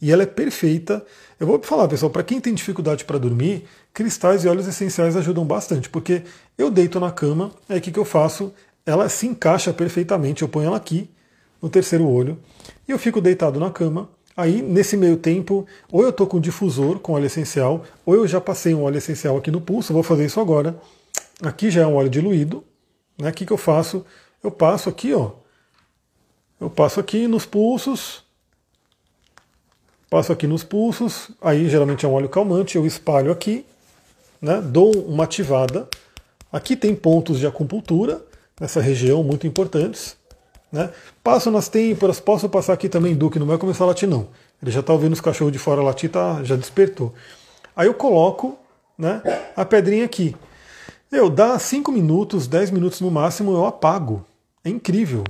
e 0.01 0.11
ela 0.11 0.23
é 0.23 0.25
perfeita. 0.25 1.05
Eu 1.41 1.47
vou 1.47 1.59
falar, 1.59 1.87
pessoal, 1.87 2.11
para 2.11 2.21
quem 2.21 2.39
tem 2.39 2.53
dificuldade 2.53 3.03
para 3.03 3.17
dormir, 3.17 3.65
cristais 3.91 4.45
e 4.45 4.47
óleos 4.47 4.67
essenciais 4.67 5.15
ajudam 5.15 5.43
bastante, 5.43 5.89
porque 5.89 6.21
eu 6.55 6.69
deito 6.69 6.99
na 6.99 7.09
cama, 7.09 7.49
aí 7.67 7.79
o 7.79 7.81
que, 7.81 7.91
que 7.91 7.97
eu 7.97 8.05
faço? 8.05 8.53
Ela 8.85 9.09
se 9.09 9.25
encaixa 9.25 9.73
perfeitamente, 9.73 10.43
eu 10.43 10.47
ponho 10.47 10.67
ela 10.67 10.77
aqui, 10.77 11.09
no 11.59 11.67
terceiro 11.67 12.07
olho, 12.07 12.37
e 12.87 12.91
eu 12.91 12.99
fico 12.99 13.19
deitado 13.19 13.59
na 13.59 13.71
cama. 13.71 14.07
Aí, 14.37 14.61
nesse 14.61 14.95
meio 14.95 15.17
tempo, 15.17 15.65
ou 15.91 16.03
eu 16.03 16.09
estou 16.09 16.27
com 16.27 16.39
difusor 16.39 16.99
com 16.99 17.13
óleo 17.13 17.25
essencial, 17.25 17.85
ou 18.05 18.13
eu 18.13 18.27
já 18.27 18.39
passei 18.39 18.75
um 18.75 18.83
óleo 18.83 18.99
essencial 18.99 19.35
aqui 19.35 19.49
no 19.49 19.59
pulso, 19.59 19.93
vou 19.93 20.03
fazer 20.03 20.27
isso 20.27 20.39
agora. 20.39 20.79
Aqui 21.41 21.71
já 21.71 21.81
é 21.81 21.87
um 21.87 21.95
óleo 21.95 22.09
diluído. 22.11 22.63
Né? 23.17 23.31
O 23.31 23.33
que, 23.33 23.47
que 23.47 23.51
eu 23.51 23.57
faço? 23.57 24.05
Eu 24.43 24.51
passo 24.51 24.89
aqui, 24.89 25.11
ó. 25.11 25.31
Eu 26.59 26.69
passo 26.69 26.99
aqui 26.99 27.27
nos 27.27 27.47
pulsos, 27.47 28.20
passo 30.11 30.33
aqui 30.33 30.45
nos 30.45 30.61
pulsos, 30.61 31.31
aí 31.41 31.69
geralmente 31.69 32.05
é 32.05 32.09
um 32.09 32.11
óleo 32.11 32.27
calmante, 32.27 32.75
eu 32.75 32.85
espalho 32.85 33.31
aqui, 33.31 33.65
né? 34.41 34.61
dou 34.61 34.93
uma 35.05 35.23
ativada. 35.23 35.87
Aqui 36.51 36.75
tem 36.75 36.93
pontos 36.93 37.39
de 37.39 37.47
acupuntura 37.47 38.21
nessa 38.59 38.81
região 38.81 39.23
muito 39.23 39.47
importantes. 39.47 40.17
Né? 40.69 40.89
Passo 41.23 41.49
nas 41.49 41.69
têmporas, 41.69 42.19
posso 42.19 42.49
passar 42.49 42.73
aqui 42.73 42.89
também 42.89 43.15
Duque, 43.15 43.39
não 43.39 43.47
vai 43.47 43.57
começar 43.57 43.85
a 43.85 43.87
latir 43.87 44.07
não. 44.07 44.27
Ele 44.61 44.69
já 44.69 44.81
está 44.81 44.91
ouvindo 44.91 45.13
os 45.13 45.21
cachorros 45.21 45.53
de 45.53 45.57
fora 45.57 45.81
latir, 45.81 46.11
tá, 46.11 46.43
já 46.43 46.57
despertou. 46.57 47.13
Aí 47.73 47.87
eu 47.87 47.93
coloco 47.93 48.59
né, 48.97 49.21
a 49.55 49.63
pedrinha 49.63 50.03
aqui. 50.03 50.35
Eu 51.09 51.29
dá 51.29 51.57
5 51.57 51.89
minutos, 51.89 52.47
10 52.47 52.71
minutos 52.71 52.99
no 52.99 53.09
máximo, 53.09 53.53
eu 53.53 53.65
apago. 53.65 54.25
É 54.61 54.69
incrível. 54.69 55.23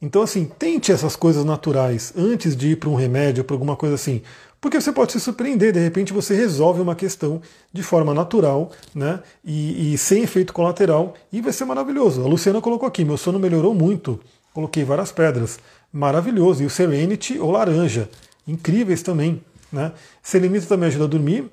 Então, 0.00 0.22
assim, 0.22 0.44
tente 0.58 0.92
essas 0.92 1.16
coisas 1.16 1.44
naturais 1.44 2.12
antes 2.16 2.56
de 2.56 2.68
ir 2.68 2.76
para 2.76 2.88
um 2.88 2.94
remédio, 2.94 3.42
para 3.42 3.54
alguma 3.54 3.76
coisa 3.76 3.96
assim. 3.96 4.22
Porque 4.60 4.80
você 4.80 4.92
pode 4.92 5.12
se 5.12 5.20
surpreender, 5.20 5.72
de 5.72 5.80
repente 5.80 6.12
você 6.12 6.34
resolve 6.34 6.80
uma 6.80 6.94
questão 6.94 7.40
de 7.72 7.82
forma 7.82 8.12
natural, 8.12 8.70
né? 8.94 9.20
E, 9.44 9.94
e 9.94 9.98
sem 9.98 10.22
efeito 10.22 10.52
colateral, 10.52 11.14
e 11.32 11.40
vai 11.40 11.52
ser 11.52 11.64
maravilhoso. 11.64 12.24
A 12.24 12.26
Luciana 12.26 12.60
colocou 12.60 12.88
aqui, 12.88 13.04
meu 13.04 13.16
sono 13.16 13.38
melhorou 13.38 13.74
muito 13.74 14.20
Coloquei 14.58 14.82
várias 14.82 15.12
pedras. 15.12 15.60
Maravilhoso. 15.92 16.64
E 16.64 16.66
o 16.66 16.70
Serenity 16.70 17.38
ou 17.38 17.52
laranja. 17.52 18.08
Incríveis 18.44 19.02
também. 19.02 19.40
Né? 19.72 19.92
Selenita 20.20 20.66
também 20.66 20.88
ajuda 20.88 21.04
a 21.04 21.08
dormir. 21.08 21.48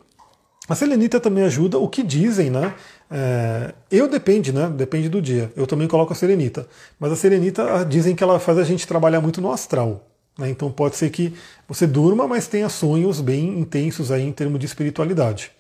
A 0.68 0.74
selenita 0.74 1.20
também 1.20 1.44
ajuda, 1.44 1.78
o 1.78 1.88
que 1.88 2.02
dizem, 2.02 2.50
né? 2.50 2.74
É, 3.10 3.74
eu 3.92 4.08
depende, 4.08 4.52
né? 4.52 4.70
Depende 4.70 5.10
do 5.10 5.22
dia. 5.22 5.52
Eu 5.56 5.68
também 5.68 5.88
coloco 5.88 6.14
a 6.14 6.16
selenita. 6.16 6.68
Mas 7.00 7.12
a 7.12 7.16
selenita 7.16 7.82
ah, 7.82 7.84
dizem 7.84 8.16
que 8.16 8.24
ela 8.24 8.40
faz 8.40 8.58
a 8.58 8.64
gente 8.64 8.88
trabalhar 8.88 9.22
muito 9.22 9.42
no 9.42 9.52
astral. 9.52 10.06
Né? 10.38 10.50
Então 10.50 10.72
pode 10.72 10.96
ser 10.96 11.10
que 11.10 11.34
você 11.68 11.88
durma, 11.88 12.28
mas 12.28 12.48
tenha 12.48 12.70
sonhos 12.70 13.22
bem 13.22 13.60
intensos 13.60 14.12
aí 14.12 14.24
em 14.24 14.32
termos 14.32 14.60
de 14.60 14.66
espiritualidade. 14.66 15.52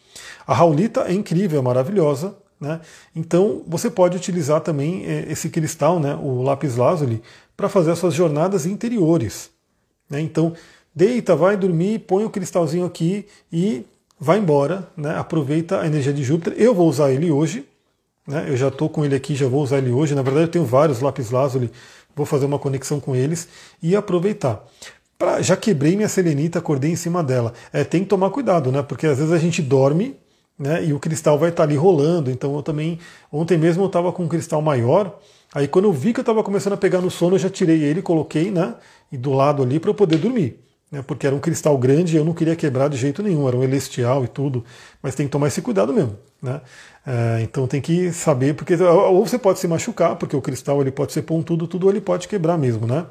A 0.45 0.53
raulita 0.53 1.01
é 1.01 1.13
incrível, 1.13 1.59
é 1.59 1.61
maravilhosa. 1.61 2.35
Né? 2.59 2.79
Então 3.15 3.63
você 3.67 3.89
pode 3.89 4.17
utilizar 4.17 4.61
também 4.61 5.05
é, 5.05 5.25
esse 5.29 5.49
cristal, 5.49 5.99
né, 5.99 6.15
o 6.15 6.41
lápis 6.41 6.75
lazuli, 6.75 7.21
para 7.55 7.69
fazer 7.69 7.91
as 7.91 7.99
suas 7.99 8.13
jornadas 8.13 8.65
interiores. 8.65 9.49
Né? 10.09 10.21
Então 10.21 10.53
deita, 10.93 11.35
vai 11.35 11.57
dormir, 11.57 11.99
põe 11.99 12.23
o 12.23 12.29
cristalzinho 12.29 12.85
aqui 12.85 13.25
e 13.51 13.85
vai 14.19 14.37
embora. 14.37 14.87
Né? 14.95 15.15
Aproveita 15.17 15.81
a 15.81 15.87
energia 15.87 16.13
de 16.13 16.23
Júpiter. 16.23 16.53
Eu 16.57 16.73
vou 16.73 16.87
usar 16.87 17.11
ele 17.11 17.31
hoje. 17.31 17.65
Né? 18.27 18.45
Eu 18.47 18.57
já 18.57 18.69
estou 18.69 18.89
com 18.89 19.05
ele 19.05 19.15
aqui, 19.15 19.35
já 19.35 19.47
vou 19.47 19.61
usar 19.61 19.77
ele 19.77 19.91
hoje. 19.91 20.15
Na 20.15 20.21
verdade 20.21 20.45
eu 20.45 20.51
tenho 20.51 20.65
vários 20.65 21.01
lápis 21.01 21.31
lazuli, 21.31 21.71
vou 22.15 22.25
fazer 22.25 22.45
uma 22.45 22.57
conexão 22.59 22.99
com 22.99 23.15
eles 23.15 23.47
e 23.81 23.95
aproveitar. 23.95 24.63
Pra, 25.17 25.41
já 25.41 25.55
quebrei 25.55 25.95
minha 25.95 26.09
selenita, 26.09 26.59
acordei 26.59 26.91
em 26.91 26.95
cima 26.95 27.23
dela. 27.23 27.53
É, 27.71 27.83
tem 27.83 28.01
que 28.01 28.09
tomar 28.09 28.29
cuidado, 28.31 28.71
né? 28.71 28.81
Porque 28.81 29.07
às 29.07 29.17
vezes 29.17 29.31
a 29.31 29.37
gente 29.37 29.61
dorme 29.61 30.17
né? 30.57 30.85
E 30.85 30.93
o 30.93 30.99
cristal 30.99 31.37
vai 31.37 31.49
estar 31.49 31.63
ali 31.63 31.75
rolando. 31.75 32.31
Então 32.31 32.55
eu 32.55 32.63
também. 32.63 32.99
Ontem 33.31 33.57
mesmo 33.57 33.83
eu 33.83 33.87
estava 33.87 34.11
com 34.11 34.23
um 34.23 34.27
cristal 34.27 34.61
maior. 34.61 35.19
Aí 35.53 35.67
quando 35.67 35.85
eu 35.85 35.93
vi 35.93 36.13
que 36.13 36.19
eu 36.19 36.23
estava 36.23 36.43
começando 36.43 36.73
a 36.73 36.77
pegar 36.77 37.01
no 37.01 37.11
sono, 37.11 37.35
eu 37.35 37.39
já 37.39 37.49
tirei 37.49 37.83
ele, 37.83 38.01
coloquei, 38.01 38.51
né? 38.51 38.75
E 39.11 39.17
do 39.17 39.31
lado 39.31 39.61
ali 39.63 39.79
para 39.79 39.89
eu 39.89 39.93
poder 39.93 40.17
dormir. 40.17 40.64
Né? 40.95 41.03
Porque 41.05 41.27
era 41.27 41.35
um 41.35 41.39
cristal 41.39 41.77
grande 41.77 42.15
e 42.15 42.17
eu 42.17 42.23
não 42.23 42.33
queria 42.33 42.55
quebrar 42.55 42.87
de 42.87 42.95
jeito 42.95 43.21
nenhum, 43.21 43.45
era 43.47 43.57
um 43.57 43.61
celestial 43.61 44.23
e 44.23 44.29
tudo. 44.29 44.63
Mas 45.03 45.13
tem 45.13 45.25
que 45.25 45.31
tomar 45.31 45.47
esse 45.47 45.61
cuidado 45.61 45.93
mesmo. 45.93 46.17
Né? 46.41 46.61
É, 47.05 47.41
então 47.41 47.67
tem 47.67 47.81
que 47.81 48.13
saber, 48.13 48.55
porque 48.55 48.75
ou 48.75 49.25
você 49.25 49.37
pode 49.37 49.59
se 49.59 49.67
machucar, 49.67 50.15
porque 50.15 50.35
o 50.35 50.41
cristal 50.41 50.79
ele 50.79 50.91
pode 50.91 51.11
ser 51.11 51.23
pontudo, 51.23 51.67
tudo, 51.67 51.87
ou 51.87 51.91
ele 51.91 51.99
pode 51.99 52.29
quebrar 52.29 52.57
mesmo, 52.57 52.87
né? 52.87 53.05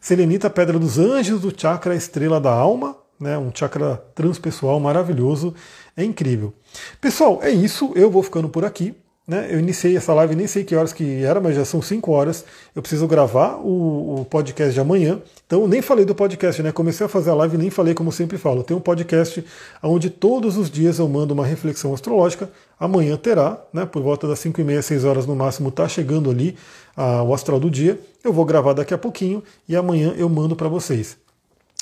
Selenita, 0.00 0.50
pedra 0.50 0.78
dos 0.78 0.98
anjos 0.98 1.40
do 1.40 1.52
chakra 1.58 1.94
estrela 1.96 2.38
da 2.38 2.52
alma, 2.52 2.94
né? 3.18 3.38
Um 3.38 3.50
chakra 3.54 3.96
transpessoal 4.14 4.78
maravilhoso. 4.78 5.54
É 5.96 6.04
incrível. 6.04 6.52
Pessoal, 7.00 7.38
é 7.42 7.50
isso. 7.50 7.90
Eu 7.94 8.10
vou 8.10 8.22
ficando 8.22 8.50
por 8.50 8.66
aqui. 8.66 8.94
Né? 9.26 9.48
Eu 9.50 9.58
iniciei 9.58 9.96
essa 9.96 10.12
live, 10.12 10.36
nem 10.36 10.46
sei 10.46 10.64
que 10.64 10.76
horas 10.76 10.92
que 10.92 11.24
era, 11.24 11.40
mas 11.40 11.56
já 11.56 11.64
são 11.64 11.80
5 11.80 12.12
horas. 12.12 12.44
Eu 12.76 12.82
preciso 12.82 13.06
gravar 13.06 13.56
o, 13.56 14.20
o, 14.20 14.24
podcast 14.26 14.74
de 14.74 14.80
amanhã. 14.80 15.18
Então, 15.46 15.66
nem 15.66 15.80
falei 15.80 16.04
do 16.04 16.14
podcast, 16.14 16.62
né? 16.62 16.70
Comecei 16.70 17.06
a 17.06 17.08
fazer 17.08 17.30
a 17.30 17.34
live 17.34 17.54
e 17.54 17.58
nem 17.58 17.70
falei 17.70 17.94
como 17.94 18.12
sempre 18.12 18.36
falo. 18.36 18.62
Tem 18.62 18.76
um 18.76 18.80
podcast 18.80 19.42
onde 19.82 20.10
todos 20.10 20.58
os 20.58 20.70
dias 20.70 20.98
eu 20.98 21.08
mando 21.08 21.32
uma 21.32 21.46
reflexão 21.46 21.94
astrológica. 21.94 22.50
Amanhã 22.78 23.16
terá, 23.16 23.58
né? 23.72 23.86
Por 23.86 24.02
volta 24.02 24.28
das 24.28 24.40
5 24.40 24.60
e 24.60 24.64
meia, 24.64 24.82
6 24.82 25.04
horas 25.04 25.26
no 25.26 25.34
máximo, 25.34 25.70
tá 25.70 25.88
chegando 25.88 26.30
ali 26.30 26.54
a, 26.94 27.22
o 27.22 27.32
astral 27.32 27.58
do 27.58 27.70
dia. 27.70 27.98
Eu 28.22 28.32
vou 28.32 28.44
gravar 28.44 28.74
daqui 28.74 28.92
a 28.92 28.98
pouquinho 28.98 29.42
e 29.66 29.74
amanhã 29.74 30.12
eu 30.18 30.28
mando 30.28 30.54
para 30.54 30.68
vocês. 30.68 31.23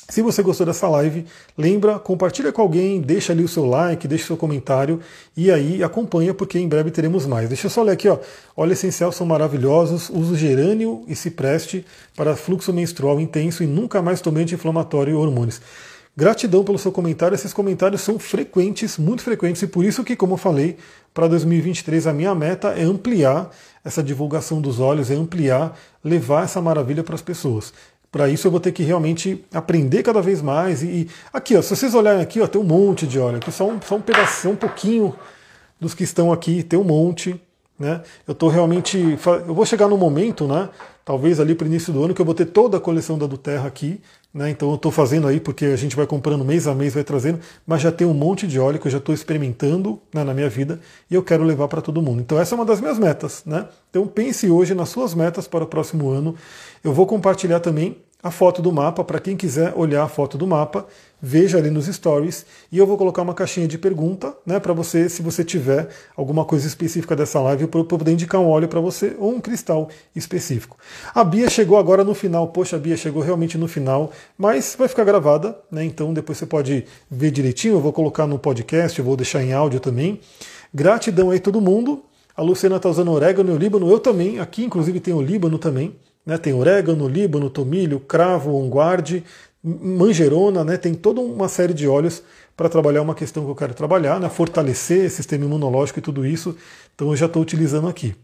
Se 0.09 0.21
você 0.21 0.43
gostou 0.43 0.65
dessa 0.65 0.87
live, 0.89 1.25
lembra, 1.57 1.97
compartilha 1.97 2.51
com 2.51 2.61
alguém, 2.61 2.99
deixa 2.99 3.31
ali 3.31 3.43
o 3.43 3.47
seu 3.47 3.65
like, 3.65 4.07
deixa 4.07 4.25
o 4.25 4.27
seu 4.27 4.37
comentário 4.37 4.99
e 5.35 5.49
aí 5.49 5.81
acompanha 5.81 6.33
porque 6.33 6.59
em 6.59 6.67
breve 6.67 6.91
teremos 6.91 7.25
mais. 7.25 7.47
Deixa 7.47 7.67
eu 7.67 7.69
só 7.71 7.81
ler 7.81 7.93
aqui, 7.93 8.09
ó. 8.09 8.19
Óleo 8.55 8.73
essencial 8.73 9.11
são 9.11 9.25
maravilhosos, 9.25 10.09
uso 10.09 10.35
gerânio 10.35 11.03
e 11.07 11.15
cipreste 11.15 11.85
para 12.15 12.35
fluxo 12.35 12.73
menstrual 12.73 13.19
intenso 13.19 13.63
e 13.63 13.67
nunca 13.67 14.01
mais 14.01 14.19
tomei 14.19 14.43
anti-inflamatório 14.43 15.13
e 15.13 15.15
hormônios. 15.15 15.61
Gratidão 16.15 16.63
pelo 16.63 16.77
seu 16.77 16.91
comentário. 16.91 17.33
Esses 17.33 17.53
comentários 17.53 18.01
são 18.01 18.19
frequentes, 18.19 18.99
muito 18.99 19.23
frequentes, 19.23 19.63
e 19.63 19.67
por 19.67 19.83
isso 19.83 20.03
que, 20.03 20.15
como 20.15 20.33
eu 20.33 20.37
falei, 20.37 20.77
para 21.11 21.27
2023 21.27 22.05
a 22.05 22.13
minha 22.13 22.35
meta 22.35 22.67
é 22.77 22.83
ampliar 22.83 23.49
essa 23.83 24.03
divulgação 24.03 24.61
dos 24.61 24.79
olhos, 24.79 25.09
é 25.09 25.15
ampliar, 25.15 25.75
levar 26.03 26.43
essa 26.43 26.61
maravilha 26.61 27.03
para 27.03 27.15
as 27.15 27.21
pessoas 27.21 27.73
Para 28.13 28.29
isso 28.29 28.45
eu 28.45 28.51
vou 28.51 28.59
ter 28.59 28.71
que 28.71 28.83
realmente 28.83 29.43
aprender 29.51 30.03
cada 30.03 30.21
vez 30.21 30.39
mais. 30.39 30.83
E, 30.83 30.85
e, 30.85 31.09
aqui, 31.33 31.57
ó, 31.57 31.63
se 31.63 31.75
vocês 31.75 31.95
olharem 31.95 32.21
aqui, 32.21 32.39
ó, 32.39 32.45
tem 32.45 32.61
um 32.61 32.63
monte 32.63 33.07
de 33.07 33.17
óleo. 33.17 33.37
Aqui 33.37 33.51
só 33.51 33.67
um, 33.67 33.81
só 33.81 33.95
um 33.95 34.01
pedaço, 34.01 34.47
um 34.51 34.55
pouquinho 34.55 35.15
dos 35.79 35.95
que 35.95 36.03
estão 36.03 36.31
aqui, 36.31 36.61
tem 36.61 36.77
um 36.77 36.83
monte. 36.83 37.41
Né? 37.83 38.01
Eu 38.25 38.31
estou 38.31 38.47
realmente. 38.47 38.97
Eu 39.45 39.53
vou 39.53 39.65
chegar 39.65 39.89
no 39.89 39.97
momento, 39.97 40.47
né? 40.47 40.69
Talvez 41.03 41.37
ali 41.41 41.53
para 41.53 41.65
o 41.65 41.67
início 41.67 41.91
do 41.91 42.01
ano, 42.01 42.13
que 42.13 42.21
eu 42.21 42.25
vou 42.25 42.33
ter 42.33 42.45
toda 42.45 42.77
a 42.77 42.79
coleção 42.79 43.17
da 43.17 43.27
do 43.27 43.37
Terra 43.37 43.67
aqui. 43.67 43.99
Né? 44.33 44.49
Então 44.49 44.69
eu 44.69 44.75
estou 44.75 44.89
fazendo 44.89 45.27
aí, 45.27 45.37
porque 45.37 45.65
a 45.65 45.75
gente 45.75 45.93
vai 45.93 46.07
comprando 46.07 46.45
mês 46.45 46.65
a 46.65 46.73
mês, 46.73 46.93
vai 46.93 47.03
trazendo, 47.03 47.41
mas 47.67 47.81
já 47.81 47.91
tem 47.91 48.07
um 48.07 48.13
monte 48.13 48.47
de 48.47 48.57
óleo 48.57 48.79
que 48.79 48.87
eu 48.87 48.91
já 48.91 48.99
estou 48.99 49.13
experimentando 49.13 50.01
né, 50.13 50.23
na 50.23 50.33
minha 50.33 50.49
vida 50.49 50.79
e 51.11 51.13
eu 51.13 51.21
quero 51.21 51.43
levar 51.43 51.67
para 51.67 51.81
todo 51.81 52.01
mundo. 52.01 52.21
Então 52.21 52.39
essa 52.39 52.55
é 52.55 52.57
uma 52.57 52.65
das 52.65 52.79
minhas 52.79 52.97
metas. 52.97 53.43
Né? 53.45 53.67
Então 53.89 54.07
pense 54.07 54.49
hoje 54.49 54.73
nas 54.73 54.87
suas 54.87 55.13
metas 55.13 55.45
para 55.45 55.65
o 55.65 55.67
próximo 55.67 56.09
ano. 56.09 56.35
Eu 56.81 56.93
vou 56.93 57.05
compartilhar 57.05 57.59
também 57.59 57.97
a 58.23 58.31
foto 58.31 58.61
do 58.61 58.71
mapa, 58.71 59.03
para 59.03 59.19
quem 59.19 59.35
quiser 59.35 59.73
olhar 59.75 60.03
a 60.03 60.07
foto 60.07 60.37
do 60.37 60.47
mapa, 60.47 60.87
veja 61.21 61.57
ali 61.57 61.69
nos 61.69 61.87
stories 61.87 62.45
e 62.71 62.77
eu 62.77 62.87
vou 62.87 62.97
colocar 62.97 63.21
uma 63.21 63.33
caixinha 63.33 63.67
de 63.67 63.77
pergunta, 63.77 64.33
né, 64.45 64.61
para 64.61 64.71
você, 64.71 65.09
se 65.09 65.21
você 65.21 65.43
tiver 65.43 65.89
alguma 66.15 66.45
coisa 66.45 66.65
específica 66.65 67.17
dessa 67.17 67.41
live, 67.41 67.67
para 67.67 67.83
poder 67.83 68.13
indicar 68.13 68.39
um 68.39 68.47
óleo 68.47 68.69
para 68.69 68.79
você 68.79 69.13
ou 69.19 69.35
um 69.35 69.41
cristal 69.41 69.89
específico. 70.15 70.77
A 71.13 71.21
Bia 71.21 71.49
chegou 71.49 71.77
agora 71.77 72.01
no 72.05 72.15
final, 72.15 72.47
poxa, 72.47 72.77
a 72.77 72.79
Bia 72.79 72.95
chegou 72.95 73.21
realmente 73.21 73.57
no 73.57 73.67
final, 73.67 74.11
mas 74.37 74.73
vai 74.79 74.87
ficar 74.87 75.03
gravada, 75.03 75.57
né, 75.69 75.83
então 75.83 76.13
depois 76.13 76.37
você 76.37 76.45
pode 76.45 76.85
ver 77.11 77.29
direitinho, 77.29 77.75
eu 77.75 77.81
vou 77.81 77.91
colocar 77.91 78.25
no 78.25 78.39
podcast, 78.39 79.01
vou 79.01 79.17
deixar 79.17 79.43
em 79.43 79.51
áudio 79.51 79.81
também. 79.81 80.21
Gratidão 80.73 81.29
aí 81.29 81.39
todo 81.39 81.59
mundo. 81.59 82.03
A 82.35 82.41
Luciana 82.41 82.77
está 82.77 82.89
usando 82.89 83.11
orégano 83.11 83.51
e 83.51 83.53
o 83.53 83.57
Líbano, 83.57 83.91
eu 83.91 83.99
também, 83.99 84.39
aqui 84.39 84.63
inclusive 84.63 84.99
tem 84.99 85.13
o 85.13 85.21
Líbano 85.21 85.59
também. 85.59 85.95
Né? 86.25 86.37
Tem 86.37 86.53
orégano, 86.53 87.07
líbano, 87.07 87.49
tomilho, 87.49 87.99
cravo, 87.99 88.55
onguarde, 88.55 89.23
manjerona, 89.63 90.63
né? 90.63 90.77
tem 90.77 90.93
toda 90.93 91.21
uma 91.21 91.47
série 91.47 91.73
de 91.73 91.87
óleos 91.87 92.21
para 92.55 92.69
trabalhar 92.69 93.01
uma 93.01 93.15
questão 93.15 93.43
que 93.43 93.51
eu 93.51 93.55
quero 93.55 93.73
trabalhar, 93.73 94.19
né? 94.19 94.29
fortalecer 94.29 95.09
sistema 95.09 95.45
imunológico 95.45 95.99
e 95.99 96.01
tudo 96.01 96.25
isso. 96.25 96.55
Então 96.95 97.09
eu 97.09 97.15
já 97.15 97.25
estou 97.25 97.41
utilizando 97.41 97.87
aqui. 97.87 98.15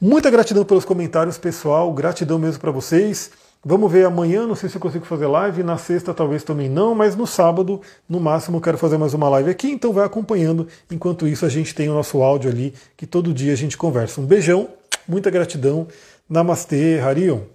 Muita 0.00 0.30
gratidão 0.30 0.64
pelos 0.64 0.84
comentários, 0.84 1.38
pessoal. 1.38 1.92
Gratidão 1.92 2.38
mesmo 2.38 2.60
para 2.60 2.70
vocês. 2.70 3.30
Vamos 3.66 3.90
ver 3.90 4.04
amanhã, 4.04 4.46
não 4.46 4.54
sei 4.54 4.68
se 4.68 4.76
eu 4.76 4.80
consigo 4.80 5.06
fazer 5.06 5.26
live, 5.26 5.62
na 5.62 5.78
sexta 5.78 6.12
talvez 6.12 6.42
também 6.42 6.68
não, 6.68 6.94
mas 6.94 7.16
no 7.16 7.26
sábado, 7.26 7.80
no 8.06 8.20
máximo, 8.20 8.58
eu 8.58 8.60
quero 8.60 8.76
fazer 8.76 8.98
mais 8.98 9.14
uma 9.14 9.26
live 9.30 9.48
aqui, 9.48 9.70
então 9.70 9.90
vai 9.90 10.04
acompanhando. 10.04 10.68
Enquanto 10.90 11.26
isso, 11.26 11.46
a 11.46 11.48
gente 11.48 11.74
tem 11.74 11.88
o 11.88 11.94
nosso 11.94 12.20
áudio 12.20 12.50
ali, 12.50 12.74
que 12.94 13.06
todo 13.06 13.32
dia 13.32 13.54
a 13.54 13.56
gente 13.56 13.78
conversa. 13.78 14.20
Um 14.20 14.26
beijão, 14.26 14.68
muita 15.08 15.30
gratidão. 15.30 15.88
Namastê, 16.28 16.98
Harion. 17.00 17.53